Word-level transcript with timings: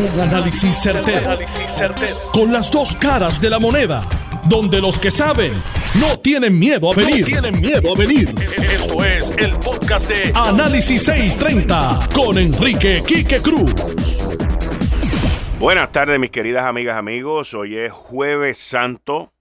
Un 0.00 0.18
análisis 0.18 0.82
certero, 0.82 1.38
Con 2.32 2.50
las 2.50 2.70
dos 2.70 2.96
caras 2.96 3.38
de 3.38 3.50
la 3.50 3.58
moneda. 3.58 4.02
Donde 4.48 4.80
los 4.80 4.98
que 4.98 5.10
saben 5.10 5.52
no 6.00 6.18
tienen 6.18 6.58
miedo 6.58 6.90
a 6.90 6.94
venir. 6.94 7.26
tienen 7.26 7.60
miedo 7.60 7.92
a 7.92 7.98
venir. 7.98 8.34
Esto 8.56 9.04
es 9.04 9.30
el 9.36 9.58
podcast 9.58 10.08
de 10.08 10.32
Análisis 10.34 11.02
630 11.02 12.08
con 12.14 12.38
Enrique 12.38 13.02
Quique 13.06 13.42
Cruz. 13.42 13.74
Buenas 15.58 15.92
tardes, 15.92 16.18
mis 16.18 16.30
queridas 16.30 16.64
amigas, 16.64 16.96
amigos. 16.96 17.52
Hoy 17.52 17.76
es 17.76 17.92
Jueves 17.92 18.56
Santo, 18.56 19.34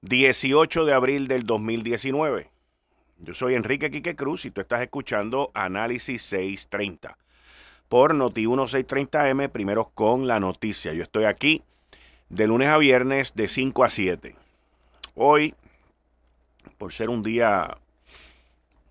18 0.00 0.86
de 0.86 0.94
abril 0.94 1.28
del 1.28 1.44
2019. 1.44 2.50
Yo 3.18 3.34
soy 3.34 3.56
Enrique 3.56 3.90
Quique 3.90 4.16
Cruz 4.16 4.46
y 4.46 4.50
tú 4.50 4.62
estás 4.62 4.80
escuchando 4.80 5.50
Análisis 5.52 6.22
630 6.22 7.18
por 7.88 8.14
Noti 8.14 8.46
1630M, 8.46 9.50
primero 9.50 9.90
con 9.94 10.26
la 10.26 10.40
noticia. 10.40 10.92
Yo 10.92 11.02
estoy 11.02 11.24
aquí 11.24 11.62
de 12.28 12.46
lunes 12.46 12.68
a 12.68 12.78
viernes 12.78 13.34
de 13.34 13.48
5 13.48 13.84
a 13.84 13.90
7. 13.90 14.36
Hoy, 15.14 15.54
por 16.78 16.92
ser 16.92 17.10
un 17.10 17.22
día 17.22 17.78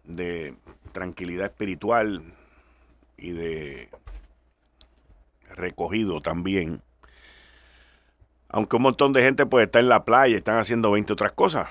de 0.03 0.55
tranquilidad 0.91 1.47
espiritual 1.47 2.23
y 3.17 3.31
de 3.31 3.89
recogido 5.49 6.21
también, 6.21 6.81
aunque 8.49 8.75
un 8.75 8.83
montón 8.83 9.13
de 9.13 9.21
gente 9.21 9.45
pues 9.45 9.65
está 9.65 9.79
en 9.79 9.89
la 9.89 10.05
playa, 10.05 10.37
están 10.37 10.59
haciendo 10.59 10.91
20 10.91 11.13
otras 11.13 11.31
cosas, 11.31 11.69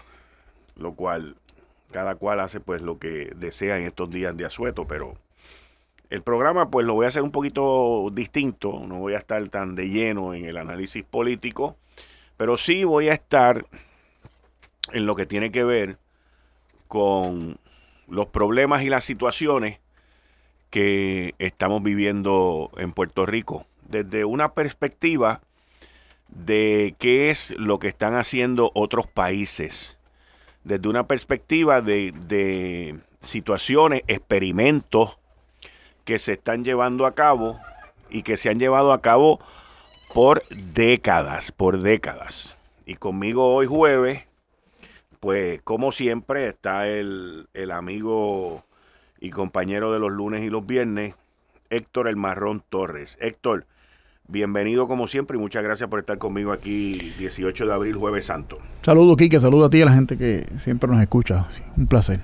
lo 0.77 0.95
cual 0.95 1.37
cada 1.93 2.17
cual 2.17 2.41
hace 2.41 2.59
pues 2.59 2.83
lo 2.83 2.98
que 2.98 3.33
desea 3.37 3.79
en 3.79 3.84
estos 3.84 4.11
días 4.11 4.37
de 4.37 4.47
asueto, 4.47 4.87
pero 4.87 5.17
el 6.12 6.23
programa 6.23 6.71
pues 6.71 6.84
lo 6.84 6.93
voy 6.93 7.07
a 7.07 7.09
hacer 7.09 7.23
un 7.23 7.30
poquito 7.30 8.11
distinto, 8.12 8.84
no 8.87 8.98
voy 8.98 9.15
a 9.15 9.19
estar 9.19 9.48
tan 9.48 9.75
de 9.75 9.89
lleno 9.89 10.34
en 10.34 10.45
el 10.45 10.59
análisis 10.59 11.03
político, 11.05 11.78
pero 12.37 12.59
sí 12.59 12.84
voy 12.84 13.09
a 13.09 13.14
estar 13.14 13.64
en 14.92 15.06
lo 15.06 15.17
que 15.17 15.25
tiene 15.25 15.50
que 15.50 15.64
ver 15.64 15.97
con 16.87 17.56
los 18.09 18.27
problemas 18.27 18.83
y 18.83 18.91
las 18.91 19.05
situaciones 19.05 19.81
que 20.69 21.34
estamos 21.39 21.83
viviendo 21.83 22.70
en 22.77 22.92
Puerto 22.92 23.25
Rico. 23.25 23.65
Desde 23.89 24.27
una 24.27 24.53
perspectiva 24.53 25.41
de 26.28 26.94
qué 26.98 27.31
es 27.31 27.53
lo 27.56 27.78
que 27.78 27.89
están 27.89 28.17
haciendo 28.17 28.70
otros 28.75 29.06
países, 29.06 29.97
desde 30.62 30.89
una 30.89 31.06
perspectiva 31.06 31.81
de, 31.81 32.12
de 32.12 32.98
situaciones, 33.22 34.03
experimentos, 34.09 35.17
que 36.05 36.19
se 36.19 36.33
están 36.33 36.64
llevando 36.64 37.06
a 37.06 37.14
cabo 37.14 37.58
y 38.11 38.22
que 38.22 38.36
se 38.36 38.50
han 38.50 38.58
llevado 38.58 38.92
a 38.92 39.00
cabo 39.00 39.41
por 40.12 40.42
décadas, 40.48 41.53
por 41.53 41.81
décadas. 41.81 42.56
Y 42.84 42.94
conmigo 42.94 43.55
hoy 43.55 43.67
jueves, 43.67 44.27
pues 45.20 45.62
como 45.62 45.92
siempre 45.92 46.48
está 46.48 46.89
el, 46.89 47.47
amigo 47.72 48.64
y 49.20 49.31
compañero 49.31 49.92
de 49.92 50.00
los 50.00 50.11
lunes 50.11 50.42
y 50.42 50.50
los 50.50 50.67
viernes, 50.67 51.14
Héctor 51.70 52.09
El 52.09 52.16
Marrón 52.16 52.62
Torres. 52.69 53.16
Héctor, 53.20 53.66
bienvenido 54.27 54.89
como 54.89 55.06
siempre 55.06 55.39
y 55.39 55.41
muchas 55.41 55.62
gracias 55.62 55.89
por 55.89 56.00
estar 56.00 56.19
conmigo 56.19 56.53
aquí 56.53 57.14
18 57.19 57.66
de 57.66 57.72
abril, 57.72 57.94
jueves 57.94 58.27
santo. 58.27 58.59
Saludos, 58.83 59.16
Quique, 59.16 59.41
saludo 59.41 59.66
a 59.66 59.70
ti 59.70 59.78
y 59.78 59.83
a 59.83 59.87
la 59.87 59.92
gente 59.92 60.19
que 60.19 60.47
siempre 60.59 60.91
nos 60.91 61.00
escucha. 61.00 61.47
Un 61.77 61.87
placer. 61.87 62.20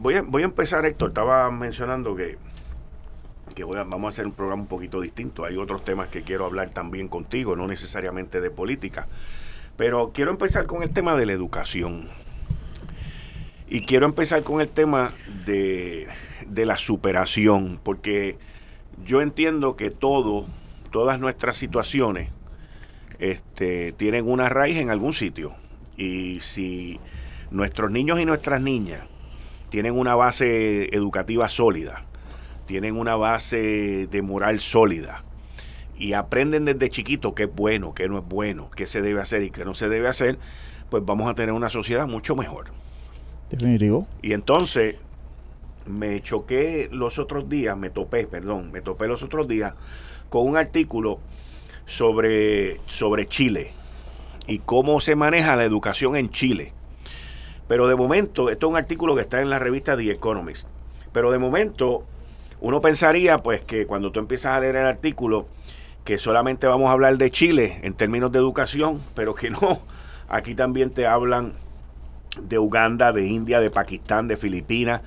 Voy 0.00 0.14
a, 0.14 0.22
voy 0.22 0.42
a 0.42 0.46
empezar, 0.46 0.84
Héctor. 0.84 1.10
Estaba 1.10 1.50
mencionando 1.50 2.16
que 2.16 2.38
que 3.54 3.64
vamos 3.64 4.04
a 4.04 4.08
hacer 4.08 4.26
un 4.26 4.32
programa 4.32 4.62
un 4.62 4.68
poquito 4.68 5.00
distinto. 5.00 5.44
Hay 5.44 5.56
otros 5.56 5.84
temas 5.84 6.08
que 6.08 6.22
quiero 6.22 6.44
hablar 6.44 6.70
también 6.70 7.08
contigo, 7.08 7.56
no 7.56 7.66
necesariamente 7.66 8.40
de 8.40 8.50
política. 8.50 9.06
Pero 9.76 10.12
quiero 10.12 10.30
empezar 10.30 10.66
con 10.66 10.82
el 10.82 10.90
tema 10.90 11.16
de 11.16 11.26
la 11.26 11.32
educación. 11.32 12.08
Y 13.68 13.86
quiero 13.86 14.06
empezar 14.06 14.42
con 14.42 14.60
el 14.60 14.68
tema 14.68 15.12
de, 15.44 16.06
de 16.46 16.66
la 16.66 16.76
superación, 16.76 17.80
porque 17.82 18.36
yo 19.04 19.20
entiendo 19.20 19.76
que 19.76 19.90
todo, 19.90 20.46
todas 20.90 21.18
nuestras 21.18 21.56
situaciones, 21.56 22.30
este, 23.18 23.92
tienen 23.92 24.28
una 24.28 24.48
raíz 24.48 24.78
en 24.78 24.90
algún 24.90 25.12
sitio. 25.12 25.54
Y 25.96 26.40
si 26.40 27.00
nuestros 27.50 27.90
niños 27.90 28.20
y 28.20 28.24
nuestras 28.24 28.60
niñas 28.60 29.02
tienen 29.70 29.98
una 29.98 30.14
base 30.14 30.94
educativa 30.94 31.48
sólida, 31.48 32.04
tienen 32.66 32.96
una 32.96 33.16
base 33.16 34.06
de 34.06 34.22
moral 34.22 34.60
sólida 34.60 35.24
y 35.96 36.12
aprenden 36.14 36.64
desde 36.64 36.90
chiquito 36.90 37.34
qué 37.34 37.44
es 37.44 37.54
bueno, 37.54 37.94
qué 37.94 38.08
no 38.08 38.18
es 38.18 38.24
bueno, 38.26 38.70
qué 38.74 38.86
se 38.86 39.02
debe 39.02 39.20
hacer 39.20 39.42
y 39.42 39.50
qué 39.50 39.64
no 39.64 39.74
se 39.74 39.88
debe 39.88 40.08
hacer, 40.08 40.38
pues 40.90 41.04
vamos 41.04 41.30
a 41.30 41.34
tener 41.34 41.52
una 41.52 41.70
sociedad 41.70 42.06
mucho 42.06 42.34
mejor. 42.34 42.66
Definitivo. 43.50 44.06
Y 44.22 44.32
entonces 44.32 44.96
me 45.86 46.20
choqué 46.22 46.88
los 46.90 47.18
otros 47.18 47.48
días, 47.48 47.76
me 47.76 47.90
topé, 47.90 48.26
perdón, 48.26 48.72
me 48.72 48.80
topé 48.80 49.06
los 49.06 49.22
otros 49.22 49.46
días 49.46 49.74
con 50.28 50.46
un 50.46 50.56
artículo 50.56 51.20
sobre, 51.86 52.80
sobre 52.86 53.26
Chile 53.26 53.72
y 54.46 54.58
cómo 54.58 55.00
se 55.00 55.16
maneja 55.16 55.56
la 55.56 55.64
educación 55.64 56.16
en 56.16 56.30
Chile. 56.30 56.72
Pero 57.68 57.88
de 57.88 57.94
momento, 57.94 58.50
esto 58.50 58.66
es 58.66 58.70
un 58.70 58.76
artículo 58.76 59.14
que 59.14 59.22
está 59.22 59.40
en 59.40 59.48
la 59.48 59.58
revista 59.58 59.96
The 59.96 60.10
Economist. 60.10 60.68
Pero 61.12 61.30
de 61.30 61.38
momento 61.38 62.04
uno 62.64 62.80
pensaría 62.80 63.42
pues 63.42 63.60
que 63.60 63.86
cuando 63.86 64.10
tú 64.10 64.20
empiezas 64.20 64.56
a 64.56 64.60
leer 64.60 64.76
el 64.76 64.86
artículo 64.86 65.46
que 66.02 66.16
solamente 66.16 66.66
vamos 66.66 66.88
a 66.88 66.92
hablar 66.92 67.18
de 67.18 67.30
Chile 67.30 67.78
en 67.82 67.92
términos 67.92 68.32
de 68.32 68.38
educación, 68.38 69.02
pero 69.14 69.34
que 69.34 69.50
no, 69.50 69.80
aquí 70.30 70.54
también 70.54 70.88
te 70.88 71.06
hablan 71.06 71.52
de 72.40 72.58
Uganda, 72.58 73.12
de 73.12 73.26
India, 73.26 73.60
de 73.60 73.68
Pakistán, 73.70 74.28
de 74.28 74.38
Filipinas, 74.38 75.02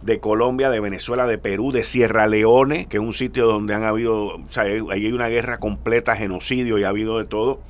de 0.00 0.18
Colombia, 0.18 0.70
de 0.70 0.80
Venezuela, 0.80 1.26
de 1.26 1.36
Perú, 1.36 1.72
de 1.72 1.84
Sierra 1.84 2.26
Leone, 2.26 2.86
que 2.86 2.96
es 2.96 3.02
un 3.02 3.12
sitio 3.12 3.46
donde 3.46 3.74
han 3.74 3.84
habido, 3.84 4.36
o 4.36 4.44
sea, 4.48 4.62
ahí 4.62 4.80
hay 4.90 5.12
una 5.12 5.28
guerra 5.28 5.58
completa, 5.58 6.16
genocidio 6.16 6.78
y 6.78 6.84
ha 6.84 6.88
habido 6.88 7.18
de 7.18 7.26
todo. 7.26 7.60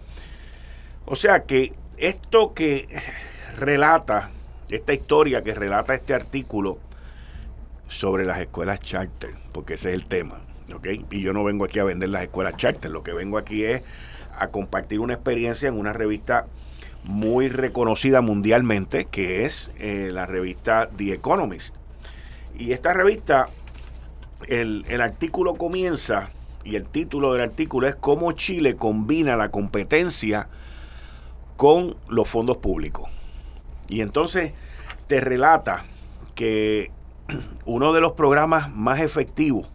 O 1.07 1.17
sea 1.17 1.43
que 1.43 1.73
esto 1.97 2.55
que 2.55 2.87
relata, 3.57 4.31
esta 4.69 4.93
historia 4.93 5.43
que 5.43 5.55
relata 5.55 5.93
este 5.93 6.15
artículo, 6.15 6.79
sobre 7.89 8.25
las 8.25 8.41
escuelas 8.41 8.81
charter, 8.81 9.35
porque 9.53 9.75
ese 9.75 9.91
es 9.91 9.95
el 9.95 10.07
tema. 10.07 10.41
Y 11.11 11.21
yo 11.21 11.33
no 11.33 11.45
vengo 11.45 11.65
aquí 11.65 11.79
a 11.79 11.85
vender 11.85 12.09
las 12.09 12.23
escuelas 12.23 12.57
charter, 12.57 12.91
lo 12.91 13.03
que 13.03 13.13
vengo 13.13 13.39
aquí 13.39 13.65
es 13.65 13.83
a 14.37 14.49
compartir 14.49 15.01
una 15.01 15.15
experiencia 15.15 15.69
en 15.69 15.79
una 15.79 15.93
revista 15.93 16.47
muy 17.05 17.49
reconocida 17.49 18.21
mundialmente, 18.23 19.05
que 19.05 19.45
es 19.45 19.71
eh, 19.79 20.09
la 20.11 20.27
revista 20.27 20.89
The 20.97 21.13
Economist. 21.13 21.77
Y 22.57 22.73
esta 22.73 22.95
revista, 22.95 23.49
el, 24.49 24.85
el 24.89 25.01
artículo 25.01 25.55
comienza, 25.55 26.31
y 26.65 26.77
el 26.77 26.87
título 26.87 27.35
del 27.35 27.43
artículo 27.43 27.87
es 27.87 27.95
cómo 27.95 28.33
Chile 28.33 28.75
combina 28.77 29.37
la 29.37 29.51
competencia 29.51 30.49
con 31.57 31.97
los 32.09 32.29
fondos 32.29 32.57
públicos. 32.57 33.11
Y 33.89 34.01
entonces 34.01 34.53
te 35.07 35.21
relata 35.21 35.85
que 36.35 36.91
uno 37.65 37.93
de 37.93 38.01
los 38.01 38.13
programas 38.13 38.75
más 38.75 39.01
efectivos 39.01 39.69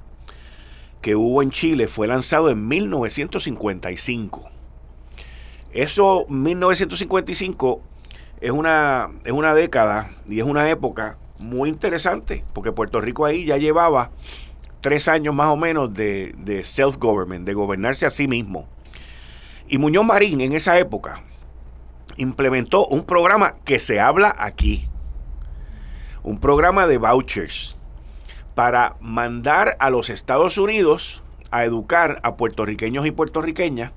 que 1.01 1.15
hubo 1.15 1.41
en 1.41 1.51
Chile 1.51 1.87
fue 1.87 2.07
lanzado 2.07 2.49
en 2.49 2.67
1955. 2.67 4.49
Eso, 5.71 6.25
1955, 6.29 7.81
es 8.41 8.51
una, 8.51 9.09
es 9.23 9.31
una 9.31 9.53
década 9.53 10.11
y 10.27 10.39
es 10.39 10.45
una 10.45 10.69
época 10.69 11.17
muy 11.37 11.69
interesante, 11.69 12.43
porque 12.53 12.71
Puerto 12.71 12.99
Rico 12.99 13.25
ahí 13.25 13.45
ya 13.45 13.57
llevaba 13.57 14.11
tres 14.81 15.07
años 15.07 15.35
más 15.35 15.51
o 15.51 15.57
menos 15.57 15.93
de, 15.93 16.33
de 16.37 16.63
self-government, 16.63 17.45
de 17.45 17.53
gobernarse 17.53 18.05
a 18.05 18.09
sí 18.09 18.28
mismo. 18.28 18.67
Y 19.67 19.78
Muñoz 19.78 20.05
Marín 20.05 20.41
en 20.41 20.53
esa 20.53 20.79
época 20.79 21.22
implementó 22.17 22.87
un 22.87 23.03
programa 23.03 23.55
que 23.63 23.79
se 23.79 23.99
habla 23.99 24.35
aquí, 24.37 24.89
un 26.23 26.39
programa 26.39 26.87
de 26.87 26.97
vouchers 26.97 27.77
para 28.55 28.95
mandar 28.99 29.77
a 29.79 29.89
los 29.89 30.09
Estados 30.09 30.57
Unidos 30.57 31.23
a 31.51 31.63
educar 31.63 32.19
a 32.23 32.35
puertorriqueños 32.35 33.05
y 33.05 33.11
puertorriqueñas. 33.11 33.91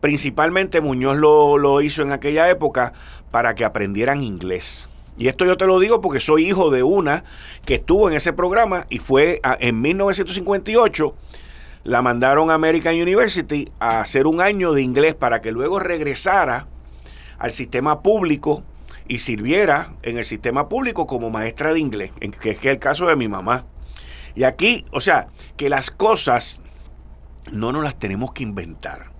Principalmente 0.00 0.80
Muñoz 0.80 1.16
lo, 1.16 1.80
hizo 1.80 2.02
en 2.02 2.12
aquella 2.12 2.50
época 2.50 2.92
para 3.30 3.54
que 3.54 3.64
aprendieran 3.64 4.22
inglés. 4.22 4.88
Y 5.16 5.28
esto 5.28 5.44
yo 5.44 5.56
te 5.56 5.66
lo 5.66 5.78
digo 5.78 6.00
porque 6.00 6.18
soy 6.18 6.48
hijo 6.48 6.70
de 6.70 6.82
una 6.82 7.24
que 7.64 7.74
estuvo 7.74 8.08
en 8.08 8.16
ese 8.16 8.32
programa 8.32 8.86
y 8.88 8.98
fue 8.98 9.40
en 9.60 9.80
1958 9.80 11.14
la 11.84 12.00
mandaron 12.00 12.50
a 12.50 12.54
American 12.54 12.94
University 12.94 13.68
a 13.80 14.00
hacer 14.00 14.26
un 14.26 14.40
año 14.40 14.72
de 14.72 14.82
inglés 14.82 15.14
para 15.14 15.42
que 15.42 15.52
luego 15.52 15.78
regresara 15.78 16.66
al 17.38 17.52
sistema 17.52 18.02
público 18.02 18.62
y 19.08 19.18
sirviera 19.18 19.94
en 20.02 20.18
el 20.18 20.24
sistema 20.24 20.68
público 20.68 21.06
como 21.06 21.30
maestra 21.30 21.72
de 21.72 21.80
inglés, 21.80 22.12
que 22.40 22.50
es 22.50 22.64
el 22.64 22.78
caso 22.78 23.06
de 23.06 23.16
mi 23.16 23.28
mamá. 23.28 23.66
Y 24.34 24.44
aquí, 24.44 24.84
o 24.92 25.00
sea, 25.00 25.28
que 25.56 25.68
las 25.68 25.90
cosas 25.90 26.60
no 27.50 27.72
nos 27.72 27.84
las 27.84 27.98
tenemos 27.98 28.32
que 28.32 28.42
inventar. 28.42 29.10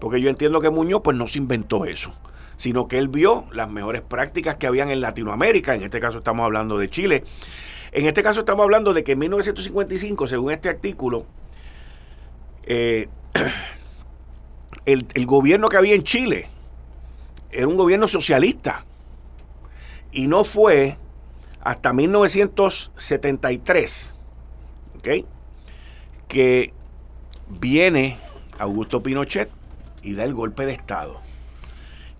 Porque 0.00 0.20
yo 0.20 0.30
entiendo 0.30 0.60
que 0.60 0.70
Muñoz 0.70 1.02
pues 1.04 1.16
no 1.16 1.28
se 1.28 1.38
inventó 1.38 1.84
eso, 1.84 2.14
sino 2.56 2.88
que 2.88 2.98
él 2.98 3.08
vio 3.08 3.44
las 3.52 3.68
mejores 3.68 4.00
prácticas 4.00 4.56
que 4.56 4.66
habían 4.66 4.90
en 4.90 5.00
Latinoamérica, 5.00 5.74
en 5.74 5.82
este 5.82 6.00
caso 6.00 6.18
estamos 6.18 6.44
hablando 6.44 6.78
de 6.78 6.88
Chile. 6.88 7.24
En 7.92 8.06
este 8.06 8.22
caso 8.22 8.40
estamos 8.40 8.64
hablando 8.64 8.94
de 8.94 9.04
que 9.04 9.12
en 9.12 9.18
1955, 9.18 10.26
según 10.26 10.52
este 10.52 10.68
artículo, 10.68 11.26
eh, 12.64 13.08
el, 14.86 15.06
el 15.12 15.26
gobierno 15.26 15.68
que 15.68 15.76
había 15.76 15.94
en 15.94 16.04
Chile 16.04 16.48
era 17.50 17.68
un 17.68 17.76
gobierno 17.76 18.08
socialista. 18.08 18.86
Y 20.12 20.26
no 20.26 20.44
fue 20.44 20.98
hasta 21.60 21.92
1973 21.92 24.14
¿okay? 24.98 25.26
que 26.28 26.72
viene 27.48 28.16
Augusto 28.58 29.02
Pinochet 29.02 29.50
y 30.02 30.14
da 30.14 30.24
el 30.24 30.34
golpe 30.34 30.66
de 30.66 30.72
Estado. 30.72 31.20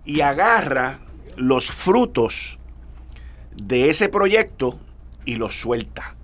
Y 0.05 0.21
agarra 0.21 1.01
los 1.35 1.71
frutos 1.71 2.57
de 3.55 3.89
ese 3.89 4.09
proyecto 4.09 4.79
y 5.25 5.35
los 5.35 5.59
suelta. 5.59 6.15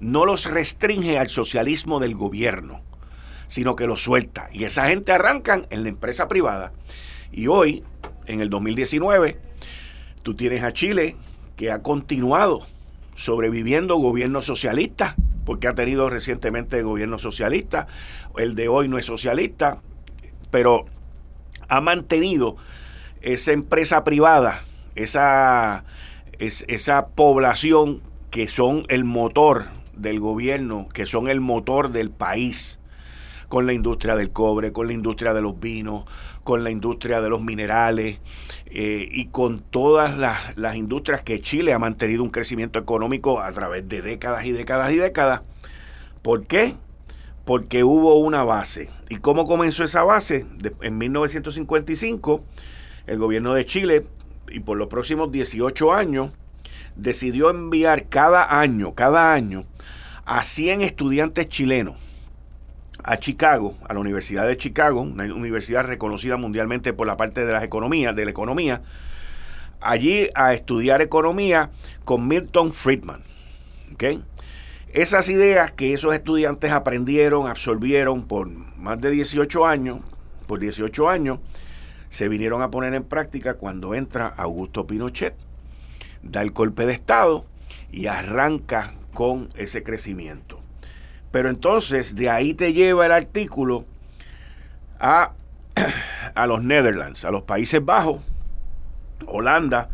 No 0.00 0.26
los 0.26 0.50
restringe 0.50 1.18
al 1.18 1.28
socialismo 1.28 2.00
del 2.00 2.14
gobierno, 2.14 2.82
sino 3.48 3.76
que 3.76 3.86
los 3.86 4.02
suelta. 4.02 4.48
Y 4.52 4.64
esa 4.64 4.88
gente 4.88 5.12
arrancan 5.12 5.66
en 5.70 5.82
la 5.82 5.88
empresa 5.88 6.28
privada. 6.28 6.72
Y 7.32 7.48
hoy, 7.48 7.84
en 8.26 8.40
el 8.40 8.50
2019, 8.50 9.40
tú 10.26 10.34
tienes 10.34 10.64
a 10.64 10.72
Chile 10.72 11.14
que 11.54 11.70
ha 11.70 11.84
continuado 11.84 12.66
sobreviviendo 13.14 13.94
gobierno 13.94 14.42
socialista, 14.42 15.14
porque 15.44 15.68
ha 15.68 15.74
tenido 15.76 16.10
recientemente 16.10 16.82
gobierno 16.82 17.20
socialista. 17.20 17.86
El 18.36 18.56
de 18.56 18.66
hoy 18.66 18.88
no 18.88 18.98
es 18.98 19.06
socialista, 19.06 19.78
pero 20.50 20.86
ha 21.68 21.80
mantenido 21.80 22.56
esa 23.20 23.52
empresa 23.52 24.02
privada, 24.02 24.64
esa, 24.96 25.84
esa 26.40 27.06
población 27.06 28.02
que 28.32 28.48
son 28.48 28.84
el 28.88 29.04
motor 29.04 29.66
del 29.94 30.18
gobierno, 30.18 30.88
que 30.92 31.06
son 31.06 31.28
el 31.28 31.40
motor 31.40 31.92
del 31.92 32.10
país, 32.10 32.80
con 33.48 33.66
la 33.66 33.72
industria 33.72 34.16
del 34.16 34.30
cobre, 34.30 34.72
con 34.72 34.86
la 34.86 34.92
industria 34.92 35.34
de 35.34 35.42
los 35.42 35.58
vinos, 35.58 36.04
con 36.44 36.64
la 36.64 36.70
industria 36.70 37.20
de 37.20 37.28
los 37.28 37.42
minerales 37.42 38.18
eh, 38.66 39.08
y 39.10 39.26
con 39.26 39.60
todas 39.60 40.16
las, 40.16 40.56
las 40.56 40.76
industrias 40.76 41.22
que 41.22 41.40
Chile 41.40 41.72
ha 41.72 41.78
mantenido 41.78 42.22
un 42.22 42.30
crecimiento 42.30 42.78
económico 42.78 43.40
a 43.40 43.50
través 43.52 43.88
de 43.88 44.02
décadas 44.02 44.44
y 44.46 44.52
décadas 44.52 44.92
y 44.92 44.96
décadas. 44.96 45.42
¿Por 46.22 46.46
qué? 46.46 46.74
Porque 47.44 47.84
hubo 47.84 48.18
una 48.18 48.42
base. 48.42 48.90
¿Y 49.08 49.16
cómo 49.16 49.44
comenzó 49.44 49.84
esa 49.84 50.02
base? 50.02 50.46
en 50.82 50.98
1955, 50.98 52.42
el 53.06 53.18
gobierno 53.18 53.54
de 53.54 53.64
Chile, 53.64 54.06
y 54.48 54.60
por 54.60 54.76
los 54.76 54.88
próximos 54.88 55.30
18 55.30 55.92
años, 55.92 56.30
decidió 56.96 57.50
enviar 57.50 58.08
cada 58.08 58.58
año, 58.60 58.94
cada 58.94 59.32
año, 59.32 59.64
a 60.24 60.42
100 60.42 60.82
estudiantes 60.82 61.48
chilenos 61.48 62.05
a 63.06 63.18
Chicago, 63.18 63.76
a 63.88 63.94
la 63.94 64.00
Universidad 64.00 64.48
de 64.48 64.56
Chicago, 64.56 65.00
una 65.00 65.32
universidad 65.32 65.86
reconocida 65.86 66.36
mundialmente 66.36 66.92
por 66.92 67.06
la 67.06 67.16
parte 67.16 67.46
de 67.46 67.52
las 67.52 67.62
economías, 67.62 68.16
de 68.16 68.24
la 68.24 68.32
economía, 68.32 68.82
allí 69.80 70.28
a 70.34 70.52
estudiar 70.52 71.00
economía 71.00 71.70
con 72.04 72.26
Milton 72.26 72.72
Friedman. 72.72 73.22
¿okay? 73.94 74.24
Esas 74.92 75.28
ideas 75.28 75.70
que 75.70 75.94
esos 75.94 76.14
estudiantes 76.14 76.72
aprendieron, 76.72 77.46
absorbieron 77.46 78.26
por 78.26 78.48
más 78.48 79.00
de 79.00 79.10
18 79.12 79.66
años, 79.66 80.00
por 80.48 80.58
18 80.58 81.08
años, 81.08 81.38
se 82.08 82.26
vinieron 82.28 82.60
a 82.60 82.72
poner 82.72 82.92
en 82.94 83.04
práctica 83.04 83.54
cuando 83.54 83.94
entra 83.94 84.26
Augusto 84.26 84.84
Pinochet, 84.88 85.36
da 86.22 86.42
el 86.42 86.50
golpe 86.50 86.86
de 86.86 86.94
Estado 86.94 87.46
y 87.92 88.06
arranca 88.06 88.94
con 89.14 89.48
ese 89.54 89.84
crecimiento. 89.84 90.55
Pero 91.36 91.50
entonces 91.50 92.14
de 92.14 92.30
ahí 92.30 92.54
te 92.54 92.72
lleva 92.72 93.04
el 93.04 93.12
artículo 93.12 93.84
a, 94.98 95.32
a 96.34 96.46
los 96.46 96.62
Netherlands, 96.62 97.26
a 97.26 97.30
los 97.30 97.42
Países 97.42 97.84
Bajos, 97.84 98.22
Holanda, 99.26 99.90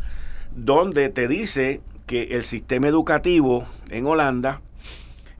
donde 0.55 1.09
te 1.09 1.27
dice 1.27 1.81
que 2.07 2.29
el 2.31 2.45
sistema 2.45 2.87
educativo 2.87 3.67
en 3.89 4.05
Holanda 4.07 4.61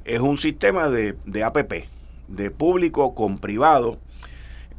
es 0.03 0.19
un 0.19 0.37
sistema 0.37 0.89
de, 0.89 1.15
de 1.23 1.43
APP, 1.45 1.85
de 2.27 2.51
público 2.51 3.15
con 3.15 3.37
privado. 3.37 3.97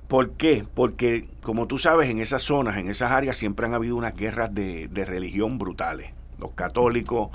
¿Por 0.08 0.32
qué? 0.32 0.66
Porque, 0.74 1.26
como 1.40 1.66
tú 1.66 1.78
sabes, 1.78 2.10
en 2.10 2.18
esas 2.18 2.42
zonas, 2.42 2.76
en 2.76 2.90
esas 2.90 3.12
áreas, 3.12 3.38
siempre 3.38 3.64
han 3.64 3.72
habido 3.72 3.96
unas 3.96 4.14
guerras 4.14 4.54
de, 4.54 4.88
de 4.88 5.06
religión 5.06 5.56
brutales. 5.56 6.10
Los 6.38 6.52
católicos 6.52 7.30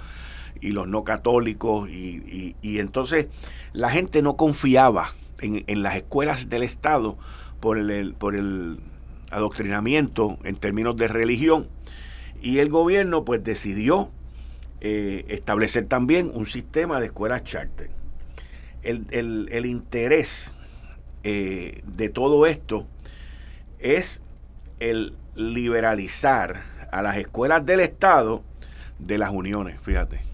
y 0.61 0.71
los 0.71 0.87
no 0.87 1.03
católicos, 1.03 1.89
y, 1.89 2.55
y, 2.61 2.79
entonces 2.79 3.27
la 3.73 3.89
gente 3.89 4.21
no 4.21 4.35
confiaba 4.35 5.13
en, 5.39 5.63
en, 5.67 5.83
las 5.83 5.95
escuelas 5.95 6.49
del 6.49 6.63
Estado 6.63 7.17
por 7.59 7.77
el, 7.77 8.13
por 8.13 8.35
el 8.35 8.79
adoctrinamiento 9.31 10.37
en 10.43 10.55
términos 10.55 10.95
de 10.97 11.07
religión, 11.07 11.67
y 12.41 12.59
el 12.59 12.69
gobierno 12.69 13.25
pues 13.25 13.43
decidió 13.43 14.09
eh, 14.81 15.25
establecer 15.27 15.85
también 15.85 16.31
un 16.33 16.45
sistema 16.45 16.99
de 16.99 17.07
escuelas 17.07 17.43
charter. 17.43 17.89
El, 18.81 19.05
el, 19.11 19.49
el 19.51 19.65
interés 19.65 20.55
eh, 21.23 21.81
de 21.85 22.09
todo 22.09 22.45
esto 22.45 22.87
es 23.79 24.21
el 24.79 25.15
liberalizar 25.35 26.63
a 26.91 27.01
las 27.01 27.17
escuelas 27.17 27.65
del 27.65 27.81
Estado 27.81 28.41
de 28.99 29.17
las 29.17 29.31
uniones, 29.31 29.79
fíjate 29.81 30.29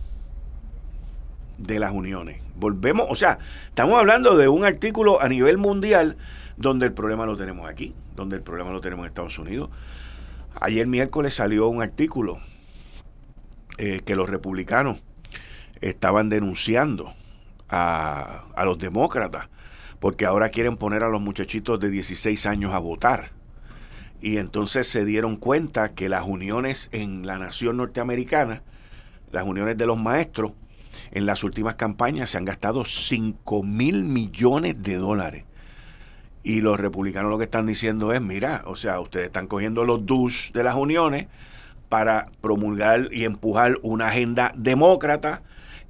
de 1.58 1.80
las 1.80 1.92
uniones. 1.92 2.45
Volvemos, 2.56 3.08
o 3.10 3.16
sea, 3.16 3.40
estamos 3.68 4.00
hablando 4.00 4.38
de 4.38 4.48
un 4.48 4.64
artículo 4.64 5.22
a 5.22 5.28
nivel 5.28 5.58
mundial 5.58 6.18
donde 6.58 6.86
el 6.86 6.94
problema 6.94 7.26
lo 7.26 7.36
tenemos 7.36 7.70
aquí, 7.70 7.94
donde 8.16 8.38
el 8.38 8.42
problema 8.42 8.72
lo 8.72 8.82
tenemos 8.82 9.04
en 9.04 9.08
Estados 9.08 9.38
Unidos. 9.40 9.70
Ayer 10.60 10.88
miércoles 10.88 11.34
salió 11.34 11.68
un 11.68 11.82
artículo 11.82 12.40
eh, 13.78 14.02
que 14.06 14.16
los 14.16 14.30
republicanos 14.30 15.02
estaban 15.82 16.30
denunciando 16.30 17.14
a, 17.68 18.46
a 18.56 18.66
los 18.66 18.78
demócratas 18.78 19.50
porque 20.00 20.26
ahora 20.26 20.50
quieren 20.50 20.78
poner 20.78 21.04
a 21.04 21.10
los 21.10 21.20
muchachitos 21.20 21.80
de 21.80 21.90
16 21.90 22.46
años 22.46 22.74
a 22.74 22.80
votar. 22.80 23.32
Y 24.22 24.38
entonces 24.38 24.88
se 24.88 25.04
dieron 25.04 25.36
cuenta 25.36 25.94
que 25.94 26.10
las 26.10 26.26
uniones 26.26 26.90
en 26.92 27.26
la 27.26 27.38
nación 27.38 27.78
norteamericana, 27.78 28.64
las 29.32 29.44
uniones 29.44 29.78
de 29.78 29.88
los 29.88 29.98
maestros, 29.98 30.52
en 31.16 31.26
las 31.26 31.46
últimas 31.46 31.76
campañas 31.76 32.30
se 32.30 32.38
han 32.38 32.44
gastado 32.44 32.84
5 32.84 33.64
mil 33.64 34.04
millones 34.04 34.84
de 34.84 34.98
dólares. 34.98 35.46
Y 36.44 36.60
los 36.60 36.78
republicanos 36.78 37.32
lo 37.32 37.38
que 37.38 37.46
están 37.46 37.66
diciendo 37.66 38.12
es, 38.12 38.22
mira, 38.22 38.64
o 38.66 38.76
sea, 38.76 39.00
ustedes 39.00 39.28
están 39.28 39.48
cogiendo 39.48 39.86
los 39.86 40.06
dus 40.06 40.52
de 40.54 40.64
las 40.64 40.76
uniones 40.76 41.28
para 41.88 42.28
promulgar 42.42 43.08
y 43.14 43.24
empujar 43.24 43.78
una 43.82 44.10
agenda 44.10 44.52
demócrata 44.58 45.42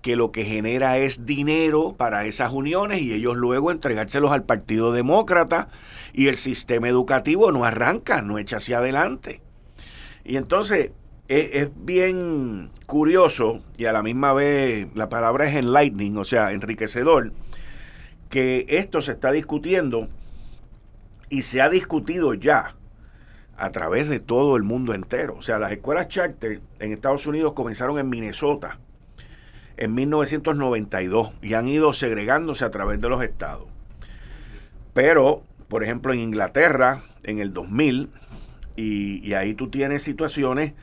que 0.04 0.16
lo 0.16 0.32
que 0.32 0.46
genera 0.46 1.00
es 1.00 1.26
dinero 1.26 1.96
para 1.98 2.26
esas 2.26 2.54
uniones 2.54 3.02
y 3.02 3.12
ellos 3.12 3.36
luego 3.36 3.72
entregárselos 3.72 4.32
al 4.32 4.44
Partido 4.44 4.92
Demócrata 4.92 5.70
y 6.14 6.28
el 6.28 6.38
sistema 6.38 6.88
educativo 6.88 7.52
no 7.52 7.66
arranca, 7.66 8.22
no 8.22 8.38
echa 8.38 8.58
hacia 8.58 8.78
adelante. 8.78 9.42
Y 10.24 10.38
entonces, 10.38 10.92
es, 11.28 11.70
bien 11.76 12.70
curioso 12.86 13.62
y 13.78 13.86
a 13.86 13.94
la 13.94 14.04
misma 14.04 14.34
vez 14.34 14.88
la 14.96 15.10
palabra 15.10 15.48
es 15.48 15.56
enlightening, 15.56 16.18
o 16.18 16.26
sea, 16.26 16.52
enriquecedor, 16.52 17.32
que 18.30 18.66
esto 18.70 19.02
se 19.02 19.14
está 19.14 19.32
discutiendo 19.32 20.08
y 21.30 21.42
se 21.42 21.62
ha 21.62 21.70
discutido 21.70 22.34
ya 22.34 22.76
a 23.58 23.72
través 23.72 24.10
de 24.10 24.20
todo 24.20 24.58
el 24.58 24.64
mundo 24.64 24.94
entero. 24.94 25.36
O 25.38 25.42
sea, 25.42 25.60
las 25.60 25.72
escuelas 25.72 26.08
charter 26.10 26.62
en 26.80 26.92
Estados 26.92 27.26
Unidos 27.26 27.54
comenzaron 27.54 27.98
en 27.98 28.10
Minnesota 28.10 28.80
en 29.78 29.94
1992 29.94 31.32
y 31.42 31.54
han 31.54 31.68
ido 31.68 31.94
segregándose 31.94 32.66
a 32.66 32.72
través 32.72 33.02
de 33.02 33.10
los 33.10 33.24
estados. 33.24 33.68
Pero, 34.94 35.44
por 35.68 35.84
ejemplo, 35.84 36.14
en 36.14 36.20
Inglaterra 36.20 37.02
en 37.24 37.40
el 37.40 37.54
2000, 37.54 38.10
y, 38.78 39.26
y 39.28 39.34
ahí 39.34 39.54
tú 39.54 39.70
tienes 39.70 40.04
situaciones 40.04 40.74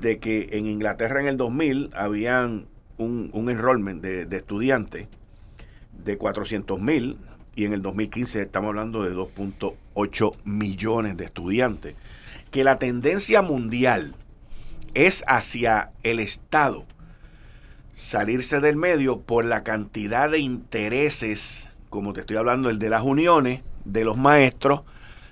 de 0.00 0.18
que 0.18 0.48
en 0.52 0.66
Inglaterra 0.66 1.20
en 1.20 1.28
el 1.28 1.36
2000 1.36 1.90
habían 1.94 2.66
un, 2.98 3.30
un 3.32 3.50
enrollment 3.50 4.02
de, 4.02 4.26
de 4.26 4.36
estudiantes 4.36 5.08
de 5.92 6.18
400 6.18 6.80
mil 6.80 7.18
y 7.54 7.64
en 7.64 7.72
el 7.72 7.82
2015 7.82 8.42
estamos 8.42 8.68
hablando 8.68 9.02
de 9.02 9.14
2.8 9.14 10.30
millones 10.44 11.16
de 11.16 11.24
estudiantes. 11.24 11.96
Que 12.50 12.64
la 12.64 12.78
tendencia 12.78 13.42
mundial 13.42 14.14
es 14.94 15.24
hacia 15.26 15.90
el 16.02 16.20
Estado 16.20 16.84
salirse 17.94 18.60
del 18.60 18.76
medio 18.76 19.20
por 19.20 19.46
la 19.46 19.62
cantidad 19.62 20.30
de 20.30 20.38
intereses 20.38 21.70
como 21.96 22.12
te 22.12 22.20
estoy 22.20 22.36
hablando, 22.36 22.68
el 22.68 22.78
de 22.78 22.90
las 22.90 23.02
uniones 23.02 23.62
de 23.86 24.04
los 24.04 24.18
maestros 24.18 24.82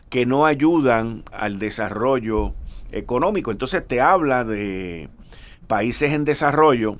que 0.09 0.27
no 0.27 0.47
ayudan 0.47 1.23
al 1.33 1.59
desarrollo 1.59 2.55
económico. 2.95 3.51
Entonces 3.51 3.87
te 3.87 4.01
habla 4.01 4.45
de 4.45 5.09
países 5.67 6.13
en 6.13 6.25
desarrollo 6.25 6.99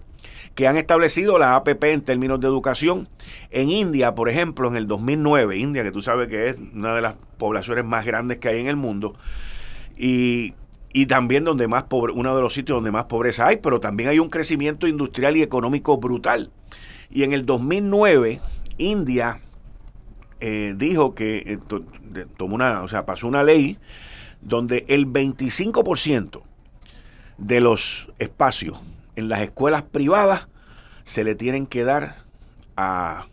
que 0.55 0.69
han 0.69 0.77
establecido 0.77 1.39
la 1.39 1.57
APP 1.57 1.85
en 1.85 2.03
términos 2.03 2.41
de 2.41 2.47
educación. 2.47 3.09
En 3.51 3.71
India, 3.71 4.15
por 4.15 4.29
ejemplo, 4.29 4.69
en 4.69 4.77
el 4.77 4.87
2009, 4.87 5.57
India, 5.57 5.83
que 5.83 5.91
tú 5.91 6.03
sabes 6.03 6.29
que 6.29 6.49
es 6.49 6.57
una 6.75 6.95
de 6.95 7.03
las 7.03 7.15
poblaciones 7.39 7.85
más 7.85 8.05
grandes 8.05 8.39
que 8.39 8.49
hay 8.49 8.61
en 8.61 8.69
el 8.69 8.77
mundo, 8.77 9.17
y, 9.97 10.55
y 10.93 11.07
también 11.07 11.45
donde 11.45 11.67
más 11.67 11.85
pobre, 11.85 12.13
uno 12.13 12.35
de 12.37 12.43
los 12.43 12.55
sitios 12.55 12.77
donde 12.77 12.93
más 12.93 13.05
pobreza 13.07 13.49
hay, 13.49 13.57
pero 13.57 13.81
también 13.81 14.09
hay 14.09 14.21
un 14.21 14.31
crecimiento 14.31 14.87
industrial 14.87 15.37
y 15.37 15.43
económico 15.43 15.99
brutal. 15.99 16.53
Y 17.11 17.25
en 17.25 17.33
el 17.33 17.47
2009, 17.47 18.41
India 18.79 19.41
eh, 20.41 20.75
dijo 20.77 21.15
que 21.15 21.39
eh, 21.39 21.59
tomó 22.37 22.55
una, 22.55 22.83
o 22.83 22.89
sea, 22.89 23.07
pasó 23.07 23.27
una 23.27 23.43
ley 23.43 23.79
donde 24.45 24.85
el 24.89 25.07
25% 25.07 26.43
de 27.39 27.61
los 27.61 28.09
espacios 28.19 28.81
en 29.17 29.29
las 29.29 29.41
escuelas 29.41 29.83
privadas 29.83 30.49
se 31.05 31.25
le 31.25 31.35
tienen 31.35 31.67
que 31.67 31.85
dar 31.85 32.17
a 32.77 33.27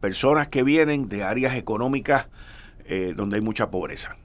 personas 0.00 0.48
que 0.48 0.62
vienen 0.62 1.08
de 1.08 1.24
áreas 1.24 1.56
económicas 1.56 2.28
eh, 2.84 3.14
donde 3.16 3.36
hay 3.36 3.42
mucha 3.42 3.70
pobreza. 3.70 4.16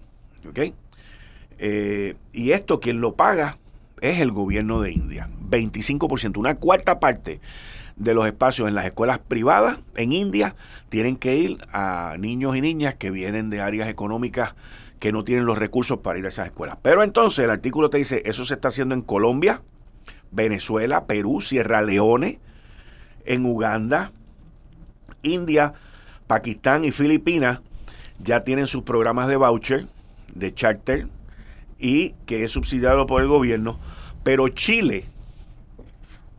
Eh, 1.58 2.16
y 2.34 2.52
esto 2.52 2.80
quien 2.80 3.02
lo 3.02 3.16
paga 3.16 3.58
es 4.02 4.20
el 4.20 4.32
gobierno 4.32 4.82
de 4.82 4.92
India. 4.92 5.30
25%, 5.50 6.38
una 6.38 6.56
cuarta 6.56 7.00
parte 7.00 7.40
de 7.96 8.14
los 8.14 8.26
espacios 8.26 8.68
en 8.68 8.76
las 8.76 8.86
escuelas 8.86 9.20
privadas 9.20 9.80
en 9.96 10.12
India 10.12 10.56
tienen 10.90 11.18
que 11.18 11.36
ir 11.38 11.58
a 11.72 12.16
niños 12.18 12.56
y 12.56 12.62
niñas 12.62 12.96
que 12.96 13.12
vienen 13.12 13.50
de 13.50 13.62
áreas 13.62 13.90
económicas 13.90 14.56
que 15.02 15.12
no 15.12 15.24
tienen 15.24 15.46
los 15.46 15.58
recursos 15.58 15.98
para 15.98 16.20
ir 16.20 16.26
a 16.26 16.30
esas 16.30 16.46
escuelas. 16.46 16.78
Pero 16.84 17.02
entonces 17.02 17.44
el 17.44 17.50
artículo 17.50 17.90
te 17.90 17.98
dice, 17.98 18.22
eso 18.24 18.46
se 18.46 18.54
está 18.54 18.68
haciendo 18.68 18.94
en 18.94 19.02
Colombia, 19.02 19.64
Venezuela, 20.30 21.08
Perú, 21.08 21.42
Sierra 21.42 21.82
Leone, 21.82 22.40
en 23.26 23.44
Uganda, 23.48 24.12
India, 25.24 25.74
Pakistán 26.28 26.86
y 26.86 26.92
Filipinas 26.92 27.62
ya 28.20 28.44
tienen 28.44 28.68
sus 28.68 28.84
programas 28.84 29.28
de 29.28 29.38
voucher, 29.38 29.88
de 30.36 30.54
charter, 30.54 31.08
y 31.80 32.12
que 32.28 32.44
es 32.44 32.52
subsidiado 32.52 33.08
por 33.08 33.24
el 33.24 33.28
gobierno. 33.28 33.80
Pero 34.24 34.50
Chile, 34.50 35.06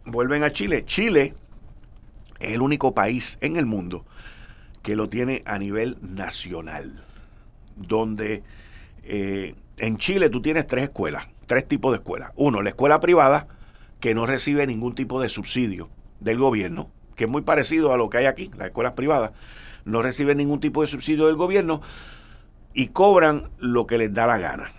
vuelven 0.05 0.45
a 0.45 0.53
Chile, 0.53 0.85
Chile 0.87 1.35
es 2.39 2.55
el 2.55 2.63
único 2.63 2.95
país 2.95 3.39
en 3.41 3.57
el 3.57 3.67
mundo 3.67 4.07
que 4.83 4.95
lo 4.95 5.09
tiene 5.09 5.43
a 5.47 5.59
nivel 5.59 5.99
nacional, 6.01 7.05
donde 7.83 8.43
eh, 9.05 9.55
en 9.79 9.97
Chile 9.97 10.31
tú 10.31 10.41
tienes 10.41 10.67
tres 10.67 10.85
escuelas, 10.85 11.27
tres 11.47 11.67
tipos 11.67 11.93
de 11.93 11.97
escuelas. 11.97 12.33
Uno, 12.37 12.63
la 12.63 12.71
escuela 12.71 13.01
privada, 13.01 13.49
que 14.01 14.15
no 14.15 14.27
recibe 14.27 14.67
ningún 14.67 14.95
tipo 14.95 15.21
de 15.21 15.29
subsidio 15.29 15.89
del 16.21 16.39
gobierno, 16.39 16.91
que 17.17 17.25
es 17.25 17.31
muy 17.31 17.43
parecido 17.43 17.93
a 17.93 17.97
lo 17.97 18.11
que 18.11 18.19
hay 18.19 18.27
aquí, 18.27 18.51
las 18.57 18.69
escuelas 18.69 18.93
privadas, 18.93 19.33
no 19.85 20.03
reciben 20.03 20.39
ningún 20.39 20.61
tipo 20.61 20.83
de 20.83 20.89
subsidio 20.89 21.27
del 21.27 21.37
gobierno 21.37 21.83
y 22.75 22.89
cobran 22.89 23.51
lo 23.59 23.87
que 23.87 23.99
les 23.99 24.13
da 24.13 24.27
la 24.27 24.39
gana, 24.39 24.71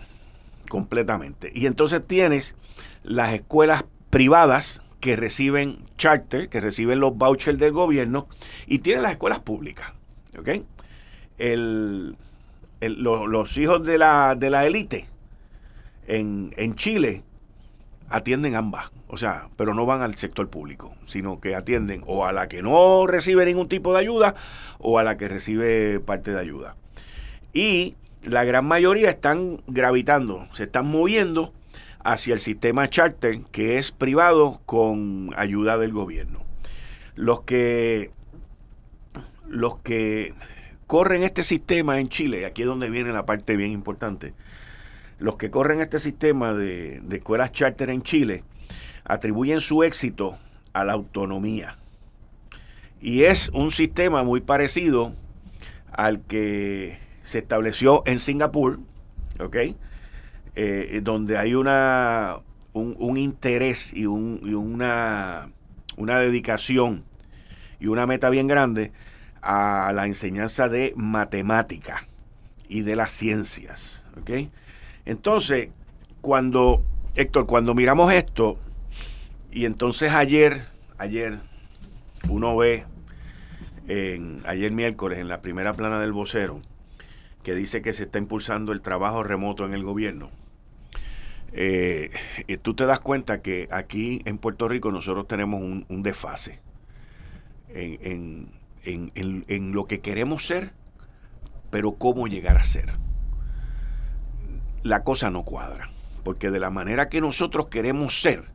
completamente. 0.70 1.52
Y 1.54 1.66
entonces 1.68 2.02
tienes 2.06 2.56
las 3.04 3.34
escuelas 3.34 3.86
privadas 4.10 4.82
que 5.00 5.16
reciben 5.16 5.80
charter, 5.98 6.50
que 6.50 6.62
reciben 6.62 7.00
los 7.00 7.16
vouchers 7.16 7.60
del 7.60 7.74
gobierno, 7.74 8.28
y 8.68 8.80
tienes 8.80 9.04
las 9.04 9.12
escuelas 9.12 9.40
públicas. 9.40 9.92
¿Ok? 10.38 10.50
Los 12.90 13.58
hijos 13.58 13.84
de 13.84 13.98
la, 13.98 14.36
de 14.36 14.50
la 14.50 14.66
élite 14.66 15.08
en, 16.08 16.54
en 16.58 16.76
Chile 16.76 17.24
atienden 18.10 18.56
ambas. 18.56 18.92
O 19.08 19.18
sea, 19.18 19.50
pero 19.58 19.74
no 19.74 19.86
van 19.86 20.02
al 20.02 20.16
sector 20.16 20.50
público, 20.50 20.96
sino 21.06 21.40
que 21.40 21.56
atienden 21.56 22.04
o 22.08 22.26
a 22.26 22.32
la 22.32 22.48
que 22.48 22.62
no 22.62 23.06
recibe 23.06 23.46
ningún 23.46 23.70
tipo 23.70 23.94
de 23.94 24.00
ayuda 24.00 24.36
o 24.80 24.98
a 24.98 25.04
la 25.04 25.18
que 25.18 25.28
recibe 25.28 26.00
parte 26.00 26.32
de 26.32 26.40
ayuda. 26.40 26.76
Y 27.54 27.96
la 28.24 28.44
gran 28.44 28.66
mayoría 28.66 29.10
están 29.10 29.62
gravitando, 29.68 30.48
se 30.52 30.64
están 30.64 30.88
moviendo 30.88 31.54
hacia 32.04 32.34
el 32.34 32.40
sistema 32.40 32.90
charter 32.90 33.42
que 33.52 33.78
es 33.78 33.92
privado 33.92 34.62
con 34.66 35.32
ayuda 35.38 35.78
del 35.78 35.92
gobierno. 35.92 36.42
Los 37.16 37.42
que 37.42 38.12
los 39.48 39.80
que 39.80 40.34
corren 40.88 41.24
este 41.24 41.44
sistema 41.44 42.00
en 42.00 42.10
Chile, 42.10 42.46
aquí 42.46 42.62
es 42.62 42.68
donde 42.68 42.90
viene 42.90 43.12
la 43.12 43.26
parte 43.26 43.56
bien 43.56 43.72
importante, 43.72 44.34
los 45.20 45.36
que 45.36 45.50
corren 45.50 45.82
este 45.82 46.00
sistema 46.00 46.54
de, 46.54 47.02
escuelas 47.12 47.52
charter 47.52 47.90
en 47.90 48.02
Chile, 48.02 48.44
atribuyen 49.06 49.62
su 49.62 49.84
éxito 49.84 50.38
a 50.74 50.84
la 50.84 50.94
autonomía. 50.94 51.78
Y 53.00 53.24
es 53.24 53.50
un 53.50 53.72
sistema 53.72 54.24
muy 54.24 54.42
parecido 54.42 55.14
al 55.92 56.22
que 56.22 56.98
se 57.22 57.40
estableció 57.40 58.04
en 58.06 58.20
Singapur, 58.20 58.80
¿ok? 59.40 59.58
Eh, 60.56 61.02
donde 61.04 61.38
hay 61.38 61.56
una, 61.56 62.38
un, 62.74 63.18
interés 63.18 63.94
y, 63.94 64.06
un, 64.06 64.40
y 64.44 64.54
una, 64.54 65.50
una 65.98 66.20
dedicación 66.20 67.04
y 67.80 67.88
una 67.88 68.06
meta 68.06 68.30
bien 68.30 68.48
grande 68.48 68.92
a 69.44 69.92
la 69.94 70.06
enseñanza 70.06 70.70
de 70.70 70.94
matemática 70.96 72.08
y 72.68 72.82
de 72.82 72.96
las 72.96 73.12
ciencias. 73.12 74.06
¿ok? 74.20 74.50
Entonces, 75.06 75.70
cuando, 76.22 76.84
Héctor, 77.16 77.46
cuando 77.46 77.76
miramos 77.76 78.12
esto, 78.14 78.58
y 79.52 79.66
entonces 79.66 80.14
ayer, 80.14 80.66
ayer, 80.98 81.40
uno 82.30 82.56
ve, 82.56 82.86
en, 83.88 84.42
ayer 84.48 84.72
miércoles, 84.72 85.20
en 85.20 85.28
la 85.28 85.42
primera 85.42 85.74
plana 85.74 86.00
del 86.00 86.14
vocero, 86.14 86.62
que 87.44 87.54
dice 87.54 87.82
que 87.82 87.94
se 87.94 88.04
está 88.04 88.18
impulsando 88.18 88.72
el 88.72 88.82
trabajo 88.82 89.22
remoto 89.22 89.66
en 89.66 89.74
el 89.74 89.84
gobierno. 89.84 90.32
Eh, 91.52 92.10
y 92.48 92.58
tú 92.58 92.74
te 92.74 92.86
das 92.86 93.00
cuenta 93.00 93.42
que 93.42 93.68
aquí 93.72 94.22
en 94.26 94.40
Puerto 94.40 94.68
Rico 94.68 94.92
nosotros 94.92 95.28
tenemos 95.28 95.62
un, 95.62 96.02
desfase 96.02 96.60
en, 97.70 98.50
lo 98.86 99.86
que 99.86 100.02
queremos 100.02 100.46
ser, 100.46 100.74
pero 101.70 101.94
cómo 101.94 102.28
llegar 102.28 102.58
a 102.58 102.64
ser. 102.64 102.92
La 104.84 105.04
cosa 105.04 105.30
no 105.30 105.44
cuadra, 105.44 105.90
porque 106.24 106.52
de 106.52 106.60
la 106.60 106.70
manera 106.70 107.10
que 107.10 107.22
nosotros 107.22 107.68
queremos 107.68 108.22
ser, 108.22 108.46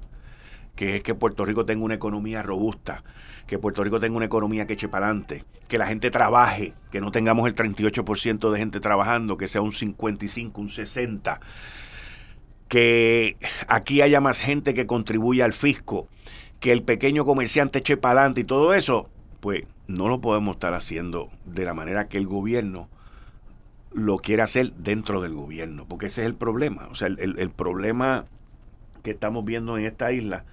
que 0.76 0.96
es 0.96 1.02
que 1.02 1.14
Puerto 1.14 1.44
Rico 1.44 1.64
tenga 1.64 1.84
una 1.84 1.94
economía 1.94 2.42
robusta, 2.42 3.02
que 3.46 3.58
Puerto 3.58 3.82
Rico 3.82 3.98
tenga 3.98 4.16
una 4.16 4.26
economía 4.26 4.66
que 4.66 4.74
eche 4.74 4.88
para 4.88 5.06
adelante, 5.06 5.44
que 5.66 5.78
la 5.78 5.86
gente 5.86 6.10
trabaje, 6.10 6.74
que 6.92 7.00
no 7.00 7.10
tengamos 7.10 7.48
el 7.48 7.54
38% 7.54 8.50
de 8.52 8.58
gente 8.58 8.78
trabajando, 8.78 9.36
que 9.36 9.48
sea 9.48 9.62
un 9.62 9.72
55, 9.72 10.60
un 10.60 10.68
60, 10.68 11.40
que 12.68 13.36
aquí 13.66 14.02
haya 14.02 14.20
más 14.20 14.40
gente 14.40 14.74
que 14.74 14.86
contribuya 14.86 15.46
al 15.46 15.54
fisco, 15.54 16.08
que 16.60 16.72
el 16.72 16.82
pequeño 16.82 17.24
comerciante 17.24 17.80
eche 17.80 17.96
para 17.96 18.20
adelante 18.20 18.42
y 18.42 18.44
todo 18.44 18.74
eso, 18.74 19.08
pues 19.40 19.64
no 19.88 20.08
lo 20.08 20.20
podemos 20.20 20.54
estar 20.54 20.74
haciendo 20.74 21.30
de 21.44 21.64
la 21.64 21.74
manera 21.74 22.08
que 22.08 22.18
el 22.18 22.26
gobierno 22.26 22.88
lo 23.92 24.18
quiere 24.18 24.42
hacer 24.42 24.72
dentro 24.74 25.20
del 25.20 25.34
gobierno, 25.34 25.86
porque 25.88 26.06
ese 26.06 26.20
es 26.22 26.26
el 26.26 26.34
problema. 26.34 26.86
O 26.90 26.94
sea, 26.94 27.08
el, 27.08 27.36
el 27.38 27.50
problema 27.50 28.26
que 29.02 29.10
estamos 29.10 29.44
viendo 29.44 29.76
en 29.76 29.86
esta 29.86 30.12
isla 30.12 30.44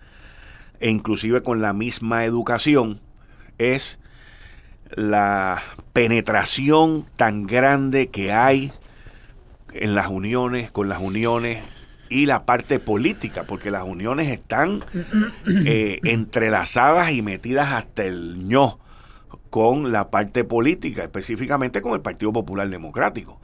e 0.80 0.90
inclusive 0.90 1.42
con 1.42 1.62
la 1.62 1.74
misma 1.74 2.26
educación, 2.26 3.00
es 3.58 4.00
la 4.90 5.62
penetración 5.94 7.06
tan 7.16 7.48
grande 7.48 8.08
que 8.08 8.32
hay 8.32 8.72
en 9.74 9.96
las 9.96 10.08
uniones, 10.08 10.72
con 10.72 10.90
las 10.90 11.02
uniones 11.02 11.64
y 12.10 12.28
la 12.28 12.46
parte 12.46 12.80
política, 12.80 13.44
porque 13.44 13.72
las 13.72 13.84
uniones 13.84 14.30
están 14.30 14.84
eh, 15.66 16.00
entrelazadas 16.04 17.12
y 17.12 17.22
metidas 17.22 17.72
hasta 17.72 18.04
el 18.06 18.48
ño 18.48 18.80
con 19.56 19.94
la 19.94 20.10
parte 20.10 20.44
política, 20.44 21.04
específicamente 21.04 21.82
con 21.82 21.94
el 21.94 22.02
Partido 22.02 22.34
Popular 22.34 22.70
Democrático. 22.70 23.40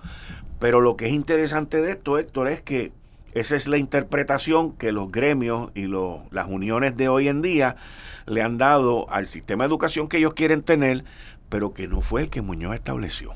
Pero 0.60 0.82
lo 0.82 0.98
que 0.98 1.06
es 1.06 1.14
interesante 1.14 1.82
de 1.82 1.92
esto, 1.92 2.18
Héctor, 2.18 2.50
es 2.50 2.60
que 2.60 2.92
esa 3.34 3.56
es 3.56 3.70
la 3.70 3.78
interpretación 3.78 4.74
que 4.74 4.92
los 4.92 5.10
gremios 5.10 5.72
y 5.74 5.88
las 5.88 6.48
uniones 6.50 6.98
de 6.98 7.08
hoy 7.08 7.30
en 7.30 7.42
día 7.42 7.78
le 8.26 8.42
han 8.42 8.58
dado 8.58 9.10
al 9.10 9.30
sistema 9.30 9.64
de 9.64 9.70
educación 9.70 10.10
que 10.10 10.18
ellos 10.18 10.34
quieren 10.34 10.64
tener, 10.64 11.06
pero 11.48 11.74
que 11.74 11.88
no 11.88 12.02
fue 12.02 12.24
el 12.24 12.30
que 12.30 12.42
Muñoz 12.42 12.76
estableció. 12.76 13.34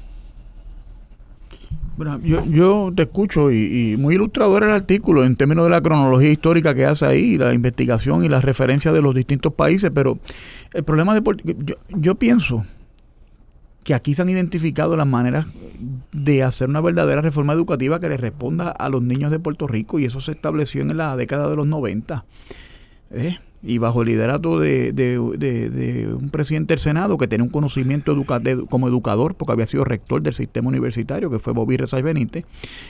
Bueno, 1.97 2.19
yo, 2.19 2.91
te 2.93 3.03
escucho 3.03 3.53
y, 3.53 3.95
muy 3.97 4.15
ilustrador 4.15 4.65
el 4.65 4.71
artículo 4.71 5.23
en 5.23 5.37
términos 5.37 5.63
de 5.63 5.69
la 5.69 5.79
cronología 5.79 6.29
histórica 6.29 6.75
que 6.75 6.85
hace 6.85 7.05
ahí, 7.05 7.37
la 7.37 7.53
investigación 7.53 8.25
y 8.25 8.27
la 8.27 8.41
referencia 8.41 8.91
de 8.91 9.01
los 9.01 9.15
distintos 9.15 9.53
países, 9.53 9.91
pero 9.95 10.19
el 10.75 10.83
problema 10.83 11.19
de 11.19 11.21
yo, 11.63 11.75
yo 11.89 12.15
pienso 12.15 12.65
que 13.85 13.93
aquí 13.93 14.13
se 14.13 14.23
han 14.23 14.29
identificado 14.29 14.97
las 14.97 15.07
maneras 15.07 15.45
de 16.11 16.43
hacer 16.43 16.67
una 16.69 16.81
verdadera 16.81 17.21
reforma 17.21 17.53
educativa 17.53 17.99
que 17.99 18.09
le 18.09 18.17
responda 18.17 18.71
a 18.71 18.89
los 18.89 19.01
niños 19.03 19.31
de 19.31 19.39
Puerto 19.39 19.67
Rico 19.67 19.99
y 19.99 20.05
eso 20.05 20.19
se 20.21 20.31
estableció 20.31 20.81
en 20.81 20.97
la 20.97 21.15
década 21.15 21.49
de 21.49 21.55
los 21.55 21.67
90. 21.67 22.25
¿eh? 23.11 23.37
Y 23.65 23.79
bajo 23.79 24.03
el 24.03 24.09
liderato 24.09 24.59
de, 24.59 25.17
un 25.19 26.29
presidente 26.29 26.73
del 26.73 26.79
Senado 26.79 27.17
que 27.17 27.27
tenía 27.27 27.43
un 27.43 27.49
conocimiento 27.49 28.15
como 28.69 28.87
educador, 28.87 29.35
porque 29.35 29.53
había 29.53 29.65
sido 29.65 29.83
rector 29.83 30.21
del 30.21 30.33
sistema 30.33 30.67
universitario, 30.67 31.29
que 31.31 31.39
fue 31.39 31.53
Bobby 31.53 31.77
Rezay 31.77 32.01
Benítez, 32.01 32.45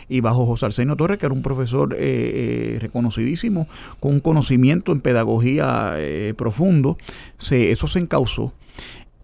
y 0.09 0.19
bajo 0.19 0.45
José 0.45 0.65
Arsenio 0.65 0.95
Torres, 0.95 1.17
que 1.17 1.25
era 1.25 1.33
un 1.33 1.41
profesor 1.41 1.93
eh, 1.93 1.97
eh, 1.99 2.77
reconocidísimo, 2.81 3.67
con 3.99 4.13
un 4.13 4.19
conocimiento 4.19 4.91
en 4.91 5.01
pedagogía 5.01 5.95
profundo, 6.35 6.97
se, 7.37 7.71
eso 7.71 7.87
se 7.87 7.99
encausó 7.99 8.53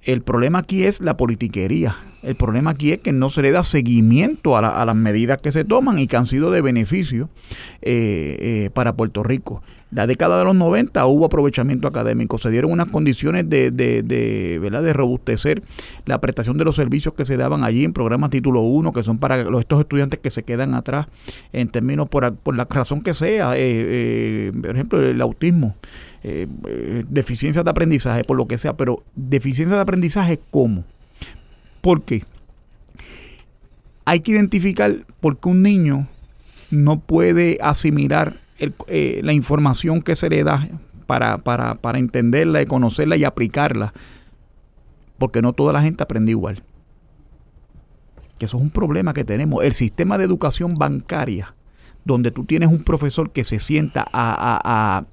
el 0.04 0.22
problema 0.22 0.60
aquí 0.60 0.84
es 0.84 1.00
la 1.02 1.16
politiquería. 1.16 1.96
El 2.24 2.36
problema 2.36 2.72
aquí 2.72 2.92
es 2.92 3.00
que 3.00 3.12
no 3.12 3.30
se 3.30 3.42
le 3.42 3.52
da 3.52 3.64
seguimiento 3.64 4.58
a, 4.58 4.86
las 4.86 4.96
medidas 4.96 5.40
que 5.42 5.52
se 5.52 5.64
toman 5.64 6.00
y 6.00 6.08
que 6.08 6.18
han 6.18 6.28
sido 6.28 6.52
de 6.52 6.62
beneficio 6.62 7.30
eh, 7.82 8.38
eh, 8.40 8.70
para 8.74 8.96
Puerto 8.96 9.24
Rico. 9.24 9.62
La 9.92 10.08
década 10.08 10.40
de 10.40 10.46
los 10.46 10.56
90 10.56 11.06
hubo 11.06 11.26
aprovechamiento 11.26 11.88
académico, 11.88 12.38
se 12.38 12.50
dieron 12.50 12.72
unas 12.72 12.88
condiciones 12.88 13.50
de, 13.50 13.72
de, 13.72 14.60
¿verdad? 14.62 14.84
de 14.84 14.94
robustecer 14.94 15.64
la 16.06 16.22
prestación 16.22 16.58
de 16.58 16.64
los 16.64 16.78
servicios 16.78 17.14
que 17.14 17.26
se 17.26 17.36
daban 17.36 17.66
allí 17.66 17.84
en 17.84 17.92
programa 17.92 18.30
título 18.30 18.62
1, 18.62 18.94
que 18.94 19.04
son 19.04 19.18
para 19.18 19.44
los, 19.44 19.60
estos 19.60 19.82
estudiantes 19.82 20.20
que 20.22 20.30
se 20.30 20.44
quedan 20.44 20.76
atrás 20.76 21.08
en 21.52 21.68
términos 21.68 22.08
por, 22.08 22.34
por 22.36 22.56
la 22.56 22.66
razón 22.70 23.02
que 23.02 23.14
sea, 23.14 23.52
eh, 23.56 24.52
por 24.62 24.72
ejemplo, 24.72 25.06
el 25.06 25.20
autismo 25.20 25.76
eh, 26.24 26.48
eh, 26.68 27.04
deficiencias 27.10 27.66
de 27.66 27.72
aprendizaje, 27.72 28.24
por 28.24 28.38
lo 28.38 28.48
que 28.48 28.60
sea, 28.60 28.78
pero 28.78 29.04
deficiencia 29.16 29.76
de 29.76 29.82
aprendizaje, 29.82 30.40
¿cómo? 30.52 30.84
¿Por 31.82 32.04
qué? 32.04 32.24
Hay 34.06 34.20
que 34.20 34.32
identificar 34.32 34.98
por 35.20 35.40
qué 35.40 35.50
un 35.50 35.64
niño 35.64 36.08
no 36.70 37.00
puede 37.00 37.58
asimilar 37.62 38.40
eh, 38.88 39.22
la 39.24 39.34
información 39.34 40.02
que 40.02 40.16
se 40.16 40.30
le 40.30 40.44
da 40.44 40.70
para, 41.08 41.40
para, 41.40 41.76
para 41.76 42.00
entenderla, 42.00 42.62
y 42.62 42.66
conocerla 42.66 43.18
y 43.18 43.24
aplicarla, 43.24 43.94
porque 45.18 45.42
no 45.42 45.54
toda 45.54 45.74
la 45.74 45.82
gente 45.82 46.04
aprende 46.04 46.32
igual. 46.32 46.64
Que 48.38 48.46
eso 48.46 48.58
es 48.58 48.64
un 48.64 48.70
problema 48.70 49.14
que 49.14 49.24
tenemos. 49.24 49.64
El 49.64 49.74
sistema 49.74 50.18
de 50.18 50.24
educación 50.24 50.76
bancaria, 50.76 51.54
donde 52.06 52.32
tú 52.32 52.46
tienes 52.46 52.70
un 52.70 52.84
profesor 52.84 53.32
que 53.32 53.44
se 53.44 53.60
sienta 53.60 54.06
a, 54.12 55.06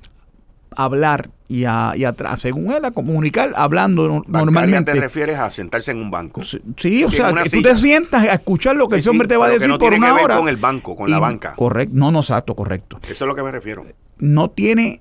hablar 0.79 1.31
y 1.49 1.65
a, 1.65 1.93
y 1.97 2.05
a, 2.05 2.15
según 2.37 2.73
él, 2.73 2.85
a 2.85 2.93
comunicar 2.93 3.53
hablando 3.57 4.23
normalmente. 4.29 4.93
te 4.93 5.01
refieres 5.01 5.37
a 5.37 5.51
sentarse 5.51 5.91
en 5.91 5.99
un 5.99 6.11
banco? 6.11 6.43
Sí, 6.45 7.03
o 7.03 7.09
sea, 7.09 7.33
que 7.33 7.51
tú 7.51 7.63
te 7.63 7.77
sientas 7.77 8.23
a 8.23 8.35
escuchar 8.35 8.77
lo 8.77 8.87
que 8.89 8.97
ese 8.97 9.11
hombre 9.11 9.27
te 9.27 9.37
va 9.37 9.47
a 9.47 9.51
decir 9.51 9.69
no 9.69 9.77
por 9.77 9.91
tiene 9.91 9.99
una 9.99 10.17
que 10.17 10.27
ver 10.27 10.37
con 10.37 10.49
el 10.49 10.57
banco, 10.57 10.95
con 10.95 11.11
la 11.11 11.19
banca. 11.19 11.55
Correcto, 11.57 11.95
no, 11.97 12.13
no, 12.13 12.21
exacto, 12.21 12.55
correcto. 12.55 13.01
Eso 13.03 13.13
es 13.13 13.21
lo 13.29 13.35
que 13.35 13.43
me 13.43 13.51
refiero. 13.51 13.85
No 14.19 14.51
tiene, 14.51 15.01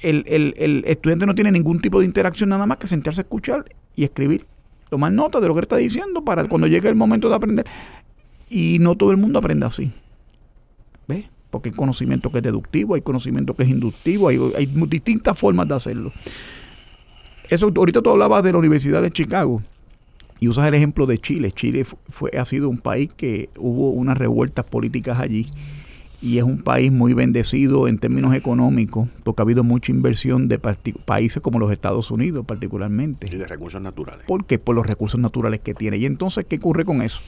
el, 0.00 0.24
el, 0.26 0.54
el 0.56 0.84
estudiante 0.86 1.26
no 1.26 1.34
tiene 1.34 1.52
ningún 1.52 1.80
tipo 1.80 2.00
de 2.00 2.06
interacción 2.06 2.48
nada 2.48 2.66
más 2.66 2.78
que 2.78 2.86
sentarse 2.86 3.20
a 3.20 3.24
escuchar 3.24 3.66
y 3.94 4.04
escribir. 4.04 4.46
Tomar 4.88 5.12
nota 5.12 5.40
de 5.40 5.48
lo 5.48 5.54
que 5.54 5.60
está 5.60 5.76
diciendo 5.76 6.24
para 6.24 6.48
cuando 6.48 6.66
llegue 6.68 6.88
el 6.88 6.94
momento 6.94 7.28
de 7.28 7.34
aprender. 7.34 7.66
Y 8.48 8.78
no 8.80 8.94
todo 8.96 9.10
el 9.10 9.18
mundo 9.18 9.38
aprende 9.38 9.66
así. 9.66 9.92
Porque 11.52 11.68
hay 11.68 11.74
conocimiento 11.74 12.32
que 12.32 12.38
es 12.38 12.42
deductivo, 12.42 12.94
hay 12.94 13.02
conocimiento 13.02 13.52
que 13.52 13.64
es 13.64 13.68
inductivo, 13.68 14.28
hay, 14.28 14.66
distintas 14.88 15.38
formas 15.38 15.68
de 15.68 15.74
hacerlo. 15.74 16.10
Eso, 17.50 17.70
ahorita 17.76 18.00
tú 18.00 18.08
hablabas 18.08 18.42
de 18.42 18.52
la 18.52 18.58
Universidad 18.58 19.02
de 19.02 19.10
Chicago 19.10 19.60
y 20.40 20.48
usas 20.48 20.66
el 20.66 20.72
ejemplo 20.72 21.04
de 21.04 21.18
Chile. 21.18 21.52
Chile 21.52 21.84
fue, 22.08 22.30
ha 22.38 22.46
sido 22.46 22.70
un 22.70 22.78
país 22.78 23.10
que 23.14 23.50
hubo 23.58 23.90
unas 23.90 24.16
revueltas 24.16 24.64
políticas 24.64 25.20
allí 25.20 25.46
y 26.22 26.38
es 26.38 26.44
un 26.44 26.62
país 26.62 26.90
muy 26.90 27.12
bendecido 27.12 27.86
en 27.86 27.98
términos 27.98 28.34
económicos 28.34 29.10
porque 29.22 29.42
ha 29.42 29.44
habido 29.44 29.62
mucha 29.62 29.92
inversión 29.92 30.48
de 30.48 30.58
países 30.58 31.42
como 31.42 31.58
los 31.58 31.70
Estados 31.70 32.10
Unidos 32.10 32.46
particularmente. 32.46 33.26
Y 33.30 33.36
de 33.36 33.46
recursos 33.46 33.82
naturales. 33.82 34.24
¿Por 34.26 34.46
qué? 34.46 34.58
Por 34.58 34.74
los 34.74 34.86
recursos 34.86 35.20
naturales 35.20 35.60
que 35.60 35.74
tiene. 35.74 35.98
Y 35.98 36.06
entonces, 36.06 36.46
¿qué 36.48 36.56
ocurre 36.56 36.86
con 36.86 37.02
eso? 37.02 37.20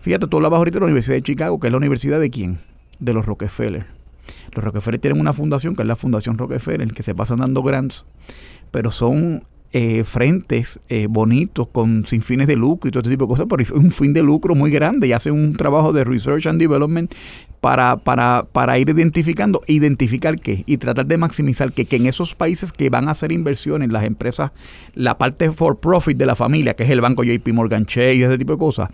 Fíjate, 0.00 0.26
tú 0.26 0.36
hablabas 0.36 0.58
ahorita 0.58 0.74
de 0.76 0.80
la 0.80 0.86
Universidad 0.86 1.16
de 1.16 1.22
Chicago, 1.22 1.58
que 1.58 1.68
es 1.68 1.72
la 1.72 1.78
universidad 1.78 2.20
de 2.20 2.28
quién? 2.28 2.58
De 2.98 3.12
los 3.12 3.26
Rockefeller. 3.26 3.86
Los 4.52 4.64
Rockefeller 4.64 5.00
tienen 5.00 5.20
una 5.20 5.32
fundación 5.32 5.74
que 5.74 5.82
es 5.82 5.88
la 5.88 5.96
Fundación 5.96 6.38
Rockefeller, 6.38 6.92
que 6.92 7.02
se 7.02 7.14
pasan 7.14 7.38
dando 7.38 7.62
grants, 7.62 8.06
pero 8.70 8.90
son 8.90 9.44
eh, 9.72 10.04
frentes 10.04 10.80
eh, 10.88 11.06
bonitos 11.10 11.68
con 11.68 12.06
sin 12.06 12.22
fines 12.22 12.46
de 12.46 12.56
lucro 12.56 12.88
y 12.88 12.92
todo 12.92 13.00
este 13.00 13.10
tipo 13.10 13.24
de 13.24 13.28
cosas, 13.28 13.46
pero 13.50 13.62
es 13.62 13.70
un 13.70 13.90
fin 13.90 14.14
de 14.14 14.22
lucro 14.22 14.54
muy 14.54 14.70
grande 14.70 15.06
y 15.06 15.12
hacen 15.12 15.34
un 15.34 15.54
trabajo 15.54 15.92
de 15.92 16.04
research 16.04 16.46
and 16.46 16.58
development 16.58 17.12
para, 17.60 17.96
para, 17.98 18.46
para 18.52 18.78
ir 18.78 18.88
identificando, 18.88 19.60
identificar 19.66 20.38
qué 20.40 20.62
y 20.66 20.78
tratar 20.78 21.06
de 21.06 21.18
maximizar 21.18 21.72
que, 21.72 21.84
que 21.84 21.96
en 21.96 22.06
esos 22.06 22.34
países 22.34 22.72
que 22.72 22.88
van 22.88 23.08
a 23.08 23.10
hacer 23.10 23.32
inversiones, 23.32 23.90
las 23.90 24.04
empresas, 24.04 24.52
la 24.94 25.18
parte 25.18 25.50
for 25.50 25.78
profit 25.78 26.16
de 26.16 26.26
la 26.26 26.36
familia, 26.36 26.74
que 26.74 26.84
es 26.84 26.90
el 26.90 27.00
banco 27.00 27.24
JP 27.24 27.46
Morgan 27.48 27.84
Chase 27.86 28.14
y 28.14 28.22
ese 28.22 28.38
tipo 28.38 28.52
de 28.52 28.58
cosas, 28.58 28.88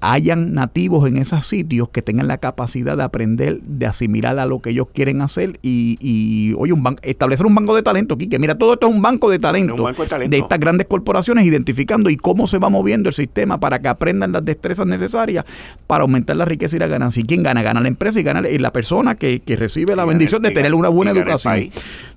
hayan 0.00 0.54
nativos 0.54 1.08
en 1.08 1.16
esos 1.16 1.46
sitios 1.46 1.88
que 1.88 2.00
tengan 2.00 2.28
la 2.28 2.38
capacidad 2.38 2.96
de 2.96 3.02
aprender, 3.02 3.60
de 3.62 3.86
asimilar 3.86 4.38
a 4.38 4.46
lo 4.46 4.60
que 4.60 4.70
ellos 4.70 4.86
quieren 4.92 5.20
hacer 5.20 5.58
y, 5.62 5.98
y 6.00 6.54
oye, 6.56 6.72
un 6.72 6.96
establecer 7.02 7.46
un 7.46 7.54
banco 7.54 7.74
de 7.74 7.82
talento 7.82 8.14
aquí, 8.14 8.28
que 8.28 8.38
mira, 8.38 8.56
todo 8.56 8.74
esto 8.74 8.88
es 8.88 8.94
un 8.94 9.02
banco 9.02 9.30
de 9.30 9.38
talento, 9.38 9.84
de, 10.28 10.38
estas 10.38 10.60
grandes 10.60 10.86
corporaciones, 10.86 11.44
identificando 11.44 12.10
y 12.10 12.16
cómo 12.16 12.46
se 12.46 12.58
va 12.58 12.68
moviendo 12.68 13.08
el 13.08 13.14
sistema 13.14 13.58
para 13.58 13.80
que 13.80 13.88
aprendan 13.88 14.32
las 14.32 14.44
destrezas 14.44 14.86
necesarias 14.86 15.44
para 15.86 16.02
aumentar 16.02 16.36
la 16.36 16.44
riqueza 16.44 16.76
y 16.76 16.78
la 16.78 16.86
ganancia. 16.86 17.20
¿Y 17.20 17.24
quién 17.24 17.42
gana? 17.42 17.62
Gana 17.62 17.80
la 17.80 17.88
empresa 17.88 18.20
y 18.20 18.22
gana 18.22 18.42
la 18.42 18.72
persona 18.72 19.16
que, 19.16 19.42
recibe 19.54 19.94
la 19.96 20.04
bendición 20.04 20.42
de 20.42 20.50
tener 20.50 20.74
una 20.74 20.88
buena 20.88 21.12
educación. 21.12 21.70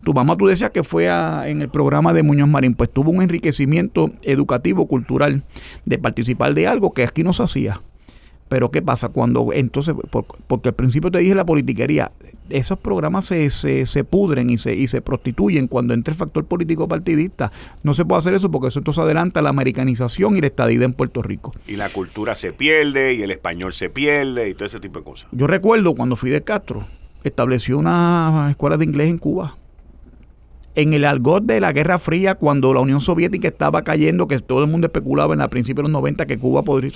Tu 0.03 0.13
mamá, 0.13 0.37
tú 0.37 0.47
decías 0.47 0.71
que 0.71 0.83
fue 0.83 1.07
en 1.07 1.61
el 1.61 1.69
programa 1.69 2.13
de 2.13 2.23
Muñoz 2.23 2.47
Marín, 2.47 2.73
pues 2.73 2.91
tuvo 2.91 3.11
un 3.11 3.21
enriquecimiento 3.21 4.11
educativo, 4.23 4.87
cultural, 4.87 5.43
de 5.85 5.97
participar 5.97 6.53
de 6.53 6.67
algo 6.67 6.93
que 6.93 7.03
aquí 7.03 7.23
no 7.23 7.33
se 7.33 7.43
hacía. 7.47 7.81
Pero 8.49 8.71
¿qué 8.71 8.81
pasa? 8.81 9.09
Cuando 9.09 9.51
entonces, 9.51 9.93
porque 10.47 10.69
al 10.69 10.75
principio 10.75 11.11
te 11.11 11.19
dije 11.19 11.35
la 11.35 11.45
politiquería, 11.45 12.11
esos 12.49 12.79
programas 12.79 13.25
se, 13.25 13.49
se, 13.49 13.85
se 13.85 14.03
pudren 14.05 14.49
y 14.49 14.57
se, 14.57 14.73
y 14.73 14.87
se 14.87 15.01
prostituyen 15.01 15.67
cuando 15.67 15.93
entra 15.93 16.13
el 16.13 16.17
factor 16.17 16.45
político 16.45 16.87
partidista. 16.87 17.51
No 17.83 17.93
se 17.93 18.05
puede 18.05 18.19
hacer 18.19 18.33
eso 18.33 18.49
porque 18.49 18.69
eso 18.69 18.79
entonces 18.79 19.03
adelanta 19.03 19.41
la 19.41 19.49
americanización 19.49 20.37
y 20.37 20.41
la 20.41 20.47
estadidad 20.47 20.83
en 20.83 20.93
Puerto 20.93 21.21
Rico. 21.21 21.53
Y 21.67 21.75
la 21.75 21.89
cultura 21.89 22.35
se 22.35 22.53
pierde 22.53 23.15
y 23.15 23.21
el 23.21 23.31
español 23.31 23.73
se 23.73 23.89
pierde 23.89 24.49
y 24.49 24.53
todo 24.53 24.65
ese 24.65 24.79
tipo 24.79 24.99
de 24.99 25.05
cosas. 25.05 25.27
Yo 25.33 25.47
recuerdo 25.47 25.93
cuando 25.95 26.15
Fidel 26.15 26.43
Castro 26.43 26.85
estableció 27.25 27.77
una 27.77 28.47
escuela 28.49 28.77
de 28.77 28.85
inglés 28.85 29.09
en 29.09 29.17
Cuba 29.17 29.57
en 30.77 30.93
el 30.93 31.05
algor 31.05 31.41
de 31.41 31.59
la 31.59 31.73
Guerra 31.73 31.97
Fría, 31.97 32.35
cuando 32.35 32.71
la 32.71 32.81
Unión 32.81 32.99
Soviética 32.99 33.47
estaba 33.47 33.81
cayendo, 33.81 34.27
que 34.27 34.37
todo 34.37 34.63
el 34.63 34.69
mundo 34.69 34.85
especulaba 34.85 35.33
en 35.33 35.39
la 35.39 35.47
principios 35.47 35.77
de 35.77 35.91
los 35.91 35.91
90 35.91 36.27
que 36.27 36.37
Cuba 36.37 36.61
podría 36.61 36.91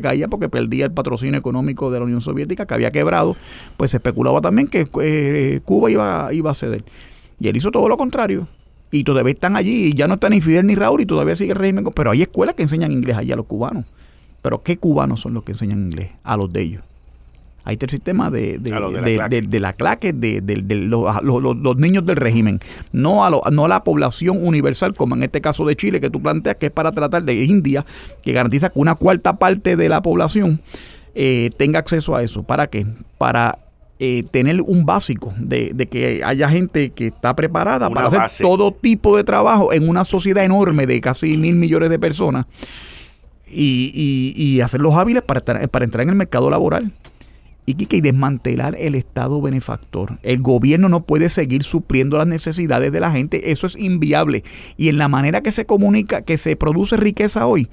caía 0.00 0.28
porque 0.28 0.48
perdía 0.48 0.84
el 0.84 0.92
patrocinio 0.92 1.36
económico 1.36 1.90
de 1.90 1.98
la 1.98 2.04
Unión 2.04 2.20
Soviética, 2.20 2.66
que 2.66 2.74
había 2.74 2.92
quebrado, 2.92 3.36
pues 3.76 3.90
se 3.90 3.96
especulaba 3.96 4.40
también 4.40 4.68
que 4.68 4.86
eh, 5.02 5.58
Cuba 5.64 5.90
iba, 5.90 6.32
iba 6.32 6.52
a 6.52 6.54
ceder. 6.54 6.84
Y 7.40 7.48
él 7.48 7.56
hizo 7.56 7.72
todo 7.72 7.88
lo 7.88 7.96
contrario. 7.96 8.46
Y 8.92 9.02
todavía 9.02 9.32
están 9.32 9.56
allí, 9.56 9.86
y 9.86 9.94
ya 9.94 10.06
no 10.06 10.14
están 10.14 10.30
ni 10.30 10.40
Fidel 10.40 10.64
ni 10.64 10.76
Raúl, 10.76 11.00
y 11.00 11.06
todavía 11.06 11.34
sigue 11.34 11.50
el 11.50 11.58
régimen. 11.58 11.84
Pero 11.96 12.12
hay 12.12 12.22
escuelas 12.22 12.54
que 12.54 12.62
enseñan 12.62 12.92
inglés 12.92 13.16
allá 13.16 13.34
a 13.34 13.38
los 13.38 13.46
cubanos. 13.46 13.86
Pero 14.40 14.62
¿qué 14.62 14.76
cubanos 14.76 15.18
son 15.18 15.34
los 15.34 15.42
que 15.42 15.50
enseñan 15.50 15.80
inglés? 15.86 16.10
A 16.22 16.36
los 16.36 16.52
de 16.52 16.60
ellos. 16.60 16.84
Ahí 17.66 17.72
está 17.72 17.86
el 17.86 17.90
sistema 17.90 18.30
de, 18.30 18.58
de, 18.58 18.70
la, 18.70 19.72
claque. 19.72 20.12
de, 20.12 20.40
los, 20.40 21.76
niños 21.76 22.06
del 22.06 22.14
régimen, 22.14 22.60
no 22.92 23.24
a, 23.24 23.50
no 23.50 23.64
a 23.64 23.68
la 23.68 23.82
población 23.82 24.38
universal, 24.46 24.94
como 24.94 25.16
en 25.16 25.24
este 25.24 25.40
caso 25.40 25.66
de 25.66 25.74
Chile, 25.74 26.00
que 26.00 26.08
tú 26.08 26.22
planteas 26.22 26.58
que 26.58 26.66
es 26.66 26.72
para 26.72 26.92
tratar 26.92 27.24
de 27.24 27.42
India, 27.42 27.84
que 28.22 28.32
garantiza 28.32 28.70
que 28.70 28.78
una 28.78 28.94
cuarta 28.94 29.38
parte 29.40 29.74
de 29.74 29.88
la 29.88 30.00
población 30.00 30.60
eh, 31.16 31.50
tenga 31.56 31.80
acceso 31.80 32.14
a 32.14 32.22
eso. 32.22 32.44
¿Para 32.44 32.68
qué? 32.68 32.86
Para 33.18 33.58
eh, 33.98 34.22
tener 34.30 34.60
un 34.60 34.86
básico 34.86 35.34
de, 35.36 35.74
que 35.90 36.22
haya 36.24 36.48
gente 36.48 36.90
que 36.90 37.08
está 37.08 37.34
preparada 37.34 37.90
para 37.90 38.06
hacer 38.06 38.46
todo 38.46 38.70
tipo 38.70 39.16
de 39.16 39.24
trabajo 39.24 39.72
en 39.72 39.88
una 39.88 40.04
sociedad 40.04 40.44
enorme 40.44 40.86
de 40.86 41.00
casi 41.00 41.36
mil 41.36 41.56
millones 41.56 41.90
de 41.90 41.98
personas 41.98 42.46
y, 43.48 43.90
y, 43.92 44.40
y 44.40 44.60
hacerlos 44.60 44.94
hábiles 44.94 45.24
para, 45.24 45.40
para 45.42 45.84
entrar 45.84 46.04
en 46.04 46.10
el 46.10 46.14
mercado 46.14 46.48
laboral 46.48 46.92
y 47.66 48.00
desmantelar 48.00 48.76
el 48.78 48.94
Estado 48.94 49.42
benefactor. 49.42 50.18
El 50.22 50.40
gobierno 50.40 50.88
no 50.88 51.02
puede 51.02 51.28
seguir 51.28 51.64
supliendo 51.64 52.16
las 52.16 52.26
necesidades 52.28 52.92
de 52.92 53.00
la 53.00 53.10
gente, 53.10 53.50
eso 53.50 53.66
es 53.66 53.76
inviable. 53.76 54.44
Y 54.76 54.88
en 54.88 54.98
la 54.98 55.08
manera 55.08 55.40
que 55.40 55.50
se 55.50 55.66
comunica, 55.66 56.22
que 56.22 56.38
se 56.38 56.54
produce 56.54 56.96
riqueza 56.96 57.46
hoy, 57.46 57.68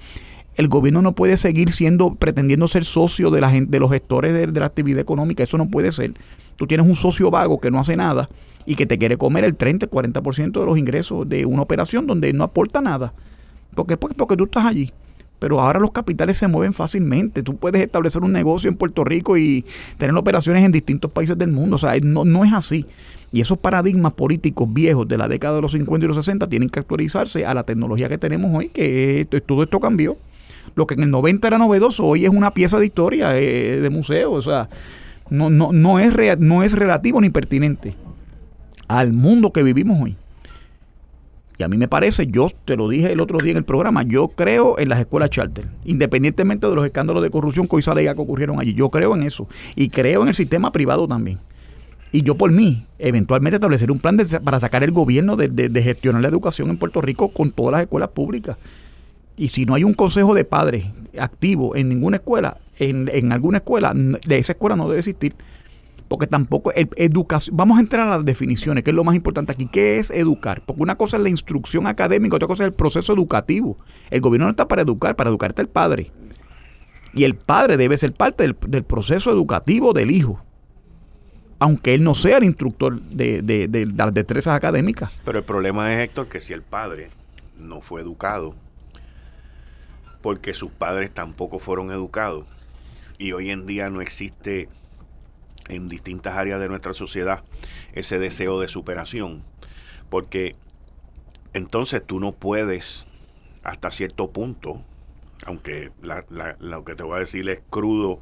el 0.55 0.67
gobierno 0.67 1.01
no 1.01 1.13
puede 1.13 1.37
seguir 1.37 1.71
siendo, 1.71 2.15
pretendiendo 2.15 2.67
ser 2.67 2.85
socio 2.85 3.29
de 3.29 3.41
la 3.41 3.51
gente, 3.51 3.71
de 3.71 3.79
los 3.79 3.91
gestores 3.91 4.33
de, 4.33 4.59
la 4.59 4.65
actividad 4.65 4.99
económica, 4.99 5.43
eso 5.43 5.57
no 5.57 5.69
puede 5.69 5.91
ser. 5.91 6.13
Tú 6.55 6.65
tienes 6.65 6.87
un 6.87 6.95
socio 6.95 7.29
vago 7.29 7.59
que 7.59 7.71
no 7.71 7.79
hace 7.79 7.95
nada 7.95 8.29
y 8.65 8.75
que 8.75 8.85
te 8.85 8.97
quiere 8.97 9.17
comer 9.17 9.43
el 9.43 9.55
30, 9.55 9.89
40% 9.89 10.59
de 10.59 10.65
los 10.65 10.77
ingresos 10.77 11.27
de 11.29 11.45
una 11.45 11.61
operación 11.61 12.07
donde 12.07 12.33
no 12.33 12.43
aporta 12.43 12.81
nada. 12.81 13.13
¿Por 13.75 13.87
qué? 13.87 13.97
Porque, 13.97 14.15
porque 14.15 14.37
tú 14.37 14.45
estás 14.45 14.65
allí 14.65 14.91
pero 15.43 15.59
ahora 15.59 15.77
los 15.77 15.91
capitales 15.91 16.37
se 16.37 16.47
mueven 16.47 16.71
fácilmente. 16.73 17.43
Tú 17.43 17.57
puedes 17.57 17.81
establecer 17.81 18.23
un 18.23 18.31
negocio 18.31 18.69
en 18.69 18.77
Puerto 18.77 19.03
Rico 19.03 19.37
y 19.37 19.65
tener 19.97 20.15
operaciones 20.15 20.63
en 20.63 20.71
distintos 20.71 21.11
países 21.11 21.37
del 21.37 21.51
mundo. 21.51 21.75
O 21.75 21.77
sea, 21.77 21.91
no, 22.01 22.23
no 22.23 22.45
es 22.45 22.53
así. 22.53 22.85
Y 23.33 23.41
esos 23.41 23.57
paradigmas 23.57 24.13
políticos 24.13 24.69
viejos 24.71 25.05
de 25.05 25.17
la 25.17 25.27
década 25.27 25.57
de 25.57 25.61
los 25.61 25.73
50 25.73 26.05
y 26.05 26.07
los 26.07 26.15
60 26.15 26.47
tienen 26.47 26.69
que 26.69 26.79
actualizarse 26.79 27.45
a 27.45 27.53
la 27.53 27.63
tecnología 27.63 28.07
que 28.07 28.17
tenemos 28.17 28.57
hoy, 28.57 28.69
que 28.69 29.27
todo 29.45 29.63
esto 29.63 29.81
cambió. 29.81 30.15
Lo 30.75 30.87
que 30.87 30.93
en 30.93 31.03
el 31.03 31.11
90 31.11 31.45
era 31.45 31.57
novedoso, 31.57 32.05
hoy 32.05 32.23
es 32.23 32.31
una 32.31 32.53
pieza 32.53 32.79
de 32.79 32.85
historia, 32.85 33.37
eh, 33.37 33.81
de 33.81 33.89
museo. 33.89 34.31
O 34.31 34.41
sea, 34.41 34.69
no, 35.29 35.49
no, 35.49 35.73
no, 35.73 35.99
es 35.99 36.39
no 36.39 36.63
es 36.63 36.71
relativo 36.71 37.19
ni 37.19 37.29
pertinente 37.29 37.95
al 38.87 39.11
mundo 39.11 39.51
que 39.51 39.61
vivimos 39.61 40.01
hoy. 40.01 40.15
Y 41.57 41.63
a 41.63 41.67
mí 41.67 41.77
me 41.77 41.87
parece, 41.87 42.27
yo 42.27 42.47
te 42.65 42.75
lo 42.75 42.89
dije 42.89 43.11
el 43.11 43.21
otro 43.21 43.37
día 43.37 43.51
en 43.51 43.57
el 43.57 43.63
programa, 43.63 44.03
yo 44.03 44.29
creo 44.29 44.79
en 44.79 44.89
las 44.89 44.99
escuelas 44.99 45.29
charter, 45.29 45.67
independientemente 45.85 46.67
de 46.67 46.75
los 46.75 46.85
escándalos 46.85 47.21
de 47.21 47.29
corrupción 47.29 47.67
que 47.67 47.75
hoy 47.75 47.81
sale 47.81 48.03
ya 48.03 48.15
que 48.15 48.21
ocurrieron 48.21 48.59
allí. 48.59 48.73
Yo 48.73 48.89
creo 48.89 49.15
en 49.15 49.23
eso. 49.23 49.47
Y 49.75 49.89
creo 49.89 50.23
en 50.23 50.29
el 50.29 50.33
sistema 50.33 50.71
privado 50.71 51.07
también. 51.07 51.37
Y 52.11 52.21
yo 52.21 52.35
por 52.35 52.51
mí, 52.51 52.85
eventualmente 52.99 53.55
establecer 53.55 53.91
un 53.91 53.99
plan 53.99 54.17
para 54.43 54.59
sacar 54.59 54.83
el 54.83 54.91
gobierno 54.91 55.35
de, 55.35 55.81
gestionar 55.81 56.21
la 56.21 56.27
educación 56.27 56.69
en 56.69 56.77
Puerto 56.77 57.01
Rico 57.01 57.29
con 57.29 57.51
todas 57.51 57.71
las 57.71 57.81
escuelas 57.81 58.09
públicas. 58.09 58.57
Y 59.35 59.47
si 59.47 59.65
no 59.65 59.73
hay 59.73 59.83
un 59.83 59.95
consejo 59.95 60.35
de 60.35 60.45
padres 60.45 60.85
activo 61.17 61.75
en 61.75 61.89
ninguna 61.89 62.17
escuela, 62.17 62.57
en, 62.77 63.09
en 63.11 63.31
alguna 63.31 63.59
escuela, 63.59 63.93
de 63.95 64.37
esa 64.37 64.53
escuela 64.53 64.75
no 64.75 64.87
debe 64.87 64.99
existir. 64.99 65.33
Porque 66.13 66.27
tampoco, 66.27 66.71
educación, 66.75 67.57
vamos 67.57 67.79
a 67.79 67.81
entrar 67.81 68.05
a 68.05 68.17
las 68.17 68.23
definiciones, 68.23 68.83
que 68.83 68.91
es 68.91 68.95
lo 68.95 69.03
más 69.03 69.15
importante 69.15 69.51
aquí. 69.51 69.65
¿Qué 69.65 69.97
es 69.97 70.11
educar? 70.11 70.61
Porque 70.63 70.83
una 70.83 70.95
cosa 70.95 71.17
es 71.17 71.23
la 71.23 71.29
instrucción 71.29 71.87
académica, 71.87 72.35
otra 72.35 72.47
cosa 72.47 72.61
es 72.61 72.67
el 72.67 72.73
proceso 72.75 73.13
educativo. 73.13 73.79
El 74.11 74.21
gobierno 74.21 74.45
no 74.45 74.51
está 74.51 74.67
para 74.67 74.83
educar, 74.83 75.15
para 75.15 75.31
educarte 75.31 75.63
el 75.63 75.69
padre. 75.69 76.11
Y 77.15 77.23
el 77.23 77.33
padre 77.33 77.77
debe 77.77 77.97
ser 77.97 78.13
parte 78.13 78.43
del, 78.43 78.55
del 78.67 78.83
proceso 78.83 79.31
educativo 79.31 79.91
del 79.91 80.11
hijo 80.11 80.39
aunque 81.57 81.95
él 81.95 82.03
no 82.03 82.13
sea 82.13 82.37
el 82.37 82.43
instructor 82.43 83.01
de, 83.01 83.87
las 83.95 84.13
destrezas 84.13 84.53
académicas. 84.53 85.11
Pero 85.25 85.39
el 85.39 85.45
problema 85.45 85.93
es, 85.93 86.01
Héctor, 86.01 86.27
que 86.27 86.41
si 86.41 86.53
el 86.53 86.61
padre 86.61 87.09
no 87.57 87.81
fue 87.81 88.01
educado, 88.01 88.53
porque 90.21 90.53
sus 90.53 90.69
padres 90.69 91.11
tampoco 91.11 91.57
fueron 91.57 91.89
educados, 91.89 92.45
y 93.17 93.31
hoy 93.31 93.49
en 93.49 93.65
día 93.65 93.89
no 93.89 93.99
existe 93.99 94.69
en 95.69 95.89
distintas 95.89 96.35
áreas 96.35 96.59
de 96.59 96.69
nuestra 96.69 96.93
sociedad 96.93 97.43
ese 97.93 98.19
deseo 98.19 98.59
de 98.59 98.67
superación, 98.67 99.43
porque 100.09 100.55
entonces 101.53 102.01
tú 102.05 102.19
no 102.19 102.31
puedes, 102.31 103.05
hasta 103.63 103.91
cierto 103.91 104.31
punto, 104.31 104.81
aunque 105.45 105.91
lo 106.59 106.83
que 106.85 106.95
te 106.95 107.03
voy 107.03 107.17
a 107.17 107.19
decir 107.19 107.47
es 107.49 107.61
crudo 107.69 108.21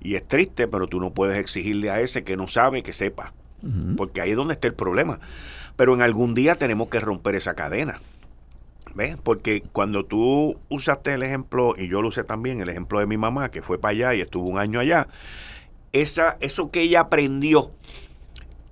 y 0.00 0.14
es 0.14 0.26
triste, 0.26 0.66
pero 0.68 0.86
tú 0.86 1.00
no 1.00 1.12
puedes 1.12 1.38
exigirle 1.38 1.90
a 1.90 2.00
ese 2.00 2.24
que 2.24 2.36
no 2.36 2.48
sabe 2.48 2.82
que 2.82 2.92
sepa. 2.92 3.32
Porque 3.98 4.22
ahí 4.22 4.30
es 4.30 4.36
donde 4.36 4.54
está 4.54 4.68
el 4.68 4.74
problema. 4.74 5.20
Pero 5.76 5.92
en 5.92 6.00
algún 6.00 6.34
día 6.34 6.54
tenemos 6.54 6.88
que 6.88 6.98
romper 6.98 7.34
esa 7.34 7.54
cadena. 7.54 8.00
¿Ves? 8.94 9.16
Porque 9.22 9.62
cuando 9.72 10.06
tú 10.06 10.58
usaste 10.70 11.12
el 11.12 11.22
ejemplo, 11.22 11.74
y 11.76 11.86
yo 11.88 12.00
lo 12.00 12.08
usé 12.08 12.24
también, 12.24 12.60
el 12.60 12.70
ejemplo 12.70 12.98
de 12.98 13.06
mi 13.06 13.18
mamá, 13.18 13.50
que 13.50 13.60
fue 13.60 13.78
para 13.78 13.92
allá 13.92 14.14
y 14.14 14.22
estuvo 14.22 14.48
un 14.48 14.58
año 14.58 14.80
allá, 14.80 15.08
esa, 15.92 16.36
eso 16.40 16.70
que 16.70 16.82
ella 16.82 17.00
aprendió 17.00 17.70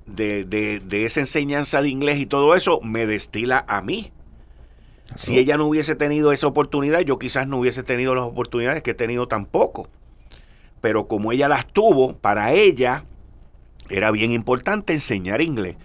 de, 0.07 0.45
de, 0.45 0.81
de 0.81 1.05
esa 1.05 1.21
enseñanza 1.21 1.83
de 1.83 1.89
inglés 1.89 2.19
y 2.19 2.27
todo 2.27 2.55
eso, 2.55 2.81
me 2.81 3.07
destila 3.07 3.65
a 3.69 3.83
mí. 3.83 4.13
Si 5.17 5.39
ella 5.39 5.57
no 5.57 5.67
hubiese 5.67 5.95
tenido 5.95 6.33
esa 6.33 6.47
oportunidad, 6.47 7.01
yo 7.01 7.19
quizás 7.19 7.49
no 7.49 7.59
hubiese 7.59 7.83
tenido 7.83 8.15
las 8.15 8.25
oportunidades 8.25 8.83
que 8.83 8.91
he 8.91 8.95
tenido 8.95 9.27
tampoco 9.27 9.89
pero 10.81 11.09
como 11.09 11.33
ella 11.33 11.49
las 11.49 11.67
tuvo, 11.67 12.15
para 12.15 12.53
ella 12.53 13.05
era 13.89 14.11
bien 14.11 14.33
importante 14.33 14.93
enseñar 14.93 15.41
inglés. 15.41 15.77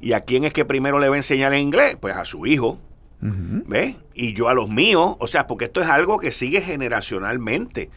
¿Y 0.00 0.12
a 0.12 0.20
quién 0.20 0.44
es 0.44 0.52
que 0.52 0.64
primero 0.64 0.98
le 0.98 1.08
va 1.08 1.14
a 1.14 1.18
enseñar 1.18 1.54
inglés? 1.54 1.96
Pues 2.00 2.16
a 2.16 2.24
su 2.24 2.46
hijo. 2.46 2.78
¿Ves? 3.20 3.96
Y 4.12 4.34
yo 4.34 4.48
a 4.48 4.54
los 4.54 4.68
míos, 4.68 5.16
o 5.18 5.26
sea, 5.28 5.46
porque 5.46 5.64
esto 5.64 5.80
es 5.80 5.88
algo 5.88 6.18
que 6.18 6.30
sigue 6.30 6.60
generacionalmente. 6.60 7.88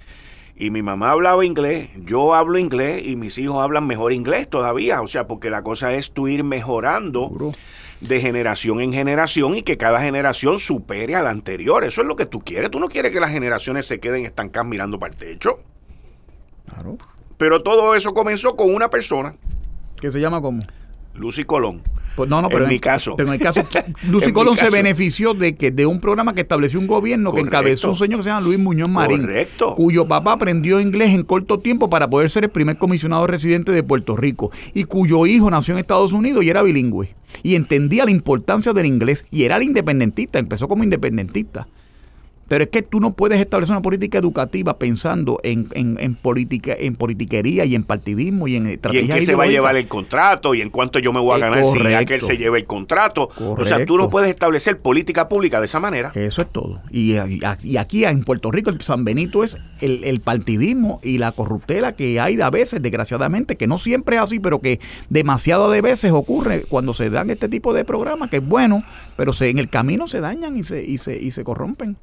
Y 0.59 0.71
mi 0.71 0.81
mamá 0.81 1.11
hablaba 1.11 1.45
inglés, 1.45 1.89
yo 2.03 2.33
hablo 2.33 2.57
inglés 2.57 3.05
y 3.05 3.15
mis 3.15 3.37
hijos 3.37 3.57
hablan 3.57 3.85
mejor 3.85 4.11
inglés 4.11 4.49
todavía. 4.49 5.01
O 5.01 5.07
sea, 5.07 5.27
porque 5.27 5.51
la 5.51 5.61
cosa 5.61 5.93
es 5.93 6.11
tú 6.11 6.27
ir 6.27 6.43
mejorando 6.43 7.31
de 8.01 8.19
generación 8.19 8.81
en 8.81 8.91
generación 8.91 9.55
y 9.55 9.61
que 9.61 9.77
cada 9.77 10.01
generación 10.01 10.59
supere 10.59 11.15
a 11.15 11.21
la 11.21 11.29
anterior. 11.29 11.83
Eso 11.83 12.01
es 12.01 12.07
lo 12.07 12.15
que 12.15 12.25
tú 12.25 12.39
quieres. 12.39 12.71
Tú 12.71 12.79
no 12.79 12.87
quieres 12.87 13.11
que 13.11 13.19
las 13.19 13.31
generaciones 13.31 13.85
se 13.85 13.99
queden 13.99 14.25
estancadas 14.25 14.67
mirando 14.67 14.97
para 14.97 15.13
el 15.13 15.19
techo. 15.19 15.59
Pero 17.37 17.61
todo 17.61 17.93
eso 17.93 18.15
comenzó 18.15 18.55
con 18.55 18.73
una 18.73 18.89
persona. 18.89 19.35
¿Que 20.01 20.09
se 20.09 20.19
llama 20.19 20.41
cómo? 20.41 20.61
Lucy 21.17 21.43
Colón. 21.43 21.81
Pues 22.17 22.27
no, 22.27 22.41
no, 22.41 22.49
pero 22.49 22.63
en, 22.63 22.71
mi 22.71 22.79
caso. 22.79 23.15
Pero 23.15 23.29
en 23.29 23.35
el 23.35 23.39
caso, 23.39 23.61
Lucy 24.09 24.31
Colón 24.31 24.55
se 24.55 24.71
benefició 24.71 25.35
de 25.35 25.55
que 25.55 25.69
de 25.69 25.85
un 25.85 26.01
programa 26.01 26.33
que 26.33 26.41
estableció 26.41 26.79
un 26.79 26.87
gobierno 26.87 27.31
que 27.31 27.41
encabezó 27.41 27.89
un 27.89 27.95
señor 27.95 28.19
que 28.19 28.23
se 28.23 28.29
llama 28.29 28.41
Luis 28.41 28.57
Muñoz 28.57 28.89
Marín. 28.89 29.21
Correcto. 29.21 29.75
Cuyo 29.75 30.07
papá 30.07 30.31
aprendió 30.31 30.79
inglés 30.79 31.13
en 31.13 31.21
corto 31.21 31.59
tiempo 31.59 31.91
para 31.91 32.09
poder 32.09 32.31
ser 32.31 32.45
el 32.45 32.49
primer 32.49 32.79
comisionado 32.79 33.27
residente 33.27 33.71
de 33.71 33.83
Puerto 33.83 34.17
Rico. 34.17 34.51
Y 34.73 34.85
cuyo 34.85 35.27
hijo 35.27 35.51
nació 35.51 35.75
en 35.75 35.79
Estados 35.79 36.11
Unidos 36.11 36.43
y 36.43 36.49
era 36.49 36.63
bilingüe. 36.63 37.13
Y 37.43 37.53
entendía 37.53 38.03
la 38.05 38.11
importancia 38.11 38.73
del 38.73 38.87
inglés. 38.87 39.23
Y 39.29 39.43
era 39.43 39.57
el 39.57 39.63
independentista. 39.63 40.39
Empezó 40.39 40.67
como 40.67 40.83
independentista. 40.83 41.67
Pero 42.47 42.63
es 42.63 42.69
que 42.69 42.81
tú 42.81 42.99
no 42.99 43.13
puedes 43.13 43.39
establecer 43.39 43.73
una 43.73 43.81
política 43.81 44.17
educativa 44.17 44.77
pensando 44.77 45.39
en, 45.43 45.67
en, 45.73 46.15
política, 46.15 46.75
en 46.77 46.95
politiquería 46.95 47.65
y 47.65 47.75
en 47.75 47.83
partidismo 47.83 48.47
y 48.47 48.55
en 48.55 48.67
estrategia. 48.67 49.07
Y 49.07 49.11
en 49.11 49.17
qué 49.17 49.25
se 49.25 49.35
va 49.35 49.43
a 49.45 49.47
llevar 49.47 49.75
el 49.75 49.87
contrato 49.87 50.55
y 50.55 50.61
en 50.61 50.69
cuánto 50.69 50.99
yo 50.99 51.11
me 51.11 51.19
voy 51.19 51.35
a 51.35 51.39
ganar 51.39 51.65
si 51.65 51.79
aquel 51.93 52.21
se 52.21 52.37
lleve 52.37 52.59
el 52.59 52.65
contrato. 52.65 53.29
O 53.39 53.65
sea, 53.65 53.85
tú 53.85 53.97
no 53.97 54.09
puedes 54.09 54.29
establecer 54.29 54.79
política 54.79 55.27
pública 55.27 55.59
de 55.59 55.65
esa 55.65 55.79
manera. 55.79 56.11
Eso 56.15 56.41
es 56.41 56.51
todo. 56.51 56.81
Y, 56.91 57.15
y 57.63 57.77
aquí 57.77 58.05
en 58.05 58.23
Puerto 58.23 58.51
Rico, 58.51 58.69
el 58.69 58.81
San 58.81 59.03
Benito 59.03 59.43
es 59.43 59.57
el, 59.81 60.03
el, 60.03 60.21
partidismo 60.21 60.99
y 61.03 61.17
la 61.17 61.31
corruptela 61.31 61.93
que 61.93 62.19
hay 62.19 62.39
a 62.39 62.49
veces, 62.49 62.81
desgraciadamente, 62.81 63.55
que 63.55 63.67
no 63.67 63.77
siempre 63.77 64.17
es 64.17 64.21
así, 64.21 64.39
pero 64.39 64.59
que 64.59 64.79
demasiado 65.09 65.69
de 65.69 65.81
veces 65.81 66.11
ocurre 66.11 66.65
cuando 66.69 66.93
se 66.93 67.09
dan 67.09 67.29
este 67.29 67.49
tipo 67.49 67.73
de 67.73 67.85
programas, 67.85 68.29
que 68.29 68.37
es 68.37 68.47
bueno, 68.47 68.83
pero 69.15 69.33
se, 69.33 69.49
en 69.49 69.57
el 69.57 69.69
camino 69.69 70.07
se 70.07 70.21
dañan 70.21 70.57
y 70.57 70.63
se, 70.63 70.83
y 70.83 70.97
se, 70.97 71.15
y 71.15 71.31
se 71.31 71.43
corrompen. 71.43 71.97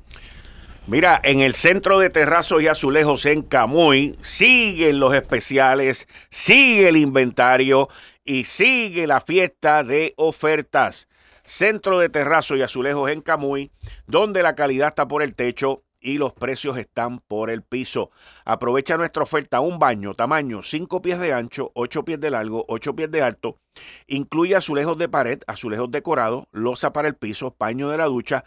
Mira, 0.86 1.18
en 1.24 1.40
el 1.40 1.54
centro 1.54 1.98
de 1.98 2.10
terrazos 2.10 2.62
y 2.62 2.66
azulejos 2.66 3.24
en 3.24 3.40
Camuy 3.40 4.18
siguen 4.20 5.00
los 5.00 5.14
especiales, 5.14 6.06
sigue 6.28 6.90
el 6.90 6.98
inventario 6.98 7.88
y 8.22 8.44
sigue 8.44 9.06
la 9.06 9.22
fiesta 9.22 9.82
de 9.82 10.12
ofertas. 10.18 11.08
Centro 11.42 11.98
de 11.98 12.10
terrazos 12.10 12.58
y 12.58 12.62
azulejos 12.62 13.10
en 13.10 13.22
Camuy, 13.22 13.70
donde 14.06 14.42
la 14.42 14.54
calidad 14.54 14.88
está 14.88 15.08
por 15.08 15.22
el 15.22 15.34
techo 15.34 15.84
y 16.04 16.18
los 16.18 16.34
precios 16.34 16.76
están 16.76 17.18
por 17.18 17.50
el 17.50 17.62
piso. 17.62 18.10
Aprovecha 18.44 18.98
nuestra 18.98 19.22
oferta, 19.22 19.60
un 19.60 19.78
baño 19.78 20.14
tamaño 20.14 20.62
5 20.62 21.00
pies 21.00 21.18
de 21.18 21.32
ancho, 21.32 21.72
8 21.74 22.04
pies 22.04 22.20
de 22.20 22.30
largo, 22.30 22.64
8 22.68 22.94
pies 22.94 23.10
de 23.10 23.22
alto. 23.22 23.58
Incluye 24.06 24.54
azulejos 24.54 24.98
de 24.98 25.08
pared, 25.08 25.40
azulejos 25.46 25.90
decorados, 25.90 26.44
losa 26.52 26.92
para 26.92 27.08
el 27.08 27.16
piso, 27.16 27.54
paño 27.54 27.88
de 27.88 27.96
la 27.96 28.04
ducha, 28.04 28.44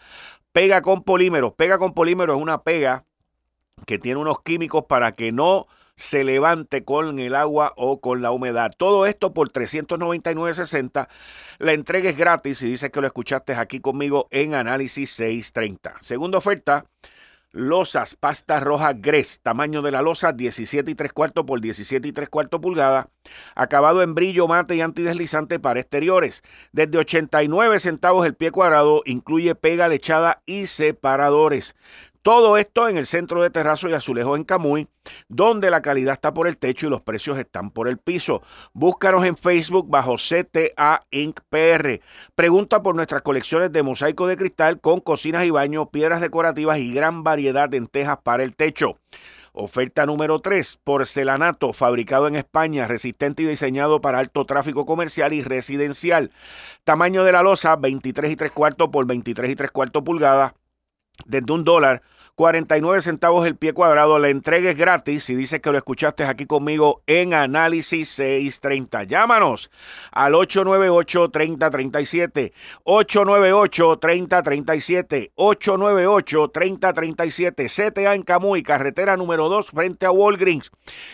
Pega 0.57 0.81
con 0.81 1.03
polímeros. 1.03 1.53
Pega 1.53 1.77
con 1.77 1.93
polímeros 1.93 2.35
es 2.35 2.41
una 2.41 2.63
pega 2.63 3.05
que 3.85 3.99
tiene 3.99 4.19
unos 4.19 4.41
químicos 4.41 4.85
para 4.85 5.11
que 5.11 5.31
no 5.31 5.67
se 5.95 6.23
levante 6.23 6.83
con 6.83 7.19
el 7.19 7.35
agua 7.35 7.73
o 7.77 8.01
con 8.01 8.23
la 8.23 8.31
humedad. 8.31 8.71
Todo 8.75 9.05
esto 9.05 9.35
por 9.35 9.51
399.60. 9.51 11.09
La 11.59 11.73
entrega 11.73 12.09
es 12.09 12.17
gratis 12.17 12.63
y 12.63 12.71
dices 12.71 12.89
que 12.89 13.01
lo 13.01 13.05
escuchaste 13.05 13.53
aquí 13.53 13.81
conmigo 13.81 14.27
en 14.31 14.55
Análisis 14.55 15.11
630. 15.11 15.97
Segunda 16.01 16.39
oferta, 16.39 16.85
losas, 17.51 18.15
pasta 18.15 18.59
roja 18.59 18.93
Gres, 18.93 19.39
tamaño 19.41 19.81
de 19.81 19.91
la 19.91 20.01
losa 20.01 20.33
17 20.33 20.91
y 20.91 20.95
3 20.95 21.13
cuartos 21.13 21.45
por 21.45 21.61
17 21.61 22.07
y 22.07 22.11
3 22.11 22.29
cuartos 22.29 22.59
pulgadas, 22.59 23.07
acabado 23.55 24.01
en 24.01 24.15
brillo 24.15 24.47
mate 24.47 24.75
y 24.75 24.81
antideslizante 24.81 25.59
para 25.59 25.79
exteriores. 25.79 26.43
Desde 26.71 26.97
89 26.97 27.79
centavos 27.79 28.25
el 28.25 28.35
pie 28.35 28.51
cuadrado, 28.51 29.01
incluye 29.05 29.55
pega 29.55 29.87
lechada 29.87 30.41
y 30.45 30.67
separadores. 30.67 31.75
Todo 32.27 32.57
esto 32.57 32.89
en 32.89 32.97
el 32.97 33.05
centro 33.05 33.41
de 33.41 33.49
Terrazo 33.49 33.87
y 33.87 33.93
Azulejo 33.93 34.35
en 34.35 34.43
Camuy, 34.43 34.89
donde 35.29 35.71
la 35.71 35.81
calidad 35.81 36.13
está 36.13 36.33
por 36.33 36.49
el 36.49 36.57
techo 36.57 36.85
y 36.85 36.89
los 36.89 37.01
precios 37.01 37.37
están 37.37 37.71
por 37.71 37.87
el 37.87 37.99
piso. 37.99 38.41
Búscanos 38.73 39.23
en 39.23 39.37
Facebook 39.37 39.89
bajo 39.89 40.17
CTA 40.17 41.05
Inc. 41.09 41.39
PR. 41.47 42.01
Pregunta 42.35 42.81
por 42.81 42.95
nuestras 42.95 43.21
colecciones 43.21 43.71
de 43.71 43.81
mosaico 43.81 44.27
de 44.27 44.35
cristal 44.35 44.81
con 44.81 44.99
cocinas 44.99 45.45
y 45.45 45.51
baños, 45.51 45.87
piedras 45.89 46.19
decorativas 46.19 46.79
y 46.79 46.91
gran 46.91 47.23
variedad 47.23 47.69
de 47.69 47.77
entejas 47.77 48.17
para 48.23 48.43
el 48.43 48.57
techo. 48.57 48.97
Oferta 49.53 50.05
número 50.05 50.39
3, 50.39 50.81
porcelanato 50.83 51.71
fabricado 51.71 52.27
en 52.27 52.35
España, 52.35 52.89
resistente 52.89 53.43
y 53.43 53.45
diseñado 53.45 54.01
para 54.01 54.19
alto 54.19 54.45
tráfico 54.45 54.85
comercial 54.85 55.31
y 55.31 55.43
residencial. 55.43 56.31
Tamaño 56.83 57.23
de 57.23 57.31
la 57.31 57.41
losa 57.41 57.77
23 57.77 58.31
y 58.31 58.35
3 58.35 58.51
cuartos 58.51 58.89
por 58.89 59.05
23 59.05 59.49
y 59.49 59.55
3 59.55 59.71
cuartos 59.71 60.03
pulgadas 60.03 60.51
desde 61.25 61.53
un 61.53 61.63
dólar 61.63 62.03
49 62.37 63.01
centavos 63.01 63.45
el 63.47 63.55
pie 63.55 63.73
cuadrado. 63.73 64.19
La 64.19 64.29
entrega 64.29 64.69
es 64.69 64.77
gratis 64.77 65.27
y 65.31 65.35
dice 65.35 65.59
que 65.59 65.71
lo 65.71 65.77
escuchaste 65.79 66.23
aquí 66.23 66.45
conmigo 66.45 67.01
en 67.07 67.33
Análisis 67.33 68.09
630. 68.09 69.05
Llámanos 69.05 69.71
al 70.11 70.33
898-3037. 70.33 72.53
898-3037. 72.83 75.31
898-3037. 75.35 77.91
CTA 77.91 78.13
en 78.13 78.21
Camuy, 78.21 78.61
carretera 78.61 79.17
número 79.17 79.49
2 79.49 79.71
frente 79.71 80.05
a 80.05 80.11
Walgreens. 80.11 80.69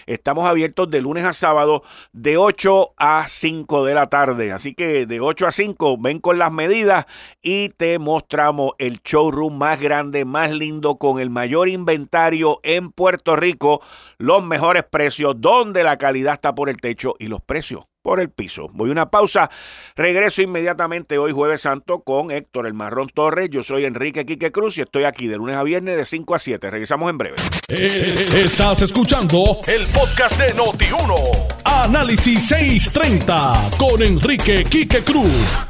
Estamos 0.05 0.45
abiertos 0.45 0.89
de 0.89 0.99
lunes 0.99 1.23
a 1.23 1.31
sábado 1.31 1.83
de 2.11 2.35
8 2.35 2.95
a 2.97 3.29
5 3.29 3.85
de 3.85 3.93
la 3.93 4.07
tarde. 4.07 4.51
Así 4.51 4.73
que 4.73 5.05
de 5.05 5.21
8 5.21 5.47
a 5.47 5.53
5 5.53 5.97
ven 5.99 6.19
con 6.19 6.37
las 6.37 6.51
medidas 6.51 7.05
y 7.41 7.69
te 7.69 7.97
mostramos 7.97 8.73
el 8.77 8.99
showroom 9.01 9.57
más 9.57 9.79
grande, 9.79 10.25
más 10.25 10.51
lindo 10.51 10.97
con 10.97 11.12
el 11.19 11.29
mayor 11.29 11.69
inventario 11.69 12.59
en 12.63 12.91
Puerto 12.91 13.35
Rico, 13.35 13.81
los 14.17 14.43
mejores 14.43 14.83
precios, 14.83 15.35
donde 15.37 15.83
la 15.83 15.97
calidad 15.97 16.33
está 16.33 16.53
por 16.55 16.69
el 16.69 16.77
techo 16.77 17.15
y 17.19 17.27
los 17.27 17.41
precios 17.41 17.85
por 18.03 18.19
el 18.19 18.29
piso. 18.29 18.69
Voy 18.73 18.89
a 18.89 18.91
una 18.91 19.09
pausa, 19.09 19.49
regreso 19.95 20.41
inmediatamente 20.41 21.17
hoy 21.17 21.31
jueves 21.31 21.61
santo 21.61 22.01
con 22.01 22.31
Héctor 22.31 22.67
El 22.67 22.73
Marrón 22.73 23.07
Torres, 23.07 23.49
yo 23.49 23.63
soy 23.63 23.85
Enrique 23.85 24.25
Quique 24.25 24.51
Cruz 24.51 24.77
y 24.77 24.81
estoy 24.81 25.05
aquí 25.05 25.27
de 25.27 25.37
lunes 25.37 25.55
a 25.55 25.63
viernes 25.63 25.95
de 25.95 26.05
5 26.05 26.35
a 26.35 26.39
7, 26.39 26.69
regresamos 26.69 27.09
en 27.09 27.17
breve. 27.17 27.37
Estás 27.69 28.81
escuchando 28.81 29.57
el 29.67 29.87
podcast 29.87 30.37
de 30.37 30.53
Noti1, 30.53 31.63
Análisis 31.63 32.45
630 32.45 33.69
con 33.79 34.03
Enrique 34.03 34.65
Quique 34.65 35.01
Cruz. 35.01 35.65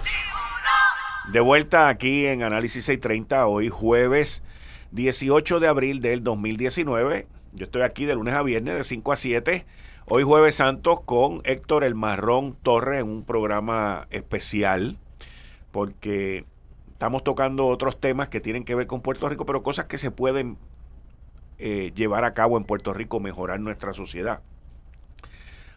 De 1.31 1.39
vuelta 1.39 1.87
aquí 1.87 2.25
en 2.25 2.41
Análisis 2.43 2.83
630, 2.85 3.45
hoy 3.45 3.69
jueves 3.69 4.41
18 4.93 5.59
de 5.59 5.67
abril 5.67 6.01
del 6.01 6.23
2019. 6.23 7.27
Yo 7.53 7.65
estoy 7.65 7.81
aquí 7.81 8.05
de 8.05 8.13
lunes 8.13 8.35
a 8.35 8.43
viernes 8.43 8.75
de 8.75 8.83
5 8.83 9.11
a 9.11 9.15
7. 9.15 9.65
Hoy 10.05 10.21
jueves 10.21 10.55
santos 10.55 11.01
con 11.01 11.41
Héctor 11.45 11.83
El 11.83 11.95
Marrón 11.95 12.55
Torres 12.61 13.01
en 13.01 13.09
un 13.09 13.23
programa 13.23 14.07
especial 14.11 14.99
porque 15.71 16.45
estamos 16.91 17.23
tocando 17.23 17.67
otros 17.67 17.99
temas 17.99 18.29
que 18.29 18.39
tienen 18.39 18.65
que 18.65 18.75
ver 18.75 18.85
con 18.85 19.01
Puerto 19.01 19.27
Rico, 19.27 19.47
pero 19.47 19.63
cosas 19.63 19.85
que 19.85 19.97
se 19.97 20.11
pueden 20.11 20.59
eh, 21.57 21.91
llevar 21.95 22.23
a 22.23 22.35
cabo 22.35 22.57
en 22.57 22.63
Puerto 22.63 22.93
Rico, 22.93 23.19
mejorar 23.19 23.59
nuestra 23.59 23.93
sociedad. 23.93 24.41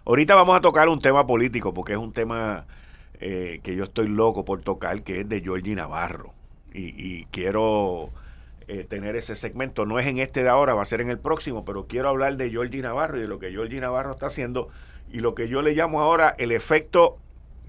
Ahorita 0.04 0.34
vamos 0.34 0.56
a 0.56 0.60
tocar 0.60 0.90
un 0.90 1.00
tema 1.00 1.26
político 1.26 1.72
porque 1.72 1.92
es 1.92 1.98
un 1.98 2.12
tema 2.12 2.66
eh, 3.14 3.60
que 3.62 3.74
yo 3.74 3.84
estoy 3.84 4.08
loco 4.08 4.44
por 4.44 4.60
tocar, 4.60 5.02
que 5.02 5.20
es 5.20 5.28
de 5.28 5.40
Georgie 5.40 5.74
Navarro. 5.74 6.34
y 6.74 7.24
quiero 7.30 8.08
eh, 8.68 8.84
tener 8.84 9.14
ese 9.14 9.36
segmento. 9.36 9.86
No 9.86 9.98
es 10.00 10.06
en 10.06 10.18
este 10.18 10.42
de 10.42 10.48
ahora, 10.48 10.74
va 10.74 10.82
a 10.82 10.86
ser 10.86 11.00
en 11.00 11.08
el 11.08 11.18
próximo, 11.18 11.64
pero 11.64 11.86
quiero 11.86 12.08
hablar 12.08 12.36
de 12.36 12.50
Georgie 12.50 12.82
Navarro 12.82 13.16
y 13.16 13.20
de 13.20 13.28
lo 13.28 13.38
que 13.38 13.50
Georgie 13.50 13.80
Navarro 13.80 14.12
está 14.12 14.26
haciendo 14.26 14.68
y 15.12 15.20
lo 15.20 15.36
que 15.36 15.48
yo 15.48 15.62
le 15.62 15.74
llamo 15.74 16.00
ahora 16.00 16.34
el 16.38 16.50
efecto 16.50 17.18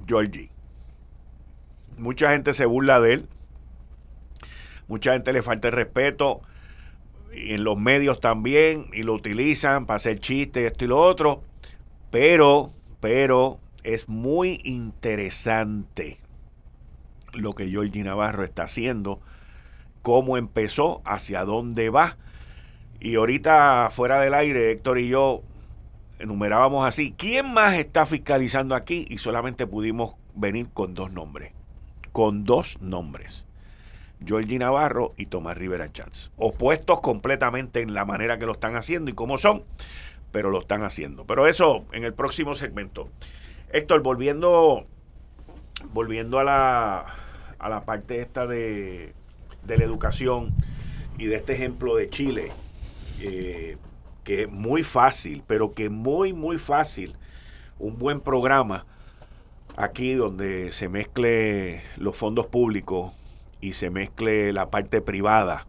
Georgie. 0.07 0.49
Mucha 1.97 2.31
gente 2.31 2.53
se 2.53 2.65
burla 2.65 2.99
de 2.99 3.13
él, 3.13 3.29
mucha 4.87 5.13
gente 5.13 5.33
le 5.33 5.43
falta 5.43 5.67
el 5.67 5.73
respeto 5.75 6.41
y 7.31 7.53
en 7.53 7.63
los 7.63 7.77
medios 7.77 8.19
también 8.19 8.87
y 8.91 9.03
lo 9.03 9.13
utilizan 9.13 9.85
para 9.85 9.97
hacer 9.97 10.19
chistes, 10.19 10.65
esto 10.65 10.85
y 10.85 10.87
lo 10.87 10.97
otro, 10.97 11.43
pero, 12.09 12.73
pero 12.99 13.59
es 13.83 14.09
muy 14.09 14.59
interesante 14.63 16.17
lo 17.33 17.53
que 17.53 17.69
Georgie 17.69 18.03
Navarro 18.03 18.43
está 18.43 18.63
haciendo 18.63 19.21
cómo 20.07 20.37
empezó, 20.37 21.01
hacia 21.03 21.43
dónde 21.43 21.89
va. 21.89 22.15
Y 23.01 23.15
ahorita 23.15 23.89
fuera 23.91 24.21
del 24.21 24.35
aire, 24.35 24.71
Héctor 24.71 24.99
y 24.99 25.09
yo 25.09 25.43
enumerábamos 26.17 26.87
así, 26.87 27.13
¿quién 27.17 27.53
más 27.53 27.73
está 27.73 28.05
fiscalizando 28.05 28.73
aquí? 28.73 29.05
Y 29.09 29.17
solamente 29.17 29.67
pudimos 29.67 30.15
venir 30.33 30.69
con 30.73 30.93
dos 30.93 31.11
nombres, 31.11 31.51
con 32.13 32.45
dos 32.45 32.81
nombres. 32.81 33.47
Georgie 34.25 34.57
Navarro 34.57 35.11
y 35.17 35.25
Tomás 35.25 35.57
Rivera 35.57 35.91
Chats. 35.91 36.31
Opuestos 36.37 37.01
completamente 37.01 37.81
en 37.81 37.93
la 37.93 38.05
manera 38.05 38.39
que 38.39 38.45
lo 38.45 38.53
están 38.53 38.77
haciendo 38.77 39.11
y 39.11 39.13
cómo 39.13 39.37
son, 39.37 39.65
pero 40.31 40.51
lo 40.51 40.59
están 40.59 40.83
haciendo. 40.83 41.25
Pero 41.25 41.47
eso 41.47 41.83
en 41.91 42.05
el 42.05 42.13
próximo 42.13 42.55
segmento. 42.55 43.09
Héctor, 43.73 44.03
volviendo, 44.03 44.85
volviendo 45.91 46.39
a 46.39 46.45
la, 46.45 47.05
a 47.59 47.67
la 47.67 47.83
parte 47.83 48.21
esta 48.21 48.47
de, 48.47 49.16
de 49.67 49.77
la 49.77 49.83
educación 49.83 50.55
y 51.17 51.25
de 51.25 51.35
este 51.35 51.53
ejemplo 51.53 51.95
de 51.95 52.09
Chile, 52.09 52.51
eh, 53.19 53.77
que 54.23 54.43
es 54.43 54.49
muy 54.49 54.83
fácil, 54.83 55.43
pero 55.45 55.73
que 55.73 55.89
muy, 55.89 56.33
muy 56.33 56.57
fácil, 56.57 57.15
un 57.79 57.97
buen 57.97 58.21
programa 58.21 58.85
aquí 59.75 60.13
donde 60.13 60.71
se 60.71 60.89
mezcle 60.89 61.83
los 61.97 62.15
fondos 62.15 62.47
públicos 62.47 63.13
y 63.61 63.73
se 63.73 63.89
mezcle 63.89 64.53
la 64.53 64.69
parte 64.69 65.01
privada, 65.01 65.67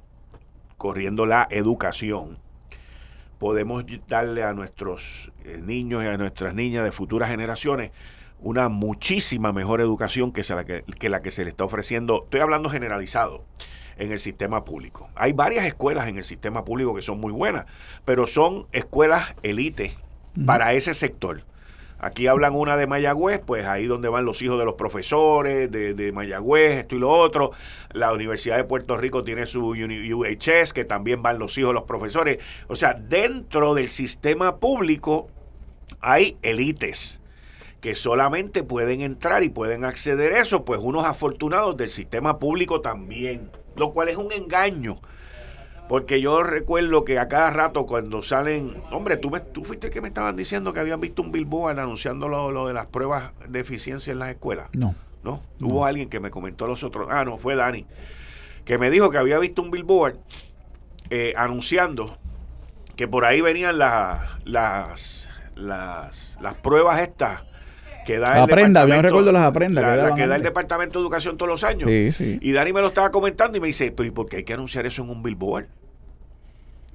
corriendo 0.76 1.26
la 1.26 1.46
educación, 1.50 2.38
podemos 3.38 3.84
darle 4.08 4.42
a 4.42 4.52
nuestros 4.52 5.32
eh, 5.44 5.61
niños 5.62 6.04
y 6.04 6.06
a 6.06 6.16
nuestras 6.16 6.54
niñas 6.54 6.84
de 6.84 6.92
futuras 6.92 7.30
generaciones 7.30 7.92
una 8.40 8.68
muchísima 8.68 9.52
mejor 9.52 9.80
educación 9.80 10.32
que, 10.32 10.42
la 10.48 10.64
que, 10.64 10.84
que 10.98 11.08
la 11.08 11.22
que 11.22 11.30
se 11.30 11.44
le 11.44 11.50
está 11.50 11.64
ofreciendo. 11.64 12.22
Estoy 12.24 12.40
hablando 12.40 12.70
generalizado 12.70 13.44
en 13.98 14.12
el 14.12 14.18
sistema 14.18 14.64
público. 14.64 15.08
Hay 15.14 15.32
varias 15.32 15.66
escuelas 15.66 16.08
en 16.08 16.18
el 16.18 16.24
sistema 16.24 16.64
público 16.64 16.94
que 16.94 17.02
son 17.02 17.20
muy 17.20 17.32
buenas, 17.32 17.66
pero 18.04 18.26
son 18.26 18.66
escuelas 18.72 19.34
elite 19.42 19.92
para 20.46 20.72
ese 20.72 20.94
sector. 20.94 21.42
Aquí 22.00 22.28
hablan 22.28 22.54
una 22.54 22.76
de 22.76 22.87
Mayagüez, 22.87 23.40
pues 23.44 23.66
ahí 23.66 23.87
donde 23.87 24.08
van 24.08 24.24
los 24.24 24.40
hijos 24.40 24.56
de 24.56 24.64
los 24.64 24.74
profesores 24.74 25.68
de, 25.68 25.94
de, 25.94 26.12
Mayagüez, 26.12 26.78
esto 26.78 26.94
y 26.94 27.00
lo 27.00 27.11
otro. 27.11 27.50
La 27.92 28.12
Universidad 28.12 28.56
de 28.56 28.62
Puerto 28.62 28.96
Rico 28.96 29.24
tiene 29.24 29.46
su 29.46 29.70
UHS, 29.70 30.72
que 30.72 30.84
también 30.84 31.22
van 31.22 31.40
los 31.40 31.58
hijos 31.58 31.70
de 31.70 31.74
los 31.74 31.82
profesores. 31.82 32.38
O 32.68 32.76
sea, 32.76 32.94
dentro 32.94 33.74
del 33.74 33.88
sistema 33.88 34.58
público 34.58 35.28
hay 36.00 36.37
élites 36.42 37.20
que 37.80 37.96
solamente 37.96 38.62
pueden 38.62 39.00
entrar 39.00 39.42
y 39.42 39.48
pueden 39.48 39.84
acceder 39.84 40.34
a 40.34 40.40
eso, 40.40 40.64
pues 40.64 40.80
unos 40.80 41.04
afortunados 41.04 41.76
del 41.76 41.90
sistema 41.90 42.38
público 42.38 42.80
también 42.80 43.50
lo 43.78 43.92
cual 43.92 44.08
es 44.08 44.16
un 44.16 44.32
engaño. 44.32 44.98
Porque 45.88 46.20
yo 46.20 46.42
recuerdo 46.42 47.04
que 47.04 47.18
a 47.18 47.28
cada 47.28 47.50
rato 47.50 47.86
cuando 47.86 48.22
salen, 48.22 48.82
hombre, 48.90 49.16
tú, 49.16 49.30
me, 49.30 49.40
tú 49.40 49.64
fuiste 49.64 49.86
el 49.86 49.92
que 49.92 50.02
me 50.02 50.08
estaban 50.08 50.36
diciendo 50.36 50.74
que 50.74 50.80
habían 50.80 51.00
visto 51.00 51.22
un 51.22 51.32
billboard 51.32 51.78
anunciando 51.78 52.28
lo, 52.28 52.66
de 52.66 52.74
las 52.74 52.86
pruebas 52.86 53.32
de 53.48 53.60
eficiencia 53.60 54.12
en 54.12 54.18
las 54.18 54.28
escuelas. 54.28 54.68
No. 54.74 54.94
¿No? 55.22 55.42
Hubo 55.60 55.84
alguien 55.84 56.08
que 56.08 56.20
me 56.20 56.30
comentó 56.30 56.66
los 56.66 56.84
otros, 56.84 57.08
ah, 57.10 57.24
no, 57.24 57.38
fue 57.38 57.56
Dani, 57.56 57.86
que 58.64 58.78
me 58.78 58.88
dijo 58.88 59.10
que 59.10 59.18
había 59.18 59.38
visto 59.38 59.62
un 59.62 59.70
billboard 59.70 60.16
eh, 61.10 61.34
anunciando 61.36 62.18
que 62.96 63.08
por 63.08 63.24
ahí 63.24 63.40
venían 63.40 63.78
las, 63.78 64.20
las, 64.44 65.28
las, 65.54 66.38
las 66.40 66.54
pruebas 66.54 67.00
estas 67.00 67.42
que 68.08 68.18
da 68.18 68.42
aprenda, 68.42 68.82
el 68.84 69.02
recuerdo 69.02 69.32
las 69.32 69.44
aprenda. 69.44 69.82
La, 69.82 70.14
que, 70.14 70.26
da 70.26 70.36
el 70.36 70.42
Departamento 70.42 70.98
de 70.98 71.02
Educación 71.02 71.36
todos 71.36 71.50
los 71.50 71.62
años. 71.62 71.90
Y 71.90 72.52
Dani 72.52 72.72
me 72.72 72.80
lo 72.80 72.88
estaba 72.88 73.10
comentando 73.10 73.58
y 73.58 73.60
me 73.60 73.66
dice, 73.66 73.92
pero 73.92 74.06
¿y 74.06 74.10
por 74.10 74.26
qué 74.26 74.38
hay 74.38 74.44
que 74.44 74.54
anunciar 74.54 74.86
eso 74.86 75.02
en 75.02 75.10
un 75.10 75.22
billboard? 75.22 75.66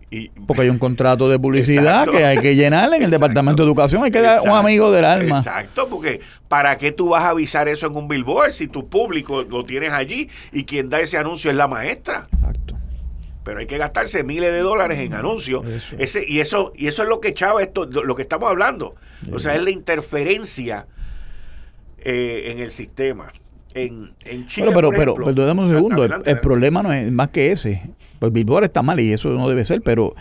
Y, 0.10 0.30
Porque 0.30 0.64
hay 0.64 0.70
un 0.70 0.80
contrato 0.88 1.30
de 1.30 1.38
publicidad 1.38 2.08
que 2.08 2.26
hay 2.26 2.40
que 2.40 2.56
llenar 2.56 2.92
en 2.96 3.04
el 3.04 3.12
Departamento 3.12 3.62
de 3.62 3.68
Educación. 3.68 4.04
Hay 4.04 4.12
que 4.12 4.22
dar 4.22 4.42
un 4.42 4.50
amigo 4.50 4.92
del 4.92 5.06
alma. 5.06 5.38
Exacto, 5.38 5.88
porque 5.88 6.22
¿para 6.48 6.78
qué 6.78 6.92
tú 6.92 7.10
vas 7.10 7.24
a 7.24 7.30
avisar 7.30 7.68
eso 7.68 7.86
en 7.86 7.96
un 7.96 8.08
billboard 8.08 8.52
si 8.52 8.68
tu 8.68 8.90
público 8.90 9.44
lo 9.44 9.66
tienes 9.66 9.92
allí 9.92 10.30
y 10.52 10.64
quien 10.64 10.90
da 10.90 11.00
ese 11.00 11.18
anuncio 11.18 11.52
es 11.52 11.58
la 11.58 11.68
maestra? 11.68 12.28
Exacto 12.34 12.76
pero 13.44 13.60
hay 13.60 13.66
que 13.66 13.78
gastarse 13.78 14.24
miles 14.24 14.54
de 14.54 14.60
dólares 14.60 15.00
en 15.00 15.14
anuncios. 15.14 15.66
Ese, 15.98 16.24
y 16.26 16.40
eso 16.40 16.72
y 16.78 16.88
eso 16.88 17.04
es 17.04 17.10
lo 17.10 17.20
que 17.20 17.28
echaba 17.28 17.62
esto, 17.62 17.84
lo 17.84 18.16
que 18.16 18.22
estamos 18.22 18.50
hablando. 18.50 18.96
O 19.34 19.40
sea, 19.40 19.54
es 19.54 19.62
la 19.62 19.70
interferencia 19.70 20.88
eh, 22.04 22.52
en 22.52 22.60
el 22.60 22.72
sistema. 22.72 23.32
En, 23.76 24.12
en 24.26 24.46
Chile, 24.46 24.72
pero, 24.74 24.92
pero, 24.92 25.16
pero, 25.16 25.26
perdóname 25.26 25.64
un 25.64 25.74
segundo, 25.74 26.06
el, 26.06 26.40
problema 26.40 26.84
no 26.84 26.94
es 26.94 27.12
más 27.12 27.30
que 27.30 27.52
ese. 27.52 27.82
Pues 28.20 28.32
Billboard 28.32 28.66
está 28.66 28.84
mal 28.84 29.00
y 29.00 29.12
eso 29.12 29.30
no 29.30 29.50
debe 29.50 29.66
ser, 29.66 29.82
pero 29.82 30.16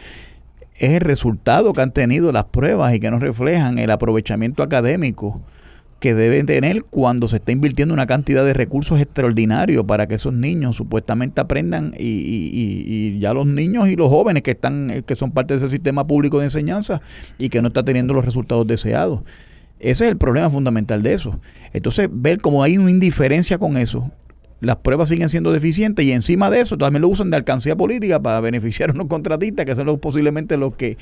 es 0.76 0.90
el 0.90 1.00
resultado 1.00 1.72
que 1.72 1.82
han 1.82 1.92
tenido 1.92 2.32
las 2.32 2.44
pruebas 2.46 2.94
y 2.94 3.00
que 3.00 3.10
nos 3.10 3.20
reflejan 3.20 3.78
el 3.78 3.90
aprovechamiento 3.90 4.62
académico 4.62 5.42
que 6.00 6.14
deben 6.14 6.46
tener 6.46 6.82
cuando 6.82 7.28
se 7.28 7.36
está 7.36 7.52
invirtiendo 7.52 7.94
una 7.94 8.06
cantidad 8.06 8.44
de 8.44 8.54
recursos 8.54 9.00
extraordinarios 9.00 9.84
para 9.84 10.08
que 10.08 10.16
esos 10.16 10.32
niños 10.32 10.74
supuestamente 10.74 11.40
aprendan 11.40 11.94
y, 11.96 12.08
y, 12.08 12.84
y, 12.84 13.18
ya 13.20 13.32
los 13.32 13.46
niños 13.46 13.88
y 13.88 13.94
los 13.94 14.08
jóvenes 14.08 14.42
que 14.42 14.50
están 14.50 15.04
que 15.06 15.14
son 15.14 15.30
parte 15.30 15.54
de 15.54 15.58
ese 15.58 15.68
sistema 15.68 16.04
público 16.04 16.40
de 16.40 16.46
enseñanza 16.46 17.02
y 17.38 17.50
que 17.50 17.62
no 17.62 17.68
está 17.68 17.84
teniendo 17.84 18.14
los 18.14 18.24
resultados 18.24 18.66
deseados. 18.66 19.20
Ese 19.82 20.04
es 20.04 20.12
el 20.12 20.16
problema 20.16 20.48
fundamental 20.48 21.02
de 21.02 21.12
eso. 21.12 21.38
Entonces, 21.72 22.08
ver 22.10 22.40
cómo 22.40 22.62
hay 22.62 22.78
una 22.78 22.90
indiferencia 22.90 23.58
con 23.58 23.76
eso, 23.76 24.10
las 24.62 24.76
pruebas 24.76 25.08
siguen 25.08 25.28
siendo 25.28 25.50
deficientes 25.50 26.04
y 26.04 26.12
encima 26.12 26.48
de 26.48 26.60
eso 26.60 26.78
también 26.78 27.02
lo 27.02 27.08
usan 27.08 27.30
de 27.30 27.36
alcancía 27.36 27.74
política 27.74 28.22
para 28.22 28.40
beneficiar 28.40 28.90
a 28.90 28.92
unos 28.92 29.08
contratistas 29.08 29.66
que 29.66 29.74
son 29.74 29.86
los, 29.86 29.98
posiblemente 29.98 30.56
los 30.56 30.76
que 30.76 30.98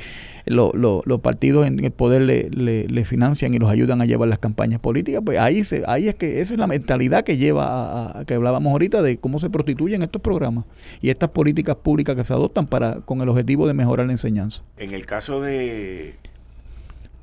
los 0.47 1.21
partidos 1.21 1.67
en 1.67 1.85
el 1.85 1.91
poder 1.91 2.23
le, 2.23 3.05
financian 3.05 3.53
y 3.53 3.59
los 3.59 3.69
ayudan 3.69 4.01
a 4.01 4.07
llevar 4.07 4.31
las 4.31 4.39
campañas 4.39 4.81
políticas. 4.81 5.21
Pues 5.23 5.39
ahí, 5.39 5.63
se, 5.63 5.83
ahí 5.87 6.09
es 6.09 6.15
que 6.15 6.41
esa 6.41 6.55
es 6.55 6.59
la 6.59 6.67
mentalidad 6.67 7.23
que 7.23 7.37
lleva 7.37 8.21
a, 8.21 8.25
que 8.25 8.33
hablábamos 8.33 8.71
ahorita 8.73 9.03
de 9.03 9.19
cómo 9.19 9.39
se 9.39 9.51
prostituyen 9.51 10.01
estos 10.01 10.23
programas 10.23 10.65
y 11.03 11.11
estas 11.11 11.29
políticas 11.29 11.77
públicas 11.77 12.17
que 12.17 12.25
se 12.25 12.33
adoptan 12.33 12.67
para 12.67 13.03
con 13.03 13.21
el 13.21 13.29
objetivo 13.29 13.67
de 13.67 13.75
mejorar 13.75 14.07
la 14.07 14.13
enseñanza. 14.13 14.63
En 14.79 14.95
el 14.95 15.05
caso 15.05 15.43
de, 15.43 16.15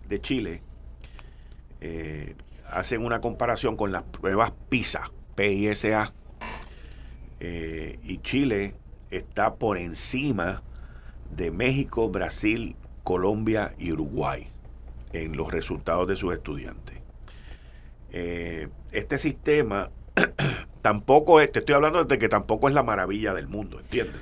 de 0.07 0.21
Chile, 0.21 0.61
eh, 1.81 2.35
hacen 2.69 3.05
una 3.05 3.21
comparación 3.21 3.77
con 3.77 3.91
las 3.91 4.03
pruebas 4.03 4.51
PISA, 4.69 5.11
PISA, 5.35 6.13
eh, 7.39 7.99
y 8.03 8.17
Chile 8.19 8.75
está 9.11 9.55
por 9.55 9.77
encima 9.77 10.63
de 11.35 11.51
México, 11.51 12.09
Brasil, 12.09 12.75
Colombia 13.03 13.73
y 13.77 13.91
Uruguay 13.91 14.49
en 15.13 15.37
los 15.37 15.51
resultados 15.51 16.07
de 16.07 16.15
sus 16.15 16.33
estudiantes. 16.33 16.97
Eh, 18.11 18.69
este 18.91 19.17
sistema 19.17 19.91
tampoco 20.81 21.39
es, 21.41 21.51
te 21.51 21.59
estoy 21.59 21.75
hablando 21.75 22.03
de 22.03 22.17
que 22.17 22.29
tampoco 22.29 22.67
es 22.67 22.73
la 22.73 22.83
maravilla 22.83 23.33
del 23.33 23.47
mundo, 23.47 23.79
¿entiendes? 23.79 24.21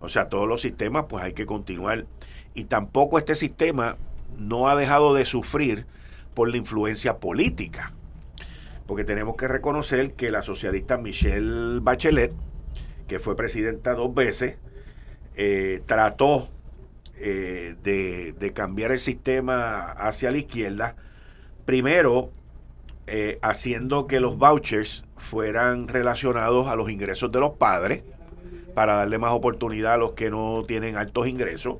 O 0.00 0.08
sea, 0.08 0.28
todos 0.28 0.48
los 0.48 0.62
sistemas 0.62 1.06
pues 1.08 1.24
hay 1.24 1.32
que 1.32 1.46
continuar 1.46 2.06
y 2.54 2.64
tampoco 2.64 3.18
este 3.18 3.34
sistema 3.34 3.96
no 4.38 4.68
ha 4.68 4.76
dejado 4.76 5.14
de 5.14 5.24
sufrir 5.24 5.86
por 6.36 6.50
la 6.50 6.58
influencia 6.58 7.16
política. 7.16 7.94
Porque 8.86 9.04
tenemos 9.04 9.36
que 9.36 9.48
reconocer 9.48 10.12
que 10.12 10.30
la 10.30 10.42
socialista 10.42 10.98
Michelle 10.98 11.80
Bachelet, 11.80 12.34
que 13.08 13.18
fue 13.18 13.34
presidenta 13.34 13.94
dos 13.94 14.14
veces, 14.14 14.58
eh, 15.34 15.80
trató 15.86 16.50
eh, 17.16 17.74
de, 17.82 18.52
cambiar 18.52 18.92
el 18.92 19.00
sistema 19.00 19.92
hacia 19.92 20.30
la 20.30 20.36
izquierda, 20.36 20.94
primero 21.64 22.30
eh, 23.06 23.38
haciendo 23.40 24.06
que 24.06 24.20
los 24.20 24.36
vouchers 24.36 25.06
fueran 25.16 25.88
relacionados 25.88 26.68
a 26.68 26.76
los 26.76 26.90
ingresos 26.90 27.32
de 27.32 27.40
los 27.40 27.52
padres, 27.52 28.02
para 28.74 28.96
darle 28.96 29.16
más 29.16 29.32
oportunidad 29.32 29.94
a 29.94 29.96
los 29.96 30.12
que 30.12 30.30
no 30.30 30.64
tienen 30.68 30.98
altos 30.98 31.28
ingresos, 31.28 31.78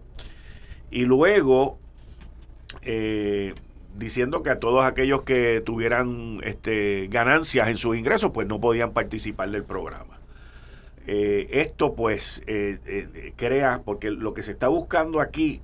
y 0.91 1.05
luego 1.05 1.79
diciendo 3.97 4.43
que 4.43 4.51
a 4.51 4.59
todos 4.59 4.85
aquellos 4.85 5.23
que 5.23 5.61
tuvieran 5.61 6.41
este, 6.43 7.09
ganancias 7.11 7.69
en 7.69 7.77
sus 7.77 7.97
ingresos, 7.97 8.31
pues 8.33 8.47
no 8.47 8.61
podían 8.61 8.93
participar 8.93 9.51
del 9.51 9.65
programa. 9.65 10.21
Eh, 11.07 11.61
esto 11.61 11.95
pues 11.95 12.43
eh, 12.47 12.79
eh, 12.87 13.33
crea, 13.37 13.83
porque 13.85 14.11
lo 14.11 14.35
que 14.35 14.43
se 14.43 14.51
está 14.51 14.69
buscando 14.69 15.21
aquí 15.21 15.61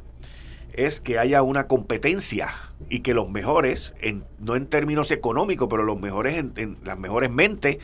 es 0.73 1.01
que 1.01 1.19
haya 1.19 1.43
una 1.43 1.67
competencia 1.67 2.53
y 2.89 3.01
que 3.01 3.13
los 3.13 3.29
mejores, 3.29 3.95
en, 4.01 4.25
no 4.39 4.57
en 4.57 4.67
términos 4.67 5.11
económicos, 5.11 5.69
pero 5.69 5.83
los 5.83 6.01
mejores, 6.01 6.37
en, 6.37 6.79
las 6.85 6.99
mejores 6.99 7.31
mentes, 7.31 7.79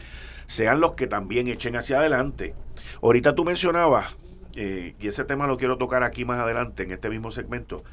sean 0.47 0.81
los 0.81 0.95
que 0.95 1.07
también 1.07 1.49
echen 1.49 1.77
hacia 1.77 1.99
adelante. 1.99 2.55
Ahorita 3.03 3.35
tú 3.35 3.45
mencionabas, 3.45 4.17
y 4.55 5.07
ese 5.07 5.25
tema 5.25 5.47
lo 5.47 5.57
quiero 5.57 5.79
tocar 5.79 6.03
aquí 6.03 6.25
más 6.25 6.41
adelante 6.41 6.83
en 6.83 6.91
este 6.91 7.11
mismo 7.11 7.31
segmento, 7.31 7.85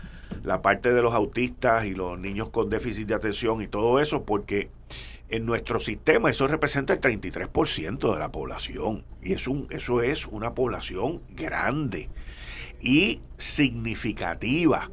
la 0.43 0.61
parte 0.61 0.93
de 0.93 1.01
los 1.01 1.13
autistas 1.13 1.85
y 1.85 1.93
los 1.93 2.17
niños 2.17 2.49
con 2.49 2.69
déficit 2.69 3.07
de 3.07 3.13
atención 3.13 3.61
y 3.61 3.67
todo 3.67 3.99
eso, 3.99 4.23
porque 4.23 4.69
en 5.29 5.45
nuestro 5.45 5.79
sistema 5.79 6.29
eso 6.29 6.47
representa 6.47 6.93
el 6.93 7.01
33% 7.01 8.13
de 8.13 8.19
la 8.19 8.31
población 8.31 9.03
y 9.21 9.33
es 9.33 9.47
un, 9.47 9.67
eso 9.69 10.01
es 10.01 10.27
una 10.27 10.53
población 10.53 11.21
grande 11.35 12.09
y 12.81 13.21
significativa 13.37 14.89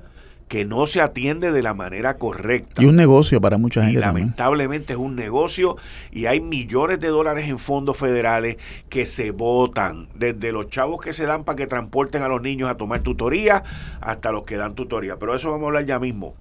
que 0.53 0.67
no 0.67 0.87
se 0.87 1.01
atiende 1.01 1.51
de 1.51 1.63
la 1.63 1.73
manera 1.73 2.19
correcta. 2.19 2.83
Y 2.83 2.85
un 2.85 2.95
negocio 2.95 3.41
para 3.41 3.57
mucha 3.57 3.85
gente. 3.85 4.01
lamentablemente 4.01 4.93
es 4.93 4.99
un 4.99 5.17
negocio 5.17 5.79
y 6.11 6.27
hay 6.27 6.43
millones 6.43 7.01
de 7.01 7.09
dólares 7.09 7.49
en 7.49 7.59
fondos 7.59 7.97
federales 7.97 8.59
que 8.91 9.07
se 9.07 9.31
votan, 9.31 10.11
desde 10.15 10.53
los 10.53 10.69
chavos 10.69 11.01
que 11.01 11.15
se 11.15 11.25
dan 11.25 11.45
para 11.45 11.57
que 11.57 11.67
transporten 11.67 12.23
a 12.23 12.29
los 12.29 12.43
niños 12.43 12.69
a 12.69 12.77
tomar 12.77 13.01
tutoría 13.01 13.65
hasta 14.03 14.31
los 14.31 14.43
que 14.43 14.57
dan 14.57 14.75
tutoría. 14.75 15.19
Pero 15.19 15.35
eso 15.35 15.51
vamos 15.51 15.65
a 15.65 15.69
hablar 15.69 15.87
ya 15.87 15.99
mismo. 15.99 16.37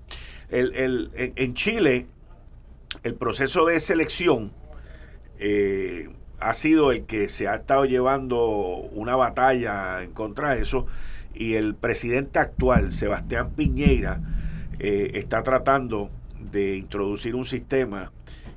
El, 0.49 1.09
en 1.15 1.53
Chile, 1.53 2.07
el 3.03 3.15
proceso 3.15 3.65
de 3.65 3.79
selección 3.79 4.51
eh, 5.39 6.09
ha 6.41 6.53
sido 6.53 6.91
el 6.91 7.05
que 7.05 7.29
se 7.29 7.47
ha 7.47 7.55
estado 7.55 7.85
llevando 7.85 8.39
una 8.93 9.15
batalla 9.15 10.03
en 10.03 10.11
contra 10.11 10.55
de 10.55 10.63
eso 10.63 10.87
y 11.33 11.53
el 11.53 11.75
presidente 11.75 12.39
actual, 12.39 12.91
Sebastián 12.91 13.51
Piñeira, 13.55 14.19
eh, 14.79 15.11
está 15.13 15.43
tratando 15.43 16.09
de 16.51 16.75
introducir 16.77 17.35
un 17.35 17.45
sistema 17.45 18.11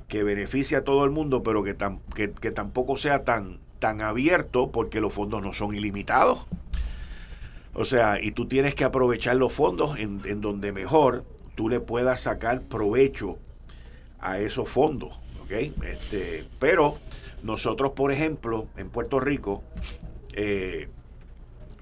que 0.07 0.23
beneficie 0.23 0.77
a 0.77 0.83
todo 0.83 1.05
el 1.05 1.11
mundo, 1.11 1.43
pero 1.43 1.63
que, 1.63 1.75
que, 2.15 2.51
tampoco 2.51 2.97
sea 2.97 3.23
tan, 3.23 3.59
tan 3.79 4.01
abierto 4.01 4.71
porque 4.71 4.99
los 4.99 5.13
fondos 5.13 5.41
no 5.41 5.53
son 5.53 5.75
ilimitados. 5.75 6.45
O 7.73 7.85
sea, 7.85 8.21
y 8.21 8.31
tú 8.31 8.47
tienes 8.47 8.75
que 8.75 8.83
aprovechar 8.83 9.35
los 9.35 9.53
fondos 9.53 9.99
en, 9.99 10.21
en 10.25 10.41
donde 10.41 10.71
mejor 10.71 11.23
tú 11.55 11.69
le 11.69 11.79
puedas 11.79 12.21
sacar 12.21 12.61
provecho 12.61 13.37
a 14.19 14.39
esos 14.39 14.69
fondos. 14.69 15.19
¿okay? 15.43 15.73
Este, 15.83 16.45
pero 16.59 16.97
nosotros, 17.45 17.91
por 17.91 18.11
ejemplo, 18.11 18.67
en 18.75 18.89
Puerto 18.89 19.19
Rico, 19.19 19.63
eh, 20.33 20.89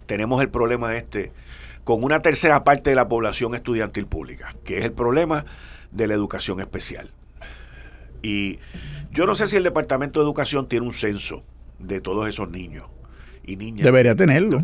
tenemos 0.06 0.42
el 0.42 0.50
problema 0.50 0.96
este 0.96 1.32
con 1.86 2.04
una 2.04 2.22
tercera 2.22 2.66
parte 2.66 2.90
de 2.90 2.98
la 2.98 3.08
población 3.08 3.56
estudiantil 3.56 4.06
pública, 4.06 4.56
que 4.66 4.80
es 4.80 4.84
el 4.84 4.92
problema 4.92 5.46
de 5.92 6.08
la 6.08 6.14
educación 6.14 6.60
especial. 6.60 7.12
Y 8.22 8.60
yo 9.12 9.26
no 9.26 9.36
sé 9.36 9.48
si 9.48 9.56
el 9.56 9.64
Departamento 9.64 10.20
de 10.20 10.26
Educación 10.26 10.68
tiene 10.68 10.86
un 10.86 10.94
censo 10.94 11.44
de 11.80 12.02
todos 12.02 12.28
esos 12.28 12.50
niños 12.50 12.86
y 13.46 13.56
niñas. 13.56 13.86
Debería 13.86 14.16
tenerlo. 14.16 14.64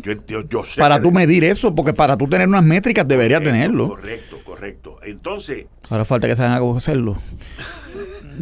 para 0.77 1.01
tú 1.01 1.12
medir 1.12 1.45
eso, 1.45 1.73
porque 1.75 1.93
para 1.93 2.17
tú 2.17 2.27
tener 2.27 2.47
unas 2.47 2.63
métricas 2.63 3.07
debería 3.07 3.39
tenerlo. 3.41 3.88
Correcto, 3.89 4.38
correcto. 4.43 4.99
Entonces... 5.03 5.67
Ahora 5.89 6.03
falta 6.03 6.27
que 6.27 6.35
se 6.35 6.43
hagan 6.43 6.62
a 6.62 6.77
hacerlo. 6.77 7.17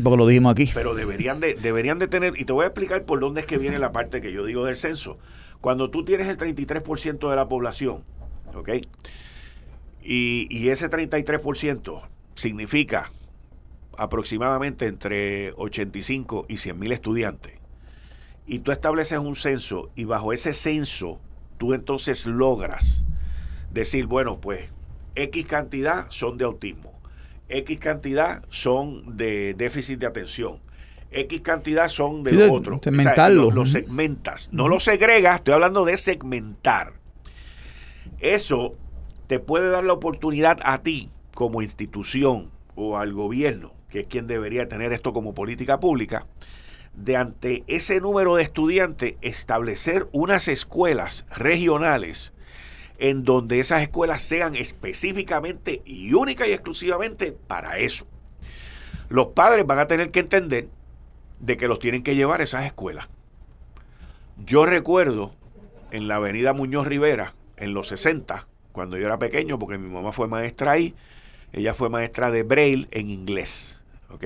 Porque 0.03 0.17
lo 0.17 0.27
dijimos 0.27 0.51
aquí. 0.51 0.69
Pero 0.73 0.95
deberían 0.95 1.39
de, 1.39 1.55
deberían 1.55 1.99
de 1.99 2.07
tener, 2.07 2.39
y 2.39 2.45
te 2.45 2.53
voy 2.53 2.63
a 2.63 2.67
explicar 2.67 3.03
por 3.03 3.19
dónde 3.19 3.41
es 3.41 3.47
que 3.47 3.57
viene 3.57 3.79
la 3.79 3.91
parte 3.91 4.21
que 4.21 4.31
yo 4.31 4.45
digo 4.45 4.65
del 4.65 4.75
censo. 4.75 5.17
Cuando 5.61 5.89
tú 5.89 6.05
tienes 6.05 6.27
el 6.27 6.37
33% 6.37 7.29
de 7.29 7.35
la 7.35 7.47
población, 7.47 8.03
¿ok? 8.53 8.69
Y, 10.03 10.47
y 10.49 10.69
ese 10.69 10.89
33% 10.89 12.01
significa 12.35 13.11
aproximadamente 13.97 14.87
entre 14.87 15.51
85 15.53 16.45
y 16.47 16.57
100 16.57 16.79
mil 16.79 16.91
estudiantes. 16.91 17.53
Y 18.45 18.59
tú 18.59 18.71
estableces 18.71 19.19
un 19.19 19.35
censo 19.35 19.91
y 19.95 20.05
bajo 20.05 20.31
ese 20.31 20.53
censo 20.53 21.19
tú 21.57 21.73
entonces 21.73 22.25
logras 22.25 23.03
decir, 23.71 24.05
bueno, 24.05 24.39
pues 24.39 24.71
X 25.15 25.45
cantidad 25.45 26.07
son 26.09 26.37
de 26.37 26.45
autismo, 26.45 26.96
X 27.49 27.77
cantidad 27.79 28.43
son 28.49 29.17
de 29.17 29.53
déficit 29.53 29.99
de 29.99 30.07
atención, 30.07 30.59
X 31.11 31.41
cantidad 31.41 31.87
son 31.87 32.23
de 32.23 32.33
lo 32.33 32.53
otro. 32.53 32.79
Segmentarlo. 32.83 33.51
lo, 33.51 33.65
segmentas. 33.65 34.49
No 34.51 34.67
lo 34.67 34.79
segregas, 34.79 35.37
estoy 35.37 35.53
hablando 35.53 35.85
de 35.85 35.97
segmentar. 35.97 36.93
Eso 38.19 38.75
te 39.27 39.39
puede 39.39 39.69
dar 39.69 39.83
la 39.83 39.93
oportunidad 39.93 40.59
a 40.63 40.81
ti, 40.81 41.11
como 41.33 41.61
institución 41.61 42.51
o 42.75 42.97
al 42.97 43.13
gobierno, 43.13 43.73
que 43.89 44.01
es 44.01 44.07
quien 44.07 44.27
debería 44.27 44.67
tener 44.67 44.91
esto 44.91 45.13
como 45.13 45.33
política 45.33 45.79
pública, 45.79 46.27
de 46.93 47.15
ante 47.15 47.63
ese 47.67 48.01
número 48.01 48.35
de 48.35 48.43
estudiantes 48.43 49.15
establecer 49.21 50.07
unas 50.11 50.47
escuelas 50.47 51.25
regionales 51.29 52.33
en 52.99 53.23
donde 53.23 53.59
esas 53.59 53.81
escuelas 53.81 54.23
sean 54.23 54.55
específicamente 54.55 55.81
y 55.85 56.13
única 56.13 56.47
y 56.47 56.51
exclusivamente 56.51 57.31
para 57.31 57.77
eso. 57.77 58.05
Los 59.09 59.27
padres 59.27 59.65
van 59.65 59.79
a 59.79 59.87
tener 59.87 60.11
que 60.11 60.19
entender 60.19 60.67
de 61.39 61.57
que 61.57 61.67
los 61.67 61.79
tienen 61.79 62.03
que 62.03 62.15
llevar 62.15 62.41
a 62.41 62.43
esas 62.43 62.65
escuelas. 62.65 63.07
Yo 64.45 64.65
recuerdo 64.65 65.33
en 65.91 66.07
la 66.07 66.15
avenida 66.15 66.53
Muñoz 66.53 66.87
Rivera, 66.87 67.33
en 67.55 67.73
los 67.73 67.87
60, 67.87 68.47
cuando 68.71 68.97
yo 68.97 69.05
era 69.05 69.17
pequeño, 69.17 69.57
porque 69.57 69.77
mi 69.77 69.89
mamá 69.89 70.11
fue 70.11 70.27
maestra 70.27 70.71
ahí, 70.71 70.93
ella 71.53 71.73
fue 71.73 71.89
maestra 71.89 72.31
de 72.31 72.43
Braille 72.43 72.87
en 72.91 73.09
inglés. 73.09 73.81
¿Ok? 74.09 74.25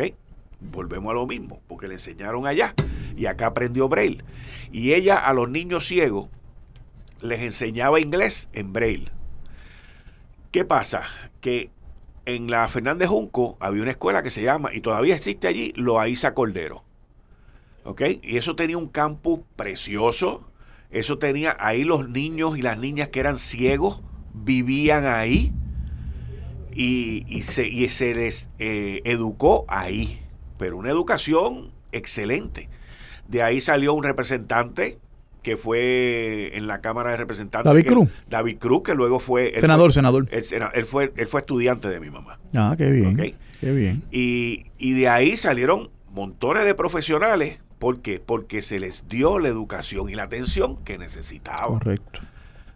Volvemos 0.59 1.11
a 1.11 1.15
lo 1.15 1.25
mismo, 1.25 1.61
porque 1.67 1.87
le 1.87 1.95
enseñaron 1.95 2.45
allá 2.45 2.73
y 3.15 3.25
acá 3.25 3.47
aprendió 3.47 3.87
Braille. 3.87 4.23
Y 4.71 4.93
ella 4.93 5.17
a 5.17 5.33
los 5.33 5.49
niños 5.49 5.87
ciegos 5.87 6.29
les 7.21 7.41
enseñaba 7.41 7.99
inglés 7.99 8.49
en 8.53 8.73
Braille. 8.73 9.09
¿Qué 10.51 10.65
pasa? 10.65 11.03
Que 11.39 11.71
en 12.25 12.51
la 12.51 12.67
Fernández 12.67 13.09
Junco 13.09 13.57
había 13.59 13.81
una 13.81 13.91
escuela 13.91 14.23
que 14.23 14.29
se 14.29 14.43
llama, 14.43 14.73
y 14.73 14.81
todavía 14.81 15.15
existe 15.15 15.47
allí, 15.47 15.73
Loaiza 15.75 16.33
Cordero. 16.33 16.83
¿Ok? 17.83 18.01
Y 18.21 18.37
eso 18.37 18.55
tenía 18.55 18.77
un 18.77 18.87
campus 18.87 19.39
precioso. 19.55 20.47
Eso 20.91 21.17
tenía 21.17 21.55
ahí 21.59 21.83
los 21.83 22.09
niños 22.09 22.57
y 22.57 22.61
las 22.61 22.77
niñas 22.77 23.07
que 23.07 23.21
eran 23.21 23.39
ciegos 23.39 24.01
vivían 24.33 25.05
ahí 25.05 25.53
y, 26.73 27.43
se, 27.43 28.13
les 28.13 28.49
eh, 28.59 29.01
educó 29.05 29.65
ahí. 29.67 30.21
Pero 30.57 30.77
una 30.77 30.89
educación 30.89 31.71
excelente. 31.91 32.69
De 33.27 33.41
ahí 33.41 33.61
salió 33.61 33.93
un 33.93 34.03
representante 34.03 34.99
que 35.41 35.57
fue 35.57 36.55
en 36.55 36.67
la 36.67 36.81
Cámara 36.81 37.11
de 37.11 37.17
Representantes. 37.17 37.65
David 37.65 37.87
Cruz. 37.87 38.09
David 38.29 38.57
Cruz, 38.59 38.83
que 38.83 38.95
luego 38.95 39.19
fue... 39.19 39.53
Senador, 39.59 39.91
senador. 39.91 40.27
Él, 40.29 40.85
fue, 40.85 41.11
él 41.15 41.27
fue 41.27 41.39
estudiante 41.39 41.89
de 41.89 41.99
mi 41.99 42.09
mamá. 42.09 42.39
Ah, 42.55 42.75
qué 42.77 42.91
bien. 42.91 43.35
Qué 43.59 43.71
bien. 43.71 44.03
Y, 44.11 44.67
y 44.77 44.93
de 44.93 45.07
ahí 45.07 45.37
salieron 45.37 45.89
montones 46.11 46.65
de 46.65 46.75
profesionales. 46.75 47.59
¿Por 47.79 48.01
qué? 48.01 48.19
Porque 48.19 48.61
se 48.61 48.79
les 48.79 49.07
dio 49.07 49.39
la 49.39 49.47
educación 49.47 50.09
y 50.09 50.15
la 50.15 50.23
atención 50.23 50.77
que 50.83 50.99
necesitaban. 50.99 51.79
Correcto. 51.79 52.19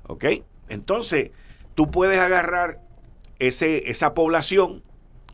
¿Ok? 0.08 0.26
Entonces, 0.68 1.32
tú 1.76 1.92
puedes 1.92 2.20
agarrar 2.20 2.80
ese, 3.38 3.92
esa 3.92 4.16
población 4.16 4.82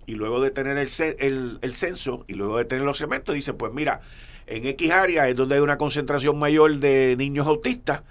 y 0.05 0.15
luego 0.15 0.41
de 0.41 0.51
tener 0.51 0.77
el, 0.77 0.89
el, 1.19 1.59
el 1.61 1.73
censo 1.73 2.25
y 2.27 2.33
luego 2.33 2.57
de 2.57 2.65
tener 2.65 2.83
los 2.83 2.97
cementos, 2.97 3.33
dice, 3.33 3.53
pues 3.53 3.71
mira, 3.71 4.01
en 4.51 4.65
X 4.65 4.91
área 4.91 5.29
es 5.29 5.35
donde 5.35 5.55
hay 5.55 5.61
una 5.61 5.77
concentración 5.77 6.37
mayor 6.37 6.77
de 6.79 7.15
niños 7.17 7.47
autistas, 7.47 8.01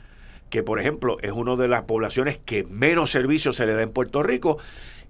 que 0.48 0.62
por 0.62 0.80
ejemplo 0.80 1.18
es 1.20 1.32
una 1.32 1.54
de 1.54 1.68
las 1.68 1.82
poblaciones 1.82 2.38
que 2.38 2.64
menos 2.64 3.10
servicios 3.10 3.56
se 3.56 3.66
le 3.66 3.74
da 3.74 3.82
en 3.82 3.90
Puerto 3.90 4.22
Rico, 4.22 4.58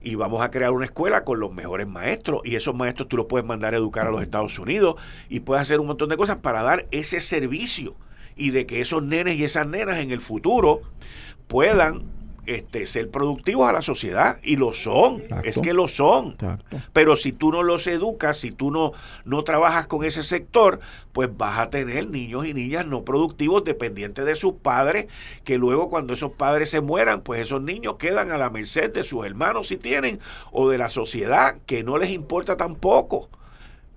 y 0.02 0.16
vamos 0.16 0.42
a 0.42 0.50
crear 0.50 0.72
una 0.72 0.86
escuela 0.86 1.24
con 1.24 1.38
los 1.38 1.52
mejores 1.52 1.86
maestros, 1.86 2.40
y 2.44 2.56
esos 2.56 2.74
maestros 2.74 3.08
tú 3.08 3.16
los 3.16 3.26
puedes 3.26 3.46
mandar 3.46 3.74
a 3.74 3.76
educar 3.76 4.08
a 4.08 4.10
los 4.10 4.22
Estados 4.22 4.58
Unidos, 4.58 4.96
y 5.28 5.40
puedes 5.40 5.62
hacer 5.62 5.78
un 5.78 5.86
montón 5.86 6.08
de 6.08 6.16
cosas 6.16 6.38
para 6.38 6.62
dar 6.62 6.86
ese 6.90 7.20
servicio, 7.20 7.94
y 8.34 8.50
de 8.50 8.66
que 8.66 8.80
esos 8.80 9.02
nenes 9.02 9.36
y 9.36 9.44
esas 9.44 9.68
nenas 9.68 9.98
en 9.98 10.10
el 10.10 10.20
futuro 10.20 10.80
puedan 11.46 12.19
este, 12.46 12.86
ser 12.86 13.10
productivos 13.10 13.68
a 13.68 13.72
la 13.72 13.82
sociedad 13.82 14.38
y 14.42 14.56
lo 14.56 14.72
son, 14.72 15.22
es 15.44 15.60
que 15.60 15.74
lo 15.74 15.88
son. 15.88 16.36
Pero 16.92 17.16
si 17.16 17.32
tú 17.32 17.52
no 17.52 17.62
los 17.62 17.86
educas, 17.86 18.38
si 18.38 18.50
tú 18.50 18.70
no, 18.70 18.92
no 19.24 19.44
trabajas 19.44 19.86
con 19.86 20.04
ese 20.04 20.22
sector, 20.22 20.80
pues 21.12 21.28
vas 21.36 21.58
a 21.58 21.70
tener 21.70 22.08
niños 22.08 22.46
y 22.46 22.54
niñas 22.54 22.86
no 22.86 23.04
productivos 23.04 23.64
dependientes 23.64 24.24
de 24.24 24.36
sus 24.36 24.54
padres, 24.54 25.06
que 25.44 25.58
luego 25.58 25.88
cuando 25.88 26.14
esos 26.14 26.32
padres 26.32 26.70
se 26.70 26.80
mueran, 26.80 27.22
pues 27.22 27.40
esos 27.40 27.62
niños 27.62 27.96
quedan 27.96 28.30
a 28.30 28.38
la 28.38 28.50
merced 28.50 28.92
de 28.92 29.04
sus 29.04 29.24
hermanos 29.24 29.68
si 29.68 29.76
tienen 29.76 30.20
o 30.52 30.68
de 30.68 30.78
la 30.78 30.88
sociedad 30.88 31.58
que 31.66 31.84
no 31.84 31.98
les 31.98 32.10
importa 32.10 32.56
tampoco 32.56 33.28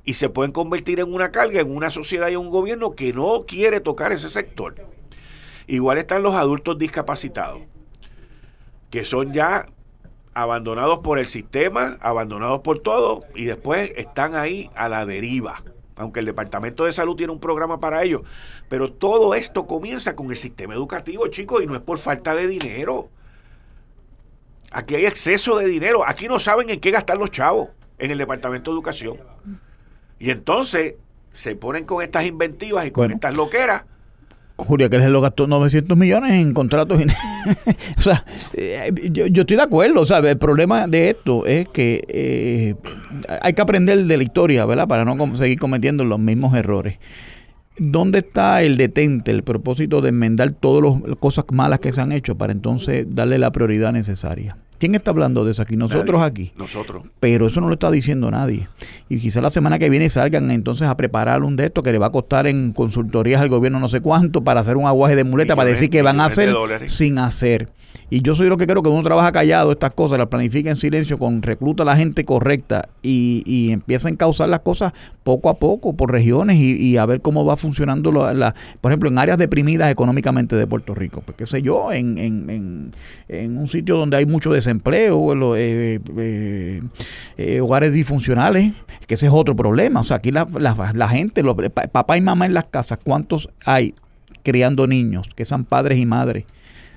y 0.05 0.15
se 0.15 0.29
pueden 0.29 0.51
convertir 0.51 0.99
en 0.99 1.13
una 1.13 1.31
carga 1.31 1.61
en 1.61 1.73
una 1.73 1.89
sociedad 1.89 2.27
y 2.29 2.35
un 2.35 2.49
gobierno 2.49 2.91
que 2.95 3.13
no 3.13 3.45
quiere 3.47 3.79
tocar 3.79 4.11
ese 4.11 4.29
sector. 4.29 4.75
Igual 5.65 5.97
están 5.97 6.23
los 6.23 6.35
adultos 6.35 6.77
discapacitados 6.77 7.61
que 8.93 9.03
son 9.03 9.33
ya 9.33 9.65
abandonados 10.35 10.99
por 10.99 11.17
el 11.17 11.25
sistema, 11.25 11.97
abandonados 11.99 12.59
por 12.59 12.77
todo, 12.77 13.21
y 13.33 13.45
después 13.45 13.91
están 13.97 14.35
ahí 14.35 14.69
a 14.75 14.87
la 14.87 15.07
deriva. 15.07 15.63
Aunque 15.95 16.19
el 16.19 16.27
Departamento 16.27 16.85
de 16.85 16.93
Salud 16.93 17.15
tiene 17.15 17.33
un 17.33 17.39
programa 17.39 17.79
para 17.79 18.03
ellos. 18.03 18.21
Pero 18.69 18.93
todo 18.93 19.33
esto 19.33 19.65
comienza 19.65 20.15
con 20.15 20.29
el 20.29 20.37
sistema 20.37 20.75
educativo, 20.75 21.27
chicos, 21.29 21.63
y 21.63 21.65
no 21.65 21.73
es 21.73 21.81
por 21.81 21.97
falta 21.97 22.35
de 22.35 22.45
dinero. 22.45 23.09
Aquí 24.69 24.93
hay 24.93 25.07
exceso 25.07 25.57
de 25.57 25.65
dinero. 25.65 26.07
Aquí 26.07 26.27
no 26.27 26.39
saben 26.39 26.69
en 26.69 26.79
qué 26.79 26.91
gastar 26.91 27.17
los 27.17 27.31
chavos 27.31 27.69
en 27.97 28.11
el 28.11 28.19
Departamento 28.19 28.69
de 28.69 28.75
Educación. 28.75 29.17
Y 30.19 30.29
entonces 30.29 30.97
se 31.31 31.55
ponen 31.55 31.85
con 31.85 32.03
estas 32.03 32.27
inventivas 32.27 32.85
y 32.85 32.91
con 32.91 33.11
estas 33.11 33.33
loqueras 33.33 33.85
Julia 34.55 34.89
que 34.89 34.99
lo 34.99 35.21
gastó 35.21 35.47
900 35.47 35.97
millones 35.97 36.33
en 36.33 36.53
contratos. 36.53 37.01
o 37.97 38.01
sea, 38.01 38.23
eh, 38.53 38.91
yo, 39.11 39.25
estoy 39.25 39.57
de 39.57 39.63
acuerdo. 39.63 40.05
Sea, 40.05 40.19
el 40.19 40.37
problema 40.37 40.87
de 40.87 41.09
esto 41.09 41.45
es 41.45 41.67
que 41.69 42.03
eh, 42.07 42.75
hay 43.41 43.53
que 43.53 43.61
aprender 43.61 44.05
de 44.05 44.17
la 44.17 44.23
historia, 44.23 44.65
¿verdad? 44.65 44.87
Para 44.87 45.05
no 45.05 45.35
seguir 45.35 45.59
cometiendo 45.59 46.03
los 46.03 46.19
mismos 46.19 46.55
errores. 46.55 46.97
¿Dónde 47.77 48.19
está 48.19 48.61
el 48.61 48.77
detente, 48.77 49.31
el 49.31 49.43
propósito 49.43 50.01
de 50.01 50.09
enmendar 50.09 50.51
todas 50.51 51.01
las 51.07 51.17
cosas 51.17 51.45
malas 51.51 51.79
que 51.79 51.91
se 51.91 52.01
han 52.01 52.11
hecho 52.11 52.37
para 52.37 52.53
entonces 52.53 53.07
darle 53.09 53.39
la 53.39 53.51
prioridad 53.51 53.91
necesaria? 53.91 54.57
¿Quién 54.83 54.95
está 54.95 55.11
hablando 55.11 55.45
de 55.45 55.51
eso 55.51 55.61
aquí? 55.61 55.77
Nosotros 55.77 56.21
aquí. 56.21 56.51
Nosotros. 56.57 57.03
Pero 57.21 57.47
eso 57.47 57.61
no 57.61 57.69
lo 57.69 57.75
está 57.75 57.89
diciendo 57.89 58.29
nadie. 58.29 58.67
Y 59.07 59.17
quizá 59.17 59.39
la 59.39 59.49
semana 59.49 59.79
que 59.79 59.89
viene 59.89 60.09
salgan 60.09 60.51
entonces 60.51 60.89
a 60.89 60.97
preparar 60.97 61.41
un 61.43 61.55
de 61.55 61.67
estos 61.67 61.85
que 61.85 61.93
le 61.93 61.99
va 61.99 62.07
a 62.07 62.11
costar 62.11 62.47
en 62.47 62.73
consultorías 62.73 63.39
al 63.39 63.47
gobierno 63.47 63.79
no 63.79 63.87
sé 63.87 64.01
cuánto 64.01 64.43
para 64.43 64.59
hacer 64.59 64.75
un 64.75 64.85
aguaje 64.85 65.15
de 65.15 65.23
muleta 65.23 65.55
para 65.55 65.69
decir 65.69 65.89
que 65.89 66.01
van 66.01 66.19
a 66.19 66.25
hacer 66.25 66.53
sin 66.87 67.17
hacer. 67.17 67.69
Y 68.09 68.21
yo 68.21 68.35
soy 68.35 68.47
lo 68.47 68.57
que 68.57 68.67
creo 68.67 68.83
que 68.83 68.89
uno 68.89 69.01
trabaja 69.01 69.31
callado 69.31 69.71
estas 69.71 69.91
cosas, 69.93 70.17
las 70.17 70.27
planifica 70.27 70.69
en 70.69 70.75
silencio, 70.75 71.17
con 71.17 71.41
recluta 71.41 71.83
a 71.83 71.85
la 71.85 71.95
gente 71.95 72.25
correcta 72.25 72.89
y, 73.01 73.43
y 73.45 73.71
empieza 73.71 74.07
a 74.07 74.11
encauzar 74.11 74.49
las 74.49 74.59
cosas 74.59 74.93
poco 75.23 75.49
a 75.49 75.55
poco 75.55 75.93
por 75.93 76.11
regiones 76.11 76.57
y, 76.57 76.97
a 76.97 77.05
ver 77.05 77.21
cómo 77.21 77.45
va 77.45 77.57
funcionando, 77.57 78.11
la, 78.11 78.53
por 78.81 78.91
ejemplo, 78.91 79.09
en 79.09 79.17
áreas 79.17 79.37
deprimidas 79.37 79.91
económicamente 79.91 80.55
de 80.55 80.67
Puerto 80.67 80.93
Rico. 80.93 81.21
Pues 81.25 81.37
qué 81.37 81.45
sé 81.45 81.61
yo, 81.61 81.91
en, 81.91 82.17
en, 82.17 82.91
en, 83.29 83.57
un 83.57 83.67
sitio 83.67 83.97
donde 83.97 84.17
hay 84.17 84.25
mucho 84.25 84.51
desempleo, 84.51 85.55
eh, 85.55 85.99
eh, 86.17 86.81
eh, 87.37 87.61
hogares 87.61 87.93
disfuncionales, 87.93 88.73
que 89.07 89.15
ese 89.15 89.27
es 89.27 89.31
otro 89.33 89.55
problema. 89.55 90.01
O 90.01 90.03
sea, 90.03 90.17
aquí 90.17 90.31
la, 90.31 90.47
la, 90.59 91.07
gente, 91.07 91.41
los, 91.41 91.55
papá 91.91 92.17
y 92.17 92.21
mamá 92.21 92.45
en 92.45 92.53
las 92.53 92.65
casas, 92.65 92.99
¿cuántos 93.03 93.49
hay 93.65 93.95
criando 94.43 94.87
niños 94.87 95.29
que 95.35 95.45
sean 95.45 95.63
padres 95.63 95.97
y 95.99 96.05
madres? 96.05 96.45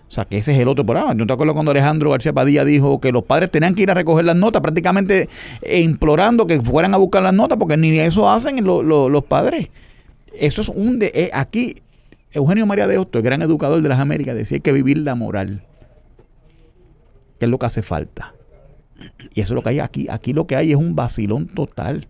O 0.09 0.11
sea, 0.11 0.25
que 0.25 0.39
ese 0.39 0.53
es 0.53 0.59
el 0.59 0.69
otro 0.69 0.87
programa. 0.87 1.15
Yo 1.15 1.27
te 1.27 1.33
acuerdo 1.33 1.53
cuando 1.53 1.73
Alejandro 1.73 2.11
García 2.11 2.33
Padilla 2.33 2.65
dijo 2.65 3.01
que 3.01 3.11
los 3.11 3.25
padres 3.25 3.51
tenían 3.51 3.75
que 3.75 3.83
ir 3.83 3.91
a 3.91 3.95
recoger 3.95 4.25
las 4.25 4.37
notas, 4.37 4.63
prácticamente 4.63 5.29
implorando 5.69 6.47
que 6.47 6.61
fueran 6.61 6.95
a 6.95 6.97
buscar 6.97 7.23
las 7.23 7.35
notas, 7.35 7.59
porque 7.59 7.77
ni 7.77 7.99
eso 7.99 8.31
hacen 8.31 8.65
los 8.65 9.25
padres. 9.25 9.69
Eso 10.39 10.63
es 10.63 10.69
un... 10.69 10.99
De, 10.99 11.11
eh, 11.15 11.31
aquí, 11.33 11.83
Eugenio 12.31 12.67
María 12.67 12.87
de 12.87 12.99
Hostos, 12.99 13.21
el 13.21 13.25
gran 13.25 13.43
educador 13.43 13.83
de 13.83 13.89
las 13.89 13.99
Américas, 13.99 14.37
decía 14.37 14.61
que 14.61 14.73
vivir 14.73 14.99
la 14.99 15.15
moral, 15.17 15.65
que 17.39 17.47
es 17.47 17.51
lo 17.51 17.59
que 17.59 17.67
hace 17.67 17.83
falta. 17.83 18.35
Y 19.35 19.41
eso 19.41 19.55
es 19.55 19.57
lo 19.57 19.63
que 19.63 19.71
hay 19.71 19.81
aquí. 19.81 20.07
Aquí 20.09 20.33
lo 20.33 20.47
que 20.47 20.57
hay 20.57 20.71
es 20.71 20.77
un 20.77 20.95
vacilón 20.95 21.49
total. 21.49 22.07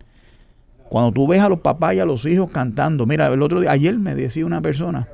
Cuando 0.89 1.13
tú 1.13 1.27
ves 1.27 1.41
a 1.41 1.49
los 1.49 1.61
papás 1.61 1.95
y 1.95 2.01
a 2.01 2.05
los 2.05 2.25
hijos 2.27 2.51
cantando, 2.51 3.07
mira, 3.07 3.27
el 3.27 3.43
otro 3.43 3.61
día, 3.61 3.71
ayer 3.71 3.99
me 3.99 4.15
decía 4.15 4.47
una 4.47 4.61
persona, 4.61 5.09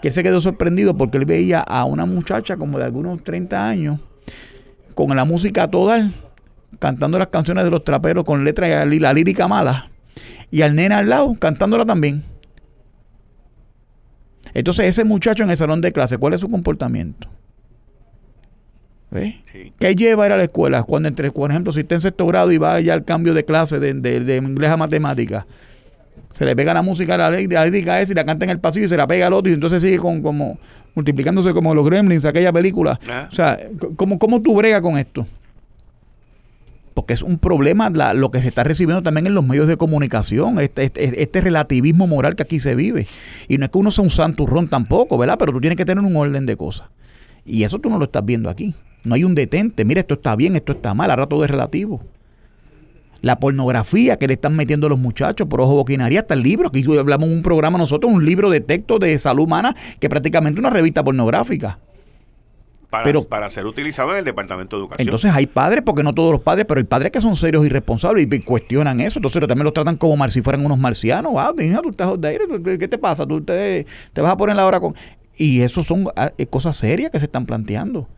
que 0.00 0.10
se 0.10 0.22
quedó 0.22 0.40
sorprendido 0.40 0.96
porque 0.96 1.18
él 1.18 1.24
veía 1.24 1.60
a 1.60 1.84
una 1.84 2.06
muchacha 2.06 2.56
como 2.56 2.78
de 2.78 2.84
algunos 2.84 3.22
30 3.22 3.68
años 3.68 4.00
con 4.94 5.14
la 5.14 5.24
música 5.24 5.68
toda 5.68 6.10
cantando 6.78 7.18
las 7.18 7.28
canciones 7.28 7.64
de 7.64 7.70
los 7.70 7.84
traperos 7.84 8.24
con 8.24 8.44
letras 8.44 8.86
y 8.92 8.98
la 8.98 9.12
lírica 9.12 9.46
mala 9.46 9.90
y 10.50 10.62
al 10.62 10.74
nene 10.74 10.94
al 10.94 11.08
lado 11.08 11.34
cantándola 11.38 11.86
también. 11.86 12.24
Entonces 14.54 14.86
ese 14.86 15.04
muchacho 15.04 15.44
en 15.44 15.50
el 15.50 15.56
salón 15.56 15.80
de 15.80 15.92
clase, 15.92 16.18
¿cuál 16.18 16.34
es 16.34 16.40
su 16.40 16.50
comportamiento? 16.50 17.28
¿Qué 19.78 19.94
lleva 19.94 20.24
a 20.24 20.26
ir 20.26 20.32
a 20.32 20.36
la 20.36 20.44
escuela? 20.44 20.82
Cuando 20.82 21.08
entre, 21.08 21.30
por 21.30 21.50
ejemplo, 21.50 21.72
si 21.72 21.80
está 21.80 21.96
en 21.96 22.00
sexto 22.00 22.26
grado 22.26 22.50
y 22.50 22.58
va 22.58 22.80
ya 22.80 22.94
al 22.94 23.04
cambio 23.04 23.34
de 23.34 23.44
clase 23.44 23.78
de, 23.78 23.94
de 23.94 24.36
inglés 24.36 24.70
a 24.70 24.76
matemáticas, 24.76 25.44
se 26.32 26.46
le 26.46 26.56
pega 26.56 26.74
la 26.74 26.82
música 26.82 27.14
a 27.14 27.30
la, 27.30 27.30
lírica 27.30 28.00
esa 28.00 28.12
y 28.12 28.14
la 28.14 28.24
canta 28.24 28.44
en 28.44 28.50
el 28.50 28.58
pasillo 28.58 28.86
y 28.86 28.88
se 28.88 28.96
la 28.96 29.06
pega 29.06 29.26
al 29.26 29.34
otro 29.34 29.50
y 29.50 29.54
entonces 29.54 29.82
sigue 29.82 29.98
con, 29.98 30.22
como 30.22 30.58
multiplicándose 30.94 31.52
como 31.52 31.74
los 31.74 31.84
gremlins, 31.84 32.24
aquella 32.24 32.52
película. 32.52 32.98
Ah. 33.08 33.28
O 33.30 33.34
sea, 33.34 33.58
¿cómo, 33.96 34.18
¿cómo 34.18 34.40
tú 34.40 34.54
bregas 34.54 34.80
con 34.80 34.96
esto? 34.96 35.26
Porque 36.94 37.14
es 37.14 37.22
un 37.22 37.38
problema 37.38 37.90
lo 38.14 38.30
que 38.30 38.40
se 38.42 38.48
está 38.48 38.64
recibiendo 38.64 39.02
también 39.02 39.26
en 39.26 39.34
los 39.34 39.44
medios 39.44 39.66
de 39.66 39.76
comunicación, 39.76 40.58
este, 40.60 40.84
este, 40.84 41.22
este, 41.22 41.40
relativismo 41.40 42.06
moral 42.06 42.34
que 42.34 42.42
aquí 42.42 42.60
se 42.60 42.74
vive. 42.74 43.06
Y 43.48 43.56
no 43.56 43.64
es 43.64 43.70
que 43.70 43.78
uno 43.78 43.90
sea 43.90 44.04
un 44.04 44.10
santurrón 44.10 44.68
tampoco, 44.68 45.16
¿verdad? 45.16 45.36
Pero 45.38 45.52
tú 45.52 45.60
tienes 45.60 45.76
que 45.76 45.86
tener 45.86 46.04
un 46.04 46.16
orden 46.16 46.44
de 46.44 46.56
cosas. 46.56 46.88
Y 47.46 47.64
eso 47.64 47.78
tú 47.78 47.88
no 47.88 47.98
lo 47.98 48.04
estás 48.04 48.24
viendo 48.24 48.50
aquí. 48.50 48.74
No 49.04 49.14
hay 49.14 49.24
un 49.24 49.34
detente. 49.34 49.84
Mira, 49.84 50.00
esto 50.00 50.14
está 50.14 50.36
bien, 50.36 50.56
esto 50.56 50.72
está 50.72 50.94
mal. 50.94 51.10
Ahora 51.10 51.26
todo 51.26 51.44
es 51.44 51.50
relativo 51.50 52.02
la 53.22 53.38
pornografía 53.38 54.18
que 54.18 54.26
le 54.26 54.34
están 54.34 54.54
metiendo 54.54 54.88
a 54.88 54.90
los 54.90 54.98
muchachos 54.98 55.46
por 55.48 55.60
ojo 55.60 55.74
boquinaria, 55.76 56.20
hasta 56.20 56.34
el 56.34 56.42
libro, 56.42 56.70
que 56.70 56.84
hablamos 56.98 57.28
en 57.28 57.36
un 57.36 57.42
programa 57.42 57.78
nosotros, 57.78 58.12
un 58.12 58.26
libro 58.26 58.50
de 58.50 58.60
texto 58.60 58.98
de 58.98 59.16
salud 59.18 59.44
humana, 59.44 59.74
que 59.98 60.08
prácticamente 60.08 60.60
una 60.60 60.70
revista 60.70 61.02
pornográfica. 61.02 61.78
Para, 62.90 63.04
pero, 63.04 63.22
para 63.22 63.48
ser 63.48 63.64
utilizado 63.64 64.12
en 64.12 64.18
el 64.18 64.24
Departamento 64.26 64.76
de 64.76 64.82
Educación. 64.82 65.08
Entonces 65.08 65.32
hay 65.32 65.46
padres, 65.46 65.82
porque 65.82 66.02
no 66.02 66.12
todos 66.12 66.30
los 66.30 66.42
padres, 66.42 66.66
pero 66.66 66.78
hay 66.78 66.84
padres 66.84 67.10
que 67.10 67.22
son 67.22 67.36
serios 67.36 67.64
y 67.64 67.70
responsables 67.70 68.28
y 68.30 68.40
cuestionan 68.40 69.00
eso. 69.00 69.18
Entonces 69.18 69.40
también 69.46 69.64
los 69.64 69.72
tratan 69.72 69.96
como 69.96 70.28
si 70.28 70.42
fueran 70.42 70.66
unos 70.66 70.78
marcianos. 70.78 71.32
Ah, 71.38 71.54
tú 71.56 71.88
estás 71.88 72.10
¿qué 72.78 72.88
te 72.88 72.98
pasa? 72.98 73.26
Tú 73.26 73.40
te, 73.40 73.86
te 74.12 74.20
vas 74.20 74.32
a 74.32 74.36
poner 74.36 74.56
la 74.56 74.66
hora 74.66 74.78
con... 74.78 74.94
Y 75.38 75.62
eso 75.62 75.82
son 75.82 76.08
ah, 76.16 76.32
eh, 76.36 76.44
cosas 76.44 76.76
serias 76.76 77.10
que 77.10 77.18
se 77.18 77.24
están 77.24 77.46
planteando. 77.46 78.08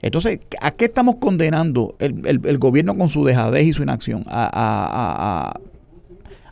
Entonces, 0.00 0.40
¿a 0.60 0.70
qué 0.72 0.86
estamos 0.86 1.16
condenando 1.16 1.96
el, 1.98 2.58
gobierno 2.58 2.96
con 2.96 3.08
su 3.08 3.24
dejadez 3.24 3.66
y 3.66 3.72
su 3.72 3.82
inacción? 3.82 4.24
A, 4.28 5.58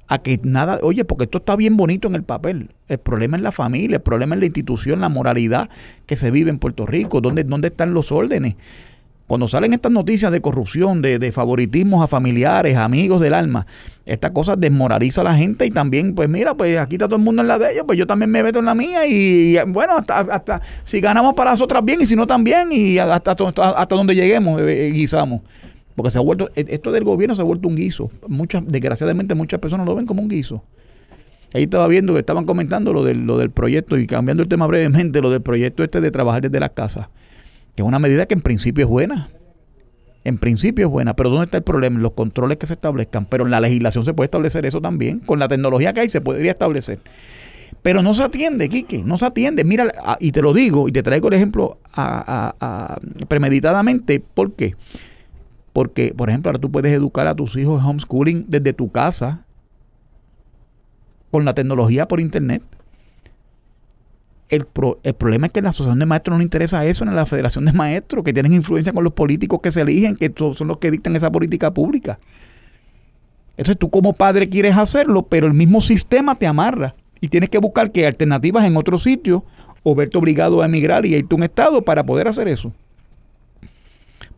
a 0.09 0.19
que 0.19 0.39
nada, 0.43 0.79
oye, 0.83 1.05
porque 1.05 1.25
esto 1.25 1.39
está 1.39 1.57
bien 1.57 1.77
bonito 1.77 2.09
en 2.09 2.15
el 2.15 2.23
papel. 2.23 2.71
El 2.89 2.99
problema 2.99 3.37
es 3.37 3.43
la 3.43 3.53
familia, 3.53 3.97
el 3.97 4.03
problema 4.03 4.35
es 4.37 4.41
la 4.41 4.47
institución, 4.47 5.01
la 5.01 5.09
moralidad 5.09 5.69
que 6.07 6.17
se 6.17 6.31
vive 6.31 6.51
en 6.51 6.59
Puerto 6.59 6.87
Rico, 6.87 7.21
dónde, 7.21 7.45
dónde 7.45 7.69
están 7.69 7.93
los 7.93 8.13
órdenes. 8.13 8.55
Cuando 9.27 9.49
salen 9.49 9.73
estas 9.73 9.91
noticias 9.91 10.31
de 10.31 10.41
corrupción, 10.41 11.03
de, 11.03 11.19
de 11.19 11.33
favoritismos 11.33 12.05
a 12.05 12.07
familiares, 12.07 12.77
amigos 12.77 13.21
del 13.21 13.35
alma, 13.35 13.67
esta 14.05 14.33
cosa 14.33 14.55
desmoraliza 14.55 15.23
a 15.23 15.25
la 15.25 15.35
gente 15.35 15.67
y 15.67 15.71
también, 15.71 16.15
pues 16.15 16.29
mira, 16.29 16.55
pues 16.55 16.79
aquí 16.79 16.95
está 16.95 17.07
todo 17.07 17.17
el 17.17 17.23
mundo 17.23 17.43
en 17.43 17.49
la 17.49 17.59
de 17.59 17.73
ellos, 17.73 17.85
pues 17.87 17.99
yo 17.99 18.07
también 18.07 18.31
me 18.31 18.43
meto 18.43 18.61
en 18.61 18.67
la 18.67 18.75
mía 18.77 19.05
y, 19.05 19.59
bueno, 19.67 19.97
hasta, 19.97 20.21
hasta 20.21 20.63
si 20.85 21.01
ganamos 21.01 21.35
para 21.35 21.51
las 21.51 21.61
otras 21.61 21.85
bien 21.85 22.01
y 22.01 22.07
si 22.07 22.15
no 22.15 22.27
también 22.27 22.69
y 22.71 22.99
hasta, 22.99 23.33
hasta, 23.33 23.71
hasta 23.71 23.97
donde 23.97 24.15
lleguemos 24.15 24.61
eh, 24.63 24.91
guisamos. 24.95 25.43
Porque 25.97 26.11
se 26.11 26.19
ha 26.19 26.21
vuelto, 26.21 26.51
e, 26.55 26.65
esto 26.69 26.93
del 26.93 27.03
gobierno 27.03 27.35
se 27.35 27.43
ha 27.43 27.45
vuelto 27.45 27.67
un 27.67 27.75
guiso. 27.75 28.11
Muchas, 28.29 28.63
desgraciadamente 28.65 29.35
muchas 29.35 29.59
personas 29.59 29.87
lo 29.87 29.97
ven 29.97 30.07
como 30.07 30.23
un 30.23 30.29
guiso. 30.29 30.63
Ahí 31.53 31.65
estaba 31.65 31.89
viendo 31.89 32.17
estaban 32.19 32.45
comentando 32.45 32.93
lo 32.93 33.03
del, 33.03 33.27
lo 33.27 33.39
del 33.39 33.51
proyecto 33.51 33.99
y 33.99 34.07
cambiando 34.07 34.43
el 34.43 34.49
tema 34.49 34.67
brevemente, 34.67 35.21
lo 35.21 35.31
del 35.31 35.43
proyecto 35.43 35.83
este 35.83 36.01
de 36.01 36.11
trabajar 36.11 36.43
desde 36.43 36.61
las 36.61 36.71
casas, 36.71 37.09
que 37.77 37.83
es 37.83 37.87
una 37.87 37.99
medida 37.99 38.27
que 38.27 38.35
en 38.35 38.41
principio 38.41 38.85
es 38.85 38.91
buena. 38.91 39.29
En 40.25 40.39
principio 40.39 40.87
es 40.87 40.91
buena, 40.91 41.15
pero 41.15 41.31
¿dónde 41.31 41.45
está 41.45 41.59
el 41.59 41.63
problema? 41.63 42.01
Los 42.01 42.13
controles 42.13 42.59
que 42.59 42.67
se 42.67 42.73
establezcan. 42.73 43.27
Pero 43.27 43.45
en 43.45 43.51
la 43.51 43.61
legislación 43.61 44.05
se 44.05 44.13
puede 44.15 44.25
establecer 44.25 44.67
eso 44.67 44.81
también. 44.81 45.21
Con 45.21 45.39
la 45.39 45.47
tecnología 45.47 45.93
que 45.93 46.01
hay 46.01 46.09
se 46.09 46.21
podría 46.21 46.51
establecer. 46.51 46.99
Pero 47.83 48.03
no 48.03 48.15
se 48.15 48.25
atiende, 48.25 48.69
Quique, 48.69 49.05
no 49.05 49.19
se 49.19 49.27
atiende. 49.27 49.63
Mira, 49.63 49.93
y 50.19 50.33
te 50.33 50.43
lo 50.43 50.53
digo 50.53 50.89
y 50.89 50.93
te 50.93 51.03
traigo 51.03 51.29
el 51.29 51.35
ejemplo 51.35 51.79
a, 51.93 52.99
premeditadamente. 53.29 54.19
¿Por 54.19 54.55
qué? 54.55 54.75
Porque, 55.73 56.13
por 56.17 56.31
ejemplo, 56.31 56.49
ahora 56.49 56.59
tú 56.59 56.73
puedes 56.73 56.93
educar 56.93 57.27
a 57.27 57.37
tus 57.37 57.55
hijos 57.57 57.85
homeschooling 57.85 58.47
desde 58.49 58.73
tu 58.73 58.91
casa 58.91 59.45
con 61.31 61.45
la 61.45 61.55
tecnología 61.55 62.09
por 62.09 62.19
internet. 62.19 62.63
El, 64.49 64.65
problema 64.65 65.47
es 65.47 65.53
que 65.53 65.59
en 65.59 65.65
la 65.65 65.71
asociación 65.71 65.99
de 65.99 66.07
maestros 66.07 66.35
no 66.35 66.39
le 66.39 66.45
interesa 66.45 66.87
eso, 66.87 67.05
en 67.05 67.15
la 67.15 67.27
federación 67.27 67.65
de 67.65 67.73
maestros, 67.73 68.25
que 68.25 68.33
tienen 68.33 68.53
influencia 68.53 68.93
con 68.93 69.03
los 69.03 69.13
políticos 69.13 69.61
que 69.61 69.73
se 69.73 69.81
eligen, 69.81 70.17
que 70.17 70.33
son 70.37 70.69
los 70.69 70.79
que 70.79 70.91
dictan 70.91 71.17
esa 71.17 71.33
política 71.33 71.73
pública. 71.73 72.19
Entonces 73.57 73.79
tú 73.79 73.91
como 73.91 74.13
padre 74.13 74.49
quieres 74.49 74.77
hacerlo, 74.77 75.23
pero 75.23 75.47
el 75.47 75.55
mismo 75.55 75.81
sistema 75.81 76.37
te 76.37 76.47
amarra 76.47 76.95
y 77.21 77.29
tienes 77.29 77.51
que 77.51 77.59
buscar 77.59 77.91
que 77.91 78.07
alternativas 78.07 78.65
en 78.67 78.77
otro 78.77 78.99
sitio 78.99 79.45
o 79.83 79.95
verte 79.95 80.19
obligado 80.19 80.63
a 80.63 80.67
emigrar 80.67 81.07
y 81.07 81.15
irte 81.15 81.35
a 81.35 81.37
un 81.37 81.43
estado 81.43 81.83
para 81.83 82.05
poder 82.05 82.29
hacer 82.29 82.49
eso. 82.49 82.73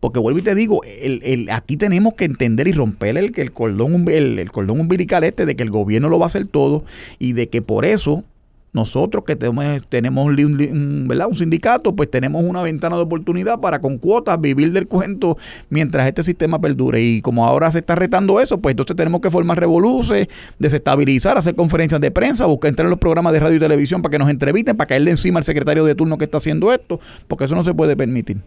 Porque 0.00 0.20
vuelvo 0.20 0.38
y 0.38 0.42
te 0.42 0.54
digo, 0.54 0.82
el, 0.84 1.20
el, 1.24 1.50
aquí 1.50 1.76
tenemos 1.76 2.14
que 2.14 2.24
entender 2.24 2.68
y 2.68 2.72
romper 2.72 3.18
el, 3.18 3.32
el, 3.36 3.52
cordón, 3.52 4.09
el, 4.09 4.50
cordón 4.52 4.80
umbilical 4.80 5.24
este 5.24 5.44
de 5.44 5.56
que 5.56 5.64
el 5.64 5.70
gobierno 5.70 6.09
lo 6.09 6.18
va 6.18 6.26
a 6.26 6.28
hacer 6.28 6.46
todo 6.46 6.84
y 7.18 7.32
de 7.32 7.48
que 7.48 7.62
por 7.62 7.84
eso 7.84 8.24
nosotros 8.72 9.24
que 9.24 9.36
tenemos, 9.36 9.82
tenemos 9.88 10.26
un, 10.26 11.34
sindicato, 11.34 11.94
pues 11.94 12.10
tenemos 12.10 12.44
una 12.44 12.62
ventana 12.62 12.96
de 12.96 13.02
oportunidad 13.02 13.60
para 13.60 13.80
con 13.80 13.98
cuotas 13.98 14.40
vivir 14.40 14.72
del 14.72 14.86
cuento 14.86 15.36
mientras 15.70 16.06
este 16.06 16.22
sistema 16.22 16.60
perdure. 16.60 17.00
Y 17.00 17.22
como 17.22 17.46
ahora 17.46 17.70
se 17.70 17.78
está 17.78 17.94
retando 17.94 18.40
eso, 18.40 18.58
pues 18.58 18.72
entonces 18.72 18.96
tenemos 18.96 19.20
que 19.20 19.30
formar 19.30 19.58
revoluciones, 19.58 20.28
desestabilizar, 20.58 21.38
hacer 21.38 21.54
conferencias 21.54 22.00
de 22.00 22.10
prensa, 22.10 22.46
buscar 22.46 22.68
entrar 22.68 22.86
en 22.86 22.90
los 22.90 22.98
programas 22.98 23.32
de 23.32 23.40
radio 23.40 23.56
y 23.56 23.60
televisión 23.60 24.02
para 24.02 24.10
que 24.12 24.18
nos 24.18 24.30
entrevisten, 24.30 24.76
para 24.76 24.88
caerle 24.88 25.10
encima 25.10 25.38
al 25.38 25.44
secretario 25.44 25.84
de 25.84 25.94
turno 25.94 26.18
que 26.18 26.24
está 26.24 26.38
haciendo 26.38 26.72
esto, 26.72 27.00
porque 27.26 27.44
eso 27.44 27.54
no 27.54 27.64
se 27.64 27.74
puede 27.74 27.96
permitir. 27.96 28.38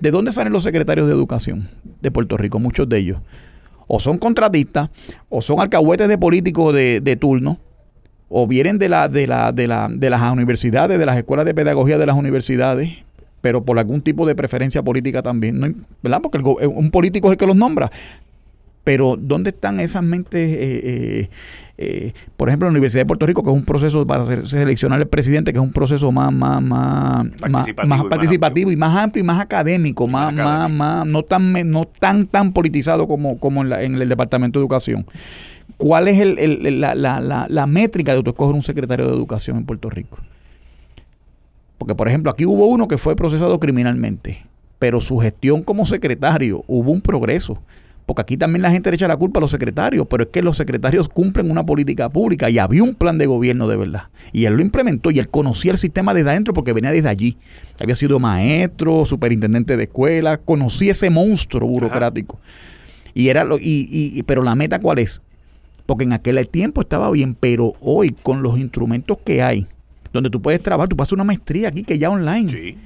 ¿De 0.00 0.10
dónde 0.10 0.32
salen 0.32 0.52
los 0.52 0.62
secretarios 0.62 1.06
de 1.06 1.14
educación 1.14 1.68
de 2.00 2.10
Puerto 2.10 2.36
Rico? 2.36 2.58
Muchos 2.58 2.88
de 2.88 2.98
ellos. 2.98 3.18
O 3.86 4.00
son 4.00 4.18
contratistas, 4.18 4.90
o 5.28 5.40
son 5.40 5.60
alcahuetes 5.60 6.08
de 6.08 6.18
políticos 6.18 6.74
de, 6.74 7.18
turno, 7.20 7.58
o 8.28 8.46
vienen 8.46 8.78
de, 8.78 8.88
la, 8.88 9.08
de, 9.08 9.26
la, 9.26 9.52
de, 9.52 9.66
la, 9.66 9.88
de 9.90 10.10
las 10.10 10.32
universidades, 10.32 10.98
de 10.98 11.06
las 11.06 11.16
escuelas 11.16 11.46
de 11.46 11.54
pedagogía 11.54 11.98
de 11.98 12.06
las 12.06 12.16
universidades, 12.16 12.90
pero 13.40 13.64
por 13.64 13.78
algún 13.78 14.00
tipo 14.02 14.26
de 14.26 14.34
preferencia 14.34 14.82
política 14.82 15.22
también, 15.22 15.60
¿no? 15.60 15.72
¿verdad? 16.02 16.20
Porque 16.22 16.38
eh, 16.38 16.66
un 16.66 16.90
político 16.90 17.28
es 17.28 17.32
el 17.32 17.38
que 17.38 17.46
los 17.46 17.56
nombra. 17.56 17.90
Pero 18.82 19.16
¿dónde 19.18 19.50
están 19.50 19.80
esas 19.80 20.04
mentes 20.04 20.48
eh, 20.48 20.80
eh, 20.84 21.28
eh, 21.78 22.12
por 22.36 22.48
ejemplo, 22.48 22.66
la 22.66 22.70
Universidad 22.70 23.02
de 23.02 23.06
Puerto 23.06 23.26
Rico, 23.26 23.42
que 23.42 23.50
es 23.50 23.56
un 23.56 23.64
proceso 23.64 24.06
para 24.06 24.24
seleccionar 24.46 24.98
el 25.00 25.08
presidente, 25.08 25.52
que 25.52 25.58
es 25.58 25.62
un 25.62 25.72
proceso 25.72 26.10
más, 26.10 26.32
más, 26.32 26.62
más 26.62 27.26
participativo, 27.38 27.86
más, 27.86 28.04
participativo 28.04 28.72
y, 28.72 28.76
más 28.76 28.96
amplio 28.96 29.22
y 29.22 29.26
más 29.26 29.40
académico, 29.40 30.06
más, 30.06 30.32
más, 30.32 30.70
más, 30.70 31.06
no 31.06 31.22
tan, 31.22 31.52
no 31.70 31.84
tan, 31.84 32.26
tan 32.26 32.52
politizado 32.52 33.06
como, 33.06 33.38
como 33.38 33.62
en, 33.62 33.72
en 33.72 33.94
el 34.00 34.08
Departamento 34.08 34.58
de 34.58 34.62
Educación. 34.62 35.04
¿Cuál 35.76 36.08
es 36.08 36.18
el, 36.18 36.38
el, 36.38 36.80
la, 36.80 36.94
la, 36.94 37.20
la, 37.20 37.46
la, 37.48 37.66
métrica 37.66 38.14
de 38.14 38.20
escoger 38.24 38.54
un 38.54 38.62
secretario 38.62 39.06
de 39.06 39.12
Educación 39.12 39.58
en 39.58 39.66
Puerto 39.66 39.90
Rico? 39.90 40.18
Porque, 41.78 41.94
por 41.94 42.08
ejemplo, 42.08 42.30
aquí 42.30 42.46
hubo 42.46 42.66
uno 42.66 42.88
que 42.88 42.96
fue 42.96 43.14
procesado 43.14 43.60
criminalmente, 43.60 44.46
pero 44.78 45.00
su 45.00 45.18
gestión 45.18 45.62
como 45.62 45.84
secretario 45.84 46.64
hubo 46.66 46.90
un 46.90 47.02
progreso 47.02 47.58
porque 48.06 48.22
aquí 48.22 48.36
también 48.36 48.62
la 48.62 48.70
gente 48.70 48.88
le 48.88 48.94
echa 48.94 49.08
la 49.08 49.16
culpa 49.16 49.40
a 49.40 49.42
los 49.42 49.50
secretarios, 49.50 50.06
pero 50.08 50.22
es 50.22 50.28
que 50.30 50.40
los 50.40 50.56
secretarios 50.56 51.08
cumplen 51.08 51.50
una 51.50 51.66
política 51.66 52.08
pública 52.08 52.48
y 52.48 52.58
había 52.58 52.84
un 52.84 52.94
plan 52.94 53.18
de 53.18 53.26
gobierno 53.26 53.66
de 53.66 53.76
verdad. 53.76 54.04
Y 54.32 54.44
él 54.44 54.54
lo 54.54 54.62
implementó 54.62 55.10
y 55.10 55.18
él 55.18 55.28
conocía 55.28 55.72
el 55.72 55.76
sistema 55.76 56.14
desde 56.14 56.30
adentro 56.30 56.54
porque 56.54 56.72
venía 56.72 56.92
desde 56.92 57.08
allí. 57.08 57.36
Había 57.80 57.96
sido 57.96 58.20
maestro, 58.20 59.04
superintendente 59.04 59.76
de 59.76 59.84
escuela, 59.84 60.38
conocía 60.38 60.92
ese 60.92 61.10
monstruo 61.10 61.68
burocrático. 61.68 62.38
Y 63.12 63.28
era 63.28 63.42
lo, 63.42 63.58
y, 63.58 63.88
y, 63.90 64.22
pero 64.22 64.42
la 64.42 64.54
meta 64.54 64.78
cuál 64.78 65.00
es? 65.00 65.20
Porque 65.86 66.04
en 66.04 66.12
aquel 66.12 66.46
tiempo 66.48 66.80
estaba 66.80 67.10
bien, 67.10 67.34
pero 67.34 67.74
hoy 67.80 68.14
con 68.22 68.42
los 68.42 68.58
instrumentos 68.58 69.18
que 69.24 69.42
hay, 69.42 69.66
donde 70.12 70.30
tú 70.30 70.42
puedes 70.42 70.60
trabajar, 70.62 70.88
tú 70.88 70.96
pasas 70.96 71.12
una 71.12 71.24
maestría 71.24 71.68
aquí 71.68 71.84
que 71.84 71.98
ya 71.98 72.10
online. 72.10 72.50
Sí 72.50 72.76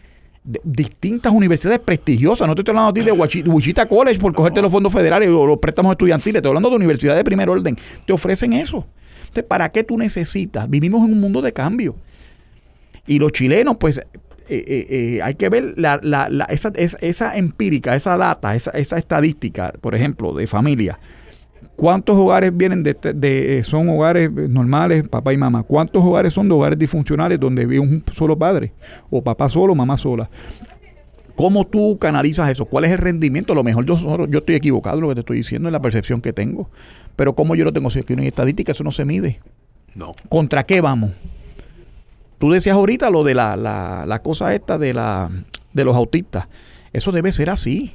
distintas 0.43 1.33
universidades 1.33 1.81
prestigiosas. 1.81 2.49
No 2.49 2.55
te 2.55 2.63
estoy 2.63 2.73
hablando 2.73 2.91
a 2.91 2.95
ti 2.95 3.03
de 3.03 3.13
Wichita 3.13 3.87
College 3.87 4.19
por 4.19 4.35
cogerte 4.35 4.63
los 4.63 4.73
fondos 4.73 4.93
federales 4.93 5.29
o 5.29 5.47
los 5.47 5.59
préstamos 5.59 5.93
estudiantiles. 5.93 6.37
Estoy 6.37 6.51
hablando 6.51 6.71
de 6.71 6.77
universidades 6.77 7.19
de 7.19 7.25
primer 7.25 7.49
orden. 7.49 7.77
Te 8.07 8.13
ofrecen 8.13 8.53
eso. 8.55 8.87
Entonces, 9.21 9.45
¿para 9.45 9.69
qué 9.71 9.85
tú 9.85 9.99
necesitas? 9.99 10.69
Vivimos 10.69 11.07
en 11.07 11.13
un 11.13 11.21
mundo 11.21 11.43
de 11.43 11.53
cambio. 11.53 11.95
Y 13.07 13.19
los 13.19 13.33
chilenos, 13.33 13.77
pues, 13.79 13.99
eh, 13.99 14.05
eh, 14.49 14.87
eh, 14.89 15.23
hay 15.23 15.35
que 15.35 15.49
ver 15.49 15.75
la, 15.77 16.01
la, 16.03 16.45
esa, 16.49 16.73
esa, 16.77 17.37
empírica, 17.37 17.95
esa 17.95 18.17
data, 18.17 18.55
esa, 18.55 18.71
esa 18.73 18.99
estadística, 18.99 19.73
por 19.81 19.95
ejemplo, 19.95 20.33
de 20.33 20.47
familia 20.47 20.99
¿Cuántos 21.81 22.15
hogares 22.15 22.55
vienen 22.55 22.83
de, 22.83 22.91
este, 22.91 23.15
de, 23.15 23.65
son 23.65 23.89
hogares 23.89 24.31
normales, 24.31 25.09
papá 25.09 25.33
y 25.33 25.39
mamá? 25.39 25.63
¿Cuántos 25.63 26.05
hogares 26.05 26.35
son 26.35 26.47
de 26.47 26.55
hogares 26.55 26.79
disfuncionales 26.79 27.41
donde 27.41 27.65
vive 27.65 27.81
un 27.81 28.05
solo 28.13 28.39
padre? 28.39 28.75
O 29.09 29.23
papá 29.23 29.49
solo, 29.49 29.75
mamá 29.75 29.97
sola. 29.97 30.29
¿Cómo 31.35 31.67
tú 31.67 31.97
canalizas 31.99 32.51
eso? 32.51 32.67
¿Cuál 32.67 32.85
es 32.85 32.91
el 32.91 32.99
rendimiento? 32.99 33.55
A 33.55 33.57
lo 33.57 33.65
mejor 33.65 33.87
yo, 33.87 33.97
yo 34.27 34.41
estoy 34.41 34.57
equivocado 34.57 35.01
lo 35.01 35.09
que 35.09 35.15
te 35.15 35.21
estoy 35.21 35.39
diciendo, 35.39 35.71
en 35.71 35.73
la 35.73 35.81
percepción 35.81 36.21
que 36.21 36.35
tengo. 36.35 36.69
Pero 37.17 37.35
como 37.35 37.55
yo 37.55 37.65
lo 37.65 37.73
tengo, 37.73 37.89
si 37.89 38.01
aquí 38.01 38.15
no 38.15 38.21
hay 38.21 38.29
estadística, 38.29 38.73
eso 38.73 38.85
no 38.85 38.91
se 38.91 39.07
mide. 39.07 39.41
No. 39.95 40.13
¿Contra 40.29 40.65
qué 40.65 40.83
vamos? 40.83 41.13
Tú 42.37 42.51
decías 42.51 42.77
ahorita 42.77 43.09
lo 43.09 43.25
de 43.25 43.35
la, 43.35 43.57
la, 43.57 44.05
la 44.07 44.19
cosa 44.21 44.55
esta 44.55 44.77
de, 44.77 44.93
la, 44.93 45.31
de 45.73 45.85
los 45.87 45.97
autistas. 45.97 46.47
Eso 46.93 47.11
debe 47.11 47.33
ser 47.33 47.49
así. 47.49 47.95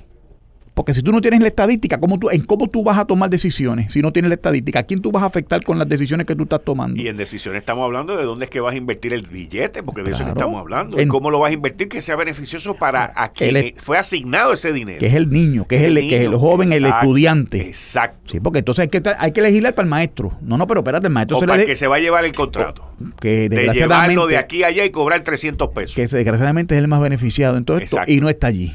Porque 0.76 0.94
si 0.94 1.02
tú 1.02 1.14
no 1.14 1.22
tienes 1.22 1.40
la 1.40 1.48
estadística, 1.48 1.98
¿cómo 2.02 2.20
tú, 2.20 2.30
¿en 2.30 2.44
cómo 2.44 2.68
tú 2.68 2.84
vas 2.84 2.98
a 2.98 3.06
tomar 3.06 3.30
decisiones 3.30 3.94
si 3.94 4.02
no 4.02 4.12
tienes 4.12 4.28
la 4.28 4.36
estadística? 4.36 4.80
¿A 4.80 4.84
quién 4.84 5.02
tú 5.02 5.10
vas 5.10 5.24
a 5.24 5.28
afectar 5.28 5.64
con 5.64 5.80
las 5.80 5.88
decisiones 5.88 6.28
que 6.28 6.36
tú 6.36 6.44
estás 6.44 6.62
tomando? 6.66 7.02
Y 7.02 7.08
en 7.08 7.16
decisiones 7.16 7.62
estamos 7.62 7.86
hablando 7.86 8.18
de 8.18 8.26
dónde 8.26 8.44
es 8.44 8.52
que 8.52 8.60
vas 8.60 8.74
a 8.74 8.78
invertir 8.78 9.14
el 9.14 9.22
billete, 9.22 9.84
porque 9.84 10.04
de 10.04 10.12
eso 10.12 10.26
que 10.26 10.32
estamos 10.32 10.60
hablando. 10.60 11.00
En, 11.00 11.08
cómo 11.08 11.32
lo 11.32 11.40
vas 11.40 11.52
a 11.52 11.54
invertir 11.54 11.88
que 11.88 12.02
sea 12.02 12.18
beneficioso 12.18 12.76
para 12.76 13.14
a 13.16 13.32
quien 13.32 13.74
fue 13.78 13.98
asignado 13.98 14.52
ese 14.52 14.74
dinero. 14.74 15.00
Que 15.00 15.08
es 15.08 15.14
el 15.14 15.30
niño, 15.30 15.66
que 15.66 15.78
es 15.78 15.84
el, 15.84 15.96
que 15.96 16.18
es 16.18 16.26
el 16.26 16.36
joven, 16.36 16.74
el 16.74 16.86
estudiante. 16.86 17.62
Exacto. 17.62 18.34
Sí, 18.34 18.42
porque 18.42 18.60
entonces 18.60 18.84
hay 18.84 18.90
que, 18.90 19.02
hay 19.18 19.32
que 19.32 19.42
legislar 19.42 19.76
para 19.76 19.86
el 19.86 19.90
maestro. 19.90 20.34
No, 20.42 20.58
no, 20.58 20.68
pero 20.68 20.82
espérate, 20.82 21.08
el 21.08 21.14
maestro 21.14 21.38
o 21.38 21.40
para 21.40 21.56
el 21.56 21.66
que 21.66 21.78
se 21.78 21.88
va 21.88 21.96
a 21.96 22.00
llevar 22.00 22.26
el 22.26 22.34
contrato. 22.34 22.86
que 23.22 23.48
de 23.48 23.72
llevarlo 23.72 24.28
de 24.28 24.36
aquí 24.36 24.64
a 24.64 24.68
allá 24.68 24.84
y 24.84 24.90
cobrar 24.90 25.22
300 25.22 25.70
pesos. 25.70 25.96
Que 25.96 26.06
desgraciadamente 26.06 26.76
es 26.76 26.82
el 26.82 26.90
más 26.90 27.00
beneficiado 27.00 27.56
en 27.56 27.64
todo 27.64 27.78
esto 27.78 27.98
y 28.08 28.20
no 28.20 28.28
está 28.28 28.48
allí 28.48 28.74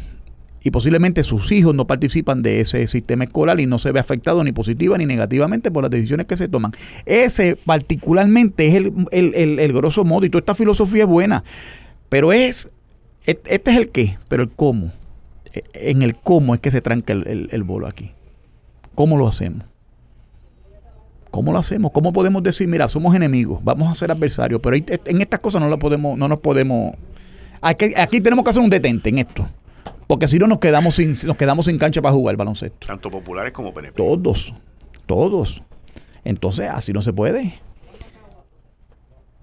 y 0.62 0.70
posiblemente 0.70 1.22
sus 1.22 1.50
hijos 1.52 1.74
no 1.74 1.86
participan 1.86 2.42
de 2.42 2.60
ese 2.60 2.86
sistema 2.86 3.24
escolar 3.24 3.60
y 3.60 3.66
no 3.66 3.78
se 3.78 3.92
ve 3.92 4.00
afectado 4.00 4.44
ni 4.44 4.52
positiva 4.52 4.98
ni 4.98 5.06
negativamente 5.06 5.70
por 5.70 5.82
las 5.82 5.90
decisiones 5.90 6.26
que 6.26 6.36
se 6.36 6.48
toman. 6.48 6.72
Ese 7.06 7.56
particularmente 7.56 8.66
es 8.66 8.74
el, 8.74 8.92
el, 9.10 9.58
el, 9.58 9.72
grosso 9.72 10.04
modo 10.04 10.26
y 10.26 10.30
toda 10.30 10.40
esta 10.40 10.54
filosofía 10.54 11.04
es 11.04 11.08
buena, 11.08 11.44
pero 12.08 12.32
es, 12.32 12.70
este 13.24 13.70
es 13.70 13.76
el 13.76 13.88
qué, 13.88 14.18
pero 14.28 14.42
el 14.42 14.50
cómo. 14.50 14.92
E, 15.52 15.62
en 15.72 16.02
el 16.02 16.16
cómo 16.16 16.54
es 16.54 16.60
que 16.60 16.70
se 16.70 16.80
tranca 16.82 17.12
el, 17.12 17.48
el 17.50 17.62
bolo 17.62 17.86
aquí. 17.86 18.12
¿Cómo 18.94 19.16
lo 19.16 19.26
hacemos? 19.26 19.64
¿Cómo 21.30 21.52
lo 21.52 21.58
hacemos? 21.58 21.92
¿Cómo 21.92 22.12
podemos 22.12 22.42
decir, 22.42 22.66
mira, 22.68 22.88
somos 22.88 23.14
enemigos, 23.14 23.60
vamos 23.62 23.90
a 23.90 23.94
ser 23.94 24.10
adversarios, 24.10 24.60
pero 24.60 24.76
en 24.76 25.20
estas 25.20 25.38
cosas 25.38 25.62
no, 25.62 25.68
lo 25.68 25.78
podemos, 25.78 26.18
no 26.18 26.28
nos 26.28 26.40
podemos... 26.40 26.96
Aquí, 27.62 27.92
aquí 27.96 28.20
tenemos 28.20 28.44
que 28.44 28.50
hacer 28.50 28.62
un 28.62 28.70
detente 28.70 29.10
en 29.10 29.18
esto 29.18 29.48
porque 30.10 30.26
si 30.26 30.40
no 30.40 30.48
nos 30.48 30.58
quedamos 30.58 30.96
sin, 30.96 31.16
nos 31.24 31.36
quedamos 31.36 31.66
sin 31.66 31.78
cancha 31.78 32.02
para 32.02 32.12
jugar 32.12 32.32
el 32.32 32.36
baloncesto. 32.36 32.84
Tanto 32.84 33.12
populares 33.12 33.52
como 33.52 33.72
PNP. 33.72 33.94
Todos, 33.94 34.52
todos. 35.06 35.62
Entonces, 36.24 36.68
así 36.68 36.92
no 36.92 37.00
se 37.00 37.12
puede. 37.12 37.60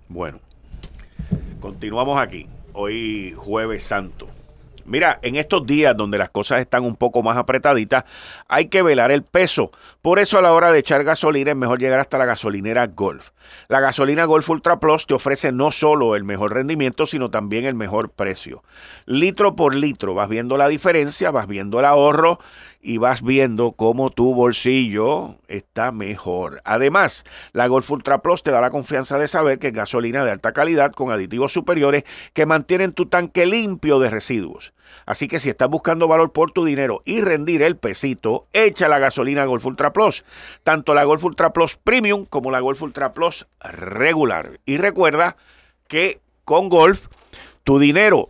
Bueno, 0.10 0.42
continuamos 1.62 2.22
aquí. 2.22 2.50
Hoy 2.74 3.34
jueves 3.38 3.86
santo. 3.86 4.28
Mira, 4.88 5.20
en 5.22 5.36
estos 5.36 5.66
días 5.66 5.96
donde 5.96 6.18
las 6.18 6.30
cosas 6.30 6.62
están 6.62 6.86
un 6.86 6.96
poco 6.96 7.22
más 7.22 7.38
apretaditas, 7.38 8.06
hay 8.48 8.70
que 8.70 8.82
velar 8.82 9.12
el 9.12 9.24
peso. 9.24 9.70
Por 10.02 10.18
eso 10.18 10.38
a 10.38 10.42
la 10.42 10.54
hora 10.54 10.72
de 10.72 10.80
echar 10.80 11.04
gasolina 11.04 11.52
es 11.52 11.58
mejor 11.58 11.80
llegar 11.80 12.00
hasta 12.00 12.18
la 12.18 12.26
gasolinera 12.26 12.88
Golf. 12.88 13.32
La 13.68 13.82
gasolina 13.82 14.26
Golf 14.26 14.50
Ultra 14.50 14.80
Plus 14.80 15.06
te 15.06 15.14
ofrece 15.14 15.52
no 15.52 15.72
solo 15.72 16.16
el 16.16 16.24
mejor 16.24 16.54
rendimiento, 16.54 17.06
sino 17.06 17.30
también 17.30 17.66
el 17.66 17.76
mejor 17.76 18.12
precio. 18.12 18.64
Litro 19.06 19.56
por 19.56 19.76
litro, 19.76 20.14
vas 20.14 20.30
viendo 20.30 20.56
la 20.58 20.70
diferencia, 20.70 21.32
vas 21.32 21.48
viendo 21.48 21.80
el 21.80 21.86
ahorro 21.86 22.40
y 22.82 22.98
vas 22.98 23.22
viendo 23.22 23.72
cómo 23.74 24.10
tu 24.10 24.34
bolsillo 24.34 25.36
está 25.48 25.92
mejor. 25.92 26.62
Además, 26.64 27.26
la 27.54 27.68
Golf 27.68 27.90
Ultra 27.92 28.22
Plus 28.22 28.44
te 28.44 28.52
da 28.52 28.62
la 28.62 28.72
confianza 28.72 29.18
de 29.18 29.28
saber 29.28 29.60
que 29.60 29.68
es 29.68 29.74
gasolina 29.74 30.24
de 30.24 30.32
alta 30.32 30.54
calidad 30.54 30.92
con 30.92 31.12
aditivos 31.12 31.52
superiores 31.52 32.04
que 32.34 32.46
mantienen 32.46 32.94
tu 32.94 33.08
tanque 33.08 33.46
limpio 33.46 34.00
de 34.00 34.10
residuos. 34.10 34.74
Así 35.06 35.28
que 35.28 35.40
si 35.40 35.50
estás 35.50 35.70
buscando 35.70 36.08
valor 36.08 36.32
por 36.32 36.52
tu 36.52 36.66
dinero 36.66 37.02
y 37.06 37.22
rendir 37.22 37.62
el 37.62 37.78
pesito, 37.78 38.48
echa 38.54 38.88
la 38.88 39.00
gasolina 39.00 39.46
Golf 39.46 39.66
Ultra 39.66 39.92
Plus, 39.94 40.24
tanto 40.64 40.94
la 40.94 41.04
Golf 41.04 41.24
Ultra 41.24 41.54
Plus 41.54 41.78
Premium 41.78 42.26
como 42.26 42.52
la 42.52 42.60
Golf 42.60 42.82
Ultra 42.82 43.14
Plus 43.14 43.48
regular. 43.60 44.60
Y 44.66 44.78
recuerda 44.78 45.38
que 45.88 46.22
con 46.46 46.70
Golf 46.70 47.08
tu 47.64 47.80
dinero 47.80 48.30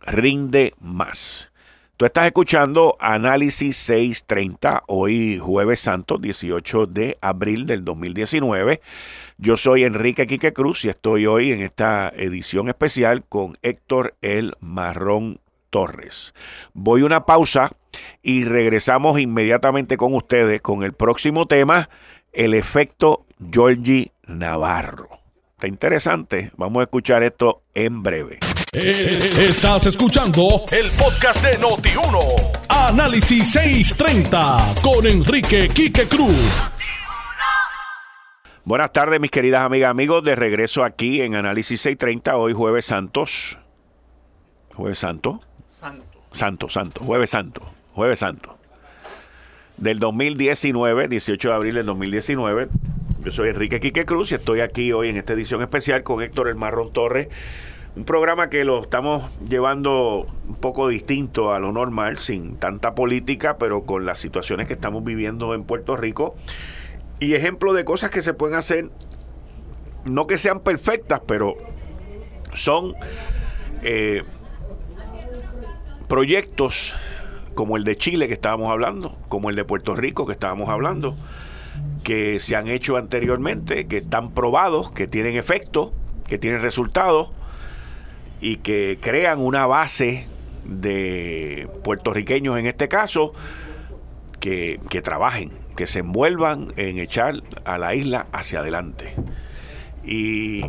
rinde 0.00 0.74
más. 0.78 1.50
Tú 1.98 2.06
estás 2.06 2.26
escuchando 2.26 2.96
Análisis 3.00 3.76
630, 3.78 4.84
hoy 4.86 5.38
jueves 5.38 5.80
santo, 5.80 6.18
18 6.18 6.86
de 6.86 7.18
abril 7.20 7.66
del 7.66 7.84
2019. 7.84 8.80
Yo 9.36 9.56
soy 9.56 9.82
Enrique 9.82 10.28
Quique 10.28 10.52
Cruz 10.52 10.84
y 10.84 10.90
estoy 10.90 11.26
hoy 11.26 11.50
en 11.50 11.60
esta 11.60 12.10
edición 12.10 12.68
especial 12.68 13.24
con 13.28 13.56
Héctor 13.62 14.14
El 14.22 14.54
Marrón 14.60 15.40
Torres. 15.70 16.34
Voy 16.72 17.00
a 17.02 17.06
una 17.06 17.26
pausa 17.26 17.72
y 18.22 18.44
regresamos 18.44 19.18
inmediatamente 19.18 19.96
con 19.96 20.14
ustedes 20.14 20.60
con 20.60 20.84
el 20.84 20.92
próximo 20.92 21.46
tema, 21.46 21.90
el 22.32 22.54
efecto 22.54 23.26
Georgie 23.50 24.12
Navarro. 24.24 25.08
Está 25.54 25.66
interesante, 25.66 26.52
vamos 26.56 26.78
a 26.78 26.84
escuchar 26.84 27.24
esto 27.24 27.62
en 27.74 28.04
breve. 28.04 28.38
Eh, 28.72 29.46
estás 29.48 29.86
escuchando 29.86 30.62
el 30.70 30.90
podcast 30.90 31.42
de 31.42 31.58
Noti1. 31.58 32.66
Análisis 32.68 33.52
630 33.52 34.74
con 34.82 35.06
Enrique 35.06 35.70
Quique 35.70 36.06
Cruz. 36.06 36.70
Buenas 38.64 38.92
tardes, 38.92 39.20
mis 39.20 39.30
queridas 39.30 39.62
amigas, 39.62 39.90
amigos. 39.90 40.22
De 40.22 40.34
regreso 40.34 40.84
aquí 40.84 41.22
en 41.22 41.34
Análisis 41.34 41.80
630, 41.80 42.36
hoy 42.36 42.52
Jueves 42.52 42.84
Santos. 42.84 43.56
¿Jueves 44.74 44.98
Santo? 44.98 45.40
Santo. 45.70 46.04
Santo, 46.32 46.68
Santo. 46.68 47.04
Jueves 47.04 47.30
Santo. 47.30 47.62
Jueves 47.94 48.18
Santo. 48.18 48.58
Del 49.78 49.98
2019, 49.98 51.08
18 51.08 51.48
de 51.48 51.54
abril 51.54 51.74
del 51.74 51.86
2019. 51.86 52.68
Yo 53.24 53.32
soy 53.32 53.48
Enrique 53.48 53.80
Quique 53.80 54.04
Cruz 54.04 54.30
y 54.32 54.34
estoy 54.34 54.60
aquí 54.60 54.92
hoy 54.92 55.08
en 55.08 55.16
esta 55.16 55.32
edición 55.32 55.62
especial 55.62 56.02
con 56.02 56.22
Héctor 56.22 56.48
El 56.48 56.56
Marrón 56.56 56.92
Torres 56.92 57.28
un 57.98 58.04
programa 58.04 58.48
que 58.48 58.64
lo 58.64 58.80
estamos 58.80 59.28
llevando 59.48 60.24
un 60.48 60.54
poco 60.54 60.86
distinto 60.86 61.52
a 61.52 61.58
lo 61.58 61.72
normal, 61.72 62.18
sin 62.18 62.56
tanta 62.56 62.94
política, 62.94 63.58
pero 63.58 63.82
con 63.82 64.06
las 64.06 64.20
situaciones 64.20 64.68
que 64.68 64.74
estamos 64.74 65.02
viviendo 65.02 65.52
en 65.52 65.64
Puerto 65.64 65.96
Rico. 65.96 66.36
Y 67.18 67.34
ejemplo 67.34 67.72
de 67.72 67.84
cosas 67.84 68.10
que 68.10 68.22
se 68.22 68.34
pueden 68.34 68.56
hacer, 68.56 68.88
no 70.04 70.28
que 70.28 70.38
sean 70.38 70.60
perfectas, 70.60 71.22
pero 71.26 71.56
son 72.54 72.94
eh, 73.82 74.22
proyectos 76.08 76.94
como 77.56 77.76
el 77.76 77.82
de 77.82 77.96
Chile 77.96 78.28
que 78.28 78.34
estábamos 78.34 78.70
hablando, 78.70 79.18
como 79.28 79.50
el 79.50 79.56
de 79.56 79.64
Puerto 79.64 79.96
Rico 79.96 80.24
que 80.24 80.34
estábamos 80.34 80.68
hablando, 80.68 81.16
que 82.04 82.38
se 82.38 82.54
han 82.54 82.68
hecho 82.68 82.96
anteriormente, 82.96 83.88
que 83.88 83.96
están 83.96 84.30
probados, 84.30 84.92
que 84.92 85.08
tienen 85.08 85.34
efecto, 85.34 85.92
que 86.28 86.38
tienen 86.38 86.62
resultados 86.62 87.32
y 88.40 88.56
que 88.56 88.98
crean 89.00 89.40
una 89.40 89.66
base 89.66 90.26
de 90.64 91.68
puertorriqueños 91.82 92.58
en 92.58 92.66
este 92.66 92.88
caso 92.88 93.32
que, 94.40 94.78
trabajen, 95.02 95.52
que 95.76 95.86
se 95.86 96.00
envuelvan 96.00 96.72
en 96.76 96.98
echar 96.98 97.42
a 97.64 97.78
la 97.78 97.94
isla 97.94 98.26
hacia 98.32 98.60
adelante. 98.60 99.14
Y 100.04 100.64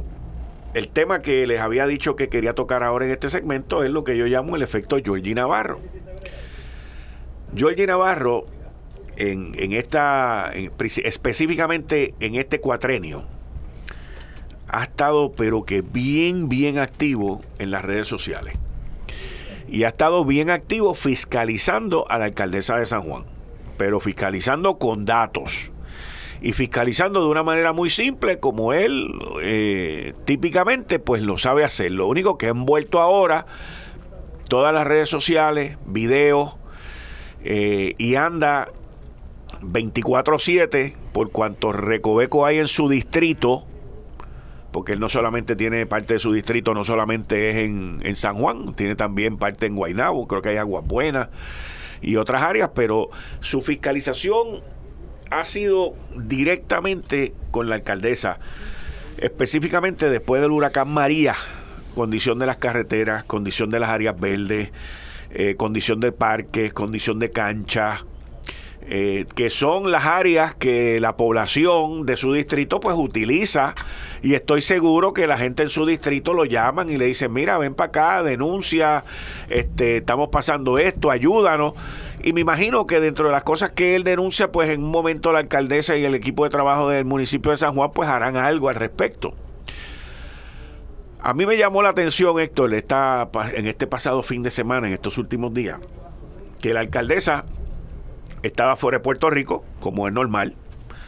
el 0.73 0.89
tema 0.89 1.21
que 1.21 1.45
les 1.47 1.59
había 1.59 1.85
dicho 1.85 2.15
que 2.15 2.29
quería 2.29 2.53
tocar 2.53 2.83
ahora 2.83 3.05
en 3.05 3.11
este 3.11 3.29
segmento 3.29 3.83
es 3.83 3.91
lo 3.91 4.03
que 4.03 4.17
yo 4.17 4.25
llamo 4.25 4.55
el 4.55 4.61
efecto 4.61 4.97
Georgie 5.03 5.35
Navarro. 5.35 5.79
Georgie 7.55 7.87
Navarro, 7.87 8.45
en, 9.17 9.51
en 9.57 9.73
esta, 9.73 10.51
específicamente 10.53 12.13
en 12.19 12.35
este 12.35 12.59
cuatrenio, 12.59 13.25
ha 14.71 14.83
estado 14.83 15.31
pero 15.31 15.63
que 15.63 15.81
bien, 15.81 16.49
bien 16.49 16.77
activo 16.77 17.41
en 17.59 17.71
las 17.71 17.83
redes 17.83 18.07
sociales. 18.07 18.55
Y 19.67 19.83
ha 19.83 19.89
estado 19.89 20.25
bien 20.25 20.49
activo 20.49 20.95
fiscalizando 20.95 22.09
a 22.09 22.17
la 22.17 22.25
alcaldesa 22.25 22.77
de 22.77 22.85
San 22.85 23.03
Juan, 23.03 23.25
pero 23.77 23.99
fiscalizando 23.99 24.77
con 24.79 25.05
datos. 25.05 25.71
Y 26.41 26.53
fiscalizando 26.53 27.21
de 27.21 27.27
una 27.27 27.43
manera 27.43 27.73
muy 27.73 27.89
simple, 27.89 28.39
como 28.39 28.73
él 28.73 29.11
eh, 29.41 30.13
típicamente 30.25 30.97
pues 30.97 31.21
lo 31.21 31.37
sabe 31.37 31.63
hacer. 31.63 31.91
Lo 31.91 32.07
único 32.07 32.37
que 32.37 32.47
ha 32.47 32.49
envuelto 32.49 32.99
ahora 32.99 33.45
todas 34.47 34.73
las 34.73 34.87
redes 34.87 35.09
sociales, 35.09 35.77
videos, 35.85 36.55
eh, 37.43 37.93
y 37.97 38.15
anda 38.15 38.67
24/7 39.61 40.95
por 41.13 41.31
cuanto 41.31 41.71
recoveco 41.71 42.45
hay 42.45 42.59
en 42.59 42.67
su 42.67 42.89
distrito 42.89 43.65
porque 44.71 44.93
él 44.93 44.99
no 44.99 45.09
solamente 45.09 45.55
tiene 45.55 45.85
parte 45.85 46.15
de 46.15 46.19
su 46.19 46.31
distrito, 46.31 46.73
no 46.73 46.83
solamente 46.83 47.49
es 47.49 47.55
en, 47.57 48.15
San 48.15 48.37
Juan, 48.37 48.73
tiene 48.73 48.95
también 48.95 49.37
parte 49.37 49.65
en 49.65 49.75
Guaynabo, 49.75 50.27
creo 50.27 50.41
que 50.41 50.49
hay 50.49 50.57
Aguas 50.57 50.85
Buenas 50.85 51.29
y 52.01 52.15
otras 52.15 52.43
áreas, 52.43 52.71
pero 52.75 53.09
su 53.39 53.61
fiscalización 53.61 54.61
ha 55.31 55.45
sido 55.45 55.93
directamente 56.15 57.33
con 57.51 57.69
la 57.69 57.75
alcaldesa, 57.75 58.39
específicamente 59.17 60.09
después 60.09 60.41
del 60.41 60.51
huracán 60.51 60.89
María, 60.89 61.35
condición 61.95 62.39
de 62.39 62.45
las 62.45 62.57
carreteras, 62.57 63.23
condición 63.23 63.69
de 63.69 63.79
las 63.79 63.89
áreas 63.89 64.19
verdes, 64.19 64.69
eh, 65.31 65.55
condición 65.55 65.99
de 65.99 66.11
parques, 66.11 66.73
condición 66.73 67.19
de 67.19 67.31
canchas, 67.31 68.05
eh, 68.91 69.25
que 69.35 69.51
son 69.51 69.91
las 69.91 70.05
áreas 70.05 70.55
que 70.55 70.99
la 70.99 71.15
población 71.15 72.07
de 72.07 72.17
su 72.17 72.33
distrito 72.33 72.79
pues 72.79 72.95
utiliza 72.97 73.75
y 74.23 74.33
estoy 74.33 74.63
seguro 74.63 75.13
que 75.13 75.27
la 75.27 75.37
gente 75.37 75.61
en 75.61 75.69
su 75.69 75.85
distrito 75.85 76.33
lo 76.33 76.43
llaman 76.43 76.89
y 76.89 76.97
le 76.97 77.05
dicen, 77.05 77.31
mira, 77.31 77.59
ven 77.59 77.75
para 77.75 77.89
acá, 77.89 78.23
denuncia, 78.23 79.03
este, 79.47 79.97
estamos 79.97 80.29
pasando 80.29 80.79
esto, 80.79 81.11
ayúdanos. 81.11 81.73
Y 82.23 82.33
me 82.33 82.41
imagino 82.41 82.87
que 82.87 82.99
dentro 82.99 83.27
de 83.27 83.31
las 83.31 83.43
cosas 83.43 83.69
que 83.69 83.95
él 83.95 84.03
denuncia, 84.03 84.51
pues 84.51 84.71
en 84.71 84.83
un 84.83 84.89
momento 84.89 85.31
la 85.31 85.39
alcaldesa 85.39 85.95
y 85.95 86.03
el 86.03 86.15
equipo 86.15 86.43
de 86.43 86.49
trabajo 86.49 86.89
del 86.89 87.05
municipio 87.05 87.51
de 87.51 87.57
San 87.57 87.75
Juan 87.75 87.91
pues 87.93 88.09
harán 88.09 88.37
algo 88.37 88.69
al 88.69 88.75
respecto. 88.75 89.35
A 91.21 91.35
mí 91.35 91.45
me 91.45 91.57
llamó 91.57 91.83
la 91.83 91.89
atención, 91.89 92.39
Héctor, 92.39 92.73
en 92.73 93.67
este 93.67 93.85
pasado 93.85 94.23
fin 94.23 94.41
de 94.41 94.49
semana, 94.49 94.87
en 94.87 94.93
estos 94.93 95.19
últimos 95.19 95.53
días, 95.53 95.79
que 96.59 96.73
la 96.73 96.79
alcaldesa 96.79 97.45
estaba 98.43 98.75
fuera 98.75 98.97
de 98.97 99.03
Puerto 99.03 99.29
Rico, 99.29 99.63
como 99.79 100.07
es 100.07 100.13
normal. 100.13 100.55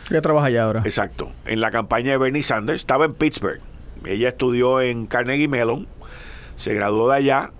Ella 0.09 0.21
trabaja 0.21 0.47
allá 0.47 0.63
ahora. 0.63 0.81
Exacto. 0.83 1.31
En 1.45 1.61
la 1.61 1.71
campaña 1.71 2.11
de 2.11 2.17
Bernie 2.17 2.43
Sanders, 2.43 2.81
estaba 2.81 3.05
en 3.05 3.13
Pittsburgh. 3.13 3.61
Ella 4.05 4.29
estudió 4.29 4.81
en 4.81 5.05
Carnegie 5.05 5.47
Mellon, 5.47 5.87
se 6.55 6.73
graduó 6.73 7.09
de 7.09 7.17
allá 7.17 7.51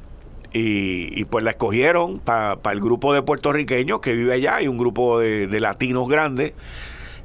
y, 0.53 1.23
pues 1.25 1.45
la 1.45 1.51
escogieron 1.51 2.19
para 2.19 2.59
el 2.71 2.81
grupo 2.81 3.13
de 3.13 3.21
puertorriqueños 3.21 4.01
que 4.01 4.13
vive 4.13 4.33
allá 4.33 4.61
y 4.61 4.67
un 4.67 4.77
grupo 4.77 5.19
de, 5.19 5.59
latinos 5.59 6.09
grandes. 6.09 6.53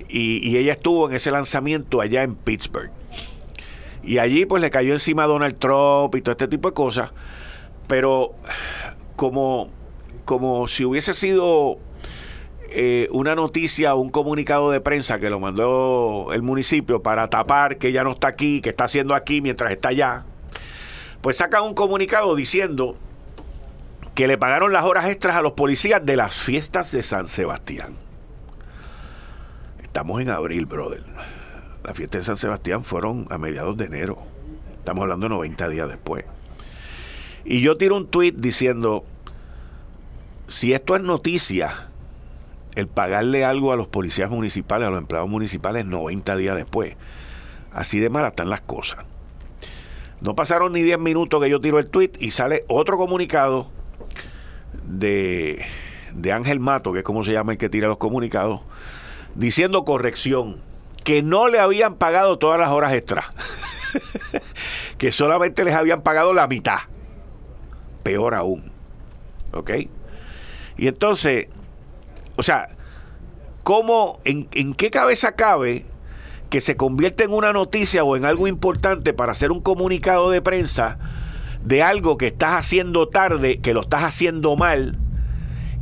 Y, 0.08 0.48
y, 0.48 0.58
ella 0.58 0.72
estuvo 0.72 1.08
en 1.08 1.16
ese 1.16 1.30
lanzamiento 1.30 2.00
allá 2.00 2.22
en 2.22 2.36
Pittsburgh. 2.36 2.90
Y 4.04 4.18
allí 4.18 4.46
pues 4.46 4.62
le 4.62 4.70
cayó 4.70 4.92
encima 4.92 5.24
a 5.24 5.26
Donald 5.26 5.58
Trump 5.58 6.14
y 6.14 6.22
todo 6.22 6.32
este 6.32 6.46
tipo 6.46 6.68
de 6.68 6.74
cosas. 6.74 7.10
Pero 7.88 8.34
como, 9.16 9.68
como 10.24 10.68
si 10.68 10.84
hubiese 10.84 11.14
sido 11.14 11.78
eh, 12.78 13.08
una 13.10 13.34
noticia, 13.34 13.94
un 13.94 14.10
comunicado 14.10 14.70
de 14.70 14.82
prensa 14.82 15.18
que 15.18 15.30
lo 15.30 15.40
mandó 15.40 16.28
el 16.34 16.42
municipio 16.42 17.02
para 17.02 17.30
tapar 17.30 17.78
que 17.78 17.90
ya 17.90 18.04
no 18.04 18.12
está 18.12 18.28
aquí, 18.28 18.60
que 18.60 18.68
está 18.68 18.84
haciendo 18.84 19.14
aquí 19.14 19.40
mientras 19.40 19.70
está 19.72 19.88
allá, 19.88 20.24
pues 21.22 21.38
sacan 21.38 21.62
un 21.62 21.72
comunicado 21.72 22.36
diciendo 22.36 22.98
que 24.14 24.26
le 24.26 24.36
pagaron 24.36 24.74
las 24.74 24.84
horas 24.84 25.06
extras 25.06 25.36
a 25.36 25.40
los 25.40 25.52
policías 25.52 26.04
de 26.04 26.16
las 26.16 26.34
fiestas 26.34 26.92
de 26.92 27.02
San 27.02 27.28
Sebastián. 27.28 27.96
estamos 29.82 30.20
en 30.20 30.28
abril, 30.28 30.66
brother. 30.66 31.02
La 31.82 31.94
fiesta 31.94 32.18
de 32.18 32.24
San 32.24 32.36
Sebastián 32.36 32.84
fueron 32.84 33.26
a 33.30 33.38
mediados 33.38 33.78
de 33.78 33.86
enero. 33.86 34.18
Estamos 34.76 35.00
hablando 35.00 35.24
de 35.24 35.30
90 35.30 35.68
días 35.70 35.88
después. 35.88 36.26
Y 37.46 37.62
yo 37.62 37.78
tiro 37.78 37.96
un 37.96 38.06
tweet 38.06 38.34
diciendo, 38.36 39.06
si 40.46 40.74
esto 40.74 40.94
es 40.94 41.02
noticia, 41.02 41.85
el 42.76 42.88
pagarle 42.88 43.44
algo 43.44 43.72
a 43.72 43.76
los 43.76 43.88
policías 43.88 44.30
municipales, 44.30 44.86
a 44.86 44.90
los 44.90 45.00
empleados 45.00 45.28
municipales 45.28 45.84
90 45.86 46.36
días 46.36 46.56
después, 46.56 46.96
así 47.72 47.98
de 47.98 48.10
mal 48.10 48.24
están 48.26 48.50
las 48.50 48.60
cosas. 48.60 49.04
No 50.20 50.34
pasaron 50.34 50.72
ni 50.72 50.82
10 50.82 50.98
minutos 50.98 51.42
que 51.42 51.50
yo 51.50 51.60
tiro 51.60 51.78
el 51.78 51.88
tweet 51.88 52.12
y 52.18 52.30
sale 52.30 52.64
otro 52.68 52.96
comunicado 52.96 53.70
de, 54.84 55.64
de 56.14 56.32
Ángel 56.32 56.60
Mato, 56.60 56.92
que 56.92 57.00
es 57.00 57.04
como 57.04 57.24
se 57.24 57.32
llama 57.32 57.52
el 57.52 57.58
que 57.58 57.68
tira 57.68 57.88
los 57.88 57.98
comunicados, 57.98 58.60
diciendo 59.34 59.84
corrección, 59.84 60.60
que 61.04 61.22
no 61.22 61.48
le 61.48 61.60
habían 61.60 61.94
pagado 61.94 62.38
todas 62.38 62.58
las 62.58 62.70
horas 62.70 62.92
extras, 62.92 63.26
que 64.98 65.12
solamente 65.12 65.64
les 65.64 65.74
habían 65.74 66.02
pagado 66.02 66.34
la 66.34 66.46
mitad. 66.46 66.80
Peor 68.02 68.34
aún. 68.34 68.70
¿Ok? 69.52 69.70
Y 70.76 70.88
entonces, 70.88 71.48
o 72.36 72.42
sea, 72.42 72.68
¿cómo, 73.62 74.20
en, 74.24 74.74
qué 74.74 74.90
cabeza 74.90 75.32
cabe 75.32 75.84
que 76.50 76.60
se 76.60 76.76
convierte 76.76 77.24
en 77.24 77.32
una 77.32 77.52
noticia 77.52 78.04
o 78.04 78.16
en 78.16 78.24
algo 78.24 78.46
importante 78.46 79.12
para 79.12 79.32
hacer 79.32 79.50
un 79.50 79.60
comunicado 79.60 80.30
de 80.30 80.42
prensa 80.42 80.98
de 81.64 81.82
algo 81.82 82.16
que 82.16 82.28
estás 82.28 82.52
haciendo 82.52 83.08
tarde, 83.08 83.58
que 83.60 83.74
lo 83.74 83.80
estás 83.80 84.04
haciendo 84.04 84.54
mal 84.54 84.98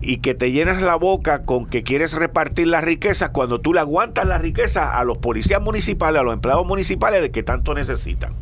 y 0.00 0.18
que 0.18 0.34
te 0.34 0.52
llenas 0.52 0.80
la 0.80 0.94
boca 0.94 1.44
con 1.44 1.66
que 1.66 1.82
quieres 1.82 2.14
repartir 2.14 2.68
las 2.68 2.84
riquezas 2.84 3.30
cuando 3.30 3.60
tú 3.60 3.74
le 3.74 3.80
aguantas 3.80 4.26
las 4.26 4.40
riquezas 4.40 4.90
a 4.94 5.04
los 5.04 5.18
policías 5.18 5.60
municipales, 5.60 6.20
a 6.20 6.24
los 6.24 6.32
empleados 6.32 6.66
municipales 6.66 7.20
de 7.20 7.30
que 7.30 7.42
tanto 7.42 7.74
necesitan. 7.74 8.34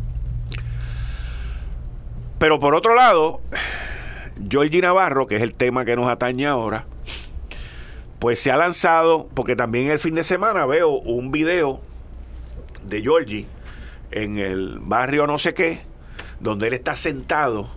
Pero 2.39 2.61
por 2.61 2.75
otro 2.75 2.95
lado, 2.95 3.41
Georgie 4.49 4.83
Navarro, 4.83 5.27
que 5.27 5.37
es 5.37 5.43
el 5.43 5.55
tema 5.55 5.85
que 5.85 5.97
nos 5.97 6.09
atañe 6.09 6.47
ahora, 6.47 6.87
pues 8.23 8.39
se 8.39 8.53
ha 8.53 8.57
lanzado, 8.57 9.29
porque 9.35 9.57
también 9.57 9.91
el 9.91 9.99
fin 9.99 10.15
de 10.15 10.23
semana 10.23 10.65
veo 10.65 10.91
un 10.91 11.33
video 11.33 11.81
de 12.85 13.03
Georgie 13.03 13.49
en 14.13 14.39
el 14.39 14.79
barrio 14.79 15.27
no 15.27 15.41
sé 15.41 15.55
qué, 15.55 15.81
donde 16.39 16.69
él 16.69 16.75
está 16.75 16.95
sentado 16.95 17.69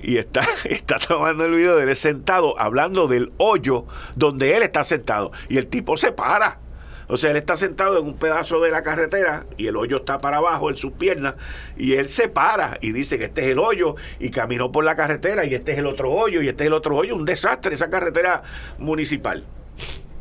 y 0.00 0.16
está, 0.16 0.40
está 0.64 0.98
tomando 0.98 1.44
el 1.44 1.54
video 1.54 1.76
de 1.76 1.84
él 1.84 1.94
sentado 1.94 2.58
hablando 2.58 3.06
del 3.06 3.30
hoyo 3.36 3.86
donde 4.16 4.56
él 4.56 4.64
está 4.64 4.82
sentado. 4.82 5.30
Y 5.48 5.58
el 5.58 5.68
tipo 5.68 5.96
se 5.96 6.10
para. 6.10 6.58
O 7.06 7.16
sea, 7.16 7.30
él 7.30 7.36
está 7.36 7.56
sentado 7.56 8.00
en 8.00 8.06
un 8.06 8.18
pedazo 8.18 8.60
de 8.60 8.72
la 8.72 8.82
carretera 8.82 9.46
y 9.56 9.68
el 9.68 9.76
hoyo 9.76 9.98
está 9.98 10.20
para 10.20 10.38
abajo 10.38 10.70
en 10.70 10.76
sus 10.76 10.90
piernas 10.94 11.34
y 11.76 11.92
él 11.92 12.08
se 12.08 12.28
para 12.28 12.76
y 12.80 12.90
dice 12.90 13.18
que 13.18 13.26
este 13.26 13.42
es 13.42 13.46
el 13.48 13.60
hoyo 13.60 13.94
y 14.18 14.30
caminó 14.30 14.72
por 14.72 14.84
la 14.84 14.96
carretera 14.96 15.44
y 15.44 15.54
este 15.54 15.72
es 15.72 15.78
el 15.78 15.86
otro 15.86 16.10
hoyo 16.10 16.42
y 16.42 16.48
este 16.48 16.64
es 16.64 16.66
el 16.66 16.72
otro 16.72 16.96
hoyo. 16.96 17.14
Un 17.14 17.24
desastre 17.24 17.72
esa 17.72 17.88
carretera 17.88 18.42
municipal. 18.76 19.44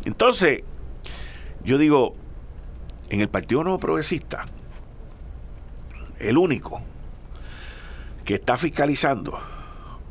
Entonces, 0.06 0.64
yo 1.64 1.78
digo, 1.78 2.16
en 3.10 3.22
el 3.22 3.30
Partido 3.30 3.64
Nuevo 3.64 3.80
Progresista, 3.80 4.46
el 6.20 6.38
único 6.38 6.82
que 8.26 8.36
está 8.36 8.58
fiscalizando 8.58 9.40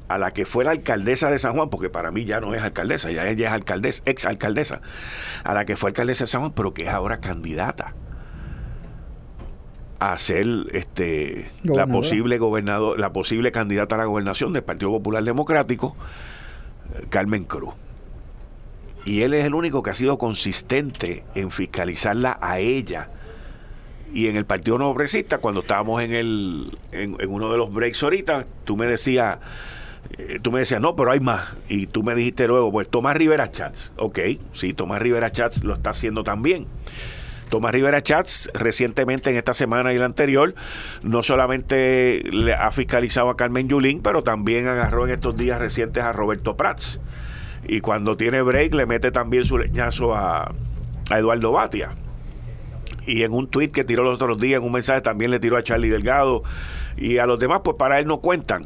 a 0.08 0.18
la 0.18 0.32
que 0.32 0.46
fue 0.46 0.64
la 0.64 0.72
alcaldesa 0.72 1.30
de 1.30 1.38
San 1.38 1.54
Juan, 1.54 1.68
porque 1.68 1.90
para 1.90 2.10
mí 2.10 2.24
ya 2.24 2.40
no 2.40 2.54
es 2.54 2.62
alcaldesa, 2.62 3.10
ya 3.10 3.28
ella 3.28 3.48
es 3.48 3.52
alcaldesa, 3.52 4.02
ex 4.06 4.24
alcaldesa, 4.24 4.80
a 5.44 5.54
la 5.54 5.64
que 5.64 5.76
fue 5.76 5.90
alcaldesa 5.90 6.24
de 6.24 6.28
San 6.28 6.40
Juan, 6.40 6.52
pero 6.52 6.72
que 6.72 6.82
es 6.82 6.88
ahora 6.88 7.20
candidata 7.20 7.94
a 10.00 10.16
ser 10.18 10.46
este 10.72 11.50
la 11.64 11.86
posible 11.88 12.38
gobernador, 12.38 12.98
la 13.00 13.12
posible 13.12 13.50
candidata 13.50 13.96
a 13.96 13.98
la 13.98 14.04
gobernación 14.04 14.52
del 14.52 14.62
Partido 14.62 14.92
Popular 14.92 15.24
Democrático, 15.24 15.96
Carmen 17.10 17.44
Cruz 17.44 17.74
y 19.08 19.22
él 19.22 19.32
es 19.32 19.46
el 19.46 19.54
único 19.54 19.82
que 19.82 19.88
ha 19.88 19.94
sido 19.94 20.18
consistente 20.18 21.24
en 21.34 21.50
fiscalizarla 21.50 22.36
a 22.42 22.58
ella. 22.58 23.08
Y 24.12 24.28
en 24.28 24.36
el 24.36 24.44
Partido 24.44 24.76
Nuevo 24.76 24.92
Progresista, 24.92 25.38
cuando 25.38 25.62
estábamos 25.62 26.02
en, 26.02 26.12
el, 26.12 26.76
en, 26.92 27.16
uno 27.26 27.50
de 27.50 27.56
los 27.56 27.72
breaks 27.72 28.02
ahorita, 28.02 28.44
tú 28.64 28.76
me 28.76 28.84
decías, 28.84 29.38
eh, 30.18 30.40
tú 30.42 30.52
me 30.52 30.58
decías, 30.58 30.82
no, 30.82 30.94
pero 30.94 31.10
hay 31.10 31.20
más. 31.20 31.48
Y 31.70 31.86
tú 31.86 32.02
me 32.02 32.14
dijiste 32.14 32.46
luego, 32.46 32.70
pues 32.70 32.86
Tomás 32.86 33.16
Rivera 33.16 33.50
Chats. 33.50 33.92
Ok, 33.96 34.18
sí, 34.52 34.74
Tomás 34.74 35.00
Rivera 35.00 35.32
Chats 35.32 35.64
lo 35.64 35.72
está 35.72 35.88
haciendo 35.88 36.22
también. 36.22 36.66
Tomás 37.48 37.72
Rivera 37.72 38.02
Chats 38.02 38.50
recientemente 38.52 39.30
en 39.30 39.36
esta 39.36 39.54
semana 39.54 39.94
y 39.94 39.96
la 39.96 40.04
anterior 40.04 40.54
no 41.02 41.22
solamente 41.22 42.24
le 42.30 42.52
ha 42.52 42.70
fiscalizado 42.72 43.30
a 43.30 43.38
Carmen 43.38 43.70
Yulín, 43.70 44.02
pero 44.02 44.22
también 44.22 44.68
agarró 44.68 45.06
en 45.06 45.14
estos 45.14 45.34
días 45.34 45.58
recientes 45.58 46.04
a 46.04 46.12
Roberto 46.12 46.58
Prats 46.58 47.00
y 47.68 47.80
cuando 47.80 48.16
tiene 48.16 48.40
break 48.40 48.74
le 48.74 48.86
mete 48.86 49.12
también 49.12 49.44
su 49.44 49.58
leñazo 49.58 50.14
a, 50.14 50.52
Eduardo 51.10 51.52
Batia. 51.52 51.90
Y 53.06 53.22
en 53.22 53.32
un 53.32 53.48
tweet 53.48 53.68
que 53.68 53.84
tiró 53.84 54.02
los 54.04 54.16
otros 54.16 54.38
días, 54.38 54.58
en 54.58 54.66
un 54.66 54.72
mensaje 54.72 55.00
también 55.00 55.30
le 55.30 55.38
tiró 55.38 55.56
a 55.56 55.62
Charlie 55.62 55.88
Delgado 55.88 56.42
y 56.96 57.16
a 57.16 57.26
los 57.26 57.38
demás, 57.38 57.60
pues 57.64 57.76
para 57.78 57.98
él 57.98 58.06
no 58.06 58.18
cuentan. 58.18 58.62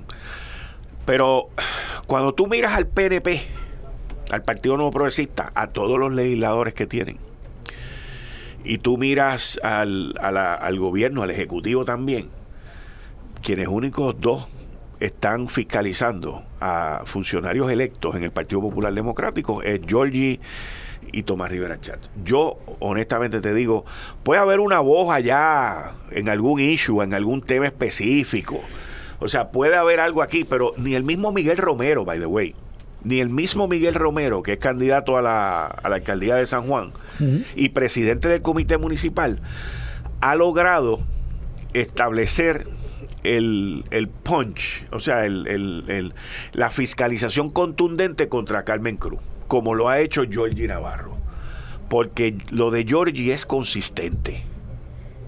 Pero 1.05 1.49
cuando 2.07 2.35
tú 2.35 2.47
miras 2.49 2.73
al 2.73 2.87
PNP, 2.87 3.43
al 4.31 4.43
Partido 4.43 4.77
Nuevo 4.77 4.91
Progresista, 4.91 5.53
a 5.55 5.69
todos 5.69 5.99
los 5.99 6.13
legisladores 6.13 6.75
que 6.75 6.87
tienen, 6.87 7.19
y 8.65 8.79
tú 8.79 8.99
miras 8.99 9.61
al, 9.63 10.15
al 10.21 10.79
gobierno, 10.79 11.23
al 11.23 11.31
Ejecutivo 11.31 11.85
también, 11.85 12.29
quienes 13.43 13.69
únicos 13.69 14.21
dos 14.21 14.49
están 15.03 15.49
fiscalizando 15.49 16.45
a 16.61 17.03
funcionarios 17.07 17.71
electos 17.71 18.15
en 18.15 18.23
el 18.23 18.31
Partido 18.31 18.61
Popular 18.61 18.95
Democrático 18.95 19.61
es 19.61 19.81
Georgie 19.85 20.39
y 21.11 21.25
Tomás 21.25 21.51
Rivera 21.51 21.81
Chat. 21.81 21.99
Yo, 22.25 22.59
honestamente 22.79 23.41
te 23.41 23.53
digo, 23.53 23.85
puede 24.23 24.41
haber 24.41 24.61
una 24.61 24.79
voz 24.79 25.13
allá 25.13 25.91
en 26.13 26.29
algún 26.29 26.61
issue, 26.61 27.03
en 27.03 27.15
algún 27.15 27.43
tema 27.43 27.67
específico. 27.67 28.61
O 29.19 29.27
sea, 29.27 29.49
puede 29.49 29.75
haber 29.75 29.99
algo 29.99 30.23
aquí, 30.23 30.45
pero 30.45 30.73
ni 30.77 30.95
el 30.95 31.03
mismo 31.03 31.33
Miguel 31.33 31.57
Romero, 31.57 32.05
by 32.05 32.21
the 32.21 32.27
way, 32.27 32.55
ni 33.03 33.19
el 33.19 33.29
mismo 33.29 33.67
Miguel 33.67 33.95
Romero, 33.95 34.43
que 34.43 34.53
es 34.53 34.59
candidato 34.59 35.17
a 35.17 35.23
la, 35.23 35.67
a 35.67 35.89
la 35.89 35.97
alcaldía 35.97 36.37
de 36.37 36.47
San 36.47 36.69
Juan 36.69 36.93
y 37.57 37.71
presidente 37.71 38.29
del 38.29 38.43
comité 38.43 38.79
municipal, 38.79 39.41
ha 40.21 40.37
logrado 40.37 41.01
establecer 41.75 42.69
el, 43.25 43.85
el 43.91 44.09
punch, 44.09 44.87
o 44.91 45.01
sea, 45.01 45.25
el, 45.25 45.47
el, 45.47 46.15
la 46.53 46.71
fiscalización 46.71 47.51
contundente 47.51 48.29
contra 48.29 48.65
Carmen 48.65 48.97
Cruz, 48.97 49.21
como 49.49 49.75
lo 49.75 49.89
ha 49.89 50.01
hecho 50.01 50.25
Georgie 50.29 50.69
Navarro. 50.69 51.17
Porque 51.89 52.39
lo 52.51 52.71
de 52.71 52.85
Georgie 52.85 53.33
es 53.33 53.45
consistente. 53.45 54.43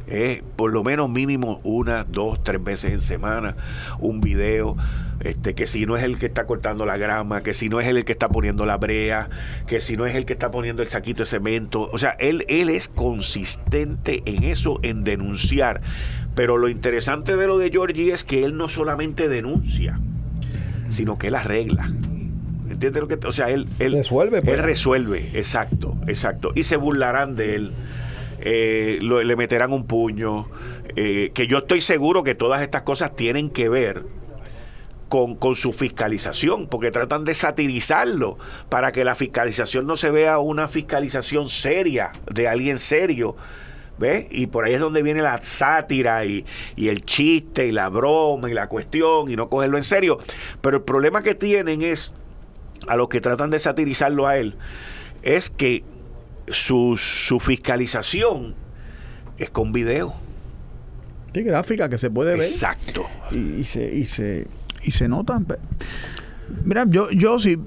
Eh, 0.07 0.43
por 0.57 0.73
lo 0.73 0.85
menos 0.85 1.09
mínimo 1.09 1.61
una, 1.63 2.05
dos, 2.05 2.43
tres 2.43 2.63
veces 2.63 2.93
en 2.93 3.01
semana, 3.01 3.57
un 3.99 4.21
video, 4.21 4.77
este, 5.21 5.55
que 5.55 5.67
si 5.67 5.87
no 5.87 5.97
es 5.97 6.03
el 6.03 6.19
que 6.19 6.27
está 6.27 6.47
cortando 6.47 6.87
la 6.87 6.97
grama, 6.97 7.43
que 7.43 7.55
si 7.55 7.69
no 7.69 7.81
es 7.81 7.89
el 7.89 8.05
que 8.05 8.12
está 8.12 8.29
poniendo 8.29 8.67
la 8.67 8.77
brea, 8.77 9.29
que 9.67 9.81
si 9.81 9.97
no 9.97 10.07
es 10.07 10.15
el 10.15 10.27
que 10.27 10.33
está 10.33 10.51
poniendo 10.51 10.83
el 10.83 10.89
saquito 10.89 11.23
de 11.23 11.27
cemento. 11.27 11.89
O 11.93 11.99
sea, 11.99 12.11
él, 12.19 12.45
él 12.49 12.69
es 12.69 12.89
consistente 12.89 14.23
en 14.27 14.45
eso, 14.45 14.81
en 14.83 15.05
denunciar. 15.05 15.81
Pero 16.35 16.59
lo 16.59 16.69
interesante 16.69 17.37
de 17.37 17.47
lo 17.47 17.59
de 17.59 17.71
Georgie 17.71 18.12
es 18.12 18.25
que 18.25 18.45
él 18.45 18.57
no 18.57 18.69
solamente 18.69 19.29
denuncia, 19.29 20.01
sino 20.89 21.17
que 21.17 21.29
él 21.29 21.37
arregla. 21.37 21.91
¿Entiendes 22.69 23.01
lo 23.01 23.09
que? 23.09 23.27
O 23.27 23.33
sea, 23.33 23.51
él, 23.51 23.69
él 23.79 23.93
resuelve. 23.93 24.39
Él 24.39 24.45
pues. 24.45 24.62
resuelve, 24.62 25.31
exacto, 25.35 25.97
exacto. 26.07 26.53
Y 26.55 26.65
se 26.65 26.77
burlarán 26.77 27.37
de 27.37 27.55
él. 27.55 27.73
Eh, 28.41 28.99
le 29.01 29.37
meterán 29.37 29.73
un 29.73 29.87
puño. 29.87 30.49
Eh, 30.97 31.31
que 31.35 31.47
yo 31.47 31.59
estoy 31.59 31.81
seguro 31.81 32.25
que 32.25 32.35
todas 32.35 32.62
estas 32.62 32.83
cosas 32.83 33.17
tienen 33.17 33.51
que 33.51 33.69
ver 33.69 34.05
con, 35.15 35.37
con, 35.37 35.55
su 35.55 35.73
fiscalización, 35.73 36.67
porque 36.67 36.91
tratan 36.91 37.25
de 37.25 37.35
satirizarlo 37.35 38.37
para 38.69 38.91
que 38.91 39.05
la 39.05 39.15
fiscalización 39.15 39.87
no 39.87 39.97
se 39.97 40.11
vea 40.11 40.41
una 40.41 40.67
fiscalización 40.67 41.49
seria 41.49 42.11
de 42.33 42.49
alguien 42.49 42.81
serio 42.81 43.37
¿Ves? 43.97 44.27
Y 44.33 44.49
por 44.49 44.65
ahí 44.65 44.75
es 44.75 44.81
donde 44.81 45.03
viene 45.03 45.23
la 45.23 45.41
sátira 45.41 46.25
y, 46.25 46.45
el 46.77 47.05
chiste 47.05 47.69
y 47.69 47.71
la 47.71 47.91
broma 47.91 48.51
y 48.51 48.53
la 48.53 48.67
cuestión 48.67 49.31
y 49.31 49.37
no 49.37 49.49
cogerlo 49.49 49.77
en 49.77 49.85
serio. 49.85 50.19
Pero 50.61 50.79
el 50.79 50.83
problema 50.83 51.23
que 51.23 51.37
tienen 51.37 51.81
es, 51.81 52.12
a 52.89 52.97
los 52.97 53.09
que 53.09 53.21
tratan 53.21 53.51
de 53.51 53.61
satirizarlo 53.61 54.27
a 54.27 54.37
él, 54.37 54.57
es 55.23 55.49
que 55.49 55.85
su, 56.49 56.97
su 56.97 57.39
fiscalización 57.39 58.57
es 59.39 59.51
con 59.51 59.71
video. 59.71 60.17
Sí, 61.33 61.45
gráfica 61.45 61.89
que 61.89 61.99
se 61.99 62.11
puede 62.11 62.33
ver. 62.33 62.41
Exacto. 62.41 63.07
Y, 63.31 63.62
se, 63.62 63.95
y, 63.95 64.07
se, 64.07 64.49
y 64.85 64.91
se 64.91 65.09
notan. 65.09 65.47
Mira, 66.64 66.85
yo, 66.89 67.11
yo 67.11 67.39
sí. 67.39 67.59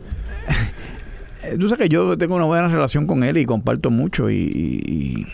Eh, 1.43 1.57
tú 1.57 1.69
sabes 1.69 1.87
que 1.87 1.89
yo 1.89 2.17
tengo 2.17 2.35
una 2.35 2.45
buena 2.45 2.67
relación 2.67 3.05
con 3.05 3.23
él 3.23 3.37
y 3.37 3.45
comparto 3.45 3.91
mucho 3.91 4.29
y, 4.29 5.25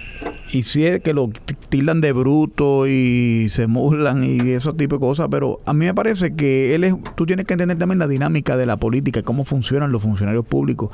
y, 0.51 0.63
sí 0.63 0.85
es 0.85 0.99
que 1.01 1.13
lo 1.13 1.31
tildan 1.69 1.99
de 2.01 2.11
bruto 2.11 2.85
y 2.85 3.47
se 3.49 3.65
muslan 3.65 4.23
y 4.23 4.51
esos 4.51 4.77
tipo 4.77 4.97
de 4.97 4.99
cosas, 4.99 5.27
pero 5.31 5.61
a 5.65 5.73
mí 5.73 5.85
me 5.85 5.93
parece 5.95 6.35
que 6.35 6.75
él 6.75 6.83
es, 6.83 6.93
tú 7.15 7.25
tienes 7.25 7.47
que 7.47 7.55
entender 7.55 7.77
también 7.79 7.97
la 7.97 8.07
dinámica 8.07 8.55
de 8.55 8.67
la 8.67 8.77
política 8.77 9.21
y 9.21 9.23
cómo 9.23 9.45
funcionan 9.45 9.91
los 9.91 10.03
funcionarios 10.03 10.45
públicos. 10.45 10.91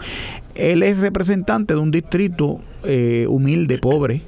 Él 0.55 0.81
es 0.81 0.99
representante 0.99 1.73
de 1.73 1.79
un 1.81 1.91
distrito 1.91 2.59
eh, 2.83 3.25
humilde, 3.27 3.79
pobre, 3.79 4.21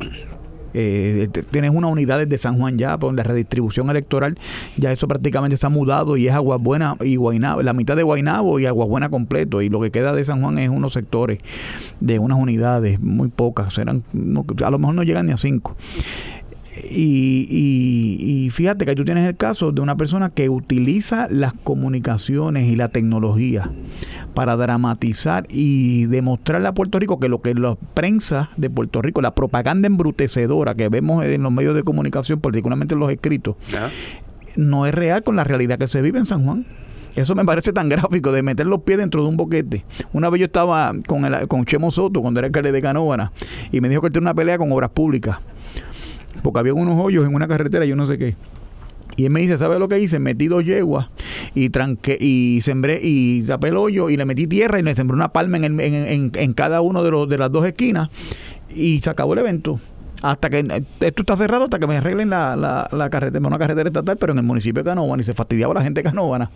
eh, 0.73 1.29
tienes 1.49 1.71
unas 1.71 1.91
unidades 1.91 2.29
de 2.29 2.37
San 2.37 2.57
Juan 2.57 2.77
ya, 2.77 2.97
por 2.97 3.13
la 3.13 3.23
redistribución 3.23 3.89
electoral, 3.89 4.37
ya 4.77 4.91
eso 4.91 5.07
prácticamente 5.07 5.57
se 5.57 5.65
ha 5.65 5.69
mudado 5.69 6.17
y 6.17 6.27
es 6.27 6.33
Aguabuena 6.33 6.95
y 7.01 7.15
Guainabo, 7.15 7.61
la 7.61 7.73
mitad 7.73 7.95
de 7.95 8.03
Guainabo 8.03 8.59
y 8.59 8.65
Aguabuena 8.65 9.09
completo, 9.09 9.61
y 9.61 9.69
lo 9.69 9.81
que 9.81 9.91
queda 9.91 10.13
de 10.13 10.25
San 10.25 10.41
Juan 10.41 10.57
es 10.57 10.69
unos 10.69 10.93
sectores 10.93 11.39
de 11.99 12.19
unas 12.19 12.39
unidades, 12.39 12.99
muy 12.99 13.29
pocas, 13.29 13.73
serán, 13.73 14.03
a 14.63 14.69
lo 14.69 14.79
mejor 14.79 14.95
no 14.95 15.03
llegan 15.03 15.25
ni 15.25 15.31
a 15.31 15.37
cinco. 15.37 15.75
Y, 16.73 18.49
fíjate 18.51 18.85
que 18.85 18.95
tú 18.95 19.03
tienes 19.03 19.27
el 19.27 19.35
caso 19.35 19.71
de 19.71 19.81
una 19.81 19.95
persona 19.97 20.29
que 20.29 20.49
utiliza 20.49 21.27
las 21.29 21.53
comunicaciones 21.53 22.67
y 22.67 22.75
la 22.77 22.89
tecnología 22.89 23.69
para 24.33 24.55
dramatizar 24.55 25.45
y 25.49 26.05
demostrarle 26.05 26.69
a 26.69 26.73
Puerto 26.73 26.97
Rico 26.99 27.19
que 27.19 27.27
lo 27.27 27.41
que 27.41 27.53
la 27.53 27.75
prensa 27.93 28.49
de 28.55 28.69
Puerto 28.69 29.01
Rico, 29.01 29.21
la 29.21 29.35
propaganda 29.35 29.87
embrutecedora 29.87 30.75
que 30.75 30.87
vemos 30.87 31.25
en 31.25 31.43
los 31.43 31.51
medios 31.51 31.75
de 31.75 31.83
comunicación, 31.83 32.39
particularmente 32.39 32.93
en 32.93 33.01
los 33.01 33.11
escritos, 33.11 33.57
no 34.55 34.85
es 34.85 34.95
real 34.95 35.23
con 35.23 35.35
la 35.35 35.43
realidad 35.43 35.77
que 35.77 35.87
se 35.87 36.01
vive 36.01 36.19
en 36.19 36.25
San 36.25 36.45
Juan. 36.45 36.65
Eso 37.15 37.35
me 37.35 37.43
parece 37.43 37.73
tan 37.73 37.89
gráfico 37.89 38.31
de 38.31 38.41
meter 38.41 38.65
los 38.65 38.83
pies 38.83 38.97
dentro 38.97 39.21
de 39.21 39.27
un 39.27 39.35
boquete. 39.35 39.83
Una 40.13 40.29
vez 40.29 40.39
yo 40.39 40.45
estaba 40.45 40.93
con, 41.05 41.25
el, 41.25 41.49
con 41.49 41.65
Chemo 41.65 41.91
Soto, 41.91 42.21
cuando 42.21 42.39
era 42.39 42.47
alcalde 42.47 42.71
de 42.71 42.81
Canóvana, 42.81 43.33
y 43.73 43.81
me 43.81 43.89
dijo 43.89 43.99
que 43.99 44.07
él 44.07 44.13
tenía 44.13 44.29
una 44.29 44.33
pelea 44.33 44.57
con 44.57 44.71
obras 44.71 44.91
públicas 44.91 45.39
porque 46.43 46.59
había 46.59 46.73
unos 46.73 46.99
hoyos 46.99 47.25
en 47.27 47.35
una 47.35 47.47
carretera, 47.47 47.85
yo 47.85 47.95
no 47.95 48.05
sé 48.07 48.17
qué. 48.17 48.35
Y 49.17 49.25
él 49.25 49.31
me 49.31 49.41
dice, 49.41 49.57
¿sabe 49.57 49.77
lo 49.77 49.89
que 49.89 49.99
hice? 49.99 50.19
Metí 50.19 50.47
dos 50.47 50.63
yeguas 50.63 51.07
y 51.53 51.69
tranqué, 51.69 52.17
y 52.19 52.61
sembré, 52.61 52.99
y 53.01 53.43
tapé 53.43 53.69
el 53.69 53.77
hoyo 53.77 54.09
y 54.09 54.17
le 54.17 54.25
metí 54.25 54.47
tierra 54.47 54.79
y 54.79 54.83
le 54.83 54.95
sembré 54.95 55.15
una 55.15 55.33
palma 55.33 55.57
en, 55.57 55.79
en, 55.79 56.31
en, 56.33 56.53
cada 56.53 56.81
uno 56.81 57.03
de, 57.03 57.11
los, 57.11 57.27
de 57.27 57.37
las 57.37 57.51
dos 57.51 57.65
esquinas 57.65 58.09
y 58.73 59.01
se 59.01 59.09
acabó 59.09 59.33
el 59.33 59.39
evento 59.39 59.79
hasta 60.21 60.49
que 60.49 60.59
esto 60.99 61.23
está 61.23 61.35
cerrado 61.35 61.65
hasta 61.65 61.79
que 61.79 61.87
me 61.87 61.97
arreglen 61.97 62.29
la, 62.29 62.55
la, 62.55 62.87
la 62.91 63.09
carretera, 63.09 63.45
una 63.45 63.57
carretera 63.57 63.89
estatal, 63.89 64.17
pero 64.17 64.33
en 64.33 64.39
el 64.39 64.45
municipio 64.45 64.83
de 64.83 64.89
Canóvana 64.89 65.21
y 65.21 65.25
se 65.25 65.33
fastidiaba 65.33 65.73
la 65.73 65.81
gente 65.81 66.03
de. 66.03 66.49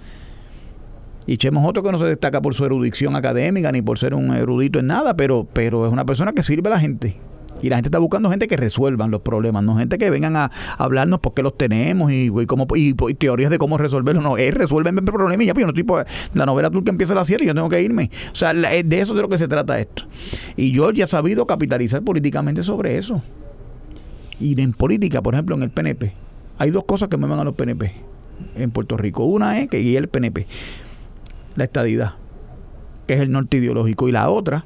Y 1.27 1.37
Chemo 1.37 1.67
otro 1.67 1.81
que 1.81 1.91
no 1.91 1.97
se 1.97 2.05
destaca 2.05 2.41
por 2.41 2.53
su 2.53 2.63
erudición 2.65 3.15
académica 3.15 3.71
ni 3.71 3.81
por 3.81 3.97
ser 3.97 4.13
un 4.13 4.33
erudito 4.35 4.79
en 4.79 4.87
nada, 4.87 5.15
pero, 5.15 5.47
pero 5.51 5.87
es 5.87 5.91
una 5.91 6.05
persona 6.05 6.33
que 6.33 6.43
sirve 6.43 6.69
a 6.69 6.73
la 6.73 6.79
gente. 6.79 7.17
Y 7.61 7.69
la 7.69 7.77
gente 7.77 7.87
está 7.87 7.99
buscando 7.99 8.29
gente 8.29 8.47
que 8.47 8.57
resuelvan 8.57 9.11
los 9.11 9.21
problemas, 9.21 9.63
no 9.63 9.77
gente 9.77 9.97
que 9.97 10.09
vengan 10.09 10.35
a 10.35 10.51
hablarnos 10.77 11.19
por 11.19 11.33
qué 11.33 11.41
los 11.41 11.57
tenemos 11.57 12.11
y, 12.11 12.29
cómo, 12.47 12.67
y, 12.75 12.93
teorías 12.93 13.49
de 13.49 13.57
cómo 13.57 13.77
resolverlos. 13.77 14.23
No, 14.23 14.37
es 14.37 14.53
resuelven 14.53 14.97
el 14.97 15.05
problema 15.05 15.43
y 15.43 15.47
ya, 15.47 15.53
pues 15.53 15.65
yo 15.65 15.71
no 15.71 15.79
estoy 15.79 16.05
la 16.33 16.45
novela 16.45 16.69
turca 16.69 16.91
empieza 16.91 17.13
a 17.13 17.15
las 17.15 17.27
7 17.27 17.43
y 17.43 17.47
yo 17.47 17.53
tengo 17.53 17.69
que 17.69 17.81
irme. 17.81 18.11
O 18.31 18.35
sea, 18.35 18.53
de 18.53 18.99
eso 18.99 19.13
de 19.13 19.21
lo 19.21 19.29
que 19.29 19.37
se 19.37 19.47
trata 19.47 19.79
esto. 19.79 20.03
Y 20.55 20.71
yo 20.71 20.91
ya 20.91 21.05
he 21.05 21.07
sabido 21.07 21.47
capitalizar 21.47 22.01
políticamente 22.01 22.61
sobre 22.63 22.97
eso. 22.97 23.21
Y 24.39 24.59
en 24.59 24.73
política, 24.73 25.21
por 25.21 25.33
ejemplo, 25.33 25.55
en 25.55 25.63
el 25.63 25.69
PNP, 25.69 26.13
hay 26.57 26.71
dos 26.71 26.83
cosas 26.85 27.09
que 27.09 27.17
me 27.17 27.27
van 27.27 27.39
a 27.39 27.43
los 27.43 27.55
PNP 27.55 27.93
en 28.55 28.71
Puerto 28.71 28.97
Rico. 28.97 29.23
Una 29.23 29.59
es 29.59 29.69
que 29.69 29.81
y 29.81 29.95
el 29.95 30.09
PNP, 30.09 30.47
la 31.55 31.63
estadidad, 31.63 32.13
que 33.07 33.13
es 33.15 33.21
el 33.21 33.31
norte 33.31 33.57
ideológico. 33.57 34.09
Y 34.09 34.11
la 34.11 34.29
otra, 34.29 34.65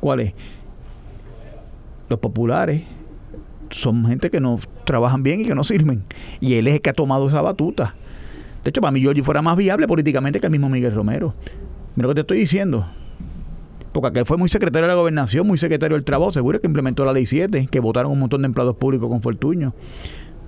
¿cuál 0.00 0.20
es? 0.20 0.34
Los 2.10 2.18
populares 2.18 2.82
son 3.70 4.04
gente 4.04 4.30
que 4.30 4.40
no 4.40 4.58
trabajan 4.84 5.22
bien 5.22 5.40
y 5.40 5.46
que 5.46 5.54
no 5.54 5.62
sirven. 5.62 6.02
Y 6.40 6.54
él 6.54 6.66
es 6.66 6.74
el 6.74 6.80
que 6.82 6.90
ha 6.90 6.92
tomado 6.92 7.28
esa 7.28 7.40
batuta. 7.40 7.94
De 8.64 8.70
hecho, 8.70 8.80
para 8.80 8.90
mí 8.90 9.00
Giorgi 9.00 9.22
fuera 9.22 9.40
más 9.40 9.56
viable 9.56 9.86
políticamente 9.86 10.40
que 10.40 10.46
el 10.46 10.50
mismo 10.50 10.68
Miguel 10.68 10.92
Romero. 10.92 11.34
Mira 11.94 12.08
lo 12.08 12.08
que 12.08 12.14
te 12.16 12.20
estoy 12.22 12.38
diciendo. 12.40 12.84
Porque 13.92 14.08
aquel 14.08 14.26
fue 14.26 14.36
muy 14.36 14.48
secretario 14.48 14.86
de 14.86 14.92
la 14.92 14.98
gobernación, 14.98 15.46
muy 15.46 15.56
secretario 15.56 15.96
del 15.96 16.04
trabajo, 16.04 16.32
seguro 16.32 16.60
que 16.60 16.66
implementó 16.66 17.04
la 17.04 17.12
ley 17.12 17.26
7, 17.26 17.68
que 17.70 17.80
votaron 17.80 18.10
un 18.12 18.18
montón 18.18 18.42
de 18.42 18.46
empleados 18.46 18.76
públicos 18.76 19.08
con 19.08 19.22
Fortuño. 19.22 19.72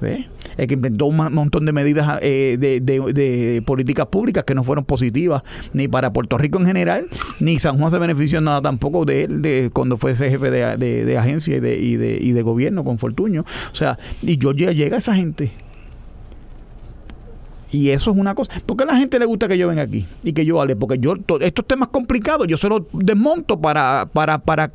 El 0.03 0.67
que 0.67 0.75
inventó 0.75 1.07
un 1.07 1.17
montón 1.17 1.65
de 1.65 1.73
medidas 1.73 2.19
eh, 2.23 2.57
de, 2.59 3.63
políticas 3.65 4.07
públicas 4.07 4.45
que 4.45 4.55
no 4.55 4.65
fueron 4.65 4.85
positivas 4.85 5.43
ni 5.73 5.89
para 5.89 6.13
Puerto 6.13 6.39
Rico 6.39 6.59
en 6.59 6.67
general, 6.67 7.07
ni 7.41 7.59
San 7.59 7.79
Juan 7.79 7.91
se 7.91 7.99
benefició 7.99 8.39
en 8.39 8.45
nada 8.45 8.61
tampoco 8.63 9.05
de 9.05 9.25
él 9.25 9.43
de, 9.43 9.71
cuando 9.73 9.97
fue 9.97 10.13
ese 10.13 10.31
jefe 10.31 10.51
de, 10.51 11.19
agencia 11.19 11.57
y 11.57 11.61
de, 11.61 11.79
y, 11.79 11.97
de, 11.97 12.19
y 12.21 12.33
de 12.33 12.43
gobierno 12.43 12.85
con 12.85 12.99
Fortuño. 12.99 13.45
O 13.71 13.75
sea, 13.75 13.99
y 14.23 14.39
Georgia 14.41 14.73
llega 14.73 14.97
a 14.97 14.99
esa 14.99 15.15
gente. 15.15 15.53
Y 17.73 17.89
eso 17.89 18.11
es 18.11 18.17
una 18.19 18.35
cosa. 18.35 18.53
¿Por 18.67 18.77
qué 18.77 18.85
a 18.85 18.87
la 18.87 18.97
gente 18.97 19.19
le 19.19 19.25
gusta 19.25 19.49
que 19.49 19.57
yo 19.57 19.67
venga 19.67 19.83
aquí 19.83 20.07
y 20.23 20.35
que 20.35 20.45
yo 20.45 20.61
hable? 20.61 20.77
Porque 20.77 20.99
yo, 20.99 21.15
estos 21.41 21.67
temas 21.67 21.89
complicados, 21.89 22.47
yo 22.47 22.59
se 22.59 22.69
los 22.69 22.83
desmonto 22.93 23.59
para, 23.59 24.07
para, 24.13 24.39
para 24.39 24.71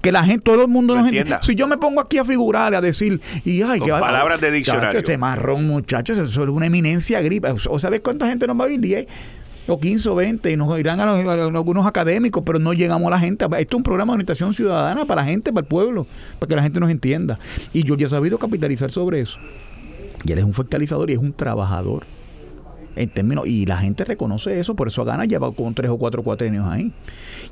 que 0.00 0.12
la 0.12 0.24
gente, 0.24 0.42
todo 0.44 0.62
el 0.62 0.68
mundo 0.68 0.94
nos 0.94 1.06
entienda. 1.06 1.40
Si 1.42 1.54
yo 1.54 1.66
me 1.66 1.76
pongo 1.76 2.00
aquí 2.00 2.18
a 2.18 2.24
figurar, 2.24 2.74
a 2.74 2.80
decir, 2.80 3.20
y 3.44 3.62
ay, 3.62 3.80
que 3.80 3.90
palabras 3.90 4.40
de 4.40 4.50
diccionario. 4.50 4.98
este 4.98 5.18
marrón, 5.18 5.66
muchachos, 5.66 6.18
eso 6.18 6.42
es 6.42 6.48
una 6.48 6.66
eminencia 6.66 7.20
gripa. 7.20 7.54
¿O 7.68 7.78
sabes 7.78 8.00
cuánta 8.00 8.26
gente 8.26 8.46
nos 8.46 8.58
va 8.58 8.64
a 8.64 8.70
ir? 8.70 8.80
10 8.80 9.06
o 9.68 9.78
15 9.78 10.08
o 10.08 10.14
20 10.14 10.50
y 10.50 10.56
nos 10.56 10.78
irán 10.80 11.00
a, 11.00 11.04
algunos 11.12 11.86
académicos, 11.86 12.42
pero 12.44 12.58
no 12.58 12.72
llegamos 12.72 13.06
a 13.08 13.10
la 13.10 13.20
gente. 13.20 13.44
Esto 13.44 13.58
es 13.58 13.74
un 13.74 13.82
programa 13.82 14.12
de 14.12 14.16
orientación 14.16 14.54
ciudadana 14.54 15.04
para 15.04 15.22
la 15.22 15.28
gente, 15.28 15.52
para 15.52 15.62
el 15.62 15.68
pueblo, 15.68 16.06
para 16.38 16.48
que 16.48 16.56
la 16.56 16.62
gente 16.62 16.80
nos 16.80 16.90
entienda. 16.90 17.38
Y 17.72 17.84
yo 17.84 17.96
ya 17.96 18.06
he 18.06 18.10
sabido 18.10 18.38
capitalizar 18.38 18.90
sobre 18.90 19.20
eso. 19.20 19.38
Y 20.24 20.32
él 20.32 20.38
es 20.38 20.44
un 20.44 20.54
fiscalizador 20.54 21.10
y 21.10 21.14
es 21.14 21.18
un 21.18 21.32
trabajador 21.32 22.04
en 22.96 23.08
términos, 23.08 23.46
y 23.46 23.66
la 23.66 23.78
gente 23.78 24.04
reconoce 24.04 24.58
eso, 24.58 24.74
por 24.74 24.88
eso 24.88 25.04
gana 25.04 25.24
lleva 25.24 25.52
con 25.52 25.74
tres 25.74 25.90
o 25.90 25.98
cuatro 25.98 26.22
cuatrenios 26.22 26.66
ahí. 26.66 26.92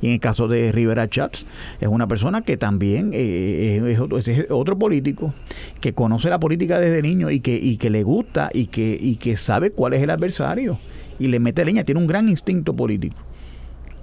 Y 0.01 0.09
en 0.09 0.13
el 0.15 0.21
caso 0.21 0.49
de 0.49 0.73
Rivera 0.73 1.09
Chats, 1.09 1.47
es 1.81 1.89
una 1.89 2.07
persona 2.07 2.43
que 2.43 2.57
también 2.57 3.11
eh, 3.13 3.83
es, 3.87 4.51
otro, 4.51 4.79
político 4.79 5.35
que 5.81 5.93
conoce 5.93 6.31
la 6.31 6.39
política 6.39 6.79
desde 6.79 7.03
niño 7.03 7.31
y 7.31 7.41
que, 7.41 7.57
y 7.57 7.77
que 7.77 7.91
le 7.91 8.03
gusta 8.03 8.51
y 8.53 8.67
que, 8.67 8.97
y 9.01 9.17
que 9.17 9.37
sabe 9.37 9.71
cuál 9.71 9.95
es 9.95 10.03
el 10.03 10.11
adversario 10.11 10.79
y 11.19 11.29
le 11.29 11.41
mete 11.41 11.65
leña, 11.65 11.85
tiene 11.85 12.01
un 12.01 12.07
gran 12.07 12.29
instinto 12.29 12.75
político 12.75 13.17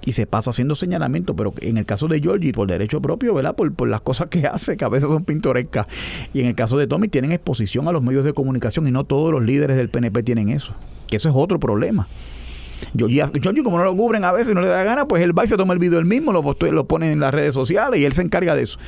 y 0.06 0.12
se 0.12 0.24
pasa 0.24 0.50
haciendo 0.50 0.76
señalamiento, 0.76 1.34
pero 1.34 1.52
en 1.60 1.76
el 1.78 1.84
caso 1.84 2.06
de 2.06 2.20
Georgie, 2.20 2.52
por 2.52 2.68
derecho 2.68 3.02
propio, 3.02 3.34
¿verdad? 3.34 3.56
Por, 3.56 3.74
por 3.74 3.88
las 3.88 4.00
cosas 4.00 4.28
que 4.28 4.46
hace, 4.46 4.76
que 4.76 4.84
a 4.84 4.88
veces 4.88 5.10
son 5.10 5.24
pintorescas. 5.24 5.88
Y 6.32 6.40
en 6.40 6.46
el 6.46 6.54
caso 6.54 6.78
de 6.78 6.86
Tommy, 6.86 7.08
tienen 7.08 7.32
exposición 7.32 7.88
a 7.88 7.92
los 7.92 8.02
medios 8.02 8.24
de 8.24 8.32
comunicación 8.32 8.86
y 8.86 8.92
no 8.92 9.02
todos 9.04 9.32
los 9.32 9.42
líderes 9.42 9.76
del 9.76 9.90
PNP 9.90 10.22
tienen 10.22 10.48
eso. 10.48 10.74
Que 11.08 11.16
eso 11.16 11.28
es 11.28 11.34
otro 11.36 11.58
problema. 11.60 12.08
Georgie, 12.96 13.62
como 13.62 13.78
no 13.78 13.84
lo 13.84 13.96
cubren 13.96 14.24
a 14.24 14.32
veces 14.32 14.52
y 14.52 14.54
no 14.54 14.60
le 14.60 14.68
da 14.68 14.84
gana, 14.84 15.08
pues 15.08 15.22
él 15.22 15.36
va 15.36 15.44
y 15.44 15.48
se 15.48 15.56
toma 15.56 15.72
el 15.72 15.78
video 15.78 15.98
él 15.98 16.04
mismo, 16.04 16.32
lo, 16.32 16.42
lo 16.42 16.86
pone 16.86 17.12
en 17.12 17.20
las 17.20 17.32
redes 17.32 17.54
sociales 17.54 18.00
y 18.00 18.04
él 18.04 18.12
se 18.12 18.22
encarga 18.22 18.54
de 18.54 18.64
eso. 18.64 18.78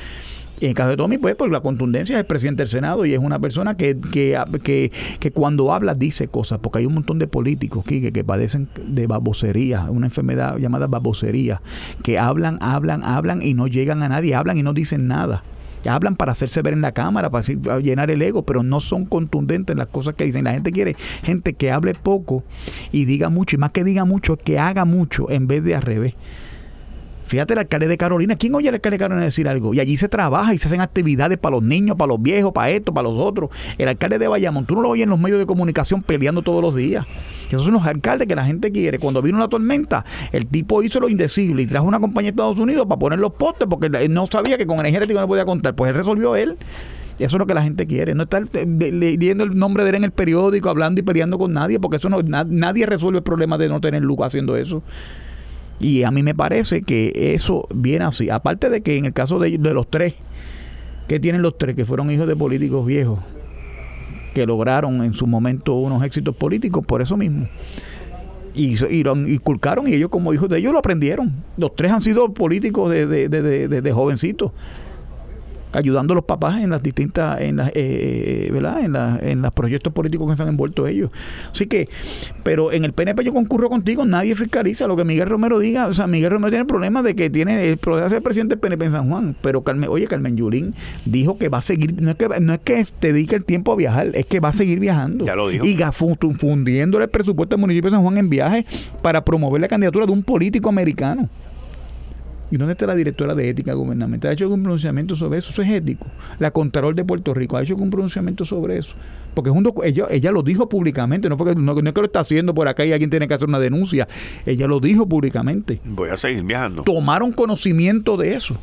Y 0.59 0.65
en 0.65 0.73
caso 0.73 0.89
de 0.89 0.97
Tommy, 0.97 1.17
pues, 1.17 1.35
por 1.35 1.49
la 1.49 1.61
contundencia 1.61 2.17
es 2.17 2.19
el 2.19 2.25
presidente 2.25 2.63
del 2.63 2.67
Senado 2.67 3.05
y 3.05 3.13
es 3.13 3.19
una 3.19 3.39
persona 3.39 3.77
que, 3.77 3.97
que, 3.97 4.37
que, 4.61 4.91
que 5.19 5.31
cuando 5.31 5.73
habla 5.73 5.95
dice 5.95 6.27
cosas, 6.27 6.59
porque 6.59 6.79
hay 6.79 6.85
un 6.85 6.95
montón 6.95 7.17
de 7.17 7.27
políticos 7.27 7.85
que, 7.85 8.11
que 8.11 8.23
padecen 8.25 8.67
de 8.85 9.07
babosería, 9.07 9.85
una 9.89 10.07
enfermedad 10.07 10.57
llamada 10.57 10.87
babosería, 10.87 11.61
que 12.03 12.19
hablan, 12.19 12.57
hablan, 12.61 13.05
hablan 13.05 13.41
y 13.41 13.53
no 13.53 13.67
llegan 13.67 14.03
a 14.03 14.09
nadie, 14.09 14.35
hablan 14.35 14.57
y 14.57 14.63
no 14.63 14.73
dicen 14.73 15.07
nada 15.07 15.43
hablan 15.85 16.15
para 16.15 16.31
hacerse 16.31 16.61
ver 16.61 16.73
en 16.73 16.81
la 16.81 16.91
cámara, 16.91 17.29
para, 17.29 17.45
llenar 17.79 18.11
el 18.11 18.21
ego, 18.21 18.43
pero 18.43 18.63
no 18.63 18.79
son 18.79 19.05
contundentes 19.05 19.73
en 19.73 19.79
las 19.79 19.87
cosas 19.87 20.15
que 20.15 20.25
dicen. 20.25 20.45
La 20.45 20.53
gente 20.53 20.71
quiere 20.71 20.95
gente 21.23 21.53
que 21.53 21.71
hable 21.71 21.93
poco 21.93 22.43
y 22.91 23.05
diga 23.05 23.29
mucho, 23.29 23.55
y 23.55 23.59
más 23.59 23.71
que 23.71 23.83
diga 23.83 24.05
mucho, 24.05 24.35
que 24.35 24.59
haga 24.59 24.85
mucho 24.85 25.29
en 25.29 25.47
vez 25.47 25.63
de 25.63 25.75
al 25.75 25.81
revés. 25.81 26.15
Fíjate 27.29 27.53
el 27.53 27.59
alcalde 27.59 27.87
de 27.87 27.95
Carolina. 27.95 28.35
¿Quién 28.35 28.55
oye 28.55 28.69
al 28.69 28.73
alcalde 28.73 28.95
de 28.95 28.99
Carolina 29.03 29.23
decir 29.23 29.47
algo? 29.47 29.71
Y 29.75 29.79
allí 29.79 29.97
se 29.97 30.09
trabaja 30.09 30.51
y 30.55 30.57
se 30.57 30.67
hacen 30.67 30.81
actividades 30.81 31.37
para 31.37 31.57
los 31.57 31.63
niños, 31.63 31.95
para 31.95 32.07
los 32.07 32.19
viejos, 32.19 32.51
para 32.51 32.71
esto, 32.71 32.91
para 32.91 33.07
los 33.07 33.19
otros. 33.19 33.51
El 33.77 33.87
alcalde 33.87 34.17
de 34.17 34.27
Bayamón, 34.27 34.65
tú 34.65 34.73
no 34.73 34.81
lo 34.81 34.89
oyes 34.89 35.03
en 35.03 35.11
los 35.11 35.19
medios 35.19 35.37
de 35.37 35.45
comunicación 35.45 36.01
peleando 36.01 36.41
todos 36.41 36.63
los 36.63 36.75
días. 36.75 37.05
Esos 37.47 37.65
son 37.65 37.73
los 37.73 37.85
alcaldes 37.85 38.27
que 38.27 38.35
la 38.35 38.45
gente 38.45 38.71
quiere. 38.71 38.97
Cuando 38.97 39.21
vino 39.21 39.37
la 39.37 39.47
tormenta, 39.47 40.03
el 40.31 40.47
tipo 40.47 40.81
hizo 40.81 40.99
lo 40.99 41.07
indecible 41.07 41.61
y 41.61 41.67
trajo 41.67 41.85
una 41.85 41.99
compañía 41.99 42.31
de 42.31 42.33
Estados 42.33 42.57
Unidos 42.57 42.87
para 42.87 42.97
poner 42.97 43.19
los 43.19 43.33
postes 43.33 43.67
porque 43.69 43.95
él 43.95 44.11
no 44.11 44.25
sabía 44.25 44.57
que 44.57 44.65
con 44.65 44.79
energía 44.79 44.97
eléctrica 44.97 45.21
no 45.21 45.27
podía 45.27 45.45
contar. 45.45 45.75
Pues 45.75 45.89
él 45.89 45.95
resolvió 45.97 46.35
él. 46.35 46.57
Eso 47.17 47.35
es 47.35 47.39
lo 47.39 47.45
que 47.45 47.53
la 47.53 47.61
gente 47.61 47.85
quiere, 47.85 48.15
no 48.15 48.23
estar 48.23 48.47
leyendo 48.55 49.43
el 49.43 49.55
nombre 49.55 49.83
de 49.83 49.89
él 49.89 49.95
en 49.97 50.03
el 50.05 50.11
periódico, 50.11 50.69
hablando 50.69 51.01
y 51.01 51.03
peleando 51.03 51.37
con 51.37 51.51
nadie, 51.51 51.77
porque 51.77 51.97
eso 51.97 52.07
no, 52.09 52.23
nadie 52.23 52.85
resuelve 52.85 53.17
el 53.17 53.23
problema 53.23 53.57
de 53.57 53.67
no 53.67 53.81
tener 53.81 54.01
luz 54.01 54.17
haciendo 54.21 54.55
eso. 54.55 54.81
Y 55.79 56.03
a 56.03 56.11
mí 56.11 56.23
me 56.23 56.35
parece 56.35 56.81
que 56.81 57.33
eso 57.33 57.67
viene 57.73 58.05
así. 58.05 58.29
Aparte 58.29 58.69
de 58.69 58.81
que 58.81 58.97
en 58.97 59.05
el 59.05 59.13
caso 59.13 59.39
de, 59.39 59.57
de 59.57 59.73
los 59.73 59.89
tres, 59.89 60.15
que 61.07 61.19
tienen 61.19 61.41
los 61.41 61.57
tres, 61.57 61.75
que 61.75 61.85
fueron 61.85 62.11
hijos 62.11 62.27
de 62.27 62.35
políticos 62.35 62.85
viejos, 62.85 63.19
que 64.33 64.45
lograron 64.45 65.03
en 65.03 65.13
su 65.13 65.25
momento 65.25 65.73
unos 65.75 66.03
éxitos 66.03 66.35
políticos 66.35 66.85
por 66.85 67.01
eso 67.01 67.17
mismo. 67.17 67.47
Y, 68.53 68.83
y 68.93 69.03
lo 69.03 69.15
inculcaron 69.15 69.87
y 69.87 69.93
ellos 69.93 70.09
como 70.09 70.33
hijos 70.33 70.49
de 70.49 70.57
ellos 70.57 70.73
lo 70.73 70.79
aprendieron. 70.79 71.31
Los 71.57 71.75
tres 71.75 71.91
han 71.91 72.01
sido 72.01 72.33
políticos 72.33 72.91
desde 72.91 73.29
de, 73.29 73.67
de, 73.67 73.81
de, 73.81 73.91
jovencitos 73.91 74.51
ayudando 75.71 76.13
a 76.13 76.15
los 76.15 76.25
papás 76.25 76.61
en 76.61 76.69
las 76.69 76.81
distintas, 76.81 77.41
en 77.41 77.57
las, 77.57 77.71
eh, 77.75 78.49
¿verdad? 78.51 78.83
En, 78.83 78.93
la, 78.93 79.19
en 79.21 79.41
los 79.41 79.53
proyectos 79.53 79.93
políticos 79.93 80.29
que 80.29 80.35
se 80.35 80.43
han 80.43 80.49
envuelto 80.49 80.87
ellos. 80.87 81.11
Así 81.51 81.67
que, 81.67 81.87
pero 82.43 82.71
en 82.71 82.85
el 82.85 82.93
PNP 82.93 83.23
yo 83.23 83.33
concurro 83.33 83.69
contigo, 83.69 84.05
nadie 84.05 84.35
fiscaliza 84.35 84.87
lo 84.87 84.95
que 84.95 85.03
Miguel 85.03 85.29
Romero 85.29 85.59
diga. 85.59 85.87
O 85.87 85.93
sea, 85.93 86.07
Miguel 86.07 86.31
Romero 86.31 86.49
tiene 86.49 86.61
el 86.61 86.67
problema 86.67 87.03
de 87.03 87.15
que 87.15 87.29
tiene 87.29 87.67
el 87.67 87.77
problema 87.77 88.09
de 88.09 88.15
ser 88.15 88.23
presidente 88.23 88.55
del 88.55 88.59
PNP 88.59 88.85
en 88.85 88.91
San 88.91 89.09
Juan. 89.09 89.35
Pero 89.41 89.61
Carmen, 89.63 89.89
oye, 89.89 90.07
Carmen 90.07 90.35
Yulín 90.35 90.73
dijo 91.05 91.37
que 91.37 91.49
va 91.49 91.59
a 91.59 91.61
seguir, 91.61 92.01
no 92.01 92.11
es 92.11 92.17
que, 92.17 92.27
no 92.39 92.53
es 92.53 92.59
que 92.59 92.85
te 92.99 93.13
dedique 93.13 93.35
el 93.35 93.45
tiempo 93.45 93.71
a 93.71 93.75
viajar, 93.75 94.11
es 94.13 94.25
que 94.25 94.39
va 94.39 94.49
a 94.49 94.53
seguir 94.53 94.79
viajando. 94.79 95.25
Ya 95.25 95.35
lo 95.35 95.49
dijo. 95.49 95.65
Y 95.65 95.75
fundiendo 96.37 97.01
el 97.01 97.09
presupuesto 97.09 97.55
del 97.55 97.61
municipio 97.61 97.89
de 97.89 97.95
San 97.95 98.03
Juan 98.03 98.17
en 98.17 98.29
viaje 98.29 98.65
para 99.01 99.23
promover 99.23 99.61
la 99.61 99.67
candidatura 99.67 100.05
de 100.05 100.11
un 100.11 100.23
político 100.23 100.69
americano. 100.69 101.29
¿Y 102.51 102.57
dónde 102.57 102.73
está 102.73 102.87
la 102.87 102.95
directora 102.95 103.35
de 103.35 103.49
ética 103.49 103.73
gubernamental? 103.73 104.31
¿Ha 104.31 104.33
hecho 104.33 104.45
algún 104.45 104.63
pronunciamiento 104.63 105.15
sobre 105.15 105.37
eso? 105.37 105.51
Eso 105.51 105.61
es 105.61 105.69
ético. 105.69 106.07
La 106.39 106.51
Contralor 106.51 106.95
de 106.95 107.03
Puerto 107.03 107.33
Rico 107.33 107.57
ha 107.57 107.63
hecho 107.63 107.73
algún 107.73 107.91
pronunciamiento 107.91 108.43
sobre 108.43 108.77
eso. 108.77 108.95
Porque 109.35 109.51
ella, 109.85 110.07
ella 110.09 110.31
lo 110.31 110.41
dijo 110.41 110.67
públicamente, 110.67 111.29
no, 111.29 111.37
porque, 111.37 111.53
no, 111.55 111.71
es 111.71 111.93
que 111.93 112.01
lo 112.01 112.05
está 112.05 112.21
haciendo 112.21 112.53
por 112.53 112.67
acá 112.67 112.83
y 112.85 112.91
alguien 112.91 113.09
tiene 113.09 113.27
que 113.27 113.35
hacer 113.35 113.47
una 113.47 113.59
denuncia. 113.59 114.07
Ella 114.45 114.67
lo 114.67 114.79
dijo 114.79 115.07
públicamente. 115.07 115.79
Voy 115.85 116.09
a 116.09 116.17
seguir 116.17 116.43
viajando. 116.43 116.83
Tomaron 116.83 117.31
conocimiento 117.31 118.17
de 118.17 118.33
eso. 118.33 118.57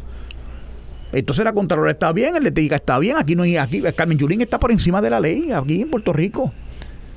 Entonces 1.13 1.45
la 1.45 1.53
Contralor 1.53 1.89
está 1.89 2.13
bien, 2.13 2.35
el 2.37 2.47
ética 2.47 2.77
está 2.77 2.99
bien. 2.99 3.17
Aquí 3.17 3.37
no 3.37 3.45
hay, 3.45 3.57
aquí 3.57 3.81
Carmen 3.95 4.19
Yulín 4.19 4.41
está 4.41 4.59
por 4.59 4.73
encima 4.73 5.01
de 5.01 5.11
la 5.11 5.21
ley, 5.21 5.53
aquí 5.53 5.83
en 5.83 5.91
Puerto 5.91 6.13
Rico. 6.13 6.53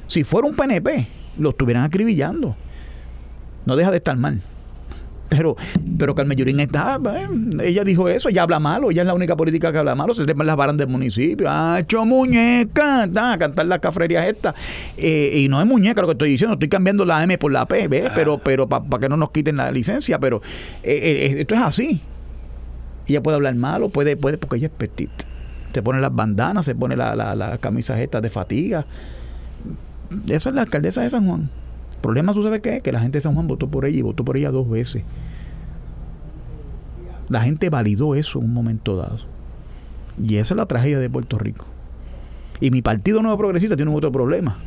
Si 0.08 0.24
fuera 0.24 0.48
un 0.48 0.56
PNP, 0.56 1.08
lo 1.40 1.50
estuvieran 1.50 1.84
acribillando. 1.84 2.56
No 3.66 3.76
deja 3.76 3.92
de 3.92 3.98
estar 3.98 4.16
mal. 4.16 4.42
Pero, 5.30 5.56
pero 5.98 6.16
Carmen 6.16 6.38
Yurín 6.38 6.60
está, 6.60 7.00
ella 7.64 7.84
dijo 7.84 8.10
eso, 8.10 8.30
ella 8.30 8.42
habla 8.42 8.60
malo, 8.60 8.90
ella 8.90 9.04
es 9.04 9.08
la 9.08 9.14
única 9.14 9.36
política 9.36 9.72
que 9.72 9.78
habla 9.78 9.94
malo, 9.94 10.16
se 10.16 10.24
trepan 10.24 10.48
las 10.48 10.56
varas 10.56 10.76
del 10.76 10.88
municipio, 10.88 11.48
ha 11.48 11.80
hecho 11.80 12.04
muñeca, 12.04 13.04
a 13.04 13.38
cantar 13.38 13.68
las 13.68 13.80
cafrerías 13.80 14.26
estas. 14.26 14.56
Eh, 14.98 15.42
y 15.44 15.48
no 15.48 15.62
es 15.62 15.68
muñeca 15.68 16.02
lo 16.02 16.08
que 16.08 16.14
estoy 16.14 16.32
diciendo, 16.32 16.54
estoy 16.54 16.70
cambiando 16.70 17.06
la 17.06 17.24
M 17.24 17.38
por 17.38 17.52
la 17.52 17.68
P, 17.68 17.88
¿ves? 17.88 18.10
Pero, 18.16 18.40
pero 18.40 18.68
para 18.68 19.00
que 19.00 19.08
no 19.08 19.18
nos 19.18 19.30
quiten 19.30 19.58
la 19.58 19.72
licencia, 19.72 20.20
pero 20.20 20.42
eh, 20.82 21.00
eh, 21.32 21.36
esto 21.42 21.54
es 21.54 21.62
así. 21.62 22.02
Ella 23.08 23.22
puede 23.22 23.36
hablar 23.36 23.56
malo, 23.56 23.90
puede, 23.90 24.18
puede, 24.18 24.38
porque 24.38 24.58
ella 24.58 24.68
es 24.68 24.74
petita. 24.74 25.26
Se 25.74 25.84
pone 25.84 26.02
las 26.02 26.14
bandanas, 26.14 26.66
se 26.66 26.74
pone 26.74 26.96
las 26.96 27.16
la, 27.16 27.58
camisas 27.60 28.00
estas 28.00 28.22
de 28.22 28.30
fatiga. 28.30 28.86
Esa 30.28 30.50
es 30.50 30.56
la 30.56 30.62
alcaldesa 30.62 31.02
de 31.02 31.10
San 31.10 31.28
Juan. 31.28 31.50
Problema, 32.02 32.34
¿tú 32.34 32.44
sabes 32.44 32.62
qué? 32.62 32.82
Que 32.82 32.92
la 32.92 33.02
gente 33.02 33.18
de 33.18 33.22
San 33.22 33.34
Juan 33.34 33.48
votó 33.48 33.68
por 33.68 33.86
ella 33.86 33.98
y 33.98 34.02
votó 34.02 34.24
por 34.24 34.38
ella 34.38 34.52
dos 34.52 34.70
veces. 34.70 35.04
La 37.30 37.42
gente 37.42 37.70
validó 37.70 38.16
eso 38.16 38.40
en 38.40 38.46
un 38.46 38.54
momento 38.54 38.96
dado. 38.96 39.20
Y 40.22 40.38
esa 40.38 40.54
es 40.54 40.58
la 40.58 40.66
tragedia 40.66 41.00
de 41.00 41.10
Puerto 41.10 41.38
Rico. 41.38 41.66
Y 42.60 42.72
mi 42.72 42.82
partido 42.82 43.22
Nuevo 43.22 43.38
Progresista 43.38 43.76
tiene 43.76 43.94
otro 43.94 44.12
problema. 44.12 44.58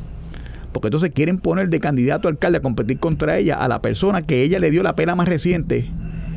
Porque 0.73 0.89
entonces 0.89 1.11
quieren 1.11 1.39
poner 1.39 1.69
de 1.69 1.81
candidato 1.81 2.29
a 2.29 2.31
alcalde 2.31 2.59
a 2.59 2.63
competir 2.63 2.99
contra 2.99 3.37
ella 3.37 3.57
a 3.57 3.69
la 3.69 3.83
persona 3.83 4.23
que 4.23 4.43
ella 4.43 4.59
le 4.59 4.71
dio 4.71 4.83
la 4.83 4.97
pena 4.97 5.15
más 5.15 5.29
reciente 5.29 5.91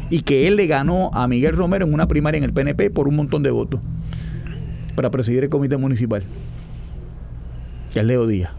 y 0.10 0.22
que 0.22 0.48
él 0.48 0.56
le 0.58 0.68
ganó 0.68 1.10
a 1.14 1.28
Miguel 1.28 1.56
Romero 1.56 1.86
en 1.86 1.93
una 1.93 2.08
primaria 2.08 2.38
en 2.38 2.43
el 2.43 2.54
PNP 2.54 2.89
por 2.89 3.08
un 3.08 3.16
montón 3.16 3.43
de 3.43 3.52
votos 3.52 3.80
para 4.96 5.10
presidir 5.10 5.43
el 5.43 5.50
comité 5.50 5.78
municipal. 5.78 6.24
Que 7.91 8.00
es 8.02 8.06
Leo 8.06 8.28
Díaz. 8.28 8.52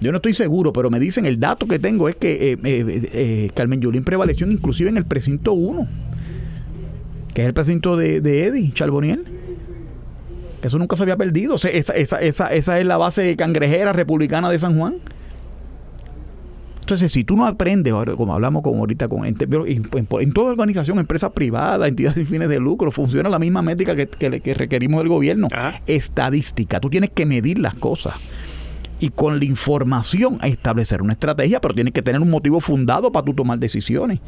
Yo 0.00 0.12
no 0.12 0.16
estoy 0.16 0.32
seguro, 0.32 0.72
pero 0.72 0.90
me 0.90 0.98
dicen, 0.98 1.26
el 1.26 1.38
dato 1.38 1.66
que 1.66 1.78
tengo 1.78 2.08
es 2.08 2.16
que 2.16 2.52
eh, 2.52 2.58
eh, 2.64 3.10
eh, 3.12 3.50
Carmen 3.54 3.80
Yulín 3.80 4.02
prevaleció 4.02 4.50
inclusive 4.50 4.88
en 4.88 4.96
el 4.96 5.04
precinto 5.04 5.52
1, 5.52 5.86
que 7.34 7.42
es 7.42 7.46
el 7.46 7.54
precinto 7.54 7.96
de, 7.96 8.20
de 8.22 8.46
Eddie 8.46 8.72
Charboniel. 8.72 9.24
Eso 10.62 10.78
nunca 10.78 10.96
se 10.96 11.02
había 11.02 11.16
perdido. 11.16 11.56
esa, 11.56 11.68
esa, 11.68 12.18
esa, 12.18 12.48
esa 12.48 12.78
es 12.78 12.86
la 12.86 12.96
base 12.96 13.36
cangrejera 13.36 13.92
republicana 13.92 14.50
de 14.50 14.58
San 14.58 14.78
Juan. 14.78 14.96
Entonces, 16.80 17.12
si 17.12 17.22
tú 17.22 17.36
no 17.36 17.46
aprendes, 17.46 17.94
como 18.16 18.34
hablamos 18.34 18.62
como 18.62 18.80
ahorita 18.80 19.06
con 19.06 19.24
en, 19.24 19.36
en, 19.38 20.32
toda 20.32 20.50
organización, 20.50 20.98
empresa 20.98 21.30
privada, 21.30 21.86
entidades 21.86 22.16
sin 22.16 22.26
fines 22.26 22.48
de 22.48 22.58
lucro, 22.58 22.90
funciona 22.90 23.28
la 23.28 23.38
misma 23.38 23.62
métrica 23.62 23.94
que, 23.94 24.08
que, 24.08 24.54
requerimos 24.54 24.98
del 25.00 25.08
gobierno. 25.08 25.48
Estadística. 25.86 26.80
Tú 26.80 26.90
tienes 26.90 27.10
que 27.10 27.26
medir 27.26 27.58
las 27.58 27.74
cosas 27.74 28.14
y 29.00 29.08
con 29.08 29.38
la 29.38 29.44
información 29.46 30.38
a 30.40 30.46
establecer 30.46 31.02
una 31.02 31.14
estrategia, 31.14 31.60
pero 31.60 31.74
tienes 31.74 31.94
que 31.94 32.02
tener 32.02 32.20
un 32.20 32.30
motivo 32.30 32.60
fundado 32.60 33.10
para 33.10 33.24
tú 33.24 33.34
tomar 33.34 33.58
decisiones. 33.58 34.20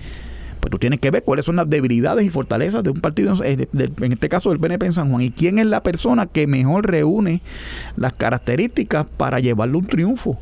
Pues 0.61 0.71
tú 0.71 0.79
tienes 0.79 1.01
que 1.01 1.11
ver 1.11 1.25
cuáles 1.25 1.45
son 1.45 1.57
las 1.57 1.69
debilidades 1.69 2.25
y 2.25 2.31
fortalezas 2.31 2.83
de 2.83 2.91
un 2.91 3.01
partido, 3.01 3.35
en 3.45 4.13
este 4.13 4.29
caso 4.29 4.51
del 4.51 4.61
PNP 4.61 4.87
en 4.87 4.93
San 4.95 5.11
Juan, 5.11 5.23
y 5.23 5.31
quién 5.31 5.59
es 5.59 5.67
la 5.67 5.83
persona 5.83 6.27
que 6.27 6.47
mejor 6.47 6.89
reúne 6.89 7.43
las 7.97 8.15
características 8.15 9.07
para 9.17 9.41
llevarle 9.41 9.77
un 9.77 9.87
triunfo. 9.87 10.39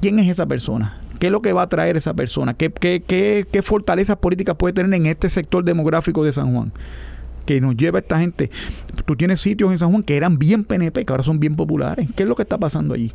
¿Quién 0.00 0.18
es 0.18 0.28
esa 0.28 0.46
persona? 0.46 1.00
¿Qué 1.18 1.26
es 1.26 1.32
lo 1.32 1.42
que 1.42 1.52
va 1.52 1.62
a 1.62 1.68
traer 1.68 1.96
esa 1.96 2.14
persona? 2.14 2.54
¿Qué, 2.54 2.70
qué, 2.72 3.02
qué, 3.06 3.46
qué 3.50 3.62
fortalezas 3.62 4.16
políticas 4.16 4.56
puede 4.56 4.72
tener 4.72 4.94
en 4.94 5.06
este 5.06 5.28
sector 5.28 5.64
demográfico 5.64 6.24
de 6.24 6.32
San 6.32 6.52
Juan? 6.54 6.72
Que 7.44 7.60
nos 7.60 7.76
lleva 7.76 7.98
esta 7.98 8.18
gente. 8.18 8.50
Tú 9.04 9.16
tienes 9.16 9.40
sitios 9.40 9.72
en 9.72 9.78
San 9.78 9.90
Juan 9.90 10.02
que 10.02 10.16
eran 10.16 10.38
bien 10.38 10.64
PNP, 10.64 11.04
que 11.04 11.12
ahora 11.12 11.22
son 11.22 11.40
bien 11.40 11.56
populares. 11.56 12.08
¿Qué 12.14 12.22
es 12.22 12.28
lo 12.28 12.34
que 12.34 12.42
está 12.42 12.58
pasando 12.58 12.94
allí? 12.94 13.12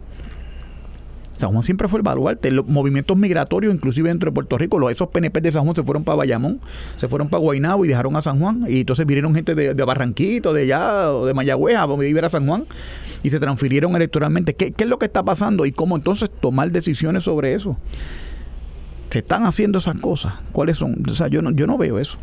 San 1.38 1.52
Juan 1.52 1.64
siempre 1.64 1.88
fue 1.88 2.00
el 2.00 2.04
baluarte. 2.04 2.50
Los 2.52 2.68
movimientos 2.68 3.16
migratorios, 3.16 3.74
inclusive 3.74 4.10
dentro 4.10 4.32
de 4.32 4.34
Puerto 4.34 4.58
Rico, 4.58 4.80
los, 4.80 4.92
esos 4.92 5.08
PNP 5.10 5.40
de 5.42 5.52
San 5.52 5.64
Juan 5.64 5.76
se 5.76 5.84
fueron 5.84 6.04
para 6.04 6.18
Bayamón, 6.18 6.60
se 6.96 7.08
fueron 7.08 7.30
para 7.30 7.42
Guaynabo 7.42 7.86
y 7.86 7.88
dejaron 7.88 8.16
a 8.16 8.22
San 8.22 8.40
Juan. 8.40 8.66
Y 8.68 8.82
entonces 8.82 9.06
vinieron 9.06 9.36
gente 9.36 9.54
de, 9.54 9.74
Barranquito, 9.74 10.52
de 10.54 10.64
allá, 10.64 11.10
de 11.26 11.34
Mayagüez, 11.34 11.78
a 11.78 11.86
vivir 11.86 12.26
a 12.26 12.30
San 12.30 12.46
Juan 12.46 12.66
y 13.24 13.30
se 13.30 13.40
transfirieron 13.40 13.96
electoralmente. 13.96 14.56
¿Qué, 14.56 14.72
¿Qué, 14.72 14.84
es 14.84 14.90
lo 14.90 14.98
que 14.98 15.06
está 15.06 15.24
pasando 15.24 15.66
y 15.66 15.72
cómo 15.72 15.96
entonces 15.96 16.30
tomar 16.42 16.72
decisiones 16.72 17.24
sobre 17.24 17.54
eso? 17.54 17.78
Se 19.10 19.20
están 19.20 19.46
haciendo 19.46 19.78
esas 19.78 20.00
cosas. 20.00 20.34
¿Cuáles 20.52 20.78
son? 20.78 21.04
O 21.10 21.14
sea, 21.14 21.28
yo 21.28 21.42
no, 21.42 21.52
yo 21.52 21.68
no 21.68 21.78
veo 21.78 22.00
eso. 22.00 22.18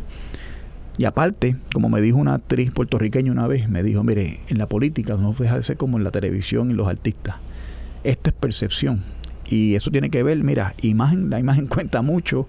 Y 0.97 1.05
aparte, 1.05 1.57
como 1.73 1.89
me 1.89 2.01
dijo 2.01 2.17
una 2.17 2.35
actriz 2.35 2.71
puertorriqueña 2.71 3.31
una 3.31 3.47
vez, 3.47 3.67
me 3.67 3.83
dijo, 3.83 4.03
mire, 4.03 4.39
en 4.47 4.57
la 4.57 4.67
política 4.67 5.17
no 5.17 5.33
deja 5.37 5.57
de 5.57 5.63
ser 5.63 5.77
como 5.77 5.97
en 5.97 6.05
la 6.05 6.11
televisión 6.11 6.71
y 6.71 6.73
los 6.73 6.87
artistas. 6.87 7.35
Esto 8.03 8.29
es 8.29 8.35
percepción. 8.35 9.03
Y 9.49 9.75
eso 9.75 9.91
tiene 9.91 10.09
que 10.09 10.23
ver, 10.23 10.41
mira, 10.43 10.73
imagen, 10.81 11.29
la 11.29 11.39
imagen 11.39 11.67
cuenta 11.67 12.01
mucho. 12.01 12.47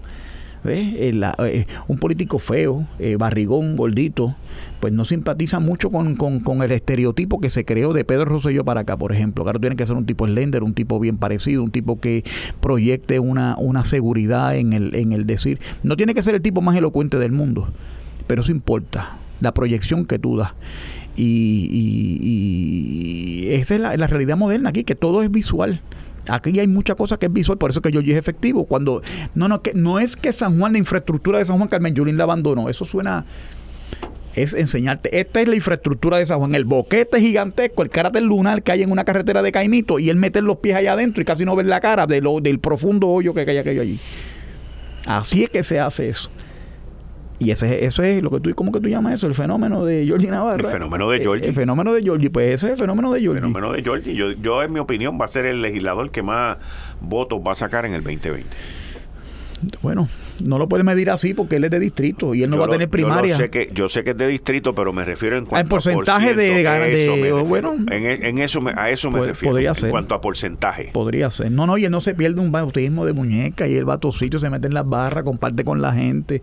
¿ves? 0.63 0.93
Eh, 0.95 1.21
eh, 1.39 1.65
un 1.87 1.97
político 1.97 2.39
feo, 2.39 2.87
eh, 2.99 3.17
barrigón, 3.17 3.75
gordito, 3.75 4.33
pues 4.79 4.93
no 4.93 5.03
simpatiza 5.03 5.59
mucho 5.59 5.89
con, 5.91 6.15
con, 6.15 6.61
el 6.61 6.71
estereotipo 6.71 7.41
que 7.41 7.49
se 7.49 7.65
creó 7.65 7.91
de 7.91 8.05
Pedro 8.05 8.25
Rosselló 8.25 8.63
para 8.63 8.81
acá, 8.81 8.95
por 8.95 9.11
ejemplo. 9.11 9.43
Claro, 9.43 9.59
tiene 9.59 9.75
que 9.75 9.85
ser 9.85 9.97
un 9.97 10.05
tipo 10.05 10.25
slender, 10.25 10.63
un 10.63 10.73
tipo 10.73 10.99
bien 11.01 11.17
parecido, 11.17 11.63
un 11.63 11.71
tipo 11.71 11.99
que 11.99 12.23
proyecte 12.61 13.19
una, 13.19 13.55
una 13.57 13.83
seguridad 13.83 14.55
en 14.55 14.71
el, 14.71 14.95
en 14.95 15.11
el 15.11 15.25
decir. 15.25 15.59
No 15.83 15.97
tiene 15.97 16.13
que 16.13 16.21
ser 16.21 16.35
el 16.35 16.41
tipo 16.41 16.61
más 16.61 16.77
elocuente 16.77 17.19
del 17.19 17.33
mundo 17.33 17.67
pero 18.27 18.41
eso 18.41 18.51
importa, 18.51 19.17
la 19.41 19.53
proyección 19.53 20.05
que 20.05 20.19
tú 20.19 20.37
das. 20.37 20.51
Y, 21.15 22.67
esa 23.49 23.75
es 23.75 23.81
la, 23.81 23.95
realidad 24.07 24.37
moderna 24.37 24.69
aquí, 24.69 24.83
que 24.83 24.95
todo 24.95 25.23
es 25.23 25.31
visual. 25.31 25.81
Aquí 26.27 26.59
hay 26.59 26.67
mucha 26.67 26.93
cosa 26.95 27.17
que 27.17 27.25
es 27.27 27.33
visual, 27.33 27.57
por 27.57 27.71
eso 27.71 27.81
que 27.81 27.91
yo 27.91 28.01
es 28.01 28.09
efectivo. 28.09 28.65
Cuando 28.65 29.01
no, 29.33 29.47
no, 29.47 29.61
que 29.61 29.73
no 29.73 29.97
es 29.99 30.15
que 30.15 30.31
San 30.31 30.59
Juan, 30.59 30.73
la 30.73 30.77
infraestructura 30.77 31.39
de 31.39 31.45
San 31.45 31.57
Juan 31.57 31.69
Carmen 31.69 31.95
Yulín 31.95 32.17
la 32.17 32.25
abandonó. 32.25 32.69
Eso 32.69 32.85
suena 32.85 33.25
es 34.37 34.53
enseñarte, 34.53 35.19
esta 35.19 35.41
es 35.41 35.47
la 35.47 35.55
infraestructura 35.55 36.17
de 36.17 36.25
San 36.27 36.37
Juan, 36.37 36.53
el 36.53 36.63
boquete 36.63 37.19
gigantesco, 37.19 37.81
el 37.81 37.89
cráter 37.89 38.21
lunar 38.21 38.61
que 38.61 38.71
hay 38.71 38.83
en 38.83 38.91
una 38.91 39.03
carretera 39.03 39.41
de 39.41 39.51
Caimito 39.51 39.97
y 39.97 40.11
él 40.11 40.15
mete 40.15 40.43
los 40.43 40.57
pies 40.57 40.75
allá 40.75 40.93
adentro 40.93 41.23
y 41.23 41.25
casi 41.25 41.43
no 41.43 41.55
ve 41.55 41.63
la 41.63 41.79
cara 41.79 42.05
de 42.05 42.21
lo, 42.21 42.39
del 42.39 42.59
profundo 42.59 43.07
hoyo 43.07 43.33
que 43.33 43.41
hay 43.41 43.57
aquello 43.57 43.81
allí. 43.81 43.99
Así 45.07 45.43
es 45.43 45.49
que 45.49 45.63
se 45.63 45.79
hace 45.79 46.09
eso. 46.09 46.29
Y 47.39 47.51
ese, 47.51 47.85
eso 47.85 48.01
es 48.01 48.23
lo 48.23 48.31
que 48.31 48.39
tú, 48.39 48.55
¿cómo 48.55 48.71
que 48.71 48.79
tú 48.79 48.89
llamas 48.89 49.13
eso? 49.13 49.27
El 49.27 49.35
fenómeno 49.35 49.85
de 49.85 50.05
Georgie 50.05 50.29
Navarro. 50.29 50.67
El 50.67 50.73
fenómeno 50.73 51.09
de 51.09 51.19
Georgie. 51.19 51.47
El, 51.47 51.53
fenómeno 51.53 51.93
de 51.93 52.01
Georgie, 52.01 52.29
pues 52.31 52.55
ese 52.55 52.67
es 52.67 52.71
el 52.73 52.77
fenómeno 52.79 53.13
de 53.13 53.19
Georgie. 53.19 53.37
El 53.37 53.43
fenómeno 53.43 53.73
de 53.73 53.83
Georgie. 53.83 54.15
Yo, 54.15 54.31
yo, 54.31 54.63
en 54.63 54.73
mi 54.73 54.79
opinión, 54.79 55.19
va 55.21 55.25
a 55.25 55.27
ser 55.27 55.45
el 55.45 55.61
legislador 55.61 56.09
que 56.09 56.23
más 56.23 56.57
votos 56.99 57.39
va 57.45 57.51
a 57.51 57.55
sacar 57.55 57.85
en 57.85 57.93
el 57.93 58.03
2020. 58.03 58.47
Bueno, 59.83 60.07
no 60.45 60.57
lo 60.57 60.67
puede 60.67 60.83
medir 60.83 61.09
así 61.09 61.33
porque 61.33 61.57
él 61.57 61.63
es 61.63 61.71
de 61.71 61.79
distrito 61.79 62.35
y 62.35 62.43
él 62.43 62.49
no 62.49 62.57
va 62.57 62.65
a 62.65 62.69
tener 62.69 62.89
primaria. 62.89 63.35
Yo, 63.35 63.37
sé 63.37 63.49
que, 63.49 63.69
yo 63.73 63.89
sé 63.89 64.03
que 64.03 64.11
es 64.11 64.17
de 64.17 64.27
distrito, 64.27 64.75
pero 64.75 64.93
me 64.93 65.03
refiero 65.03 65.37
en 65.37 65.45
cuanto 65.45 65.65
a 65.65 65.69
porcentaje 65.69 66.33
de, 66.33 66.63
de, 66.63 67.31
bueno, 67.43 67.75
en, 67.91 68.25
en, 68.25 68.37
eso 68.39 68.61
a 68.75 68.89
eso 68.89 69.11
me 69.11 69.21
refiero. 69.21 69.53
Podría 69.53 69.73
ser. 69.73 69.85
En 69.85 69.91
cuanto 69.91 70.15
a 70.15 70.21
porcentaje. 70.21 70.89
Podría 70.93 71.29
ser. 71.29 71.51
No, 71.51 71.65
no, 71.65 71.77
y 71.77 71.85
él 71.85 71.91
no 71.91 72.01
se 72.01 72.13
pierde 72.13 72.41
un 72.41 72.51
bautismo 72.51 73.05
de 73.05 73.13
muñeca 73.13 73.67
y 73.67 73.75
él 73.75 73.87
va 73.87 73.95
a 73.95 73.97
todos 73.99 74.17
sitios, 74.17 74.41
se 74.41 74.49
mete 74.49 74.67
en 74.67 74.73
las 74.73 74.87
barras, 74.87 75.23
comparte 75.23 75.63
con 75.63 75.81
la 75.81 75.93
gente. 75.93 76.41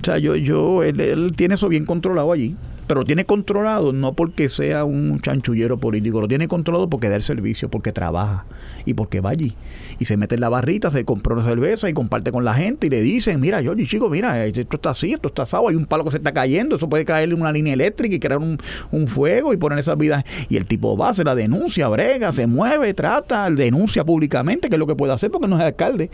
O 0.00 0.04
sea, 0.04 0.18
yo, 0.18 0.36
yo, 0.36 0.82
él, 0.82 1.32
tiene 1.36 1.54
eso 1.54 1.68
bien 1.68 1.84
controlado 1.84 2.32
allí. 2.32 2.56
Pero 2.86 3.00
lo 3.00 3.06
tiene 3.06 3.24
controlado 3.24 3.92
no 3.92 4.12
porque 4.12 4.48
sea 4.48 4.84
un 4.84 5.20
chanchullero 5.20 5.78
político, 5.78 6.20
lo 6.20 6.28
tiene 6.28 6.48
controlado 6.48 6.88
porque 6.88 7.08
da 7.08 7.16
el 7.16 7.22
servicio, 7.22 7.68
porque 7.68 7.92
trabaja 7.92 8.44
y 8.84 8.94
porque 8.94 9.20
va 9.20 9.30
allí. 9.30 9.54
Y 9.98 10.04
se 10.04 10.16
mete 10.16 10.36
en 10.36 10.40
la 10.40 10.48
barrita, 10.48 10.90
se 10.90 11.04
compra 11.04 11.34
una 11.34 11.44
cerveza 11.44 11.88
y 11.88 11.92
comparte 11.92 12.30
con 12.30 12.44
la 12.44 12.54
gente 12.54 12.86
y 12.86 12.90
le 12.90 13.00
dicen, 13.00 13.40
mira, 13.40 13.60
yo 13.60 13.74
chico, 13.74 14.08
mira, 14.08 14.44
esto 14.46 14.76
está 14.76 14.90
así, 14.90 15.12
esto 15.12 15.28
está 15.28 15.42
asado, 15.42 15.68
hay 15.68 15.76
un 15.76 15.86
palo 15.86 16.04
que 16.04 16.12
se 16.12 16.16
está 16.18 16.32
cayendo, 16.32 16.76
eso 16.76 16.88
puede 16.88 17.04
caerle 17.04 17.34
una 17.34 17.50
línea 17.50 17.74
eléctrica 17.74 18.14
y 18.14 18.20
crear 18.20 18.38
un, 18.38 18.58
un 18.92 19.08
fuego 19.08 19.52
y 19.52 19.56
poner 19.56 19.78
esas 19.78 19.98
vidas. 19.98 20.24
Y 20.48 20.56
el 20.56 20.66
tipo 20.66 20.96
va, 20.96 21.12
se 21.12 21.24
la 21.24 21.34
denuncia, 21.34 21.88
brega, 21.88 22.30
se 22.32 22.46
mueve, 22.46 22.94
trata, 22.94 23.50
denuncia 23.50 24.04
públicamente, 24.04 24.68
que 24.68 24.76
es 24.76 24.78
lo 24.78 24.86
que 24.86 24.94
puede 24.94 25.12
hacer 25.12 25.30
porque 25.30 25.48
no 25.48 25.56
es 25.56 25.62
alcalde. 25.62 26.10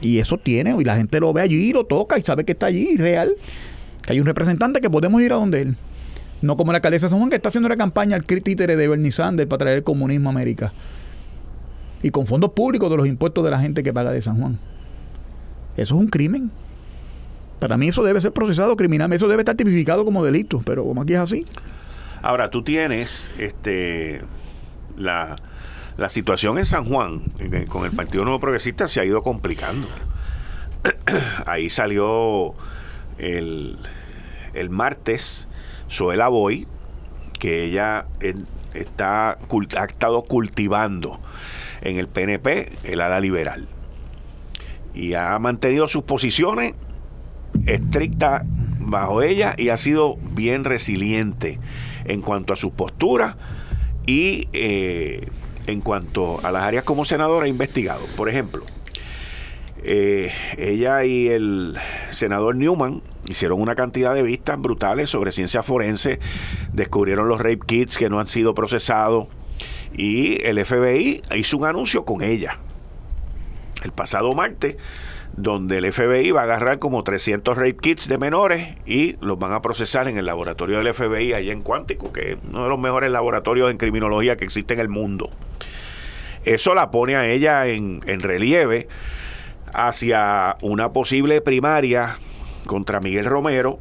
Y 0.00 0.18
eso 0.18 0.38
tiene, 0.38 0.76
y 0.78 0.84
la 0.84 0.96
gente 0.96 1.18
lo 1.18 1.32
ve 1.32 1.42
allí, 1.42 1.72
lo 1.72 1.84
toca 1.84 2.18
y 2.18 2.22
sabe 2.22 2.44
que 2.44 2.52
está 2.52 2.66
allí, 2.66 2.96
real 2.96 3.34
que 4.08 4.14
hay 4.14 4.20
un 4.20 4.26
representante 4.26 4.80
que 4.80 4.88
podemos 4.88 5.20
ir 5.20 5.34
a 5.34 5.34
donde 5.34 5.60
él. 5.60 5.76
No 6.40 6.56
como 6.56 6.72
la 6.72 6.78
alcaldesa 6.78 7.06
de 7.06 7.10
San 7.10 7.18
Juan 7.18 7.28
que 7.28 7.36
está 7.36 7.50
haciendo 7.50 7.68
la 7.68 7.76
campaña 7.76 8.16
al 8.16 8.24
títere 8.24 8.74
de 8.74 8.88
Bernie 8.88 9.12
Sanders 9.12 9.46
para 9.46 9.58
traer 9.58 9.76
el 9.76 9.84
comunismo 9.84 10.30
a 10.30 10.32
América. 10.32 10.72
Y 12.02 12.08
con 12.08 12.26
fondos 12.26 12.52
públicos 12.52 12.90
de 12.90 12.96
los 12.96 13.06
impuestos 13.06 13.44
de 13.44 13.50
la 13.50 13.60
gente 13.60 13.82
que 13.82 13.92
paga 13.92 14.10
de 14.10 14.22
San 14.22 14.40
Juan. 14.40 14.58
Eso 15.76 15.94
es 15.94 16.00
un 16.00 16.06
crimen. 16.06 16.50
Para 17.58 17.76
mí 17.76 17.88
eso 17.88 18.02
debe 18.02 18.18
ser 18.22 18.32
procesado 18.32 18.76
criminalmente, 18.76 19.16
eso 19.16 19.28
debe 19.28 19.42
estar 19.42 19.56
tipificado 19.56 20.06
como 20.06 20.24
delito, 20.24 20.62
pero 20.64 20.84
como 20.84 21.02
aquí 21.02 21.12
es 21.12 21.18
así. 21.18 21.44
Ahora, 22.22 22.48
tú 22.48 22.64
tienes 22.64 23.30
este 23.38 24.22
la, 24.96 25.36
la 25.98 26.08
situación 26.08 26.56
en 26.56 26.64
San 26.64 26.86
Juan 26.86 27.24
con 27.68 27.84
el 27.84 27.90
Partido 27.90 28.24
Nuevo 28.24 28.40
Progresista 28.40 28.88
se 28.88 29.00
ha 29.00 29.04
ido 29.04 29.22
complicando. 29.22 29.86
Ahí 31.44 31.68
salió 31.68 32.54
el, 33.18 33.76
el 34.54 34.70
martes 34.70 35.48
Zoela 35.90 36.28
Boy, 36.28 36.66
que 37.38 37.64
ella 37.64 38.06
está, 38.74 39.38
ha 39.76 39.84
estado 39.84 40.22
cultivando 40.22 41.20
en 41.80 41.98
el 41.98 42.08
PNP 42.08 42.72
el 42.84 43.00
ala 43.00 43.20
liberal 43.20 43.68
y 44.94 45.14
ha 45.14 45.38
mantenido 45.38 45.86
sus 45.88 46.02
posiciones 46.02 46.74
estrictas 47.66 48.42
bajo 48.80 49.22
ella 49.22 49.54
y 49.56 49.68
ha 49.68 49.76
sido 49.76 50.16
bien 50.34 50.64
resiliente 50.64 51.60
en 52.04 52.20
cuanto 52.20 52.52
a 52.52 52.56
sus 52.56 52.72
posturas 52.72 53.36
y 54.06 54.48
eh, 54.52 55.28
en 55.66 55.80
cuanto 55.80 56.44
a 56.44 56.50
las 56.50 56.64
áreas 56.64 56.84
como 56.84 57.04
senadora 57.04 57.46
ha 57.46 57.48
investigado. 57.48 58.00
Por 58.16 58.28
ejemplo, 58.28 58.64
eh, 59.84 60.32
ella 60.56 61.04
y 61.04 61.28
el 61.28 61.76
senador 62.10 62.56
Newman 62.56 63.02
hicieron 63.28 63.60
una 63.60 63.74
cantidad 63.74 64.14
de 64.14 64.22
vistas 64.22 64.58
brutales 64.60 65.10
sobre 65.10 65.32
ciencia 65.32 65.62
forense, 65.62 66.18
descubrieron 66.72 67.28
los 67.28 67.38
rape 67.40 67.60
kits 67.66 67.98
que 67.98 68.08
no 68.08 68.20
han 68.20 68.26
sido 68.26 68.54
procesados 68.54 69.28
y 69.92 70.42
el 70.44 70.64
FBI 70.64 71.22
hizo 71.36 71.56
un 71.56 71.64
anuncio 71.64 72.04
con 72.04 72.22
ella 72.22 72.58
el 73.82 73.92
pasado 73.92 74.32
martes 74.32 74.76
donde 75.36 75.78
el 75.78 75.92
FBI 75.92 76.32
va 76.32 76.40
a 76.40 76.44
agarrar 76.44 76.78
como 76.78 77.04
300 77.04 77.56
rape 77.56 77.76
kits 77.76 78.08
de 78.08 78.18
menores 78.18 78.74
y 78.86 79.16
los 79.24 79.38
van 79.38 79.52
a 79.52 79.62
procesar 79.62 80.08
en 80.08 80.18
el 80.18 80.26
laboratorio 80.26 80.78
del 80.78 80.92
FBI 80.92 81.32
allá 81.32 81.52
en 81.52 81.62
Cuántico, 81.62 82.12
que 82.12 82.32
es 82.32 82.36
uno 82.48 82.64
de 82.64 82.68
los 82.68 82.78
mejores 82.78 83.10
laboratorios 83.10 83.70
en 83.70 83.76
criminología 83.76 84.36
que 84.36 84.44
existe 84.44 84.74
en 84.74 84.80
el 84.80 84.88
mundo. 84.88 85.30
Eso 86.44 86.74
la 86.74 86.90
pone 86.90 87.14
a 87.14 87.26
ella 87.26 87.66
en, 87.68 88.00
en 88.06 88.20
relieve 88.20 88.88
hacia 89.72 90.56
una 90.62 90.92
posible 90.92 91.40
primaria 91.40 92.18
contra 92.68 93.00
Miguel 93.00 93.24
Romero 93.24 93.80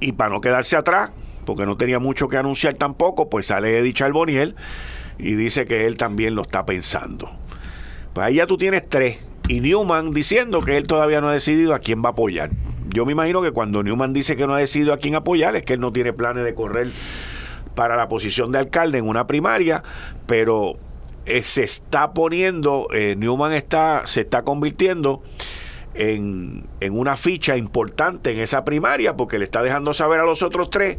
y 0.00 0.12
para 0.12 0.30
no 0.30 0.40
quedarse 0.40 0.74
atrás, 0.74 1.12
porque 1.44 1.66
no 1.66 1.76
tenía 1.76 2.00
mucho 2.00 2.26
que 2.26 2.36
anunciar 2.36 2.76
tampoco, 2.76 3.30
pues 3.30 3.46
sale 3.46 3.78
Eddie 3.78 3.92
Charboniel 3.92 4.56
y 5.18 5.34
dice 5.34 5.66
que 5.66 5.86
él 5.86 5.96
también 5.96 6.34
lo 6.34 6.42
está 6.42 6.66
pensando. 6.66 7.30
Pues 8.12 8.26
ahí 8.26 8.34
ya 8.34 8.46
tú 8.46 8.56
tienes 8.56 8.88
tres. 8.88 9.24
Y 9.48 9.60
Newman 9.60 10.10
diciendo 10.10 10.60
que 10.60 10.76
él 10.76 10.86
todavía 10.86 11.20
no 11.20 11.28
ha 11.28 11.32
decidido 11.32 11.74
a 11.74 11.78
quién 11.78 12.02
va 12.02 12.08
a 12.08 12.12
apoyar. 12.12 12.50
Yo 12.88 13.06
me 13.06 13.12
imagino 13.12 13.42
que 13.42 13.52
cuando 13.52 13.82
Newman 13.82 14.12
dice 14.12 14.36
que 14.36 14.46
no 14.46 14.54
ha 14.54 14.58
decidido 14.58 14.92
a 14.92 14.98
quién 14.98 15.14
apoyar 15.14 15.56
es 15.56 15.64
que 15.64 15.74
él 15.74 15.80
no 15.80 15.92
tiene 15.92 16.12
planes 16.12 16.44
de 16.44 16.54
correr 16.54 16.88
para 17.74 17.96
la 17.96 18.08
posición 18.08 18.50
de 18.50 18.58
alcalde 18.58 18.98
en 18.98 19.08
una 19.08 19.26
primaria, 19.26 19.82
pero 20.26 20.78
eh, 21.26 21.42
se 21.42 21.62
está 21.62 22.12
poniendo, 22.12 22.88
eh, 22.92 23.14
Newman 23.16 23.52
está, 23.52 24.02
se 24.06 24.22
está 24.22 24.42
convirtiendo 24.42 25.22
en, 25.98 26.64
en, 26.80 26.98
una 26.98 27.16
ficha 27.16 27.56
importante 27.56 28.30
en 28.30 28.38
esa 28.38 28.64
primaria 28.64 29.16
porque 29.16 29.38
le 29.38 29.44
está 29.44 29.62
dejando 29.62 29.92
saber 29.94 30.20
a 30.20 30.24
los 30.24 30.42
otros 30.42 30.70
tres, 30.70 30.98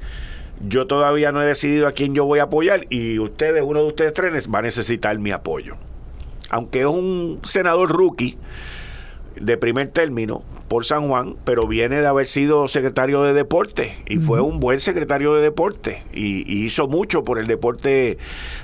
yo 0.62 0.88
todavía 0.88 1.32
no 1.32 1.41
he 1.41 1.45
decidido 1.45 1.88
a 1.88 1.93
quién 1.93 2.14
yo 2.14 2.26
voy 2.26 2.39
a 2.39 2.43
apoyar 2.43 2.86
y 2.89 3.18
ustedes, 3.20 3.64
uno 3.66 3.82
de 3.82 3.88
ustedes 3.88 4.14
tres, 4.14 4.50
va 4.54 4.60
a 4.60 4.64
necesitar 4.64 5.18
mi 5.20 5.32
apoyo. 5.32 5.78
Aunque 6.50 6.82
es 6.82 6.86
un 6.86 7.39
senador 7.43 7.89
rookie, 7.89 8.38
de 9.40 9.58
primer 9.58 9.90
término 9.90 10.44
por 10.68 10.86
San 10.86 11.08
Juan, 11.08 11.36
pero 11.44 11.68
viene 11.68 12.00
de 12.02 12.08
haber 12.08 12.28
sido 12.28 12.68
secretario 12.68 13.24
de 13.24 13.34
deporte 13.34 13.92
y 14.08 14.18
fue 14.18 14.40
un 14.42 14.60
buen 14.60 14.80
secretario 14.80 15.34
de 15.34 15.42
deporte 15.42 16.02
y, 16.14 16.66
hizo 16.66 16.88
mucho 16.88 17.24
por 17.24 17.40
el 17.40 17.48
deporte 17.48 18.18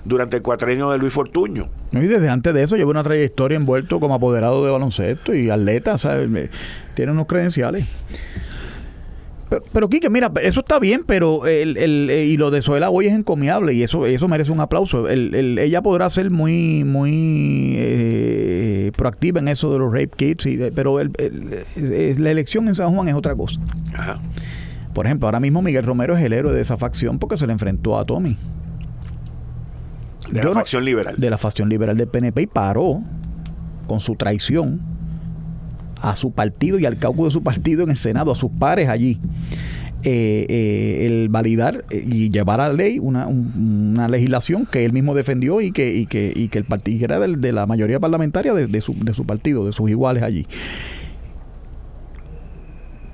durante 0.03 0.37
el 0.37 0.43
cuatrenio 0.43 0.91
de 0.91 0.97
Luis 0.97 1.13
Fortuño. 1.13 1.69
Y 1.91 2.05
desde 2.05 2.29
antes 2.29 2.53
de 2.53 2.63
eso 2.63 2.75
lleva 2.75 2.91
una 2.91 3.03
trayectoria 3.03 3.55
envuelto 3.55 3.99
como 3.99 4.15
apoderado 4.15 4.63
de 4.63 4.71
baloncesto 4.71 5.33
y 5.33 5.49
atleta, 5.49 5.97
tiene 6.93 7.11
unos 7.11 7.25
credenciales. 7.25 7.85
Pero, 9.49 9.63
pero 9.71 9.89
Quique, 9.89 10.09
mira, 10.09 10.31
eso 10.41 10.61
está 10.61 10.79
bien, 10.79 11.03
pero 11.05 11.45
el, 11.45 11.77
el, 11.77 12.09
eh, 12.09 12.25
y 12.25 12.37
lo 12.37 12.49
de 12.49 12.61
Zoela 12.61 12.89
hoy 12.89 13.07
es 13.07 13.13
encomiable 13.13 13.73
y 13.73 13.83
eso 13.83 14.05
eso 14.05 14.27
merece 14.27 14.51
un 14.51 14.59
aplauso. 14.59 15.07
El, 15.07 15.59
ella 15.59 15.81
podrá 15.81 16.09
ser 16.09 16.31
muy 16.31 16.83
muy 16.83 17.75
eh, 17.77 18.91
proactiva 18.97 19.39
en 19.39 19.47
eso 19.47 19.71
de 19.71 19.79
los 19.79 19.91
rape 19.91 20.11
kits, 20.15 20.45
y, 20.47 20.57
pero 20.73 20.99
la 20.99 22.31
elección 22.31 22.67
en 22.67 22.75
San 22.75 22.93
Juan 22.93 23.07
es 23.07 23.13
otra 23.13 23.35
cosa. 23.35 23.59
Por 24.93 25.05
ejemplo, 25.05 25.27
ahora 25.27 25.39
mismo 25.39 25.61
Miguel 25.61 25.85
Romero 25.85 26.17
es 26.17 26.23
el 26.23 26.33
héroe 26.33 26.53
de 26.53 26.61
esa 26.61 26.77
facción 26.77 27.19
porque 27.19 27.37
se 27.37 27.45
le 27.45 27.53
enfrentó 27.53 27.99
a 27.99 28.05
Tommy. 28.05 28.37
De 30.31 30.43
la 30.43 30.53
facción 30.53 30.83
liberal. 30.83 31.15
De 31.17 31.29
la 31.29 31.37
facción 31.37 31.69
liberal 31.69 31.97
del 31.97 32.07
PNP 32.07 32.43
y 32.43 32.47
paró 32.47 33.03
con 33.87 33.99
su 33.99 34.15
traición 34.15 34.94
a 36.09 36.15
su 36.15 36.31
partido 36.31 36.79
y 36.79 36.85
al 36.85 36.97
caucus 36.97 37.25
de 37.25 37.31
su 37.31 37.43
partido 37.43 37.83
en 37.83 37.91
el 37.91 37.97
Senado, 37.97 38.31
a 38.31 38.35
sus 38.35 38.51
pares 38.51 38.89
allí. 38.89 39.19
Eh, 40.07 40.45
eh, 40.49 41.07
el 41.07 41.29
validar 41.29 41.83
eh, 41.89 42.05
y 42.05 42.29
llevar 42.29 42.61
a 42.61 42.71
ley 42.71 42.99
una, 42.99 43.25
una, 43.25 44.07
legislación 44.07 44.67
que 44.67 44.85
él 44.85 44.93
mismo 44.93 45.15
defendió 45.15 45.61
y 45.61 45.71
que, 45.71 45.95
y 45.95 46.05
que, 46.05 46.31
y 46.35 46.49
que 46.49 46.59
el 46.59 46.65
partido 46.65 47.05
era 47.05 47.19
de, 47.19 47.51
la 47.51 47.65
mayoría 47.65 47.99
parlamentaria 47.99 48.53
de, 48.53 48.81
su, 48.81 48.93
de 48.93 49.15
su 49.15 49.25
partido, 49.25 49.65
de 49.65 49.73
sus 49.73 49.89
iguales 49.89 50.21
allí 50.21 50.45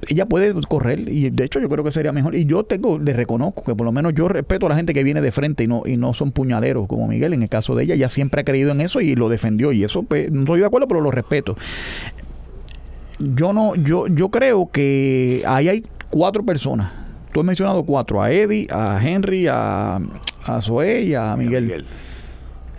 ella 0.09 0.25
puede 0.25 0.53
correr 0.67 1.07
y 1.07 1.29
de 1.29 1.43
hecho 1.43 1.59
yo 1.59 1.69
creo 1.69 1.83
que 1.83 1.91
sería 1.91 2.11
mejor 2.11 2.35
y 2.35 2.45
yo 2.45 2.63
tengo 2.63 2.99
le 2.99 3.13
reconozco 3.13 3.63
que 3.63 3.75
por 3.75 3.85
lo 3.85 3.91
menos 3.91 4.13
yo 4.13 4.27
respeto 4.27 4.65
a 4.65 4.69
la 4.69 4.75
gente 4.75 4.93
que 4.93 5.03
viene 5.03 5.21
de 5.21 5.31
frente 5.31 5.63
y 5.63 5.67
no 5.67 5.83
y 5.85 5.95
no 5.95 6.13
son 6.13 6.31
puñaleros 6.31 6.87
como 6.87 7.07
Miguel 7.07 7.33
en 7.33 7.43
el 7.43 7.49
caso 7.49 7.75
de 7.75 7.85
ella 7.85 7.95
ella 7.95 8.09
siempre 8.09 8.41
ha 8.41 8.43
creído 8.43 8.71
en 8.71 8.81
eso 8.81 8.99
y 8.99 9.15
lo 9.15 9.29
defendió 9.29 9.71
y 9.71 9.83
eso 9.83 10.03
pues, 10.03 10.31
no 10.31 10.41
estoy 10.41 10.59
de 10.59 10.65
acuerdo 10.65 10.87
pero 10.87 11.01
lo 11.01 11.11
respeto 11.11 11.55
yo 13.35 13.53
no, 13.53 13.75
yo, 13.75 14.07
yo 14.07 14.29
creo 14.29 14.69
que 14.71 15.43
ahí 15.45 15.69
hay 15.69 15.85
cuatro 16.09 16.43
personas. 16.43 16.91
Tú 17.31 17.39
has 17.39 17.45
mencionado 17.45 17.83
cuatro, 17.85 18.21
a 18.21 18.31
Eddie, 18.31 18.67
a 18.69 18.99
Henry, 19.01 19.47
a, 19.47 20.01
a 20.43 20.61
Zoe 20.61 21.03
y 21.03 21.15
a 21.15 21.35
Miguel. 21.35 21.85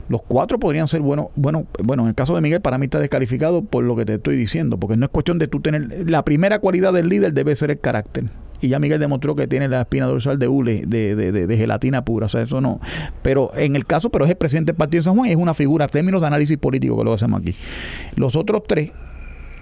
Los 0.08 0.20
cuatro 0.22 0.58
podrían 0.58 0.88
ser 0.88 1.00
buenos. 1.00 1.28
Bueno, 1.36 1.66
bueno, 1.82 2.02
en 2.02 2.10
el 2.10 2.14
caso 2.14 2.34
de 2.34 2.42
Miguel, 2.42 2.60
para 2.60 2.76
mí 2.76 2.84
está 2.84 2.98
descalificado 2.98 3.62
por 3.64 3.82
lo 3.84 3.96
que 3.96 4.04
te 4.04 4.14
estoy 4.14 4.36
diciendo, 4.36 4.76
porque 4.76 4.96
no 4.96 5.06
es 5.06 5.10
cuestión 5.10 5.38
de 5.38 5.48
tú 5.48 5.60
tener. 5.60 6.10
La 6.10 6.22
primera 6.22 6.58
cualidad 6.58 6.92
del 6.92 7.08
líder 7.08 7.32
debe 7.32 7.54
ser 7.56 7.70
el 7.70 7.80
carácter. 7.80 8.24
Y 8.60 8.68
ya 8.68 8.78
Miguel 8.78 9.00
demostró 9.00 9.34
que 9.34 9.48
tiene 9.48 9.68
la 9.68 9.80
espina 9.80 10.06
dorsal 10.06 10.38
de 10.38 10.48
hule, 10.48 10.82
de, 10.86 11.16
de, 11.16 11.32
de, 11.32 11.56
gelatina 11.56 12.04
pura. 12.04 12.26
O 12.26 12.28
sea, 12.28 12.42
eso 12.42 12.60
no. 12.60 12.78
Pero 13.22 13.50
en 13.56 13.74
el 13.74 13.86
caso, 13.86 14.10
pero 14.10 14.24
es 14.24 14.30
el 14.30 14.36
presidente 14.36 14.72
del 14.72 14.76
Partido 14.76 15.00
de 15.00 15.04
San 15.04 15.16
Juan 15.16 15.30
es 15.30 15.36
una 15.36 15.54
figura, 15.54 15.88
términos 15.88 16.20
de 16.20 16.26
análisis 16.28 16.58
político 16.58 16.96
que 16.98 17.04
lo 17.04 17.12
hacemos 17.12 17.40
aquí. 17.40 17.56
Los 18.14 18.36
otros 18.36 18.62
tres 18.68 18.92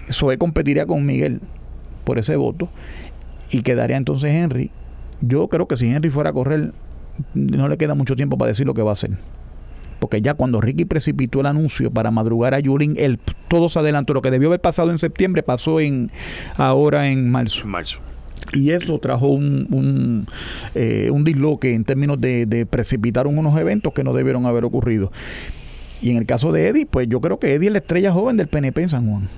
Zoe 0.09 0.37
competiría 0.37 0.85
con 0.85 1.05
Miguel 1.05 1.41
por 2.03 2.17
ese 2.17 2.35
voto 2.35 2.69
y 3.51 3.61
quedaría 3.61 3.97
entonces 3.97 4.33
Henry. 4.33 4.71
Yo 5.21 5.47
creo 5.47 5.67
que 5.67 5.77
si 5.77 5.87
Henry 5.87 6.09
fuera 6.09 6.31
a 6.31 6.33
correr, 6.33 6.71
no 7.33 7.67
le 7.67 7.77
queda 7.77 7.93
mucho 7.93 8.15
tiempo 8.15 8.37
para 8.37 8.49
decir 8.49 8.65
lo 8.65 8.73
que 8.73 8.81
va 8.81 8.91
a 8.91 8.93
hacer. 8.93 9.11
Porque 9.99 10.21
ya 10.21 10.33
cuando 10.33 10.61
Ricky 10.61 10.85
precipitó 10.85 11.41
el 11.41 11.45
anuncio 11.45 11.91
para 11.91 12.09
madrugar 12.09 12.55
a 12.55 12.59
Yulín, 12.59 12.95
el, 12.97 13.19
todo 13.47 13.69
se 13.69 13.77
adelantó. 13.77 14.15
Lo 14.15 14.23
que 14.23 14.31
debió 14.31 14.47
haber 14.47 14.59
pasado 14.59 14.89
en 14.89 14.97
septiembre 14.97 15.43
pasó 15.43 15.79
en 15.79 16.09
ahora 16.57 17.07
en 17.09 17.29
marzo. 17.29 17.67
marzo. 17.67 17.99
Y 18.53 18.71
eso 18.71 18.97
trajo 18.97 19.27
un, 19.27 19.67
un, 19.69 20.27
eh, 20.73 21.09
un 21.11 21.23
disloque 21.23 21.75
en 21.75 21.83
términos 21.83 22.19
de, 22.19 22.47
de 22.47 22.65
precipitar 22.65 23.27
unos 23.27 23.59
eventos 23.59 23.93
que 23.93 24.03
no 24.03 24.13
debieron 24.13 24.47
haber 24.47 24.65
ocurrido. 24.65 25.11
Y 26.01 26.09
en 26.09 26.17
el 26.17 26.25
caso 26.25 26.51
de 26.51 26.69
Eddie, 26.69 26.87
pues 26.87 27.07
yo 27.07 27.21
creo 27.21 27.37
que 27.37 27.53
Eddie 27.53 27.67
es 27.67 27.73
la 27.73 27.79
estrella 27.79 28.11
joven 28.11 28.37
del 28.37 28.47
PNP 28.47 28.81
en 28.81 28.89
San 28.89 29.07
Juan 29.07 29.29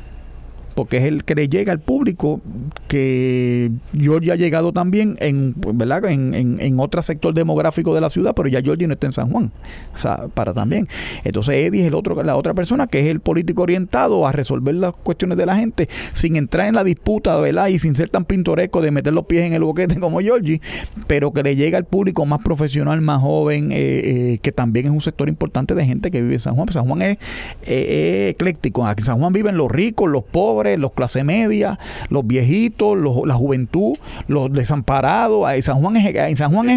porque 0.73 0.97
es 0.97 1.03
el 1.03 1.23
que 1.23 1.35
le 1.35 1.49
llega 1.49 1.71
al 1.71 1.79
público 1.79 2.41
que 2.87 3.71
Georgie 3.97 4.31
ha 4.31 4.35
llegado 4.35 4.73
también 4.73 5.17
en, 5.19 5.53
¿verdad? 5.73 6.05
En, 6.05 6.57
en, 6.59 6.79
otro 6.79 7.01
sector 7.01 7.33
demográfico 7.33 7.93
de 7.95 8.01
la 8.01 8.09
ciudad, 8.09 8.33
pero 8.35 8.49
ya 8.49 8.61
Georgie 8.61 8.87
no 8.87 8.93
está 8.93 9.07
en 9.07 9.13
San 9.13 9.31
Juan, 9.31 9.51
o 9.93 9.97
sea, 9.97 10.27
para 10.33 10.53
también. 10.53 10.87
Entonces 11.23 11.55
Eddie 11.55 11.81
es 11.81 11.87
el 11.87 11.93
otro, 11.93 12.21
la 12.23 12.35
otra 12.35 12.53
persona 12.53 12.87
que 12.87 12.99
es 12.99 13.07
el 13.07 13.19
político 13.19 13.61
orientado 13.61 14.27
a 14.27 14.31
resolver 14.31 14.75
las 14.75 14.93
cuestiones 14.93 15.37
de 15.37 15.45
la 15.45 15.55
gente 15.55 15.87
sin 16.13 16.35
entrar 16.35 16.67
en 16.67 16.75
la 16.75 16.83
disputa, 16.83 17.37
¿verdad? 17.37 17.67
Y 17.67 17.79
sin 17.79 17.95
ser 17.95 18.09
tan 18.09 18.25
pintoresco 18.25 18.81
de 18.81 18.91
meter 18.91 19.13
los 19.13 19.25
pies 19.25 19.45
en 19.45 19.53
el 19.53 19.63
boquete 19.63 19.99
como 19.99 20.19
Georgie, 20.19 20.61
pero 21.07 21.31
que 21.31 21.43
le 21.43 21.55
llega 21.55 21.77
al 21.77 21.85
público 21.85 22.25
más 22.25 22.41
profesional, 22.41 23.01
más 23.01 23.21
joven, 23.21 23.71
eh, 23.71 23.75
eh, 23.75 24.39
que 24.41 24.51
también 24.51 24.87
es 24.87 24.91
un 24.91 25.01
sector 25.01 25.29
importante 25.29 25.75
de 25.75 25.85
gente 25.85 26.11
que 26.11 26.21
vive 26.21 26.33
en 26.33 26.39
San 26.39 26.55
Juan. 26.55 26.67
San 26.69 26.87
Juan 26.87 27.01
es, 27.01 27.17
eh, 27.63 28.29
ecléctico. 28.29 28.85
Aquí 28.85 29.01
en 29.01 29.05
San 29.05 29.19
Juan 29.19 29.33
viven 29.33 29.57
los 29.57 29.71
ricos, 29.71 30.09
los 30.09 30.23
pobres, 30.23 30.62
los 30.77 30.93
clase 30.93 31.23
media, 31.23 31.77
los 32.09 32.25
viejitos, 32.25 32.97
la 33.25 33.33
juventud, 33.35 33.93
los 34.27 34.51
desamparados. 34.51 35.51
En 35.51 35.61
San 35.61 35.79
Juan 35.79 35.97
es, 35.97 36.15
en 36.15 36.37
San 36.37 36.51
Juan 36.53 36.69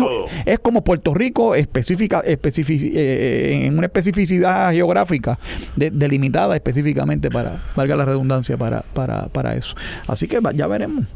es, 0.45 0.59
como 0.59 0.83
Puerto 0.85 1.15
Rico 1.15 1.55
específica, 1.55 2.23
en 2.25 3.79
una 3.79 3.87
especificidad 3.87 4.73
geográfica 4.73 5.39
delimitada 5.77 6.55
específicamente 6.55 7.31
para, 7.31 7.63
valga 7.75 7.97
la 7.97 8.05
redundancia, 8.05 8.57
para, 8.57 8.83
para, 8.93 9.29
para 9.29 9.55
eso. 9.55 9.77
Así 10.07 10.27
que 10.29 10.41
ya 10.55 10.67
veremos. 10.67 11.07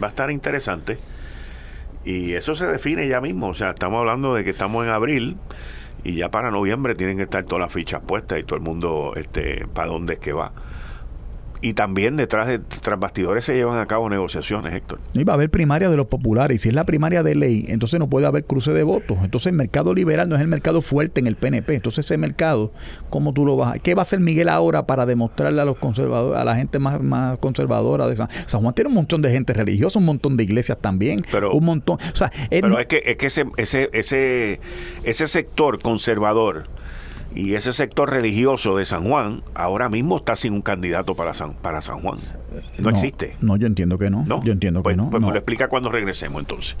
Va 0.00 0.06
a 0.06 0.10
estar 0.10 0.30
interesante. 0.30 0.98
Y 2.04 2.32
eso 2.32 2.54
se 2.54 2.66
define 2.66 3.08
ya 3.08 3.20
mismo. 3.20 3.48
O 3.48 3.54
sea, 3.54 3.70
estamos 3.70 3.98
hablando 3.98 4.34
de 4.34 4.44
que 4.44 4.50
estamos 4.50 4.84
en 4.84 4.90
abril 4.90 5.36
y 6.04 6.14
ya 6.14 6.30
para 6.30 6.50
noviembre 6.50 6.94
tienen 6.94 7.16
que 7.16 7.24
estar 7.24 7.44
todas 7.44 7.60
las 7.60 7.72
fichas 7.72 8.00
puestas 8.00 8.38
y 8.38 8.44
todo 8.44 8.56
el 8.56 8.62
mundo 8.62 9.12
este, 9.16 9.66
para 9.74 9.88
dónde 9.88 10.14
es 10.14 10.18
que 10.18 10.32
va 10.32 10.52
y 11.60 11.74
también 11.74 12.16
detrás 12.16 12.46
de 12.46 12.58
tras 12.58 12.98
bastidores 12.98 13.44
se 13.44 13.54
llevan 13.54 13.78
a 13.78 13.86
cabo 13.86 14.08
negociaciones, 14.08 14.72
Héctor. 14.74 15.00
Y 15.14 15.24
va 15.24 15.32
a 15.32 15.36
haber 15.36 15.50
primaria 15.50 15.90
de 15.90 15.96
los 15.96 16.06
populares. 16.06 16.56
Y 16.56 16.58
si 16.58 16.68
es 16.68 16.74
la 16.74 16.84
primaria 16.84 17.22
de 17.22 17.34
ley, 17.34 17.66
entonces 17.68 17.98
no 17.98 18.08
puede 18.08 18.26
haber 18.26 18.44
cruce 18.44 18.72
de 18.72 18.82
votos. 18.82 19.18
Entonces 19.22 19.48
el 19.48 19.56
mercado 19.56 19.94
liberal 19.94 20.28
no 20.28 20.36
es 20.36 20.40
el 20.40 20.48
mercado 20.48 20.82
fuerte 20.82 21.20
en 21.20 21.26
el 21.26 21.36
PNP. 21.36 21.74
Entonces 21.74 22.04
ese 22.04 22.16
mercado, 22.16 22.72
¿cómo 23.10 23.32
tú 23.32 23.44
lo 23.44 23.56
vas 23.56 23.76
a... 23.76 23.78
¿Qué 23.78 23.94
va 23.94 24.02
a 24.02 24.04
hacer 24.04 24.20
Miguel 24.20 24.48
ahora 24.48 24.86
para 24.86 25.06
demostrarle 25.06 25.60
a 25.60 25.64
los 25.64 25.78
conservadores, 25.78 26.40
a 26.40 26.44
la 26.44 26.56
gente 26.56 26.78
más, 26.78 27.00
más 27.02 27.38
conservadora 27.38 28.08
de 28.08 28.16
San... 28.16 28.28
San 28.46 28.60
Juan? 28.60 28.74
Tiene 28.74 28.88
un 28.88 28.94
montón 28.94 29.22
de 29.22 29.30
gente 29.30 29.52
religiosa, 29.52 29.98
un 29.98 30.04
montón 30.04 30.36
de 30.36 30.44
iglesias 30.44 30.78
también. 30.80 31.24
Pero, 31.30 31.52
un 31.52 31.64
montón. 31.64 31.98
O 32.12 32.16
sea, 32.16 32.30
pero 32.50 32.78
es 32.78 32.86
que, 32.86 33.02
es 33.04 33.16
que 33.16 33.26
ese, 33.26 33.46
ese, 33.56 33.90
ese, 33.92 34.60
ese 35.02 35.26
sector 35.26 35.80
conservador 35.80 36.66
y 37.34 37.54
ese 37.54 37.72
sector 37.72 38.10
religioso 38.10 38.76
de 38.76 38.84
San 38.84 39.04
Juan 39.04 39.42
ahora 39.54 39.88
mismo 39.88 40.16
está 40.16 40.34
sin 40.34 40.54
un 40.54 40.62
candidato 40.62 41.14
para 41.14 41.34
San, 41.34 41.54
para 41.54 41.82
San 41.82 42.00
Juan. 42.00 42.18
No, 42.78 42.90
existe. 42.90 43.36
No, 43.40 43.56
yo 43.56 43.66
entiendo 43.66 43.98
que 43.98 44.10
no. 44.10 44.24
Yo 44.42 44.52
entiendo 44.52 44.80
que 44.80 44.84
pues, 44.84 44.96
no. 44.96 45.10
Pues 45.10 45.22
me 45.22 45.28
lo 45.28 45.36
explica 45.36 45.68
cuando 45.68 45.90
regresemos 45.90 46.40
entonces. 46.40 46.76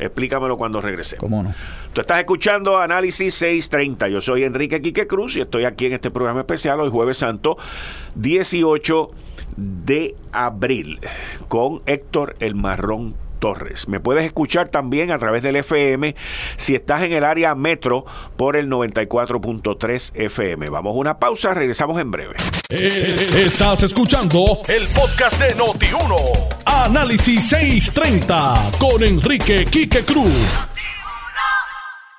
Explícamelo 0.00 0.56
cuando 0.56 0.80
regresemos. 0.80 1.20
¿Cómo 1.20 1.42
no? 1.42 1.54
Tú 1.92 2.00
estás 2.00 2.18
escuchando 2.18 2.78
Análisis 2.78 3.34
630. 3.34 4.08
Yo 4.08 4.20
soy 4.20 4.42
Enrique 4.42 4.82
Quique 4.82 5.06
Cruz 5.06 5.36
y 5.36 5.42
estoy 5.42 5.64
aquí 5.64 5.86
en 5.86 5.92
este 5.92 6.10
programa 6.10 6.40
especial 6.40 6.80
hoy 6.80 6.90
jueves 6.90 7.18
santo 7.18 7.56
18 8.16 9.08
de 9.56 10.16
abril 10.32 10.98
con 11.48 11.82
Héctor 11.86 12.36
El 12.40 12.56
Marrón 12.56 13.14
Torres. 13.44 13.88
Me 13.88 14.00
puedes 14.00 14.24
escuchar 14.24 14.70
también 14.70 15.10
a 15.10 15.18
través 15.18 15.42
del 15.42 15.56
FM 15.56 16.16
si 16.56 16.74
estás 16.74 17.02
en 17.02 17.12
el 17.12 17.24
área 17.24 17.54
metro 17.54 18.06
por 18.38 18.56
el 18.56 18.70
94.3 18.70 20.12
FM. 20.14 20.70
Vamos 20.70 20.96
a 20.96 20.98
una 20.98 21.18
pausa, 21.18 21.52
regresamos 21.52 22.00
en 22.00 22.10
breve. 22.10 22.36
Eh, 22.70 23.42
estás 23.44 23.82
escuchando 23.82 24.62
el 24.66 24.86
podcast 24.88 25.38
de 25.38 25.54
Noti1. 25.56 26.16
Análisis 26.64 27.46
630 27.50 28.70
con 28.78 29.04
Enrique 29.04 29.66
Quique 29.66 30.02
Cruz. 30.04 30.73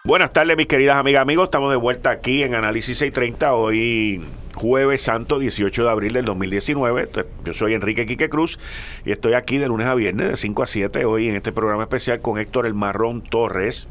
Buenas 0.06 0.34
tardes, 0.34 0.56
mis 0.56 0.68
queridas 0.68 0.98
amigas, 0.98 1.24
amigos. 1.24 1.46
Estamos 1.46 1.72
de 1.72 1.78
vuelta 1.78 2.12
aquí 2.12 2.44
en 2.44 2.54
Análisis 2.54 2.96
630. 3.00 3.56
Hoy 3.56 4.24
jueves 4.54 5.02
santo 5.02 5.40
18 5.40 5.84
de 5.84 5.90
abril 5.90 6.14
del 6.14 6.26
2019. 6.26 7.10
Yo 7.44 7.54
soy 7.54 7.74
Enrique 7.74 8.06
Quique 8.06 8.30
Cruz 8.30 8.60
y 9.04 9.12
estoy 9.12 9.34
aquí 9.34 9.58
de 9.58 9.68
lunes 9.68 9.88
a 9.88 9.96
viernes 9.96 10.30
de 10.30 10.38
5 10.38 10.62
a 10.62 10.68
7 10.68 11.06
hoy 11.06 11.30
en 11.30 11.36
este 11.36 11.52
programa 11.52 11.82
especial 11.82 12.22
con 12.22 12.38
Héctor 12.38 12.68
El 12.68 12.76
Marrón 12.76 13.24
Torres. 13.24 13.90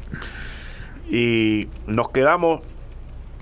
Y 1.09 1.67
nos 1.85 2.07
quedamos 2.11 2.61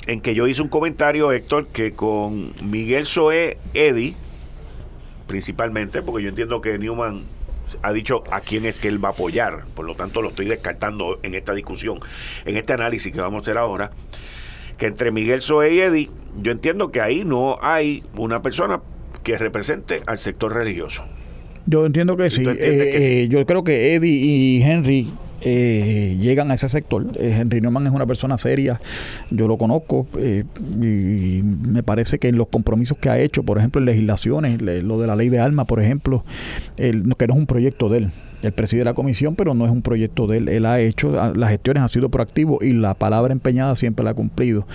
en 0.08 0.20
que 0.20 0.34
yo 0.34 0.48
hice 0.48 0.64
un 0.64 0.70
comentario, 0.70 1.32
Héctor, 1.32 1.68
que 1.68 1.94
con 1.94 2.56
Miguel 2.60 3.06
Soe 3.06 3.60
Eddy, 3.76 4.16
principalmente, 5.28 6.02
porque 6.02 6.24
yo 6.24 6.30
entiendo 6.30 6.60
que 6.60 6.80
Newman 6.80 7.26
ha 7.82 7.94
dicho 7.94 8.24
a 8.32 8.42
quién 8.42 8.66
es 8.66 8.80
que 8.80 8.88
él 8.88 9.04
va 9.04 9.10
a 9.10 9.12
apoyar, 9.12 9.66
por 9.76 9.86
lo 9.86 9.96
tanto 9.96 10.22
lo 10.22 10.30
estoy 10.30 10.46
descartando 10.46 11.20
en 11.24 11.36
esta 11.36 11.54
discusión, 11.54 12.00
en 12.46 12.58
este 12.58 12.74
análisis 12.74 13.12
que 13.12 13.22
vamos 13.22 13.40
a 13.40 13.42
hacer 13.42 13.58
ahora 13.58 13.92
que 14.78 14.88
entre 14.88 15.12
Miguel 15.12 15.42
Soe 15.42 15.74
y 15.74 15.80
Eddie, 15.80 16.10
yo 16.38 16.52
entiendo 16.52 16.92
que 16.92 17.02
ahí 17.02 17.24
no 17.26 17.58
hay 17.62 18.04
una 18.18 18.42
persona 18.42 18.82
que 19.24 19.38
represente 19.38 20.02
al 20.06 20.20
sector 20.20 20.54
religioso. 20.54 21.04
Yo 21.66 21.86
entiendo 21.86 22.18
que 22.18 22.30
sí. 22.30 22.44
Eh, 22.46 23.28
yo 23.30 23.46
creo 23.46 23.64
que 23.64 23.96
Eddie 23.96 24.10
y 24.10 24.62
Henry 24.64 25.10
eh, 25.44 26.18
llegan 26.20 26.52
a 26.52 26.56
ese 26.56 26.70
sector. 26.70 27.06
Eh, 27.16 27.38
Henry 27.40 27.62
Neumann 27.62 27.88
es 27.88 27.94
una 27.94 28.06
persona 28.06 28.38
seria, 28.38 28.80
yo 29.30 29.48
lo 29.48 29.58
conozco 29.58 30.08
y 30.16 31.42
me 31.44 31.84
parece 31.84 32.20
que 32.20 32.28
en 32.28 32.38
los 32.38 32.48
compromisos 32.48 32.98
que 32.98 33.10
ha 33.10 33.20
hecho, 33.20 33.44
por 33.44 33.58
ejemplo, 33.58 33.80
en 33.80 33.86
legislaciones, 33.86 34.62
lo 34.62 35.00
de 35.00 35.08
la 35.08 35.16
ley 35.16 35.30
de 35.30 35.40
armas, 35.40 35.66
por 35.66 35.82
ejemplo, 35.82 36.24
que 36.78 36.94
no 36.94 37.34
es 37.34 37.40
un 37.40 37.46
proyecto 37.46 37.90
de 37.90 37.98
él, 38.00 38.12
él 38.44 38.52
preside 38.52 38.84
la 38.84 38.94
comisión, 38.94 39.36
pero 39.36 39.54
no 39.54 39.66
es 39.66 39.72
un 39.72 39.82
proyecto 39.82 40.28
de 40.28 40.38
él. 40.38 40.50
Él 40.50 40.66
ha 40.66 40.80
hecho, 40.80 41.20
ah, 41.20 41.32
las 41.36 41.50
gestiones 41.50 41.82
han 41.82 41.90
sido 41.90 42.10
proactivo 42.10 42.60
y 42.62 42.74
la 42.74 42.94
palabra 42.94 43.32
empeñada 43.32 43.76
siempre 43.76 44.04
la 44.04 44.12
ha 44.12 44.14
cumplido. 44.14 44.68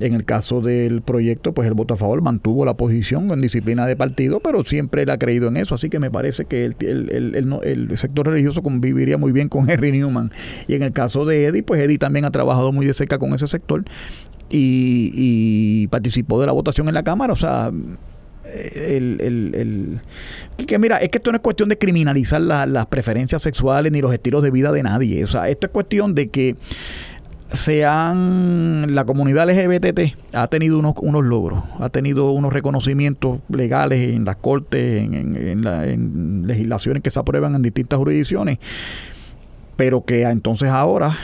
En 0.00 0.14
el 0.14 0.24
caso 0.24 0.60
del 0.62 1.02
proyecto, 1.02 1.52
pues 1.52 1.68
el 1.68 1.74
voto 1.74 1.94
a 1.94 1.96
favor 1.96 2.22
mantuvo 2.22 2.64
la 2.64 2.74
posición 2.74 3.30
en 3.30 3.42
disciplina 3.42 3.86
de 3.86 3.94
partido, 3.94 4.40
pero 4.40 4.64
siempre 4.64 5.02
él 5.02 5.10
ha 5.10 5.18
creído 5.18 5.48
en 5.48 5.58
eso. 5.58 5.74
Así 5.74 5.90
que 5.90 5.98
me 5.98 6.10
parece 6.10 6.46
que 6.46 6.64
el, 6.64 6.74
el, 6.80 7.98
sector 7.98 8.26
religioso 8.26 8.62
conviviría 8.62 9.18
muy 9.18 9.32
bien 9.32 9.48
con 9.48 9.68
Henry 9.70 9.92
Newman. 9.92 10.30
Y 10.66 10.74
en 10.74 10.82
el 10.82 10.92
caso 10.92 11.26
de 11.26 11.44
Eddie, 11.44 11.62
pues 11.62 11.82
Eddie 11.82 11.98
también 11.98 12.24
ha 12.24 12.30
trabajado 12.30 12.72
muy 12.72 12.86
de 12.86 12.94
cerca 12.94 13.18
con 13.18 13.34
ese 13.34 13.46
sector 13.46 13.84
y, 14.48 15.12
y 15.14 15.86
participó 15.88 16.40
de 16.40 16.46
la 16.46 16.52
votación 16.52 16.88
en 16.88 16.94
la 16.94 17.02
Cámara. 17.02 17.34
O 17.34 17.36
sea, 17.36 17.70
el, 18.74 19.20
el, 19.54 20.00
que 20.66 20.78
mira, 20.78 20.98
es 20.98 21.10
que 21.10 21.18
esto 21.18 21.32
no 21.32 21.36
es 21.36 21.42
cuestión 21.42 21.68
de 21.68 21.78
criminalizar 21.78 22.40
las 22.40 22.86
preferencias 22.86 23.42
sexuales 23.42 23.92
ni 23.92 24.00
los 24.00 24.12
estilos 24.12 24.42
de 24.42 24.50
vida 24.50 24.72
de 24.72 24.82
nadie. 24.82 25.24
O 25.24 25.26
sea, 25.26 25.48
esto 25.48 25.66
es 25.66 25.72
cuestión 25.72 26.14
de 26.14 26.28
que 26.28 26.56
sean 27.52 28.94
la 28.94 29.04
comunidad 29.04 29.50
LGBT 29.50 30.14
ha 30.32 30.46
tenido 30.46 30.78
unos, 30.78 30.94
unos 30.98 31.24
logros, 31.24 31.64
ha 31.80 31.88
tenido 31.88 32.30
unos 32.30 32.52
reconocimientos 32.52 33.40
legales 33.48 34.14
en 34.14 34.24
las 34.24 34.36
cortes, 34.36 35.02
en, 35.02 35.14
en, 35.36 35.66
en 35.66 36.46
legislaciones 36.46 37.02
que 37.02 37.10
se 37.10 37.18
aprueban 37.18 37.54
en 37.56 37.62
distintas 37.62 37.98
jurisdicciones, 37.98 38.58
pero 39.76 40.04
que 40.04 40.22
entonces 40.22 40.68
ahora 40.68 41.16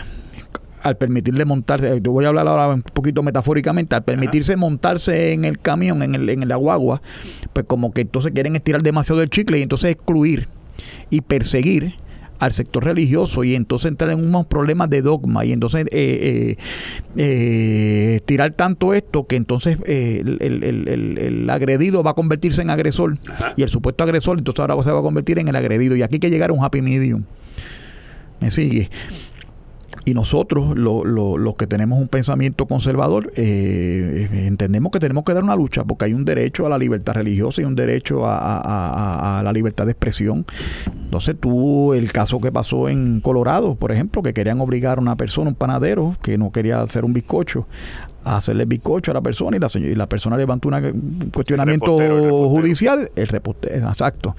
al 0.87 0.97
permitirle 0.97 1.45
montarse, 1.45 2.01
yo 2.01 2.13
voy 2.13 2.25
a 2.25 2.29
hablar 2.29 2.47
ahora 2.47 2.69
un 2.69 2.83
poquito 2.83 3.23
metafóricamente, 3.23 3.97
al 3.97 4.05
permitirse 4.05 4.57
montarse 4.57 5.33
en 5.33 5.45
el 5.45 5.59
camión, 5.59 6.03
en 6.03 6.15
el, 6.15 6.29
en 6.29 6.45
el 6.45 6.53
aguagua, 6.53 7.03
pues 7.53 7.67
como 7.67 7.93
que 7.93 8.03
entonces 8.03 8.31
quieren 8.33 8.55
estirar 8.55 8.83
demasiado 8.83 9.21
el 9.21 9.29
chicle 9.29 9.59
y 9.59 9.63
entonces 9.63 9.91
excluir 9.91 10.49
y 11.11 11.23
perseguir 11.23 11.95
al 12.39 12.53
sector 12.53 12.85
religioso 12.85 13.43
y 13.43 13.55
entonces 13.55 13.89
entrar 13.89 14.13
en 14.13 14.25
unos 14.25 14.47
problemas 14.47 14.91
de 14.91 15.03
dogma 15.03 15.45
y 15.45 15.53
entonces 15.53 15.87
eh, 15.87 15.89
eh, 15.93 16.57
eh 17.17 18.21
tirar 18.27 18.53
tanto 18.53 18.93
esto 18.93 19.27
que 19.27 19.37
entonces 19.37 19.79
eh, 19.87 20.23
el, 20.23 20.37
el, 20.41 20.89
el, 20.89 21.19
el, 21.19 21.51
agredido 21.51 22.03
va 22.03 22.11
a 22.11 22.15
convertirse 22.15 22.61
en 22.61 22.69
agresor 22.69 23.17
y 23.57 23.63
el 23.63 23.71
supuesto 23.71 24.05
agresor 24.05 24.37
entonces 24.37 24.61
ahora 24.61 24.81
se 24.83 24.91
va 24.91 24.99
a 24.99 25.03
convertir 25.03 25.39
en 25.39 25.49
el 25.49 25.57
agredido 25.57 25.97
y 25.97 26.03
aquí 26.03 26.17
hay 26.17 26.21
que 26.21 26.31
llegar 26.31 26.51
a 26.51 26.53
un 26.53 26.63
happy 26.63 26.83
medium. 26.83 27.25
¿Me 28.39 28.51
sigue? 28.51 28.91
Y 30.07 30.15
nosotros, 30.15 30.79
los 30.79 31.57
que 31.57 31.67
tenemos 31.67 31.99
un 31.99 32.07
pensamiento 32.07 32.67
conservador, 32.67 33.33
eh, 33.35 34.29
entendemos 34.47 34.93
que 34.93 35.01
tenemos 35.01 35.25
que 35.25 35.35
dar 35.35 35.43
una 35.43 35.57
lucha 35.57 35.83
porque 35.83 36.05
hay 36.05 36.15
un 36.15 36.25
derecho 36.25 36.65
a 36.65 36.69
la 36.69 36.79
libertad 36.79 37.15
religiosa 37.15 37.61
y 37.61 37.65
un 37.65 37.75
derecho 37.75 38.23
a, 38.25 39.41
la 39.43 39.53
libertad 39.53 39.85
de 39.85 39.91
expresión. 39.91 40.47
Entonces 40.87 41.35
tú, 41.41 41.93
el 41.93 42.13
caso 42.13 42.41
que 42.41 42.53
pasó 42.53 42.89
en 42.89 43.21
Colorado, 43.21 43.75
por 43.75 43.91
ejemplo, 43.91 44.23
que 44.23 44.33
querían 44.33 44.61
obligar 44.61 44.99
a 44.99 45.01
una 45.01 45.17
persona, 45.17 45.51
un 45.51 45.57
panadero, 45.57 46.17
que 46.23 46.39
no 46.39 46.53
quería 46.53 46.83
hacer 46.83 47.05
un 47.05 47.13
bizcocho, 47.13 47.67
a 48.27 48.39
hacerle 48.39 48.65
bizcocho 48.65 49.13
a 49.13 49.15
la 49.15 49.21
persona 49.21 49.57
y 49.57 49.61
la, 49.61 49.69
y 49.75 49.95
la 49.95 50.09
persona 50.09 50.37
levantó 50.37 50.69
un 50.69 51.31
cuestionamiento 51.33 51.97
judicial, 52.49 53.09
el 53.15 53.29
repostero, 53.29 53.89
exacto. 53.89 54.35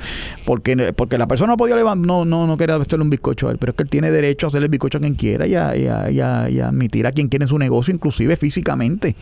Porque, 0.46 0.94
porque 0.94 1.18
la 1.18 1.26
persona 1.26 1.54
no 1.54 1.58
podía 1.58 1.78
levantar, 1.78 2.06
no, 2.06 2.26
no, 2.26 2.46
no 2.46 2.58
quería 2.58 2.76
hacerle 2.76 3.04
un 3.04 3.10
bizcocho 3.10 3.48
a 3.48 3.52
él, 3.52 3.58
pero 3.58 3.72
es 3.72 3.78
que 3.78 3.84
él 3.84 3.90
tiene 3.90 4.12
derecho 4.12 4.46
a 4.46 4.50
hacerle 4.50 4.66
el 4.66 4.72
bizcocho 4.72 4.98
a 4.98 5.02
quien 5.02 5.16
quiera 5.16 5.48
y 5.48 5.56
a, 5.56 5.76
y 5.78 5.88
a, 5.88 6.12
y 6.12 6.20
a, 6.20 6.68
admitir 6.68 7.08
a 7.08 7.14
quien 7.14 7.30
quiere 7.30 7.46
en 7.46 7.50
su 7.50 7.58
negocio, 7.58 7.94
inclusive 7.94 8.36
físicamente 8.36 9.16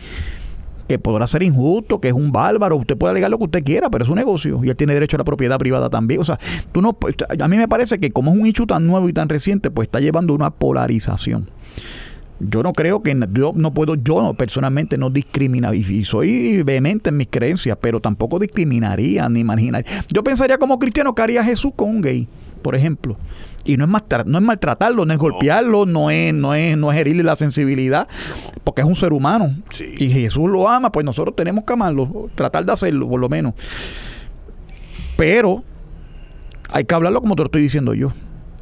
que 0.88 1.00
podrá 1.00 1.26
ser 1.26 1.42
injusto, 1.42 2.00
que 2.00 2.08
es 2.08 2.14
un 2.14 2.30
bárbaro, 2.30 2.76
usted 2.76 2.96
puede 2.96 3.10
alegar 3.10 3.28
lo 3.28 3.38
que 3.38 3.44
usted 3.44 3.64
quiera, 3.64 3.90
pero 3.90 4.04
es 4.04 4.10
un 4.10 4.16
negocio 4.16 4.60
y 4.62 4.68
él 4.68 4.76
tiene 4.76 4.94
derecho 4.94 5.16
a 5.16 5.18
la 5.18 5.24
propiedad 5.24 5.58
privada 5.58 5.90
también. 5.90 6.20
O 6.20 6.24
sea, 6.24 6.38
tú 6.70 6.80
no, 6.80 6.96
a 7.40 7.48
mí 7.48 7.56
me 7.56 7.66
parece 7.66 7.98
que 7.98 8.12
como 8.12 8.32
es 8.32 8.38
un 8.38 8.46
hecho 8.46 8.66
tan 8.66 8.86
nuevo 8.86 9.08
y 9.08 9.12
tan 9.12 9.28
reciente, 9.28 9.72
pues 9.72 9.86
está 9.86 9.98
llevando 9.98 10.32
una 10.32 10.50
polarización. 10.50 11.50
Yo 12.38 12.62
no 12.62 12.72
creo 12.72 13.02
que 13.02 13.18
yo 13.32 13.52
no 13.54 13.72
puedo, 13.72 13.94
yo 13.94 14.34
personalmente 14.34 14.98
no 14.98 15.08
discriminar 15.08 15.74
y, 15.74 16.04
soy 16.04 16.62
vehemente 16.62 17.08
en 17.08 17.16
mis 17.16 17.28
creencias, 17.28 17.78
pero 17.80 18.00
tampoco 18.00 18.38
discriminaría 18.38 19.28
ni 19.28 19.40
imaginaría. 19.40 20.04
Yo 20.12 20.22
pensaría 20.22 20.58
como 20.58 20.78
cristiano 20.78 21.14
que 21.14 21.22
haría 21.22 21.42
Jesús 21.42 21.72
con 21.74 21.88
un 21.88 22.00
gay, 22.02 22.28
por 22.62 22.74
ejemplo. 22.74 23.16
Y 23.64 23.76
no 23.76 23.84
es, 23.84 24.26
no 24.26 24.38
es 24.38 24.44
maltratarlo, 24.44 25.06
no 25.06 25.12
es 25.12 25.18
golpearlo, 25.18 25.86
no 25.86 26.10
es, 26.10 26.34
no 26.34 26.54
es, 26.54 26.76
no 26.76 26.92
es 26.92 26.98
herirle 26.98 27.22
la 27.24 27.36
sensibilidad, 27.36 28.06
porque 28.64 28.82
es 28.82 28.86
un 28.86 28.94
ser 28.94 29.12
humano. 29.12 29.54
Y 29.98 30.08
Jesús 30.10 30.48
lo 30.48 30.68
ama, 30.68 30.92
pues 30.92 31.04
nosotros 31.04 31.34
tenemos 31.34 31.64
que 31.64 31.72
amarlo, 31.72 32.30
tratar 32.34 32.64
de 32.64 32.72
hacerlo, 32.72 33.08
por 33.08 33.18
lo 33.18 33.28
menos. 33.28 33.54
Pero 35.16 35.64
hay 36.70 36.84
que 36.84 36.94
hablarlo 36.94 37.20
como 37.20 37.34
te 37.34 37.42
lo 37.42 37.46
estoy 37.46 37.62
diciendo 37.62 37.94
yo. 37.94 38.12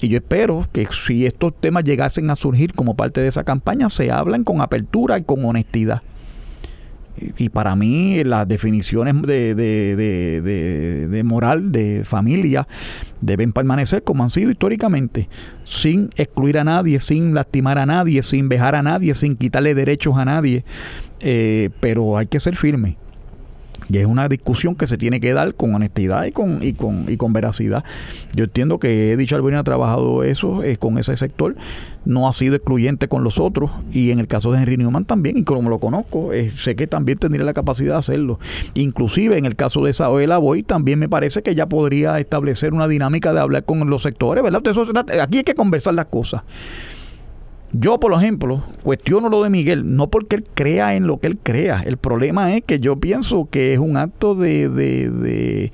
Y 0.04 0.08
yo 0.08 0.18
espero 0.18 0.68
que 0.70 0.86
si 1.06 1.24
estos 1.24 1.58
temas 1.58 1.82
llegasen 1.82 2.28
a 2.28 2.36
surgir 2.36 2.74
como 2.74 2.94
parte 2.94 3.22
de 3.22 3.28
esa 3.28 3.42
campaña, 3.42 3.88
se 3.88 4.10
hablen 4.10 4.44
con 4.44 4.60
apertura 4.60 5.18
y 5.18 5.22
con 5.22 5.42
honestidad. 5.46 6.02
Y, 7.38 7.48
para 7.48 7.74
mí 7.74 8.22
las 8.22 8.46
definiciones 8.46 9.22
de, 9.22 9.54
de, 9.54 11.08
de, 11.08 11.22
moral, 11.22 11.72
de 11.72 12.02
familia, 12.04 12.68
deben 13.22 13.52
permanecer 13.52 14.02
como 14.02 14.24
han 14.24 14.30
sido 14.30 14.50
históricamente, 14.50 15.28
sin 15.64 16.10
excluir 16.16 16.58
a 16.58 16.64
nadie, 16.64 17.00
sin 17.00 17.32
lastimar 17.32 17.78
a 17.78 17.86
nadie, 17.86 18.22
sin 18.22 18.50
vejar 18.50 18.74
a 18.74 18.82
nadie, 18.82 19.14
sin 19.14 19.36
quitarle 19.36 19.74
derechos 19.74 20.18
a 20.18 20.26
nadie. 20.26 20.64
Eh, 21.20 21.70
pero 21.80 22.18
hay 22.18 22.26
que 22.26 22.40
ser 22.40 22.56
firme. 22.56 22.98
Y 23.88 23.98
es 23.98 24.06
una 24.06 24.28
discusión 24.28 24.74
que 24.74 24.86
se 24.86 24.98
tiene 24.98 25.20
que 25.20 25.32
dar 25.34 25.54
con 25.54 25.74
honestidad 25.74 26.24
y 26.24 26.32
con, 26.32 26.62
y 26.62 26.72
con, 26.72 27.06
y 27.08 27.16
con 27.16 27.32
veracidad. 27.32 27.84
Yo 28.34 28.44
entiendo 28.44 28.78
que 28.78 29.12
Eddie 29.12 29.34
Albini 29.34 29.56
ha 29.56 29.64
trabajado 29.64 30.24
eso 30.24 30.62
eh, 30.62 30.76
con 30.76 30.98
ese 30.98 31.16
sector, 31.16 31.56
no 32.04 32.28
ha 32.28 32.32
sido 32.32 32.54
excluyente 32.54 33.08
con 33.08 33.24
los 33.24 33.38
otros, 33.38 33.70
y 33.92 34.10
en 34.10 34.18
el 34.18 34.26
caso 34.26 34.52
de 34.52 34.58
Henry 34.58 34.76
Newman 34.76 35.04
también, 35.04 35.38
y 35.38 35.44
como 35.44 35.70
lo 35.70 35.78
conozco, 35.78 36.32
eh, 36.32 36.50
sé 36.50 36.76
que 36.76 36.86
también 36.86 37.18
tendría 37.18 37.44
la 37.44 37.54
capacidad 37.54 37.94
de 37.94 37.98
hacerlo. 37.98 38.38
Inclusive 38.74 39.38
en 39.38 39.46
el 39.46 39.56
caso 39.56 39.82
de 39.82 39.90
Isabela 39.90 40.38
Boy, 40.38 40.62
también 40.62 40.98
me 40.98 41.08
parece 41.08 41.42
que 41.42 41.54
ya 41.54 41.66
podría 41.66 42.18
establecer 42.18 42.72
una 42.72 42.88
dinámica 42.88 43.32
de 43.32 43.40
hablar 43.40 43.64
con 43.64 43.88
los 43.88 44.02
sectores, 44.02 44.42
¿verdad? 44.42 44.62
aquí 45.20 45.38
hay 45.38 45.44
que 45.44 45.54
conversar 45.54 45.94
las 45.94 46.06
cosas. 46.06 46.42
Yo, 47.76 47.98
por 47.98 48.12
ejemplo, 48.12 48.62
cuestiono 48.84 49.28
lo 49.28 49.42
de 49.42 49.50
Miguel, 49.50 49.96
no 49.96 50.08
porque 50.08 50.36
él 50.36 50.44
crea 50.54 50.94
en 50.94 51.08
lo 51.08 51.18
que 51.18 51.26
él 51.26 51.38
crea. 51.42 51.82
El 51.84 51.96
problema 51.96 52.54
es 52.54 52.62
que 52.62 52.78
yo 52.78 53.00
pienso 53.00 53.48
que 53.50 53.72
es 53.72 53.80
un 53.80 53.96
acto 53.96 54.36
de, 54.36 54.68
de, 54.68 55.72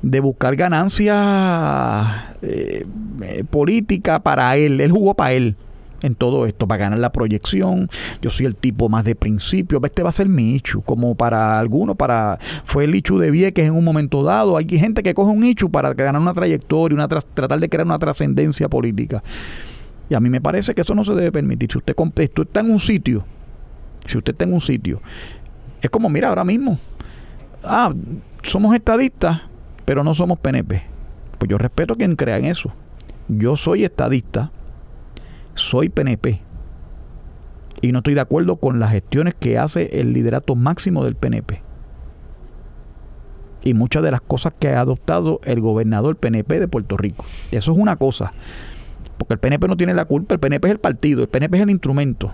de, 0.00 0.20
buscar 0.20 0.56
ganancia 0.56 2.34
eh, 2.40 2.86
eh, 3.20 3.44
política 3.50 4.20
para 4.20 4.56
él. 4.56 4.80
Él 4.80 4.90
jugó 4.90 5.12
para 5.12 5.34
él 5.34 5.54
en 6.00 6.14
todo 6.14 6.46
esto, 6.46 6.66
para 6.66 6.84
ganar 6.84 6.98
la 6.98 7.12
proyección. 7.12 7.90
Yo 8.22 8.30
soy 8.30 8.46
el 8.46 8.56
tipo 8.56 8.88
más 8.88 9.04
de 9.04 9.14
principio. 9.14 9.82
Este 9.84 10.02
va 10.02 10.08
a 10.08 10.12
ser 10.12 10.30
mi 10.30 10.54
ichu, 10.54 10.80
como 10.80 11.14
para 11.14 11.60
algunos, 11.60 11.94
para 11.94 12.38
fue 12.64 12.84
el 12.84 12.94
ichu 12.94 13.18
de 13.18 13.30
Vieques 13.30 13.66
en 13.66 13.74
un 13.74 13.84
momento 13.84 14.22
dado. 14.22 14.56
Hay 14.56 14.66
gente 14.66 15.02
que 15.02 15.12
coge 15.12 15.30
un 15.30 15.44
ichu 15.44 15.70
para 15.70 15.92
ganar 15.92 16.22
una 16.22 16.32
trayectoria, 16.32 16.94
una 16.94 17.06
tratar 17.08 17.60
de 17.60 17.68
crear 17.68 17.86
una 17.86 17.98
trascendencia 17.98 18.66
política. 18.70 19.22
A 20.14 20.20
mí 20.20 20.30
me 20.30 20.40
parece 20.40 20.74
que 20.74 20.82
eso 20.82 20.94
no 20.94 21.04
se 21.04 21.14
debe 21.14 21.32
permitir. 21.32 21.70
Si 21.70 21.78
usted, 21.78 21.94
está 22.42 22.60
en 22.60 22.70
un 22.70 22.78
sitio, 22.78 23.24
si 24.06 24.18
usted 24.18 24.32
está 24.32 24.44
en 24.44 24.52
un 24.52 24.60
sitio, 24.60 25.00
es 25.80 25.90
como, 25.90 26.08
mira, 26.08 26.28
ahora 26.28 26.44
mismo, 26.44 26.78
ah, 27.62 27.92
somos 28.42 28.74
estadistas, 28.74 29.42
pero 29.84 30.04
no 30.04 30.14
somos 30.14 30.38
PNP. 30.38 30.82
Pues 31.38 31.50
yo 31.50 31.58
respeto 31.58 31.94
a 31.94 31.96
quien 31.96 32.16
crea 32.16 32.38
en 32.38 32.46
eso. 32.46 32.72
Yo 33.28 33.56
soy 33.56 33.84
estadista, 33.84 34.50
soy 35.54 35.88
PNP. 35.88 36.40
Y 37.80 37.92
no 37.92 37.98
estoy 37.98 38.14
de 38.14 38.20
acuerdo 38.20 38.56
con 38.56 38.80
las 38.80 38.92
gestiones 38.92 39.34
que 39.34 39.58
hace 39.58 40.00
el 40.00 40.12
liderato 40.12 40.54
máximo 40.54 41.04
del 41.04 41.16
PNP. 41.16 41.62
Y 43.62 43.74
muchas 43.74 44.02
de 44.02 44.10
las 44.10 44.20
cosas 44.20 44.52
que 44.58 44.68
ha 44.68 44.80
adoptado 44.80 45.40
el 45.44 45.60
gobernador 45.60 46.16
PNP 46.16 46.60
de 46.60 46.68
Puerto 46.68 46.96
Rico. 46.96 47.24
Eso 47.50 47.72
es 47.72 47.78
una 47.78 47.96
cosa 47.96 48.32
porque 49.18 49.34
el 49.34 49.40
PNP 49.40 49.68
no 49.68 49.76
tiene 49.76 49.94
la 49.94 50.04
culpa, 50.04 50.34
el 50.34 50.40
PNP 50.40 50.68
es 50.68 50.72
el 50.72 50.80
partido, 50.80 51.22
el 51.22 51.28
PNP 51.28 51.56
es 51.56 51.62
el 51.62 51.70
instrumento. 51.70 52.32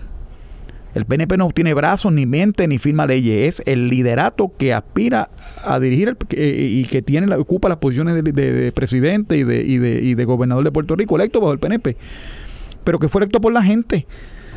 El 0.94 1.04
PNP 1.04 1.36
no 1.36 1.48
tiene 1.50 1.72
brazos, 1.72 2.12
ni 2.12 2.26
mente, 2.26 2.66
ni 2.66 2.78
firma 2.78 3.06
leyes. 3.06 3.60
Es 3.60 3.66
el 3.66 3.88
liderato 3.88 4.52
que 4.58 4.74
aspira 4.74 5.30
a 5.64 5.78
dirigir 5.78 6.16
y 6.32 6.84
que 6.86 7.00
tiene 7.00 7.28
la, 7.28 7.38
ocupa 7.38 7.68
las 7.68 7.78
posiciones 7.78 8.14
de, 8.24 8.72
presidente 8.72 9.36
y 9.36 9.44
de, 9.44 9.62
y, 9.62 10.14
de 10.14 10.24
gobernador 10.24 10.64
de 10.64 10.72
Puerto 10.72 10.96
Rico, 10.96 11.14
electo 11.14 11.40
bajo 11.40 11.52
el 11.52 11.60
PNP. 11.60 11.96
Pero 12.82 12.98
que 12.98 13.08
fue 13.08 13.20
electo 13.20 13.40
por 13.40 13.52
la 13.52 13.62
gente. 13.62 14.06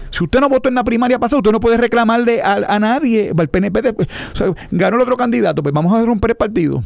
Si 0.09 0.23
usted 0.23 0.39
no 0.39 0.49
votó 0.49 0.69
en 0.69 0.75
la 0.75 0.83
primaria 0.83 1.19
pasada, 1.19 1.39
usted 1.39 1.51
no 1.51 1.59
puede 1.59 1.77
reclamarle 1.77 2.41
a, 2.41 2.79
nadie. 2.79 3.31
El 3.37 3.47
PNP 3.47 3.95
ganó 4.71 4.95
el 4.95 5.01
otro 5.03 5.17
candidato, 5.17 5.61
pues 5.61 5.73
vamos 5.73 5.93
a 5.93 6.03
romper 6.03 6.31
el 6.31 6.37
partido. 6.37 6.83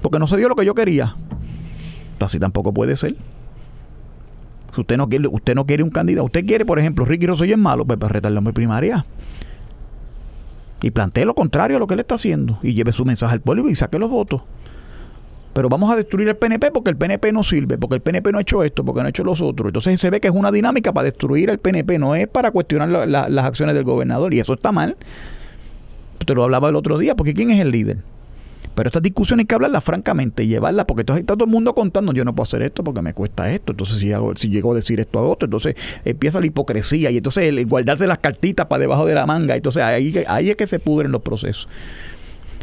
Porque 0.00 0.20
no 0.20 0.28
se 0.28 0.36
dio 0.36 0.48
lo 0.48 0.54
que 0.54 0.64
yo 0.64 0.74
quería. 0.74 1.16
Así 2.20 2.38
tampoco 2.38 2.72
puede 2.72 2.96
ser 2.96 3.16
usted 4.76 4.96
no 4.96 5.08
quiere, 5.08 5.28
usted 5.28 5.54
no 5.54 5.66
quiere 5.66 5.82
un 5.82 5.90
candidato, 5.90 6.24
usted 6.24 6.44
quiere, 6.46 6.64
por 6.64 6.78
ejemplo, 6.78 7.04
Ricky 7.04 7.26
Rosselló 7.26 7.54
es 7.54 7.58
malo, 7.60 7.84
pues, 7.84 7.98
pues 7.98 8.12
en 8.24 8.44
mi 8.44 8.52
primaria. 8.52 9.04
Y 10.82 10.90
plantee 10.90 11.24
lo 11.24 11.34
contrario 11.34 11.76
a 11.76 11.80
lo 11.80 11.86
que 11.86 11.94
él 11.94 12.00
está 12.00 12.14
haciendo. 12.14 12.58
Y 12.62 12.74
lleve 12.74 12.92
su 12.92 13.04
mensaje 13.04 13.32
al 13.32 13.40
pueblo 13.40 13.68
y 13.68 13.74
saque 13.74 13.98
los 13.98 14.10
votos. 14.10 14.42
Pero 15.52 15.68
vamos 15.68 15.90
a 15.90 15.96
destruir 15.96 16.28
el 16.28 16.36
PNP 16.36 16.70
porque 16.70 16.90
el 16.90 16.96
PNP 16.96 17.32
no 17.32 17.42
sirve, 17.42 17.78
porque 17.78 17.96
el 17.96 18.00
PNP 18.00 18.30
no 18.30 18.38
ha 18.38 18.42
hecho 18.42 18.62
esto, 18.62 18.84
porque 18.84 19.00
no 19.00 19.06
ha 19.06 19.10
hecho 19.10 19.24
los 19.24 19.40
otros. 19.40 19.70
Entonces 19.70 19.98
se 19.98 20.10
ve 20.10 20.20
que 20.20 20.28
es 20.28 20.34
una 20.34 20.52
dinámica 20.52 20.92
para 20.92 21.06
destruir 21.06 21.50
el 21.50 21.58
PNP, 21.58 21.98
no 21.98 22.14
es 22.14 22.28
para 22.28 22.52
cuestionar 22.52 23.08
las 23.08 23.44
acciones 23.44 23.74
del 23.74 23.82
gobernador. 23.82 24.32
Y 24.34 24.38
eso 24.38 24.54
está 24.54 24.70
mal. 24.70 24.96
Te 26.24 26.34
lo 26.34 26.44
hablaba 26.44 26.68
el 26.68 26.76
otro 26.76 26.96
día, 26.98 27.16
porque 27.16 27.34
¿quién 27.34 27.50
es 27.50 27.60
el 27.60 27.72
líder? 27.72 27.98
Pero 28.78 28.90
esta 28.90 29.00
discusión 29.00 29.40
hay 29.40 29.44
que 29.44 29.56
hablarla 29.56 29.80
francamente 29.80 30.44
y 30.44 30.46
llevarla, 30.46 30.86
porque 30.86 31.00
entonces 31.00 31.22
está 31.22 31.34
todo 31.34 31.46
el 31.46 31.50
mundo 31.50 31.74
contando, 31.74 32.12
yo 32.12 32.24
no 32.24 32.32
puedo 32.32 32.44
hacer 32.44 32.62
esto 32.62 32.84
porque 32.84 33.02
me 33.02 33.12
cuesta 33.12 33.50
esto, 33.50 33.72
entonces 33.72 33.98
si, 33.98 34.12
hago, 34.12 34.36
si 34.36 34.50
llego 34.50 34.70
a 34.70 34.76
decir 34.76 35.00
esto 35.00 35.18
a 35.18 35.22
otro, 35.22 35.46
entonces 35.46 35.74
empieza 36.04 36.38
la 36.38 36.46
hipocresía 36.46 37.10
y 37.10 37.16
entonces 37.16 37.46
el 37.46 37.66
guardarse 37.66 38.06
las 38.06 38.18
cartitas 38.18 38.66
para 38.66 38.78
debajo 38.78 39.04
de 39.04 39.16
la 39.16 39.26
manga, 39.26 39.56
entonces 39.56 39.82
ahí, 39.82 40.22
ahí 40.28 40.50
es 40.50 40.54
que 40.54 40.68
se 40.68 40.78
pudren 40.78 41.10
los 41.10 41.22
procesos 41.22 41.66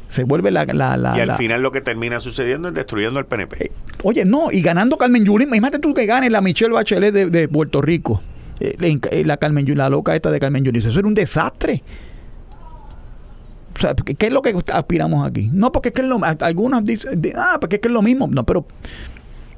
se 0.07 0.23
vuelve 0.23 0.51
la, 0.51 0.63
la, 0.63 1.17
y 1.17 1.19
al 1.19 1.35
final 1.35 1.61
lo 1.61 1.73
que 1.73 1.81
termina 1.81 2.21
sucediendo 2.21 2.69
es 2.69 2.73
destruyendo 2.73 3.19
el 3.19 3.25
PNP. 3.25 3.65
Eh, 3.65 3.71
oye, 4.03 4.23
no, 4.23 4.53
y 4.53 4.61
ganando 4.61 4.97
Carmen 4.97 5.25
Yulín, 5.25 5.49
imagínate 5.49 5.79
tú 5.79 5.93
que 5.93 6.05
gane 6.05 6.29
la 6.29 6.39
Michelle 6.39 6.71
Bachelet 6.71 7.13
de, 7.13 7.47
Puerto 7.49 7.81
Rico, 7.81 8.21
eh, 8.61 8.77
eh, 8.79 9.23
la 9.25 9.35
Carmen 9.35 9.65
la 9.75 9.89
loca 9.89 10.15
esta 10.15 10.31
de 10.31 10.39
Carmen 10.39 10.63
Yulín, 10.63 10.81
eso 10.81 10.97
era 10.97 11.07
un 11.09 11.13
desastre. 11.13 11.83
O 13.75 13.79
sea, 13.79 13.93
¿qué 13.93 14.27
es 14.27 14.31
lo 14.31 14.41
que 14.41 14.55
aspiramos 14.73 15.27
aquí? 15.27 15.49
No, 15.51 15.71
porque 15.71 15.89
es 15.89 15.95
que 15.95 16.01
es 16.01 16.07
lo 16.07 16.19
algunos 16.23 16.85
dicen, 16.85 17.21
ah, 17.35 17.57
porque 17.59 17.75
es 17.75 17.81
que 17.81 17.89
es 17.89 17.93
lo 17.93 18.01
mismo. 18.01 18.27
No, 18.27 18.45
pero 18.45 18.65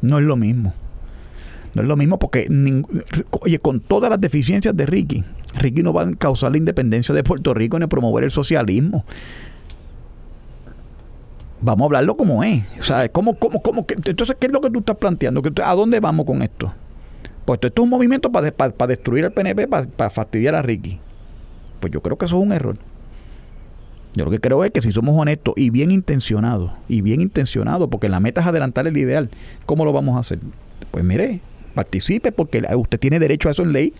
no 0.01 0.17
es 0.17 0.25
lo 0.25 0.35
mismo. 0.35 0.73
No 1.75 1.83
es 1.83 1.87
lo 1.87 1.95
mismo 1.95 2.17
porque, 2.17 2.47
oye, 3.41 3.59
con 3.59 3.79
todas 3.79 4.09
las 4.09 4.19
deficiencias 4.19 4.75
de 4.75 4.87
Ricky, 4.87 5.23
Ricky 5.55 5.83
no 5.83 5.93
va 5.93 6.03
a 6.03 6.11
causar 6.13 6.51
la 6.51 6.57
independencia 6.57 7.13
de 7.13 7.23
Puerto 7.23 7.53
Rico 7.53 7.77
ni 7.77 7.85
promover 7.85 8.23
el 8.23 8.31
socialismo. 8.31 9.05
Vamos 11.61 11.83
a 11.83 11.85
hablarlo 11.85 12.17
como 12.17 12.43
es. 12.43 12.63
O 12.79 12.83
sea, 12.83 13.09
¿cómo, 13.09 13.35
cómo, 13.35 13.61
cómo, 13.61 13.85
entonces, 14.05 14.35
¿qué 14.39 14.47
es 14.47 14.53
lo 14.53 14.61
que 14.61 14.71
tú 14.71 14.79
estás 14.79 14.97
planteando? 14.97 15.43
¿A 15.63 15.75
dónde 15.75 15.99
vamos 15.99 16.25
con 16.25 16.41
esto? 16.41 16.73
Pues 17.45 17.59
esto 17.61 17.81
es 17.81 17.83
un 17.83 17.89
movimiento 17.89 18.31
para, 18.31 18.51
para, 18.51 18.87
destruir 18.87 19.25
al 19.25 19.31
PNP, 19.31 19.67
para 19.67 20.09
fastidiar 20.09 20.55
a 20.55 20.63
Ricky. 20.63 20.99
Pues 21.79 21.93
yo 21.93 22.01
creo 22.01 22.17
que 22.17 22.25
eso 22.25 22.37
es 22.37 22.43
un 22.43 22.51
error. 22.51 22.77
Yo 24.17 24.25
lo 24.25 24.31
que 24.31 24.39
creo 24.39 24.63
es 24.63 24.71
que 24.71 24.81
si 24.81 24.91
somos 24.91 25.15
honestos 25.15 25.53
y 25.55 25.69
bien 25.69 25.91
intencionados, 25.91 26.71
y 26.89 27.01
bien 27.01 27.21
intencionados, 27.21 27.87
porque 27.87 28.09
la 28.09 28.19
meta 28.19 28.41
es 28.41 28.47
adelantar 28.47 28.87
el 28.87 28.97
ideal, 28.97 29.29
¿cómo 29.67 29.85
lo 29.85 29.93
vamos 29.93 30.17
a 30.17 30.21
hacer? 30.21 30.39
Pues 30.89 31.03
mire, 31.03 31.39
participe 31.75 32.31
porque 32.31 32.63
usted 32.75 32.99
tiene 32.99 33.19
derecho 33.19 33.47
a 33.47 33.51
eso 33.51 33.61
en 33.61 33.73
ley, 33.73 33.93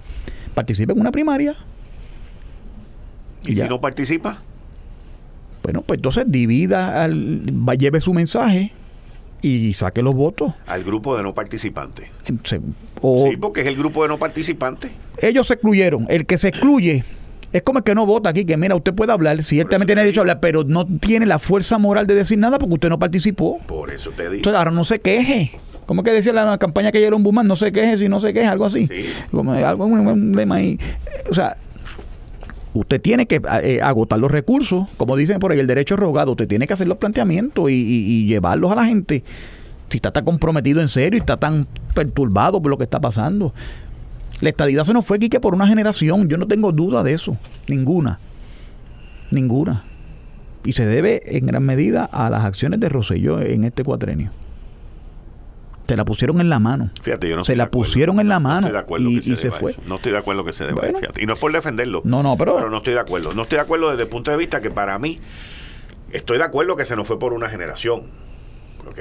participe 0.56 0.92
en 0.92 1.00
una 1.00 1.12
primaria. 1.12 1.56
¿Y, 3.46 3.58
si 3.58 3.70
no 3.70 3.80
participa? 3.80 4.42
Bueno, 5.62 5.84
pues 5.84 6.00
entonces 6.00 6.26
divida, 6.28 7.04
al, 7.04 7.44
lleve 7.78 8.02
su 8.02 8.12
mensaje 8.12 8.72
y 9.44 9.76
saque 9.76 10.02
los 10.02 10.16
votos. 10.16 10.52
Al 10.66 10.84
grupo 10.84 11.16
de 11.16 11.22
no 11.22 11.36
participantes. 11.36 12.10
sí, 12.44 12.58
porque 13.40 13.62
es 13.62 13.68
el 13.68 13.76
grupo 13.76 14.02
de 14.02 14.10
no 14.10 14.18
participantes. 14.18 14.90
Ellos 15.22 15.46
se 15.46 15.54
excluyeron. 15.54 16.08
El 16.10 16.26
que 16.26 16.40
se 16.40 16.48
excluye 16.48 17.04
es 17.54 17.62
como 17.62 17.80
el 17.80 17.84
que 17.84 17.96
no 17.96 18.06
vota 18.06 18.30
aquí, 18.30 18.46
que 18.46 18.58
mira, 18.58 18.76
usted 18.76 18.94
puede 18.94 19.12
hablar, 19.12 19.38
también 19.38 19.86
tiene 19.86 20.02
derecho 20.02 20.22
a 20.22 20.24
hablar, 20.24 20.40
pero 20.40 20.64
no 20.64 20.86
tiene 20.86 21.26
la 21.26 21.40
fuerza 21.40 21.78
moral 21.78 22.08
de 22.08 22.16
decir 22.16 22.38
nada 22.38 22.60
porque 22.60 22.74
usted 22.76 22.90
no 22.90 23.00
participó. 23.00 23.60
Por 23.66 23.92
eso 23.92 24.12
te 24.12 24.24
digo. 24.24 24.36
Entonces 24.36 24.58
ahora 24.58 24.72
no 24.72 24.84
se 24.84 25.00
queje. 25.00 25.52
¿Cómo 25.86 26.04
que 26.04 26.12
decía 26.12 26.34
la 26.34 26.58
campaña 26.58 26.92
que 26.92 27.08
un 27.08 27.24
Bumán? 27.24 27.48
No 27.48 27.56
se 27.56 27.72
queje 27.72 27.98
si 27.98 28.10
no 28.10 28.20
se 28.20 28.34
queje, 28.34 28.48
algo 28.48 28.66
así. 28.66 28.88
Sí. 28.88 29.06
Como 29.32 29.54
algo, 29.54 29.86
un, 29.86 30.34
lema 30.34 30.56
ahí. 30.56 30.78
O 31.30 31.34
sea, 31.34 31.56
Usted 32.74 33.02
tiene 33.02 33.26
que 33.26 33.42
eh, 33.64 33.80
agotar 33.82 34.20
los 34.20 34.30
recursos, 34.30 34.88
como 34.98 35.16
dicen 35.16 35.40
por 35.40 35.52
ahí, 35.52 35.60
el 35.60 35.66
derecho 35.66 35.96
rogado. 35.96 36.32
Usted 36.32 36.48
tiene 36.48 36.68
que 36.68 36.74
hacer 36.74 36.88
los 36.88 37.00
planteamientos 37.00 37.72
y, 37.72 38.28
llevarlos 38.28 38.72
a 38.72 38.76
la 38.76 38.86
gente. 38.86 39.24
Si 39.90 39.98
está 39.98 40.12
tan 40.12 40.26
comprometido 40.26 40.80
en 40.80 40.88
serio 40.88 41.18
y 41.18 41.22
está 41.22 41.38
tan 41.38 41.66
perturbado 41.96 42.62
por 42.62 42.70
lo 42.70 42.78
que 42.78 42.84
está 42.84 43.00
pasando. 43.00 43.52
La 44.42 44.50
estadidad 44.50 44.84
se 44.84 44.94
nos 44.94 45.06
fue, 45.06 45.20
Quique, 45.20 45.40
por 45.40 45.56
una 45.56 45.68
generación. 45.68 46.28
Yo 46.30 46.38
no 46.38 46.48
tengo 46.48 46.72
duda 46.72 47.04
de 47.04 47.14
eso. 47.14 47.38
Ninguna. 47.68 48.20
Ninguna. 49.32 49.84
Y 50.64 50.74
se 50.74 50.86
debe 50.86 51.38
en 51.38 51.46
gran 51.46 51.64
medida 51.64 52.06
a 52.06 52.30
las 52.30 52.44
acciones 52.46 52.80
de 52.80 52.90
Rosselló 52.90 53.42
en 53.42 53.64
este 53.64 53.84
cuatrenio. 53.84 54.32
Se 55.88 55.96
la 55.96 56.04
pusieron 56.04 56.42
en 56.42 56.50
la 56.50 56.60
mano. 56.60 56.90
Fíjate, 57.02 57.30
yo 57.30 57.38
no 57.38 57.46
se 57.46 57.56
la 57.56 57.72
pusieron 57.72 58.20
en 58.20 58.28
la 58.28 58.42
mano 58.42 58.70
y, 59.00 59.22
se, 59.22 59.52
fue. 59.52 59.76
No 59.88 59.96
estoy 59.96 60.12
de 60.12 60.18
acuerdo 60.18 60.44
que 60.44 60.52
se 60.52 60.66
deba. 60.66 60.84
Y 61.18 61.26
no 61.26 61.34
es 61.34 61.40
por 61.40 61.52
defenderlo. 61.54 62.02
No, 62.04 62.22
no, 62.22 62.36
pero, 62.38 62.56
pero 62.56 62.70
no 62.70 62.78
estoy 62.78 62.94
de 62.94 63.00
acuerdo. 63.00 63.34
No 63.34 63.44
estoy 63.44 63.56
de 63.56 63.62
acuerdo 63.62 63.92
desde 63.92 64.04
el 64.04 64.10
punto 64.10 64.30
de 64.30 64.38
vista 64.38 64.60
que 64.60 64.70
para 64.70 65.00
mí 65.00 65.20
estoy 66.12 66.38
de 66.38 66.44
acuerdo 66.44 66.76
que 66.76 66.84
se 66.84 66.98
nos 66.98 67.08
fue 67.08 67.18
por 67.18 67.32
una 67.32 67.48
generación. 67.48 68.04
¿Ok? 68.86 69.00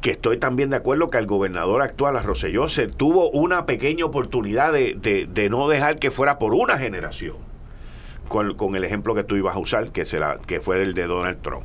Que 0.00 0.10
estoy 0.12 0.36
también 0.38 0.70
de 0.70 0.76
acuerdo 0.76 1.08
que 1.08 1.18
el 1.18 1.26
gobernador 1.26 1.82
actual, 1.82 2.16
a 2.16 2.22
Rosselló, 2.22 2.68
se 2.68 2.86
tuvo 2.86 3.30
una 3.30 3.66
pequeña 3.66 4.04
oportunidad 4.04 4.72
de, 4.72 4.94
de, 4.94 5.50
no 5.50 5.68
dejar 5.68 5.98
que 5.98 6.10
fuera 6.10 6.38
por 6.38 6.54
una 6.54 6.78
generación, 6.78 7.36
con, 8.28 8.54
con, 8.54 8.76
el 8.76 8.84
ejemplo 8.84 9.14
que 9.14 9.24
tú 9.24 9.36
ibas 9.36 9.56
a 9.56 9.58
usar, 9.58 9.90
que, 9.90 10.04
se 10.04 10.20
la, 10.20 10.38
que 10.46 10.60
fue 10.60 10.80
el 10.82 10.94
de 10.94 11.06
Donald 11.06 11.40
Trump. 11.42 11.64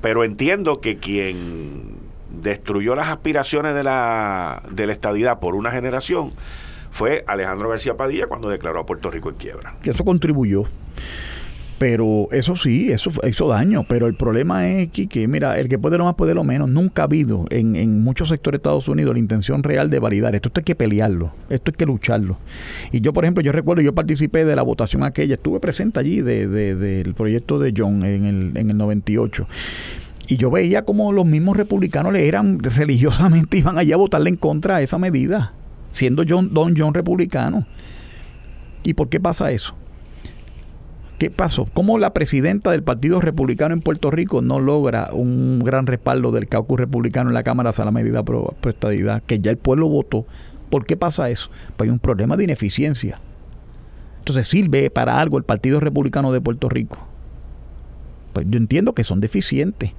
Pero 0.00 0.22
entiendo 0.22 0.80
que 0.80 0.98
quien 0.98 1.96
destruyó 2.30 2.94
las 2.94 3.08
aspiraciones 3.08 3.74
de 3.74 3.82
la, 3.82 4.62
de 4.70 4.86
la 4.86 4.92
estadidad 4.92 5.40
por 5.40 5.56
una 5.56 5.72
generación 5.72 6.30
fue 6.92 7.24
Alejandro 7.26 7.68
García 7.68 7.96
Padilla 7.96 8.28
cuando 8.28 8.48
declaró 8.48 8.80
a 8.80 8.86
Puerto 8.86 9.10
Rico 9.10 9.28
en 9.28 9.36
quiebra. 9.36 9.74
Eso 9.82 10.04
contribuyó. 10.04 10.64
Pero 11.78 12.28
eso 12.32 12.56
sí, 12.56 12.90
eso 12.90 13.10
hizo 13.28 13.48
daño. 13.48 13.84
Pero 13.86 14.06
el 14.06 14.14
problema 14.14 14.68
es 14.68 14.88
que, 14.90 15.28
mira, 15.28 15.58
el 15.58 15.68
que 15.68 15.78
puede 15.78 15.98
lo 15.98 16.04
más 16.04 16.14
puede 16.14 16.34
lo 16.34 16.42
menos. 16.42 16.70
Nunca 16.70 17.02
ha 17.02 17.04
habido 17.04 17.44
en, 17.50 17.76
en 17.76 18.02
muchos 18.02 18.28
sectores 18.28 18.58
de 18.58 18.62
Estados 18.62 18.88
Unidos 18.88 19.14
la 19.14 19.18
intención 19.18 19.62
real 19.62 19.90
de 19.90 19.98
validar 19.98 20.34
esto. 20.34 20.50
Hay 20.54 20.62
que 20.62 20.74
pelearlo, 20.74 21.32
esto 21.50 21.70
hay 21.70 21.76
que 21.76 21.86
lucharlo. 21.86 22.38
Y 22.92 23.00
yo, 23.00 23.12
por 23.12 23.24
ejemplo, 23.24 23.42
yo 23.42 23.52
recuerdo, 23.52 23.82
yo 23.82 23.94
participé 23.94 24.44
de 24.44 24.56
la 24.56 24.62
votación 24.62 25.02
aquella, 25.02 25.34
estuve 25.34 25.60
presente 25.60 26.00
allí 26.00 26.22
de, 26.22 26.46
del 26.46 27.14
proyecto 27.14 27.58
de 27.58 27.74
John 27.76 28.04
en 28.04 28.24
el, 28.24 28.56
en 28.56 28.70
el 28.70 28.76
98. 28.76 29.46
Y 30.28 30.36
yo 30.36 30.50
veía 30.50 30.82
como 30.84 31.12
los 31.12 31.24
mismos 31.24 31.56
republicanos 31.56 32.12
le 32.12 32.26
eran 32.26 32.58
religiosamente, 32.58 33.58
iban 33.58 33.78
allá 33.78 33.94
a 33.94 33.98
votarle 33.98 34.30
en 34.30 34.36
contra 34.36 34.76
a 34.76 34.82
esa 34.82 34.98
medida, 34.98 35.52
siendo 35.90 36.24
John, 36.26 36.52
Don 36.52 36.74
John 36.76 36.94
republicano. 36.94 37.66
¿Y 38.82 38.94
por 38.94 39.08
qué 39.08 39.20
pasa 39.20 39.50
eso? 39.50 39.74
¿Qué 41.18 41.30
pasó? 41.30 41.66
¿Cómo 41.72 41.98
la 41.98 42.12
presidenta 42.12 42.70
del 42.70 42.82
Partido 42.82 43.22
Republicano 43.22 43.72
en 43.72 43.80
Puerto 43.80 44.10
Rico 44.10 44.42
no 44.42 44.60
logra 44.60 45.08
un 45.12 45.60
gran 45.60 45.86
respaldo 45.86 46.30
del 46.30 46.46
caucus 46.46 46.78
republicano 46.78 47.30
en 47.30 47.34
la 47.34 47.42
Cámara 47.42 47.70
a 47.76 47.84
la 47.84 47.90
medida 47.90 48.22
pro, 48.22 48.54
estadidad, 48.64 49.22
que 49.22 49.40
ya 49.40 49.50
el 49.50 49.56
pueblo 49.56 49.88
votó? 49.88 50.26
¿Por 50.68 50.84
qué 50.84 50.96
pasa 50.98 51.30
eso? 51.30 51.48
Pues 51.76 51.88
hay 51.88 51.92
un 51.92 52.00
problema 52.00 52.36
de 52.36 52.44
ineficiencia. 52.44 53.18
Entonces 54.18 54.46
sirve 54.46 54.90
para 54.90 55.18
algo 55.18 55.38
el 55.38 55.44
Partido 55.44 55.80
Republicano 55.80 56.32
de 56.32 56.42
Puerto 56.42 56.68
Rico. 56.68 56.98
Pues 58.34 58.46
yo 58.50 58.58
entiendo 58.58 58.92
que 58.92 59.04
son 59.04 59.20
deficientes. 59.20 59.92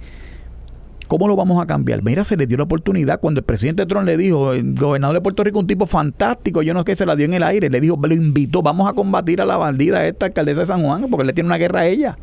¿Cómo 1.07 1.27
lo 1.27 1.35
vamos 1.37 1.61
a 1.61 1.65
cambiar? 1.65 2.03
Mira, 2.03 2.23
se 2.25 2.35
le 2.35 2.47
dio 2.47 2.57
la 2.57 2.63
oportunidad 2.63 3.21
cuando 3.21 3.39
el 3.39 3.45
presidente 3.45 3.85
Trump 3.85 4.05
le 4.05 4.17
dijo, 4.17 4.53
el 4.53 4.75
gobernador 4.75 5.15
de 5.15 5.21
Puerto 5.21 5.43
Rico, 5.43 5.59
un 5.59 5.67
tipo 5.67 5.85
fantástico, 5.85 6.61
yo 6.61 6.73
no 6.73 6.81
sé 6.81 6.85
qué 6.85 6.95
se 6.95 7.05
la 7.05 7.15
dio 7.15 7.25
en 7.25 7.33
el 7.33 7.43
aire, 7.43 7.69
le 7.69 7.79
dijo, 7.79 7.97
lo 8.01 8.13
invitó, 8.13 8.61
vamos 8.61 8.89
a 8.89 8.93
combatir 8.93 9.39
a 9.39 9.45
la 9.45 9.55
bandida 9.55 10.05
esta 10.05 10.25
alcaldesa 10.25 10.61
de 10.61 10.65
San 10.67 10.83
Juan, 10.83 11.07
porque 11.09 11.25
le 11.25 11.33
tiene 11.33 11.47
una 11.47 11.57
guerra 11.57 11.81
a 11.81 11.85
ella. 11.85 12.17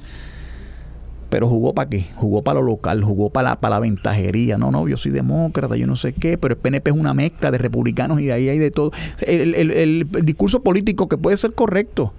Pero 1.31 1.48
jugó 1.48 1.74
para 1.74 1.89
qué? 1.89 2.06
Jugó 2.15 2.43
para 2.43 2.61
lo 2.61 2.66
local, 2.66 3.02
jugó 3.02 3.31
para 3.31 3.51
la, 3.51 3.56
para 3.61 3.77
la 3.77 3.81
ventajería. 3.81 4.59
No, 4.59 4.70
no, 4.70 4.86
yo 4.86 4.97
soy 4.97 5.11
demócrata, 5.11 5.77
yo 5.77 5.86
no 5.86 5.97
sé 5.97 6.12
qué, 6.12 6.36
pero 6.39 6.55
el 6.55 6.61
PNP 6.61 6.90
es 6.90 6.97
una 6.97 7.15
mezcla 7.15 7.51
de 7.51 7.59
republicanos 7.59 8.20
y 8.20 8.27
de 8.27 8.35
ahí 8.35 8.48
hay 8.51 8.59
de 8.59 8.70
todo. 8.70 8.93
El, 9.20 9.55
el 9.55 10.06
discurso 10.23 10.62
político 10.62 11.09
que 11.09 11.16
puede 11.16 11.36
ser 11.36 11.52
correcto, 11.55 12.12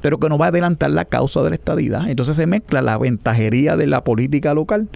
pero 0.00 0.18
que 0.18 0.28
no 0.28 0.38
va 0.38 0.46
a 0.46 0.48
adelantar 0.48 0.92
la 0.92 1.04
causa 1.04 1.42
de 1.42 1.50
la 1.50 1.56
estadidad. 1.56 2.08
Entonces 2.08 2.36
se 2.36 2.46
mezcla 2.46 2.80
la 2.80 2.96
ventajería 2.96 3.76
de 3.76 3.86
la 3.86 4.04
política 4.04 4.54
local 4.54 4.88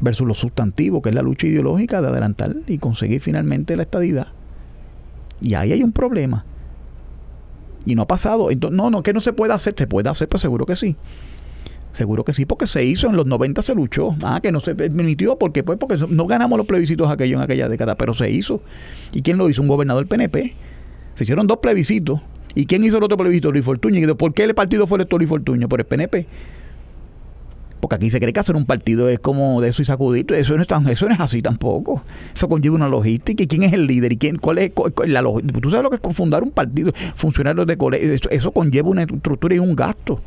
versus 0.00 0.26
lo 0.26 0.34
sustantivo, 0.34 1.02
que 1.02 1.10
es 1.10 1.14
la 1.14 1.22
lucha 1.22 1.46
ideológica 1.46 2.00
de 2.00 2.08
adelantar 2.08 2.54
y 2.66 2.78
conseguir 2.78 3.20
finalmente 3.20 3.76
la 3.76 3.82
estadidad. 3.82 4.28
Y 5.40 5.54
ahí 5.54 5.72
hay 5.72 5.82
un 5.82 5.92
problema. 5.92 6.44
Y 7.86 7.94
no 7.94 8.02
ha 8.02 8.06
pasado. 8.06 8.50
Entonces, 8.50 8.76
no, 8.76 8.90
no, 8.90 9.02
que 9.02 9.12
no 9.12 9.20
se 9.20 9.32
puede 9.32 9.52
hacer. 9.52 9.74
Se 9.76 9.86
puede 9.86 10.08
hacer, 10.08 10.28
pues 10.28 10.40
seguro 10.40 10.66
que 10.66 10.76
sí. 10.76 10.96
Seguro 11.92 12.24
que 12.24 12.32
sí, 12.32 12.44
porque 12.44 12.66
se 12.66 12.84
hizo, 12.84 13.08
en 13.08 13.14
los 13.14 13.26
90 13.26 13.62
se 13.62 13.74
luchó. 13.74 14.16
Ah, 14.22 14.40
que 14.42 14.50
no 14.50 14.60
se 14.60 14.74
permitió, 14.74 15.38
porque 15.38 15.62
pues 15.62 15.78
porque 15.78 15.96
no 16.08 16.26
ganamos 16.26 16.56
los 16.58 16.66
plebiscitos 16.66 17.08
aquellos 17.08 17.38
en 17.38 17.44
aquella 17.44 17.68
década, 17.68 17.94
pero 17.94 18.14
se 18.14 18.30
hizo. 18.30 18.62
¿Y 19.12 19.22
quién 19.22 19.38
lo 19.38 19.48
hizo? 19.48 19.62
Un 19.62 19.68
gobernador 19.68 20.06
PNP. 20.06 20.54
Se 21.14 21.24
hicieron 21.24 21.46
dos 21.46 21.58
plebiscitos. 21.58 22.20
¿Y 22.56 22.66
quién 22.66 22.82
hizo 22.84 22.98
el 22.98 23.04
otro 23.04 23.16
plebiscito? 23.16 23.52
Luis 23.52 23.64
Fortuño. 23.64 24.00
¿Y 24.00 24.14
por 24.14 24.34
qué 24.34 24.44
el 24.44 24.54
partido 24.54 24.86
fue 24.86 24.98
electo 24.98 25.18
Luis 25.18 25.28
Fortuño? 25.28 25.68
Por 25.68 25.80
el 25.80 25.86
PNP 25.86 26.26
porque 27.84 27.96
aquí 27.96 28.08
se 28.08 28.18
cree 28.18 28.32
que 28.32 28.40
hacer 28.40 28.56
un 28.56 28.64
partido 28.64 29.10
es 29.10 29.18
como 29.18 29.60
de 29.60 29.68
eso 29.68 29.82
y 29.82 29.84
sacudito, 29.84 30.34
eso 30.34 30.56
no 30.56 30.62
es, 30.62 30.68
eso 30.88 31.06
no 31.06 31.14
es 31.14 31.20
así 31.20 31.42
tampoco. 31.42 32.02
Eso 32.34 32.48
conlleva 32.48 32.76
una 32.76 32.88
logística 32.88 33.42
y 33.42 33.46
quién 33.46 33.62
es 33.62 33.74
el 33.74 33.86
líder 33.86 34.12
y 34.12 34.16
quién, 34.16 34.38
cuál 34.38 34.56
es 34.56 34.72
la 35.04 35.20
logística. 35.20 35.60
Tú 35.60 35.68
sabes 35.68 35.82
lo 35.82 35.90
que 35.90 35.96
es 35.96 36.16
fundar 36.16 36.42
un 36.42 36.50
partido, 36.50 36.94
funcionarios 37.14 37.66
de 37.66 37.76
colegio, 37.76 38.14
eso, 38.30 38.52
conlleva 38.52 38.88
una 38.88 39.02
estructura 39.02 39.54
y 39.54 39.58
un 39.58 39.76
gasto 39.76 40.22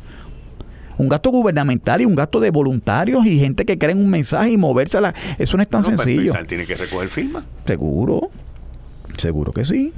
un 0.98 1.08
gasto 1.08 1.30
gubernamental 1.30 2.00
y 2.00 2.04
un 2.04 2.14
gasto 2.14 2.38
de 2.38 2.50
voluntarios 2.50 3.26
y 3.26 3.40
gente 3.40 3.64
que 3.64 3.76
cree 3.76 3.90
en 3.90 3.98
un 3.98 4.10
mensaje 4.10 4.52
y 4.52 4.56
moverse 4.56 4.98
a 4.98 5.00
la... 5.00 5.14
Eso 5.36 5.56
no 5.56 5.64
es 5.64 5.68
tan 5.68 5.82
sencillo. 5.82 6.32
tiene 6.46 6.64
que 6.64 6.76
recoger 6.76 7.08
firma. 7.08 7.44
Seguro, 7.66 8.30
seguro 9.16 9.52
que 9.52 9.64
sí. 9.64 9.92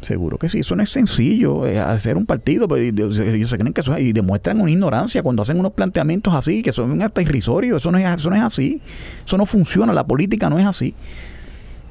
Seguro 0.00 0.38
que 0.38 0.48
sí, 0.48 0.60
eso 0.60 0.76
no 0.76 0.82
es 0.82 0.90
sencillo, 0.90 1.66
eh, 1.66 1.78
hacer 1.78 2.16
un 2.16 2.26
partido, 2.26 2.68
pero 2.68 2.80
pues, 2.94 3.18
ellos 3.18 3.50
se 3.50 3.58
creen 3.58 3.72
que 3.72 3.80
eso 3.80 3.98
y 3.98 4.12
demuestran 4.12 4.60
una 4.60 4.70
ignorancia 4.70 5.22
cuando 5.22 5.42
hacen 5.42 5.58
unos 5.58 5.72
planteamientos 5.72 6.34
así, 6.34 6.62
que 6.62 6.70
son 6.70 7.00
hasta 7.02 7.22
irrisorios, 7.22 7.82
eso 7.82 7.90
no 7.90 7.98
es, 7.98 8.04
eso 8.04 8.30
no 8.30 8.36
es 8.36 8.42
así, 8.42 8.80
eso 9.24 9.38
no 9.38 9.46
funciona, 9.46 9.92
la 9.92 10.06
política 10.06 10.50
no 10.50 10.58
es 10.58 10.66
así. 10.66 10.94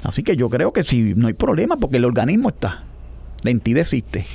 Así 0.03 0.22
que 0.22 0.38
yo 0.38 0.49
creo 0.49 0.72
que 0.72 0.84
sí, 0.84 1.14
no 1.15 1.27
hay 1.27 1.34
problema 1.34 1.77
porque 1.77 1.98
el 1.98 2.06
organismo 2.06 2.49
está, 2.49 2.84
la 3.41 3.52
entidad 3.52 3.82
existe 3.82 4.26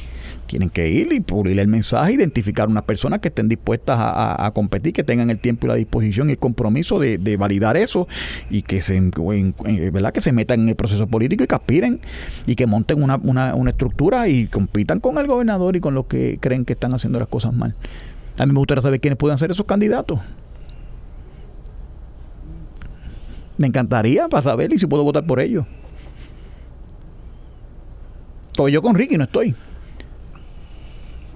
tienen 0.51 0.69
que 0.69 0.89
ir 0.89 1.13
y 1.13 1.21
pulir 1.21 1.61
el 1.61 1.69
mensaje, 1.69 2.15
identificar 2.15 2.69
unas 2.69 2.83
personas 2.83 3.21
que 3.21 3.29
estén 3.29 3.49
dispuestas 3.49 3.97
a, 4.01 4.51
competir, 4.53 4.93
que 4.93 5.05
tengan 5.05 5.31
el 5.31 5.39
tiempo 5.39 5.67
y 5.67 5.69
la 5.69 5.77
disposición 5.77 6.29
y 6.29 6.33
el 6.33 6.39
compromiso 6.39 6.99
de, 6.99 7.37
validar 7.37 7.77
eso 7.77 8.09
y 8.51 8.63
que 8.63 8.83
se, 8.83 9.01
¿verdad? 9.93 10.13
que 10.13 10.21
se 10.21 10.33
metan 10.33 10.63
en 10.63 10.71
el 10.71 10.75
proceso 10.75 11.07
político 11.07 11.45
y 11.45 11.47
que 11.47 11.55
aspiren 11.55 12.01
y 12.47 12.57
que 12.57 12.67
monten 12.67 13.01
una, 13.01 13.15
una, 13.23 13.55
una 13.55 13.71
estructura 13.71 14.27
y 14.27 14.49
compitan 14.49 14.99
con 14.99 15.19
el 15.19 15.29
gobernador 15.29 15.77
y 15.77 15.81
con 15.81 15.95
los 15.95 16.07
que 16.07 16.39
creen 16.41 16.65
que 16.65 16.73
están 16.73 16.95
haciendo 16.95 17.21
las 17.21 17.29
cosas 17.29 17.55
mal. 17.55 17.77
A 18.37 18.45
mí 18.45 18.53
me 18.53 18.59
gustaría 18.59 18.83
saber 18.83 19.01
quiénes 19.01 19.19
pueden 19.19 19.39
ser 19.39 19.53
esos 19.53 19.67
candidatos. 19.67 20.19
Me 23.57 23.69
encantaría 23.69 24.27
para 24.29 24.43
saber 24.43 24.77
si 24.77 24.85
puedo 24.89 25.05
votar 25.05 25.25
por 25.25 25.39
ellos. 25.39 25.65
Porque 28.57 28.73
yo 28.73 28.83
con 28.83 28.97
Ricky 28.97 29.17
no 29.17 29.25
estoy 29.25 29.55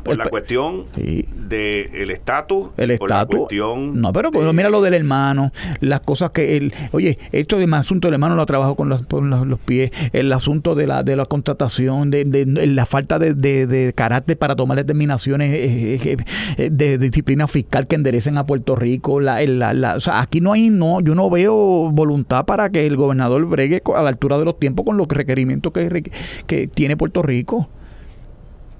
por 0.04 0.16
la 0.16 0.26
cuestión 0.26 0.86
del 0.94 2.10
estatus, 2.10 2.68
el 2.76 2.92
estatus. 2.92 3.48
No, 3.94 4.12
pero 4.12 4.30
mira 4.52 4.70
lo 4.70 4.80
del 4.80 4.94
hermano, 4.94 5.52
las 5.80 6.00
cosas 6.00 6.30
que 6.30 6.56
él. 6.56 6.72
Oye, 6.92 7.18
esto 7.32 7.58
de 7.58 7.66
asunto 7.74 8.08
del 8.08 8.14
hermano 8.14 8.36
lo 8.36 8.46
trabajo 8.46 8.76
con 8.76 8.88
los, 8.88 9.02
los, 9.10 9.58
pies, 9.60 9.90
el 10.12 10.32
asunto 10.32 10.74
de 10.74 10.86
la, 10.86 11.02
de 11.02 11.16
la 11.16 11.26
contratación, 11.26 12.10
de, 12.10 12.24
de, 12.24 12.66
la 12.66 12.86
falta 12.86 13.18
de, 13.18 13.34
de, 13.34 13.92
carácter 13.94 14.38
para 14.38 14.56
tomar 14.56 14.76
determinaciones 14.76 15.52
eh, 15.52 15.94
eh, 15.94 16.16
eh, 16.56 16.70
de, 16.70 16.98
disciplina 16.98 17.48
fiscal 17.48 17.86
que 17.86 17.96
enderecen 17.96 18.38
a 18.38 18.46
Puerto 18.46 18.76
Rico. 18.76 19.20
La, 19.20 19.44
la, 19.44 19.96
o 19.96 20.00
sea, 20.00 20.20
aquí 20.20 20.40
no 20.40 20.52
hay, 20.52 20.70
no, 20.70 21.00
yo 21.00 21.14
no 21.14 21.30
veo 21.30 21.90
voluntad 21.90 22.44
para 22.44 22.70
que 22.70 22.86
el 22.86 22.96
gobernador 22.96 23.44
bregue 23.46 23.82
a 23.94 24.02
la 24.02 24.08
altura 24.08 24.38
de 24.38 24.44
los 24.44 24.58
tiempos 24.58 24.84
con 24.84 24.96
los 24.96 25.08
requerimientos 25.08 25.72
que, 25.72 26.10
que 26.46 26.66
tiene 26.68 26.96
Puerto 26.96 27.22
Rico. 27.22 27.68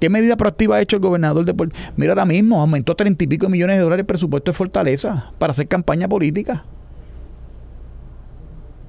¿Qué 0.05 0.11
medida 0.11 0.37
proactiva 0.37 0.77
ha 0.77 0.83
hecho 0.83 0.97
el 0.97 1.01
gobernador 1.01 1.47
de 1.47 1.55
Puerto 1.55 1.75
Mira, 1.97 2.13
ahora 2.13 2.27
mismo 2.27 2.61
aumentó 2.61 2.95
treinta 2.95 3.25
y 3.25 3.27
pico 3.27 3.49
millones 3.49 3.79
de 3.79 3.83
dólares 3.83 4.03
el 4.03 4.07
presupuesto 4.07 4.51
de 4.51 4.55
Fortaleza 4.55 5.31
para 5.39 5.53
hacer 5.53 5.67
campaña 5.67 6.07
política. 6.07 6.67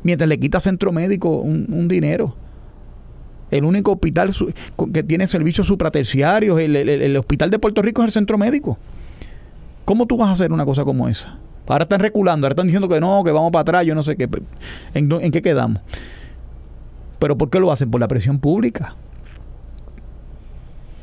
Mientras 0.04 0.28
le 0.28 0.38
quita 0.38 0.60
Centro 0.60 0.92
Médico 0.92 1.30
un, 1.38 1.88
dinero. 1.88 2.36
El 3.50 3.64
único 3.64 3.94
hospital 3.94 4.36
que 4.94 5.04
tiene 5.04 5.26
servicios 5.26 5.68
supraterciarios, 5.68 6.60
el, 6.60 7.16
hospital 7.16 7.50
de 7.50 7.60
Puerto 7.60 7.82
Rico 7.82 8.02
es 8.02 8.08
el 8.08 8.12
Centro 8.12 8.38
Médico. 8.38 8.78
¿Cómo 9.86 10.08
tú 10.08 10.18
vas 10.18 10.28
a 10.28 10.32
hacer 10.34 10.52
una 10.52 10.66
cosa 10.66 10.84
como 10.84 11.08
esa? 11.08 11.38
Ahora 11.66 11.84
están 11.84 12.02
reculando, 12.02 12.46
ahora 12.46 12.56
están 12.56 12.68
diciendo 12.68 12.90
que 12.90 13.00
no, 13.00 13.24
que 13.24 13.32
vamos 13.32 13.54
para 13.54 13.62
atrás, 13.62 13.86
yo 13.86 13.96
no 13.96 14.04
sé 14.04 14.18
qué. 14.18 14.28
¿En, 14.94 15.10
en 15.10 15.32
qué 15.32 15.42
quedamos? 15.42 15.82
¿Pero 17.20 17.38
por 17.38 17.50
qué 17.50 17.62
lo 17.62 17.72
hacen? 17.72 17.90
Por 17.90 18.02
la 18.02 18.10
presión 18.10 18.38
pública. 18.38 18.98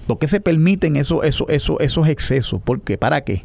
¿Por 0.07 0.19
qué 0.19 0.29
se 0.29 0.41
permiten 0.41 0.97
esos, 0.97 1.24
esos, 1.24 1.49
esos, 1.49 1.81
esos 1.81 2.09
excesos? 2.09 2.61
¿Por 2.61 2.81
qué? 2.81 2.99
¿Para 2.99 3.23
qué? 3.23 3.45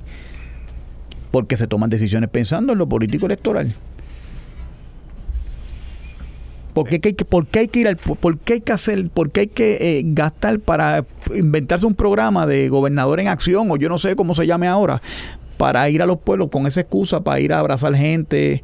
Porque 1.32 1.56
se 1.56 1.68
toman 1.68 1.90
decisiones 1.90 2.30
pensando 2.30 2.74
en 2.74 2.80
lo 2.80 2.88
político 2.88 3.26
electoral. 3.26 3.74
¿Por 6.74 6.88
qué, 6.88 7.02
hay 7.04 7.14
que, 7.14 7.60
hay 7.60 7.68
que 7.68 7.80
ir 7.80 7.88
al, 7.88 7.98
por 7.98 8.38
qué 8.38 8.54
hay 8.54 8.62
que 8.62 8.72
hacer, 8.72 9.10
por 9.10 9.32
qué 9.32 9.40
hay 9.42 9.48
que 9.48 9.78
eh, 9.98 10.04
gastar 10.06 10.60
para 10.60 11.06
inventarse 11.34 11.88
un 11.88 11.96
programa 11.96 12.46
de 12.46 12.70
gobernador 12.70 13.20
en 13.20 13.30
acción 13.30 13.72
o 13.72 13.78
yo 13.78 13.90
no 13.90 13.98
sé 13.98 14.16
cómo 14.16 14.36
se 14.36 14.46
llame 14.46 14.68
ahora 14.68 15.02
para 15.58 15.90
ir 15.90 16.04
a 16.04 16.06
los 16.06 16.20
pueblos 16.20 16.50
con 16.52 16.68
esa 16.68 16.82
excusa, 16.82 17.24
para 17.24 17.40
ir 17.40 17.52
a 17.52 17.58
abrazar 17.58 17.96
gente, 17.96 18.64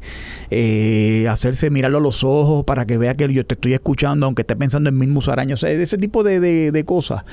eh, 0.50 1.26
hacerse 1.28 1.70
mirarlo 1.70 1.98
a 1.98 2.00
los 2.00 2.22
ojos, 2.22 2.64
para 2.64 2.86
que 2.86 2.98
vea 2.98 3.14
que 3.14 3.32
yo 3.32 3.44
te 3.44 3.54
estoy 3.54 3.74
escuchando, 3.74 4.26
aunque 4.26 4.42
esté 4.42 4.54
pensando 4.54 4.88
en 4.88 4.96
mil 4.96 5.08
musaraños, 5.08 5.64
ese 5.64 5.98
tipo 5.98 6.22
de, 6.22 6.38
de 6.70 6.84
cosas. 6.84 7.24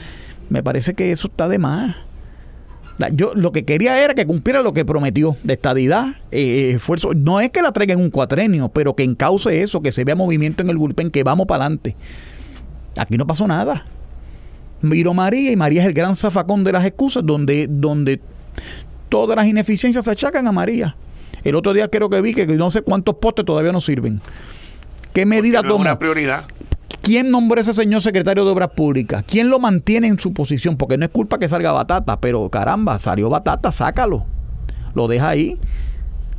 Me 0.51 0.61
parece 0.61 0.93
que 0.93 1.13
eso 1.13 1.29
está 1.29 1.47
de 1.47 1.59
más. 1.59 1.95
Yo 3.13 3.31
lo 3.33 3.53
que 3.53 3.63
quería 3.63 4.03
era 4.03 4.13
que 4.13 4.25
cumpliera 4.27 4.61
lo 4.61 4.73
que 4.73 4.83
prometió 4.83 5.37
de 5.43 5.53
estadidad, 5.53 6.17
eh, 6.29 6.73
esfuerzo. 6.75 7.13
No 7.13 7.39
es 7.39 7.51
que 7.51 7.61
la 7.61 7.71
traiga 7.71 7.93
en 7.93 8.01
un 8.01 8.09
cuatrenio, 8.09 8.67
pero 8.67 8.93
que 8.93 9.03
encauce 9.03 9.61
eso, 9.61 9.81
que 9.81 9.93
se 9.93 10.03
vea 10.03 10.13
movimiento 10.13 10.61
en 10.61 10.69
el 10.69 10.75
bullpen, 10.75 11.09
que 11.09 11.23
vamos 11.23 11.47
para 11.47 11.63
adelante. 11.63 11.95
Aquí 12.97 13.17
no 13.17 13.25
pasó 13.25 13.47
nada. 13.47 13.85
Miro 14.81 15.13
María 15.13 15.53
y 15.53 15.55
María 15.55 15.83
es 15.83 15.87
el 15.87 15.93
gran 15.93 16.17
zafacón 16.17 16.65
de 16.65 16.73
las 16.73 16.85
excusas, 16.85 17.25
donde, 17.25 17.67
donde 17.69 18.19
todas 19.07 19.37
las 19.37 19.47
ineficiencias 19.47 20.03
se 20.03 20.11
achacan 20.11 20.45
a 20.47 20.51
María. 20.51 20.97
El 21.45 21.55
otro 21.55 21.73
día 21.73 21.87
creo 21.87 22.09
que 22.09 22.19
vi 22.19 22.33
que 22.33 22.45
no 22.45 22.71
sé 22.71 22.81
cuántos 22.81 23.15
postes 23.15 23.45
todavía 23.45 23.71
no 23.71 23.79
sirven. 23.79 24.19
¿Qué 25.13 25.25
medida 25.25 25.63
toma? 25.63 25.75
una 25.75 25.97
prioridad. 25.97 26.43
¿Quién 27.01 27.31
nombró 27.31 27.59
a 27.59 27.61
ese 27.61 27.73
señor 27.73 28.01
secretario 28.01 28.45
de 28.45 28.51
Obras 28.51 28.71
Públicas? 28.71 29.23
¿Quién 29.27 29.49
lo 29.49 29.59
mantiene 29.59 30.07
en 30.07 30.19
su 30.19 30.33
posición? 30.33 30.77
Porque 30.77 30.97
no 30.97 31.05
es 31.05 31.11
culpa 31.11 31.39
que 31.39 31.47
salga 31.47 31.71
Batata, 31.71 32.19
pero 32.19 32.49
caramba, 32.49 32.99
salió 32.99 33.29
Batata, 33.29 33.71
sácalo. 33.71 34.25
Lo 34.93 35.07
deja 35.07 35.29
ahí. 35.29 35.57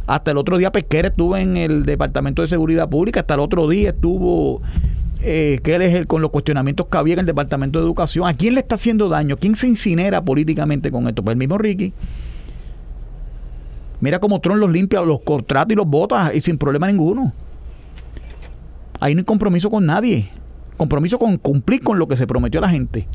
Hasta 0.07 0.31
el 0.31 0.37
otro 0.37 0.59
día 0.59 0.71
Pesquera 0.71 1.09
estuvo 1.09 1.37
en 1.37 1.57
el 1.57 1.85
Departamento 1.85 2.43
de 2.43 2.49
Seguridad 2.49 2.89
Pública, 2.89 3.21
hasta 3.21 3.35
el 3.35 3.41
otro 3.41 3.69
día 3.69 3.91
estuvo 3.91 4.61
eh, 5.21 5.61
es 5.65 6.07
con 6.07 6.21
los 6.21 6.31
cuestionamientos 6.31 6.87
que 6.87 6.99
había 6.99 7.15
en 7.15 7.21
el 7.21 7.27
Departamento 7.27 7.79
de 7.79 7.85
Educación. 7.85 8.29
¿A 8.29 8.35
quién 8.35 8.55
le 8.55 8.61
está 8.61 8.75
haciendo 8.75 9.09
daño? 9.09 9.37
¿Quién 9.37 9.55
se 9.57 9.69
incinera 9.69 10.23
políticamente 10.23 10.91
con 10.91 11.09
esto? 11.09 11.23
Pues 11.23 11.35
el 11.35 11.39
mismo 11.39 11.59
Ricky. 11.59 11.93
Mira 14.01 14.19
cómo 14.19 14.41
Tron 14.41 14.59
los 14.59 14.71
limpia, 14.71 15.01
los 15.03 15.21
contratos 15.21 15.73
y 15.73 15.77
los 15.77 15.87
botas 15.87 16.35
y 16.35 16.41
sin 16.41 16.59
problema 16.59 16.89
ninguno. 16.89 17.33
Ahí 18.99 19.15
no 19.15 19.21
hay 19.21 19.25
compromiso 19.25 19.71
con 19.71 19.87
nadie 19.87 20.29
compromiso 20.77 21.19
con 21.19 21.37
cumplir 21.39 21.83
con 21.83 21.99
lo 21.99 22.07
que 22.09 22.17
se 22.17 22.27
prometió 22.27 22.59
a 22.59 22.63
la 22.63 22.69
gente. 22.69 23.07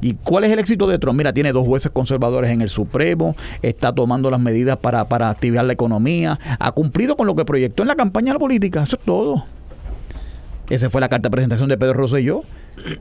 ¿Y 0.00 0.14
cuál 0.14 0.42
es 0.42 0.50
el 0.50 0.58
éxito 0.58 0.88
de 0.88 0.98
Trump? 0.98 1.16
Mira, 1.16 1.32
tiene 1.32 1.52
dos 1.52 1.64
jueces 1.64 1.92
conservadores 1.92 2.50
en 2.50 2.60
el 2.60 2.68
Supremo, 2.68 3.36
está 3.62 3.92
tomando 3.92 4.30
las 4.30 4.40
medidas 4.40 4.76
para, 4.76 5.04
para 5.04 5.30
activar 5.30 5.64
la 5.64 5.72
economía, 5.72 6.40
ha 6.58 6.72
cumplido 6.72 7.16
con 7.16 7.28
lo 7.28 7.36
que 7.36 7.44
proyectó 7.44 7.82
en 7.82 7.88
la 7.88 7.94
campaña 7.94 8.26
de 8.26 8.32
la 8.32 8.38
política, 8.40 8.82
eso 8.82 8.96
es 8.96 9.04
todo. 9.04 9.44
Esa 10.68 10.90
fue 10.90 11.00
la 11.00 11.08
carta 11.08 11.28
de 11.28 11.30
presentación 11.30 11.68
de 11.68 11.78
Pedro 11.78 11.94
Rosselló. 11.94 12.42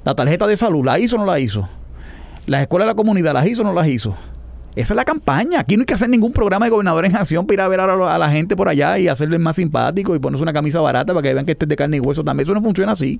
La 0.03 0.13
tarjeta 0.13 0.45
de 0.45 0.57
salud, 0.57 0.85
¿la 0.85 0.99
hizo 0.99 1.15
o 1.15 1.19
no 1.19 1.26
la 1.26 1.39
hizo? 1.39 1.68
Las 2.45 2.61
escuelas 2.61 2.85
de 2.85 2.91
la 2.91 2.95
comunidad, 2.95 3.34
¿las 3.34 3.47
hizo 3.47 3.61
o 3.61 3.65
no 3.65 3.73
las 3.73 3.88
hizo? 3.88 4.13
Esa 4.76 4.93
es 4.93 4.95
la 4.95 5.03
campaña. 5.03 5.60
Aquí 5.60 5.76
no 5.76 5.81
hay 5.81 5.85
que 5.85 5.93
hacer 5.93 6.10
ningún 6.10 6.31
programa 6.31 6.65
de 6.65 6.72
gobernadores 6.72 7.11
en 7.11 7.18
acción 7.18 7.45
para 7.45 7.53
ir 7.56 7.61
a 7.61 7.68
ver 7.68 7.80
a 7.81 8.18
la, 8.18 8.30
gente 8.30 8.56
por 8.56 8.69
allá 8.69 8.98
y 8.98 9.07
hacerles 9.07 9.39
más 9.39 9.57
simpático 9.57 10.15
y 10.15 10.19
ponerse 10.19 10.41
una 10.41 10.53
camisa 10.53 10.80
barata 10.80 11.14
para 11.14 11.22
que 11.22 11.34
vean 11.34 11.45
que 11.45 11.52
este 11.52 11.65
es 11.65 11.69
de 11.69 11.76
carne 11.76 11.98
y 11.98 11.99
hueso. 11.99 12.23
También 12.23 12.45
eso 12.45 12.53
no 12.53 12.61
funciona 12.61 12.93
así. 12.93 13.19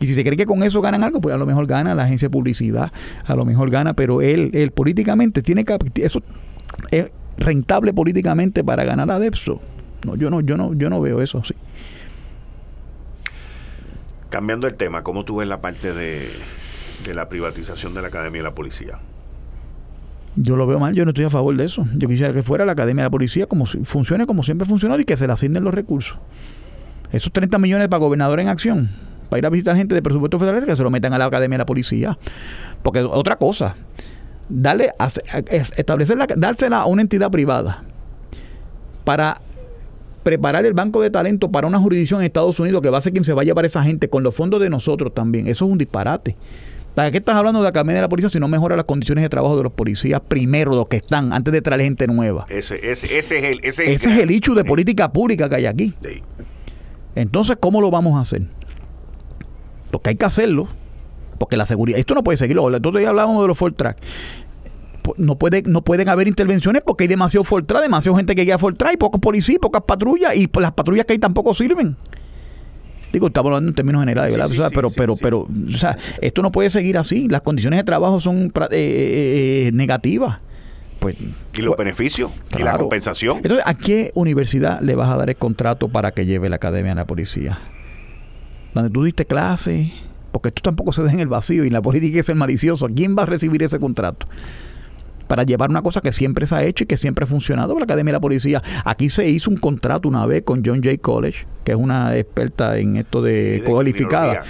Y 0.00 0.06
si 0.06 0.14
se 0.14 0.22
cree 0.22 0.36
que 0.36 0.44
con 0.44 0.62
eso 0.62 0.82
ganan 0.82 1.02
algo, 1.02 1.20
pues 1.20 1.34
a 1.34 1.38
lo 1.38 1.46
mejor 1.46 1.66
gana 1.66 1.94
la 1.94 2.04
agencia 2.04 2.28
de 2.28 2.30
publicidad, 2.30 2.92
a 3.24 3.34
lo 3.34 3.44
mejor 3.44 3.70
gana, 3.70 3.94
pero 3.94 4.20
él, 4.20 4.50
él 4.52 4.70
políticamente 4.70 5.40
tiene 5.40 5.64
que 5.64 5.78
eso 6.02 6.20
es 6.90 7.10
rentable 7.38 7.94
políticamente 7.94 8.62
para 8.62 8.84
ganar 8.84 9.10
a 9.10 9.18
Depso. 9.18 9.60
No, 10.04 10.16
yo 10.16 10.28
no, 10.28 10.40
yo 10.40 10.58
no, 10.58 10.74
yo 10.74 10.90
no 10.90 11.00
veo 11.00 11.22
eso 11.22 11.38
así. 11.38 11.54
Cambiando 14.28 14.66
el 14.66 14.74
tema, 14.74 15.02
¿cómo 15.02 15.24
tú 15.24 15.36
ves 15.36 15.48
la 15.48 15.60
parte 15.60 15.94
de, 15.94 16.28
de 17.04 17.14
la 17.14 17.28
privatización 17.28 17.94
de 17.94 18.02
la 18.02 18.08
Academia 18.08 18.40
de 18.40 18.48
la 18.48 18.54
Policía? 18.54 18.98
Yo 20.36 20.56
lo 20.56 20.66
veo 20.66 20.80
mal, 20.80 20.94
yo 20.94 21.04
no 21.04 21.10
estoy 21.10 21.24
a 21.24 21.30
favor 21.30 21.56
de 21.56 21.64
eso. 21.64 21.86
Yo 21.96 22.08
quisiera 22.08 22.32
que 22.32 22.42
fuera 22.42 22.64
la 22.64 22.72
Academia 22.72 23.02
de 23.02 23.06
la 23.06 23.10
Policía 23.10 23.46
como 23.46 23.66
funcione 23.66 24.26
como 24.26 24.42
siempre 24.42 24.64
ha 24.64 24.68
funcionado 24.68 25.00
y 25.00 25.04
que 25.04 25.16
se 25.16 25.26
le 25.26 25.32
asignen 25.32 25.62
los 25.62 25.72
recursos. 25.72 26.18
Esos 27.12 27.32
30 27.32 27.58
millones 27.58 27.88
para 27.88 28.00
gobernador 28.00 28.40
en 28.40 28.48
acción, 28.48 28.90
para 29.28 29.38
ir 29.38 29.46
a 29.46 29.50
visitar 29.50 29.76
gente 29.76 29.94
de 29.94 30.02
presupuesto 30.02 30.38
federal, 30.38 30.64
que 30.64 30.74
se 30.74 30.82
lo 30.82 30.90
metan 30.90 31.12
a 31.12 31.18
la 31.18 31.26
Academia 31.26 31.54
de 31.54 31.58
la 31.58 31.66
Policía. 31.66 32.18
Porque 32.82 33.00
otra 33.02 33.36
cosa, 33.36 33.76
darle, 34.48 34.90
establecerla, 35.76 36.26
dársela 36.36 36.80
a 36.80 36.86
una 36.86 37.02
entidad 37.02 37.30
privada 37.30 37.84
para 39.04 39.40
preparar 40.24 40.64
el 40.66 40.72
banco 40.72 41.02
de 41.02 41.10
talento 41.10 41.52
para 41.52 41.66
una 41.66 41.78
jurisdicción 41.78 42.20
en 42.20 42.26
Estados 42.26 42.58
Unidos 42.58 42.82
que 42.82 42.90
va 42.90 42.98
a 42.98 43.00
ser 43.02 43.12
quien 43.12 43.24
se 43.24 43.34
va 43.34 43.42
a 43.42 43.44
llevar 43.44 43.64
esa 43.66 43.84
gente 43.84 44.08
con 44.08 44.22
los 44.22 44.34
fondos 44.34 44.60
de 44.60 44.70
nosotros 44.70 45.14
también. 45.14 45.46
Eso 45.46 45.66
es 45.66 45.70
un 45.70 45.78
disparate. 45.78 46.36
¿Para 46.94 47.10
qué 47.10 47.18
estás 47.18 47.34
hablando 47.34 47.58
de 47.58 47.64
la 47.64 47.70
academia 47.70 47.96
de 47.96 48.02
la 48.02 48.08
policía 48.08 48.28
si 48.28 48.38
no 48.38 48.46
mejora 48.46 48.76
las 48.76 48.84
condiciones 48.84 49.22
de 49.22 49.28
trabajo 49.28 49.56
de 49.56 49.64
los 49.64 49.72
policías 49.72 50.20
primero, 50.20 50.72
los 50.74 50.86
que 50.86 50.98
están, 50.98 51.32
antes 51.32 51.52
de 51.52 51.60
traer 51.60 51.82
gente 51.82 52.06
nueva? 52.06 52.46
Ese, 52.48 52.76
ese, 52.76 53.18
ese 53.18 53.38
es 53.38 53.44
el, 53.44 53.60
ese, 53.64 53.92
es 53.92 54.06
el 54.06 54.30
hecho 54.30 54.54
de 54.54 54.64
política 54.64 55.12
pública 55.12 55.48
que 55.48 55.56
hay 55.56 55.66
aquí. 55.66 55.94
Entonces, 57.16 57.56
¿cómo 57.58 57.80
lo 57.80 57.90
vamos 57.90 58.16
a 58.16 58.20
hacer? 58.20 58.42
Porque 59.90 60.10
hay 60.10 60.16
que 60.16 60.24
hacerlo. 60.24 60.68
Porque 61.38 61.56
la 61.56 61.66
seguridad, 61.66 61.98
esto 61.98 62.14
no 62.14 62.22
puede 62.22 62.36
seguirlo. 62.36 62.74
Entonces 62.74 63.02
ya 63.02 63.08
hablamos 63.08 63.42
de 63.42 63.48
los 63.48 63.58
Ford 63.58 63.74
Track. 63.74 63.98
No, 65.16 65.36
puede, 65.36 65.62
no 65.66 65.82
pueden 65.82 66.08
haber 66.08 66.28
intervenciones 66.28 66.82
porque 66.86 67.04
hay 67.04 67.08
demasiado 67.08 67.44
Ford 67.44 67.64
Track, 67.64 67.82
demasiada 67.82 68.16
gente 68.16 68.36
que 68.36 68.44
guía 68.44 68.56
Ford 68.56 68.76
Track, 68.76 68.94
y 68.94 68.96
pocos 68.96 69.20
policías, 69.20 69.58
pocas 69.58 69.82
patrullas, 69.82 70.34
y 70.36 70.48
las 70.60 70.72
patrullas 70.72 71.04
que 71.04 71.14
hay 71.14 71.18
tampoco 71.18 71.52
sirven. 71.54 71.96
Digo, 73.14 73.28
estamos 73.28 73.50
hablando 73.50 73.68
en 73.68 73.76
términos 73.76 74.02
generales, 74.02 74.36
¿verdad? 74.36 74.72
pero, 74.74 74.90
pero, 74.90 75.14
pero, 75.14 75.48
o 75.72 75.78
sea, 75.78 75.96
esto 76.20 76.42
no 76.42 76.50
puede 76.50 76.68
seguir 76.68 76.98
así. 76.98 77.28
Las 77.28 77.42
condiciones 77.42 77.78
de 77.78 77.84
trabajo 77.84 78.18
son 78.18 78.46
eh, 78.46 78.66
eh, 78.72 79.68
eh, 79.68 79.70
negativas. 79.72 80.40
Pues, 80.98 81.14
y 81.20 81.62
los 81.62 81.76
pues, 81.76 81.86
beneficios 81.86 82.32
y 82.58 82.62
la 82.64 82.76
compensación. 82.76 83.36
Entonces, 83.36 83.62
¿a 83.64 83.74
qué 83.74 84.10
universidad 84.16 84.80
le 84.80 84.96
vas 84.96 85.10
a 85.10 85.16
dar 85.16 85.30
el 85.30 85.36
contrato 85.36 85.88
para 85.88 86.10
que 86.10 86.26
lleve 86.26 86.48
la 86.48 86.56
academia 86.56 86.90
a 86.90 86.96
la 86.96 87.06
policía? 87.06 87.60
Donde 88.74 88.90
tú 88.90 89.04
diste 89.04 89.26
clase, 89.26 89.92
porque 90.32 90.48
esto 90.48 90.62
tampoco 90.62 90.92
se 90.92 91.04
deja 91.04 91.14
en 91.14 91.20
el 91.20 91.28
vacío 91.28 91.64
y 91.64 91.70
la 91.70 91.82
política 91.82 92.18
es 92.18 92.28
el 92.30 92.34
malicioso. 92.34 92.86
¿A 92.86 92.88
quién 92.88 93.16
va 93.16 93.22
a 93.22 93.26
recibir 93.26 93.62
ese 93.62 93.78
contrato? 93.78 94.26
Para 95.34 95.42
llevar 95.42 95.68
una 95.68 95.82
cosa 95.82 96.00
que 96.00 96.12
siempre 96.12 96.46
se 96.46 96.54
ha 96.54 96.62
hecho 96.62 96.84
y 96.84 96.86
que 96.86 96.96
siempre 96.96 97.24
ha 97.24 97.26
funcionado 97.26 97.76
la 97.76 97.82
Academia 97.82 98.12
de 98.12 98.18
la 98.18 98.20
Policía. 98.20 98.62
Aquí 98.84 99.08
se 99.08 99.28
hizo 99.28 99.50
un 99.50 99.56
contrato 99.56 100.08
una 100.08 100.24
vez 100.26 100.44
con 100.44 100.62
John 100.64 100.80
Jay 100.80 100.96
College, 100.96 101.44
que 101.64 101.72
es 101.72 101.76
una 101.76 102.16
experta 102.16 102.78
en 102.78 102.94
esto 102.98 103.20
de, 103.20 103.64
cualificada 103.66 104.44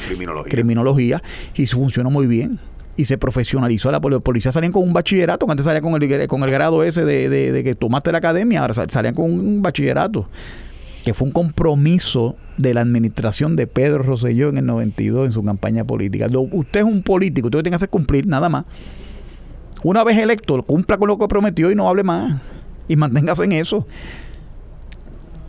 criminología, 0.47 1.23
y 1.55 1.67
funcionó 1.67 2.11
muy 2.11 2.27
bien 2.27 2.59
y 2.99 3.07
se 3.07 3.17
profesionalizó 3.17 3.91
la 3.91 3.99
policía 3.99 4.53
salían 4.53 4.73
con 4.73 4.83
un 4.83 4.93
bachillerato 4.93 5.47
que 5.47 5.53
antes 5.53 5.65
salían 5.65 5.83
con 5.83 6.01
el, 6.01 6.29
con 6.29 6.43
el 6.43 6.51
grado 6.51 6.85
ese 6.85 7.07
de, 7.07 7.63
que 7.65 7.75
tomaste 7.75 8.13
la 8.13 8.19
academia 8.19 8.61
ahora 8.61 8.75
salían 8.75 9.15
con 9.15 9.25
un 9.25 9.63
bachillerato 9.63 10.29
que 11.03 11.15
fue 11.15 11.29
un 11.29 11.33
compromiso 11.33 12.37
de 12.59 12.75
la 12.75 12.83
administración 12.83 13.57
de 13.57 13.67
Pedro 13.67 14.03
Rosselló 14.03 14.51
en 14.51 14.59
el 14.59 14.67
92 14.67 15.25
en 15.25 15.33
su 15.33 15.43
campaña 15.43 15.85
política. 15.85 16.27
usted 16.31 16.81
es 16.81 16.87
un 16.87 17.03
político, 17.03 17.47
usted 17.47 17.61
tiene 17.61 17.71
que 17.71 17.77
hacer 17.77 17.89
cumplir 17.89 18.27
nada 18.27 18.51
más 18.51 18.67
una 19.85 20.03
vez 20.03 20.19
electo, 20.19 20.61
cumpla 20.63 20.97
con 20.97 21.09
lo 21.09 21.19
que 21.19 21.29
prometió 21.29 21.71
y 21.71 21.75
no 21.75 21.89
hable 21.89 22.03
más. 22.03 22.41
Y 22.89 22.97
manténgase 22.97 23.45
en 23.45 23.53
eso. 23.53 23.87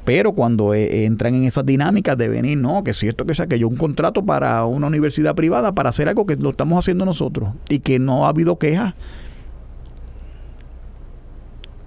Pero 0.04 0.34
cuando 0.34 0.74
eh, 0.74 1.06
entran 1.06 1.34
en 1.34 1.46
esas 1.46 1.66
dinámicas 1.66 2.18
de 2.18 2.28
venir, 2.28 2.58
no, 2.58 2.84
que 2.84 2.94
si 2.94 3.08
esto 3.08 3.26
que 3.26 3.34
sea, 3.34 3.48
que 3.48 3.58
yo 3.58 3.68
un 3.68 3.78
contrato 3.78 4.24
para 4.24 4.64
una 4.66 4.88
universidad 4.88 5.34
privada 5.34 5.72
para 5.72 5.90
hacer 5.90 6.08
algo 6.08 6.28
que 6.28 6.36
lo 6.36 6.52
estamos 6.52 6.78
haciendo 6.78 7.06
nosotros 7.06 7.50
y 7.70 7.80
que 7.80 7.98
no 7.98 8.26
ha 8.26 8.30
habido 8.30 8.60
quejas. 8.60 8.94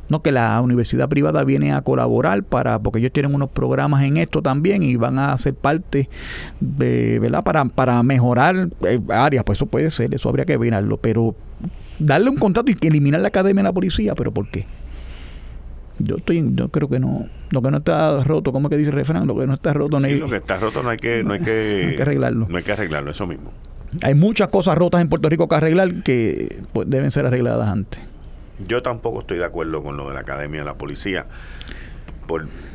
No, 0.08 0.22
que 0.22 0.32
la 0.32 0.58
universidad 0.62 1.06
privada 1.10 1.44
viene 1.44 1.74
a 1.74 1.82
colaborar 1.82 2.42
para, 2.42 2.78
porque 2.78 2.98
ellos 2.98 3.12
tienen 3.12 3.34
unos 3.34 3.50
programas 3.50 4.02
en 4.04 4.16
esto 4.16 4.40
también 4.40 4.82
y 4.82 4.96
van 4.96 5.18
a 5.18 5.36
ser 5.36 5.54
parte 5.54 6.08
de, 6.60 7.18
¿verdad? 7.18 7.44
Para, 7.44 7.66
para 7.66 8.02
mejorar 8.02 8.70
eh, 8.86 9.00
áreas, 9.10 9.44
pues 9.44 9.58
eso 9.58 9.66
puede 9.66 9.90
ser, 9.90 10.14
eso 10.14 10.30
habría 10.30 10.46
que 10.46 10.56
verlo, 10.56 10.96
pero 10.96 11.36
darle 11.98 12.30
un 12.30 12.36
contrato 12.36 12.70
y 12.70 12.86
eliminar 12.86 13.20
la 13.20 13.28
academia 13.28 13.62
de 13.62 13.68
la 13.68 13.72
policía, 13.72 14.14
pero 14.14 14.32
¿por 14.32 14.48
qué? 14.48 14.66
Yo 15.98 16.16
estoy, 16.16 16.44
yo 16.54 16.68
creo 16.68 16.88
que 16.88 17.00
no, 17.00 17.26
lo 17.50 17.60
que 17.60 17.70
no 17.70 17.78
está 17.78 18.22
roto, 18.22 18.52
¿cómo 18.52 18.68
es 18.68 18.70
que 18.70 18.76
dice 18.76 18.90
el 18.90 18.96
refrán? 18.96 19.26
Lo 19.26 19.36
que 19.36 19.46
no 19.46 19.54
está 19.54 19.72
roto 19.72 19.98
no 19.98 20.06
hay, 20.06 20.14
lo 20.14 20.28
que 20.28 20.36
está 20.36 20.56
roto 20.56 20.82
no 20.82 20.90
hay 20.90 20.96
que, 20.96 21.24
no 21.24 21.32
hay 21.34 21.40
que, 21.40 21.96
arreglarlo. 22.00 22.46
No 22.48 22.56
hay 22.56 22.62
que 22.62 22.72
arreglarlo, 22.72 23.10
eso 23.10 23.26
mismo. 23.26 23.52
Hay 24.02 24.14
muchas 24.14 24.48
cosas 24.48 24.78
rotas 24.78 25.00
en 25.00 25.08
Puerto 25.08 25.28
Rico 25.28 25.48
que 25.48 25.54
arreglar 25.56 26.02
que 26.02 26.60
pues, 26.72 26.88
deben 26.88 27.10
ser 27.10 27.26
arregladas 27.26 27.68
antes. 27.68 28.00
Yo 28.66 28.82
tampoco 28.82 29.20
estoy 29.20 29.38
de 29.38 29.44
acuerdo 29.44 29.82
con 29.82 29.96
lo 29.96 30.08
de 30.08 30.14
la 30.14 30.20
Academia 30.20 30.60
de 30.60 30.66
la 30.66 30.74
Policía, 30.74 31.26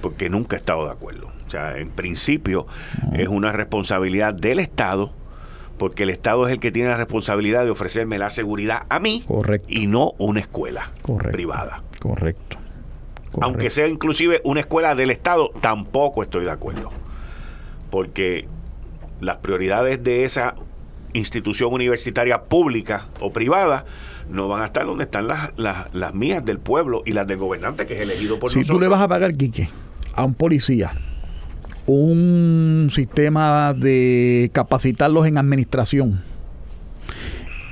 porque 0.02 0.30
nunca 0.30 0.56
he 0.56 0.60
estado 0.60 0.86
de 0.86 0.92
acuerdo. 0.92 1.32
O 1.46 1.50
sea, 1.50 1.78
en 1.78 1.90
principio 1.90 2.68
es 3.14 3.28
una 3.28 3.52
responsabilidad 3.52 4.34
del 4.34 4.60
Estado 4.60 5.14
porque 5.78 6.04
el 6.04 6.10
Estado 6.10 6.48
es 6.48 6.54
el 6.54 6.60
que 6.60 6.72
tiene 6.72 6.90
la 6.90 6.98
responsabilidad 6.98 7.66
de 7.66 7.72
ofrecerme 7.72 8.18
la 8.18 8.30
seguridad 8.30 8.84
a 8.90 9.00
mí 9.00 9.24
Correcto. 9.28 9.68
y 9.70 9.88
no 9.88 10.14
una 10.18 10.40
escuela 10.40 10.92
Correcto. 11.02 11.32
privada. 11.32 11.84
Correcto. 12.00 12.58
Aunque 13.42 13.70
sea 13.72 13.88
inclusive 13.88 14.42
una 14.44 14.60
escuela 14.60 14.94
del 14.94 15.10
Estado, 15.10 15.50
tampoco 15.60 16.22
estoy 16.22 16.46
de 16.46 16.52
acuerdo. 16.52 16.92
Porque 17.90 18.48
las 19.22 19.38
prioridades 19.38 20.04
de 20.04 20.24
esa 20.24 20.56
institución 21.14 21.74
universitaria 21.74 22.44
pública 22.44 23.08
o 23.20 23.32
privada 23.34 23.86
no 24.30 24.48
van 24.48 24.62
a 24.62 24.66
estar 24.66 24.86
donde 24.86 25.04
están 25.06 25.28
las, 25.28 25.52
las, 25.58 25.94
las 25.94 26.14
mías 26.14 26.44
del 26.46 26.60
pueblo 26.60 27.04
y 27.06 27.14
las 27.14 27.28
del 27.28 27.38
gobernante 27.38 27.86
que 27.88 27.96
es 27.96 28.02
elegido 28.02 28.40
por 28.40 28.50
si 28.52 28.60
nosotros. 28.60 28.78
tú 28.78 28.82
le 28.82 28.88
vas 28.88 29.02
a 29.02 29.08
pagar, 29.08 29.36
Quique, 29.36 29.70
a 30.14 30.24
un 30.24 30.34
policía 30.34 30.94
un 31.86 32.90
sistema 32.92 33.74
de 33.74 34.50
capacitarlos 34.54 35.28
en 35.28 35.38
administración 35.38 36.22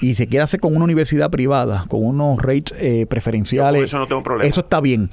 y 0.01 0.15
se 0.15 0.27
quiere 0.27 0.43
hacer 0.43 0.59
con 0.59 0.75
una 0.75 0.83
universidad 0.83 1.29
privada, 1.29 1.85
con 1.87 2.03
unos 2.03 2.41
rates 2.41 2.73
eh, 2.79 3.05
preferenciales, 3.07 3.83
eso 3.83 3.99
no 3.99 4.07
tengo 4.07 4.23
problema. 4.23 4.49
Eso 4.49 4.61
está 4.61 4.81
bien. 4.81 5.09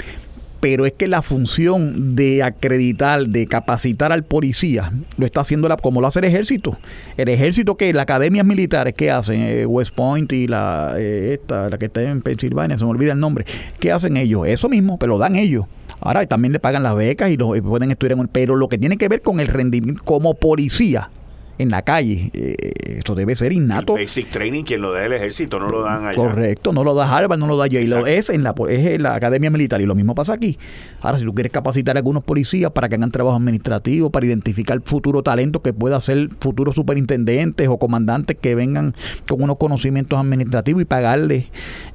Pero 0.61 0.87
es 0.87 0.93
que 0.93 1.07
la 1.07 1.23
función 1.23 2.17
de 2.17 2.43
acreditar, 2.43 3.29
de 3.29 3.47
capacitar 3.47 4.11
al 4.11 4.25
policía, 4.25 4.93
lo 5.17 5.25
está 5.25 5.43
haciendo 5.43 5.69
la, 5.69 5.77
como 5.77 6.01
lo 6.01 6.09
hace 6.09 6.19
el 6.19 6.25
ejército. 6.25 6.77
El 7.17 7.29
ejército 7.29 7.77
que 7.77 7.93
las 7.93 8.03
academias 8.03 8.45
militares, 8.45 8.93
¿qué 8.97 9.13
hacen? 9.13 9.41
Eh, 9.41 9.67
West 9.67 9.95
Point 9.95 10.33
y 10.33 10.49
la 10.49 10.95
eh, 10.97 11.35
esta, 11.35 11.71
la 11.71 11.79
que 11.79 11.85
está 11.85 12.03
en 12.03 12.23
Pensilvania, 12.23 12.77
se 12.77 12.85
me 12.85 12.91
olvida 12.91 13.13
el 13.13 13.21
nombre. 13.21 13.45
¿Qué 13.79 13.93
hacen 13.93 14.17
ellos? 14.17 14.49
Eso 14.49 14.69
mismo, 14.69 14.99
pero 14.99 15.13
lo 15.13 15.19
dan 15.19 15.37
ellos. 15.37 15.67
Ahora 16.01 16.27
también 16.27 16.53
le 16.53 16.61
pagan 16.61 16.83
las 16.83 16.97
becas 16.97 17.31
y, 17.31 17.37
lo, 17.37 17.57
y 17.57 17.61
pueden 17.61 17.91
estudiar 17.91 18.13
en 18.13 18.21
el, 18.21 18.29
pero 18.29 18.57
lo 18.57 18.69
que 18.69 18.79
tiene 18.79 18.97
que 18.97 19.09
ver 19.09 19.23
con 19.23 19.41
el 19.41 19.49
rendimiento 19.49 20.03
como 20.05 20.35
policía 20.35 21.11
en 21.59 21.71
la 21.71 21.83
calle, 21.83 22.31
eh, 22.35 23.01
eso 23.05 23.15
debe 23.17 23.35
ser 23.35 23.53
innato. 23.53 23.97
El 23.97 24.05
basic 24.05 24.29
training, 24.29 24.63
quien 24.63 24.81
lo 24.81 24.93
da 24.93 25.05
el 25.05 25.13
ejército, 25.13 25.59
no 25.59 25.69
lo 25.69 25.83
dan 25.83 26.07
allá. 26.07 26.17
Correcto, 26.17 26.73
no 26.73 26.85
lo 26.85 26.95
da 26.95 27.13
Harvard, 27.13 27.39
no 27.39 27.49
lo 27.49 27.57
da 27.57 27.67
Yale, 27.67 28.17
es 28.17 28.31
en 28.31 28.45
la, 28.45 28.55
es 28.69 28.87
en 28.87 29.03
la 29.03 29.15
academia 29.15 29.51
militar 29.51 29.81
y 29.81 29.87
lo 29.87 29.97
mismo 29.97 30.15
pasa 30.15 30.35
aquí. 30.35 30.57
Ahora, 31.01 31.19
si 31.19 31.25
tú 31.25 31.35
quieres 31.35 31.51
capacitar 31.51 31.97
a 31.97 31.99
algunos 31.99 32.23
policías 32.23 32.71
para 32.71 32.89
que 32.89 32.95
hagan 32.95 33.11
trabajo 33.11 33.37
administrativo, 33.37 34.11
para 34.11 34.27
identificar 34.27 34.81
futuro 34.83 35.23
talento 35.23 35.61
que 35.61 35.73
pueda 35.73 35.99
ser 36.01 36.31
futuros 36.41 36.77
superintendentes 36.77 37.69
o 37.69 37.77
comandantes 37.79 38.37
que 38.41 38.55
vengan 38.55 38.95
con 39.29 39.43
unos 39.43 39.57
conocimientos 39.57 40.19
administrativos 40.19 40.83
y 40.83 40.85
pagarles, 40.85 41.47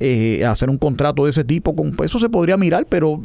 eh, 0.02 0.44
hacer 0.46 0.70
un 0.70 0.78
contrato 0.78 1.24
de 1.24 1.30
ese 1.30 1.46
tipo, 1.46 1.74
con, 1.74 1.94
pues 1.94 2.12
eso 2.12 2.20
se 2.20 2.28
podría 2.28 2.58
mirar, 2.58 2.86
pero 2.90 3.22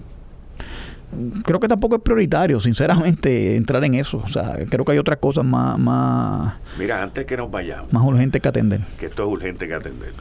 creo 1.45 1.61
que 1.61 1.69
tampoco 1.69 1.97
es 1.97 2.03
prioritario, 2.03 2.61
sinceramente, 2.61 3.57
entrar 3.57 3.83
en 3.85 3.95
eso. 3.95 4.19
O 4.25 4.29
sea, 4.29 4.57
creo 4.69 4.85
que 4.85 4.93
hay 4.93 4.99
otras 4.99 5.19
cosas 5.19 5.45
más, 5.45 5.79
más, 5.79 6.55
Mira, 6.79 7.03
antes 7.03 7.25
que 7.25 7.37
nos 7.37 7.51
vayamos, 7.51 7.93
más 7.93 8.03
urgentes 8.03 8.41
que 8.43 8.49
atender. 8.49 8.81
que 8.99 9.07
esto 9.07 9.23
es 9.25 9.29
urgente 9.29 9.67
que 9.67 9.75
atender. 9.75 10.13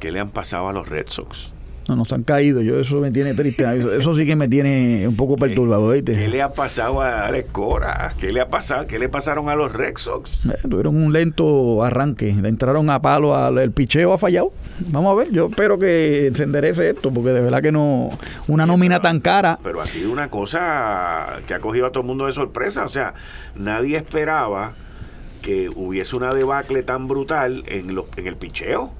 ¿Qué 0.00 0.10
le 0.10 0.20
han 0.20 0.30
pasado 0.30 0.68
a 0.68 0.72
los 0.72 0.88
Red 0.88 1.06
Sox? 1.08 1.52
No, 1.88 1.96
nos 1.96 2.12
han 2.12 2.22
caído. 2.22 2.60
Yo 2.62 2.78
eso 2.80 2.96
me 3.00 3.10
tiene 3.10 3.34
triste. 3.34 3.64
Eso, 3.78 3.92
eso 3.92 4.14
sí 4.14 4.24
que 4.24 4.36
me 4.36 4.48
tiene 4.48 5.06
un 5.08 5.16
poco 5.16 5.36
perturbado, 5.36 5.88
¿Qué 5.90 5.94
¿viste? 6.00 6.28
le 6.28 6.40
ha 6.40 6.52
pasado 6.52 7.00
a 7.02 7.26
Alex 7.26 7.48
Cora? 7.50 8.12
¿Qué 8.20 8.32
le 8.32 8.40
ha 8.40 8.48
pasado? 8.48 8.86
¿Qué 8.86 8.98
le 8.98 9.08
pasaron 9.08 9.48
a 9.48 9.56
los 9.56 9.72
Red 9.72 9.94
Sox? 9.96 10.46
Eh, 10.46 10.50
Tuvieron 10.68 10.96
un 10.96 11.12
lento 11.12 11.82
arranque. 11.82 12.32
Le 12.40 12.48
entraron 12.48 12.88
a 12.90 13.00
palo. 13.00 13.34
Al, 13.34 13.58
el 13.58 13.72
picheo 13.72 14.12
ha 14.12 14.18
fallado. 14.18 14.52
Vamos 14.88 15.12
a 15.12 15.14
ver. 15.24 15.32
Yo 15.32 15.48
espero 15.48 15.78
que 15.78 16.30
se 16.34 16.44
enderece 16.44 16.90
esto. 16.90 17.12
Porque 17.12 17.30
de 17.30 17.40
verdad 17.40 17.60
que 17.62 17.72
no. 17.72 18.10
Una 18.46 18.64
nómina 18.64 19.00
tan 19.02 19.18
cara. 19.20 19.58
Pero 19.62 19.80
ha 19.80 19.86
sido 19.86 20.12
una 20.12 20.28
cosa 20.28 21.38
que 21.48 21.54
ha 21.54 21.58
cogido 21.58 21.86
a 21.86 21.90
todo 21.90 22.02
el 22.02 22.06
mundo 22.06 22.26
de 22.26 22.32
sorpresa. 22.32 22.84
O 22.84 22.88
sea, 22.88 23.14
nadie 23.58 23.96
esperaba 23.96 24.72
que 25.42 25.68
hubiese 25.74 26.14
una 26.14 26.32
debacle 26.32 26.84
tan 26.84 27.08
brutal 27.08 27.64
en, 27.66 27.94
lo- 27.96 28.06
en 28.16 28.28
el 28.28 28.36
picheo. 28.36 28.92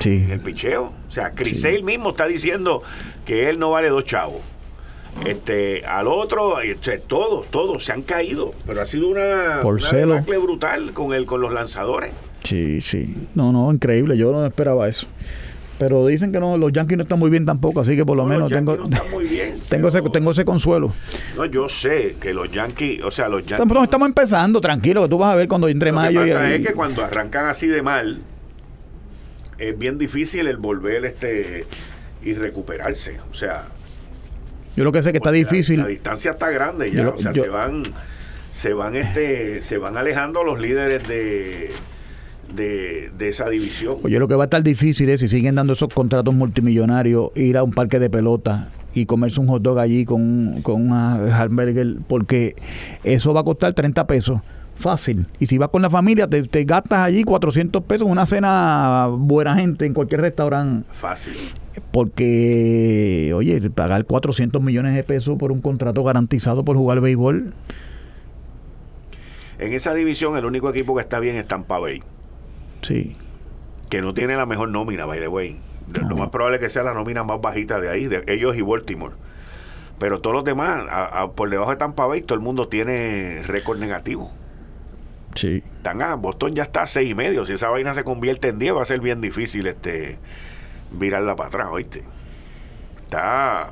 Sí. 0.00 0.22
En 0.24 0.30
el 0.32 0.40
picheo. 0.40 0.92
O 1.06 1.10
sea, 1.10 1.30
Crisel 1.32 1.82
mismo 1.84 2.10
está 2.10 2.26
diciendo 2.26 2.82
que 3.24 3.48
él 3.48 3.58
no 3.58 3.70
vale 3.70 3.88
dos 3.88 4.04
chavos. 4.04 4.40
Este, 5.24 5.84
al 5.86 6.08
otro, 6.08 6.56
sea, 6.82 7.00
todos, 7.00 7.46
todos 7.50 7.84
se 7.84 7.92
han 7.92 8.02
caído. 8.02 8.52
Pero 8.66 8.82
ha 8.82 8.86
sido 8.86 9.08
una, 9.08 9.60
Por 9.62 9.74
una 9.74 9.82
celo. 9.82 10.20
brutal 10.22 10.92
con 10.92 11.14
el, 11.14 11.24
con 11.24 11.40
los 11.40 11.52
lanzadores. 11.52 12.10
Sí, 12.44 12.80
sí. 12.80 13.14
No, 13.34 13.50
no, 13.52 13.72
increíble. 13.72 14.16
Yo 14.18 14.30
no 14.32 14.44
esperaba 14.44 14.88
eso. 14.88 15.06
Pero 15.78 16.06
dicen 16.06 16.32
que 16.32 16.40
no, 16.40 16.56
los 16.56 16.72
Yankees 16.72 16.96
no 16.96 17.02
están 17.02 17.18
muy 17.18 17.28
bien 17.30 17.44
tampoco. 17.44 17.80
Así 17.80 17.96
que 17.96 18.04
por 18.04 18.16
lo 18.16 18.22
No, 18.24 18.28
menos 18.30 18.50
tengo. 18.50 18.72
Yankees 18.76 18.90
no 18.90 18.96
están 18.96 19.10
muy 19.12 19.24
bien, 19.26 19.60
tengo, 19.68 19.88
ese, 19.88 20.00
pero- 20.00 20.12
tengo 20.12 20.30
ese 20.32 20.44
consuelo. 20.44 20.92
No, 21.36 21.44
yo 21.46 21.68
sé 21.68 22.16
que 22.20 22.32
los 22.32 22.50
Yankees, 22.50 23.02
o 23.02 23.10
sea, 23.10 23.28
los 23.28 23.40
Yankees. 23.42 23.60
Estamos, 23.66 23.84
estamos 23.84 24.08
empezando, 24.08 24.60
tranquilo, 24.60 25.02
que 25.02 25.08
tú 25.08 25.18
vas 25.18 25.32
a 25.32 25.36
ver 25.36 25.48
cuando 25.48 25.68
entre 25.68 25.90
Lo 25.92 25.98
que 25.98 26.02
mayo 26.04 26.24
y- 26.26 26.30
pasa 26.30 26.48
y, 26.50 26.52
es 26.54 26.66
que 26.66 26.72
cuando 26.72 27.04
arrancan 27.04 27.46
así 27.46 27.66
de 27.66 27.82
mal, 27.82 28.20
es 29.58 29.78
bien 29.78 29.98
difícil 29.98 30.46
el 30.46 30.56
volver 30.56 31.04
este 31.04 31.64
y 32.22 32.34
recuperarse. 32.34 33.18
O 33.30 33.34
sea, 33.34 33.66
Yo 34.76 34.84
lo 34.84 34.92
que 34.92 35.02
sé 35.02 35.12
que 35.12 35.18
está 35.18 35.30
la- 35.30 35.36
difícil. 35.38 35.80
La, 35.80 35.86
distancia 35.86 36.32
está 36.32 36.50
grande 36.50 36.90
ya. 36.92 37.04
Yo- 37.04 37.14
o 37.16 37.20
sea, 37.22 37.32
yo- 37.32 37.44
se 37.44 37.48
van, 37.48 37.82
se 38.52 38.72
van, 38.74 38.96
este, 38.96 39.62
se 39.62 39.78
van 39.78 39.96
alejando 39.96 40.42
los 40.44 40.58
líderes 40.60 41.06
de, 41.08 41.70
de, 42.54 43.10
de 43.16 43.28
esa 43.28 43.48
división. 43.48 43.96
Oye, 44.02 44.18
lo 44.18 44.28
que 44.28 44.34
va 44.34 44.44
a 44.44 44.46
estar 44.46 44.62
difícil 44.62 45.08
es 45.10 45.20
si 45.20 45.28
siguen 45.28 45.54
dando 45.54 45.72
esos 45.74 45.92
contratos 45.92 46.34
multimillonarios, 46.34 47.30
ir 47.34 47.56
a 47.56 47.62
un 47.62 47.72
parque 47.72 47.98
de 47.98 48.10
pelota 48.10 48.68
y 48.94 49.04
comerse 49.06 49.40
un 49.40 49.48
hot 49.48 49.62
dog 49.62 49.78
allí 49.78 50.04
con, 50.04 50.62
con 50.62 50.86
una 50.90 51.38
hamburger, 51.42 51.96
porque 52.08 52.54
eso 53.04 53.34
va 53.34 53.42
a 53.42 53.44
costar 53.44 53.74
30 53.74 54.06
pesos. 54.06 54.40
Fácil. 54.76 55.26
Y 55.40 55.46
si 55.46 55.58
vas 55.58 55.70
con 55.70 55.82
la 55.82 55.90
familia, 55.90 56.28
te, 56.28 56.42
te 56.42 56.64
gastas 56.64 57.00
allí 57.00 57.24
400 57.24 57.82
pesos 57.84 58.06
en 58.06 58.12
una 58.12 58.26
cena 58.26 59.08
buena 59.10 59.56
gente 59.56 59.86
en 59.86 59.94
cualquier 59.94 60.20
restaurante. 60.20 60.86
Fácil. 60.92 61.34
Porque, 61.92 63.32
oye, 63.34 63.58
pagar 63.70 64.04
400 64.04 64.62
millones 64.62 64.94
de 64.94 65.02
pesos 65.02 65.36
por 65.38 65.50
un 65.50 65.60
contrato 65.60 66.04
garantizado 66.04 66.64
por 66.64 66.76
jugar 66.76 67.00
béisbol. 67.00 67.54
En 69.58 69.72
esa 69.72 69.94
división, 69.94 70.36
el 70.36 70.44
único 70.44 70.68
equipo 70.70 70.94
que 70.94 71.00
está 71.00 71.18
bien 71.20 71.36
es 71.36 71.46
Tampa 71.48 71.78
Bay, 71.78 72.02
Sí. 72.82 73.16
que 73.88 74.02
no 74.02 74.12
tiene 74.12 74.36
la 74.36 74.44
mejor 74.44 74.68
nómina, 74.68 75.06
by 75.06 75.18
the 75.18 75.28
way. 75.28 75.58
Lo 76.08 76.16
más 76.16 76.28
probable 76.30 76.56
es 76.56 76.62
que 76.62 76.68
sea 76.68 76.82
la 76.82 76.92
nómina 76.94 77.24
más 77.24 77.40
bajita 77.40 77.80
de 77.80 77.88
ahí, 77.88 78.06
de 78.06 78.24
ellos 78.26 78.56
y 78.56 78.62
Baltimore. 78.62 79.14
Pero 79.98 80.20
todos 80.20 80.34
los 80.34 80.44
demás, 80.44 80.84
a- 80.90 81.22
a- 81.22 81.32
por 81.32 81.48
debajo 81.48 81.70
de 81.70 81.76
Tampa 81.76 82.06
Bay, 82.06 82.20
todo 82.20 82.36
el 82.36 82.44
mundo 82.44 82.68
tiene 82.68 83.40
récord 83.46 83.78
negativo. 83.78 84.30
Sí. 85.36 85.62
Están 85.76 86.02
a, 86.02 86.14
Boston 86.16 86.54
ya 86.54 86.64
está 86.64 86.82
a 86.82 86.86
seis 86.86 87.10
y 87.10 87.14
medio. 87.14 87.46
Si 87.46 87.52
esa 87.52 87.68
vaina 87.68 87.94
se 87.94 88.02
convierte 88.04 88.48
en 88.48 88.58
10, 88.58 88.74
va 88.76 88.82
a 88.82 88.86
ser 88.86 89.00
bien 89.00 89.20
difícil 89.20 89.66
este 89.66 90.18
virarla 90.92 91.36
para 91.36 91.48
atrás, 91.48 91.68
¿oíste? 91.70 92.02
Está. 93.04 93.70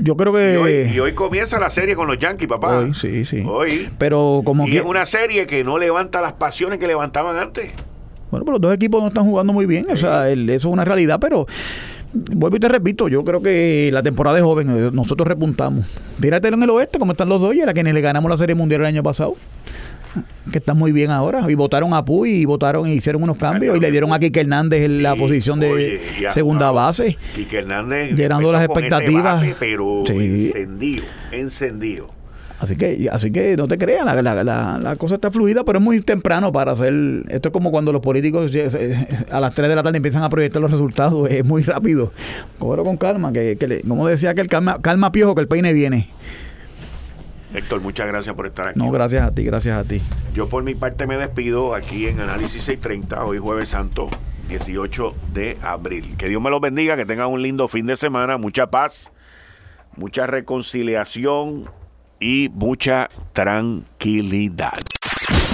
Yo 0.00 0.16
creo 0.16 0.32
que. 0.32 0.52
Y 0.52 0.56
hoy, 0.56 0.72
y 0.94 0.98
hoy 1.00 1.12
comienza 1.12 1.58
la 1.58 1.70
serie 1.70 1.96
con 1.96 2.06
los 2.06 2.18
Yankees, 2.18 2.48
papá. 2.48 2.78
Hoy, 2.78 2.94
sí, 2.94 3.24
sí. 3.24 3.42
Hoy. 3.46 3.90
Pero 3.98 4.42
como 4.44 4.66
y 4.66 4.72
que. 4.72 4.76
es 4.78 4.84
una 4.84 5.06
serie 5.06 5.46
que 5.46 5.64
no 5.64 5.78
levanta 5.78 6.20
las 6.20 6.34
pasiones 6.34 6.78
que 6.78 6.86
levantaban 6.86 7.36
antes. 7.36 7.72
Bueno, 8.30 8.44
pero 8.44 8.52
los 8.58 8.60
dos 8.60 8.74
equipos 8.74 9.00
no 9.00 9.08
están 9.08 9.24
jugando 9.24 9.52
muy 9.52 9.66
bien, 9.66 9.86
o 9.90 9.96
sea, 9.96 10.28
el- 10.28 10.50
eso 10.50 10.68
es 10.68 10.72
una 10.72 10.84
realidad, 10.84 11.18
pero 11.20 11.46
vuelvo 12.12 12.56
y 12.56 12.60
te 12.60 12.68
repito, 12.68 13.06
yo 13.08 13.24
creo 13.24 13.40
que 13.40 13.88
la 13.92 14.02
temporada 14.02 14.36
es 14.36 14.42
joven, 14.42 14.68
eh, 14.68 14.90
nosotros 14.92 15.28
repuntamos. 15.28 15.86
Fíjatelo 16.20 16.56
en 16.56 16.62
el 16.64 16.70
oeste, 16.70 16.98
como 16.98 17.12
están 17.12 17.28
los 17.28 17.40
Dodgers, 17.40 17.68
a 17.68 17.72
quienes 17.72 17.94
le 17.94 18.00
ganamos 18.00 18.28
la 18.28 18.36
Serie 18.36 18.56
Mundial 18.56 18.80
el 18.80 18.88
año 18.88 19.02
pasado, 19.04 19.36
que 20.52 20.58
están 20.58 20.76
muy 20.78 20.92
bien 20.92 21.10
ahora, 21.10 21.44
y 21.48 21.54
votaron 21.54 21.94
a 21.94 22.04
Puy, 22.04 22.30
y 22.30 22.44
votaron 22.44 22.88
y 22.88 22.92
hicieron 22.92 23.22
unos 23.22 23.36
cambios, 23.36 23.76
y 23.76 23.80
le 23.80 23.90
dieron 23.90 24.12
a 24.12 24.18
Kike 24.18 24.40
Hernández 24.40 24.82
en 24.82 25.02
la 25.02 25.14
posición 25.16 25.60
de 25.60 25.70
oye, 25.70 26.00
segunda 26.30 26.70
base. 26.70 27.16
Quique 27.34 27.58
Hernández 27.58 28.14
Llenando 28.14 28.52
las 28.52 28.64
expectativas. 28.64 29.40
bate, 29.40 29.56
pero 29.58 30.02
Sí. 30.06 30.12
encendido, 30.14 31.04
encendido. 31.32 32.16
Así 32.58 32.74
que, 32.74 33.08
así 33.12 33.30
que 33.30 33.54
no 33.54 33.68
te 33.68 33.76
creas, 33.76 34.06
la, 34.06 34.14
la, 34.22 34.42
la, 34.42 34.78
la 34.82 34.96
cosa 34.96 35.16
está 35.16 35.30
fluida, 35.30 35.62
pero 35.62 35.78
es 35.78 35.84
muy 35.84 36.00
temprano 36.00 36.52
para 36.52 36.72
hacer. 36.72 36.94
Esto 37.28 37.50
es 37.50 37.52
como 37.52 37.70
cuando 37.70 37.92
los 37.92 38.00
políticos 38.00 38.50
a 39.30 39.40
las 39.40 39.54
3 39.54 39.68
de 39.68 39.74
la 39.76 39.82
tarde 39.82 39.98
empiezan 39.98 40.22
a 40.22 40.30
proyectar 40.30 40.62
los 40.62 40.70
resultados, 40.70 41.30
es 41.30 41.44
muy 41.44 41.62
rápido. 41.62 42.12
Cógelo 42.58 42.82
con 42.84 42.96
calma, 42.96 43.30
que, 43.30 43.56
que 43.60 43.68
le- 43.68 43.80
como 43.82 44.08
decía 44.08 44.32
que 44.34 44.40
el 44.40 44.46
calma, 44.48 44.78
calma 44.80 45.12
piojo, 45.12 45.34
que 45.34 45.42
el 45.42 45.48
peine 45.48 45.74
viene. 45.74 46.08
Héctor, 47.56 47.80
muchas 47.80 48.06
gracias 48.06 48.34
por 48.36 48.46
estar 48.46 48.68
aquí. 48.68 48.78
No, 48.78 48.90
gracias 48.90 49.22
a 49.22 49.34
ti, 49.34 49.42
gracias 49.42 49.78
a 49.78 49.88
ti. 49.88 50.02
Yo 50.34 50.46
por 50.48 50.62
mi 50.62 50.74
parte 50.74 51.06
me 51.06 51.16
despido 51.16 51.74
aquí 51.74 52.06
en 52.06 52.20
Análisis 52.20 52.62
630, 52.64 53.24
hoy 53.24 53.38
jueves 53.38 53.70
santo, 53.70 54.10
18 54.48 55.14
de 55.32 55.56
abril. 55.62 56.16
Que 56.18 56.28
Dios 56.28 56.42
me 56.42 56.50
los 56.50 56.60
bendiga, 56.60 56.96
que 56.96 57.06
tengan 57.06 57.28
un 57.28 57.40
lindo 57.40 57.66
fin 57.68 57.86
de 57.86 57.96
semana, 57.96 58.36
mucha 58.36 58.66
paz, 58.70 59.10
mucha 59.96 60.26
reconciliación 60.26 61.70
y 62.20 62.50
mucha 62.52 63.08
tranquilidad. 63.32 64.74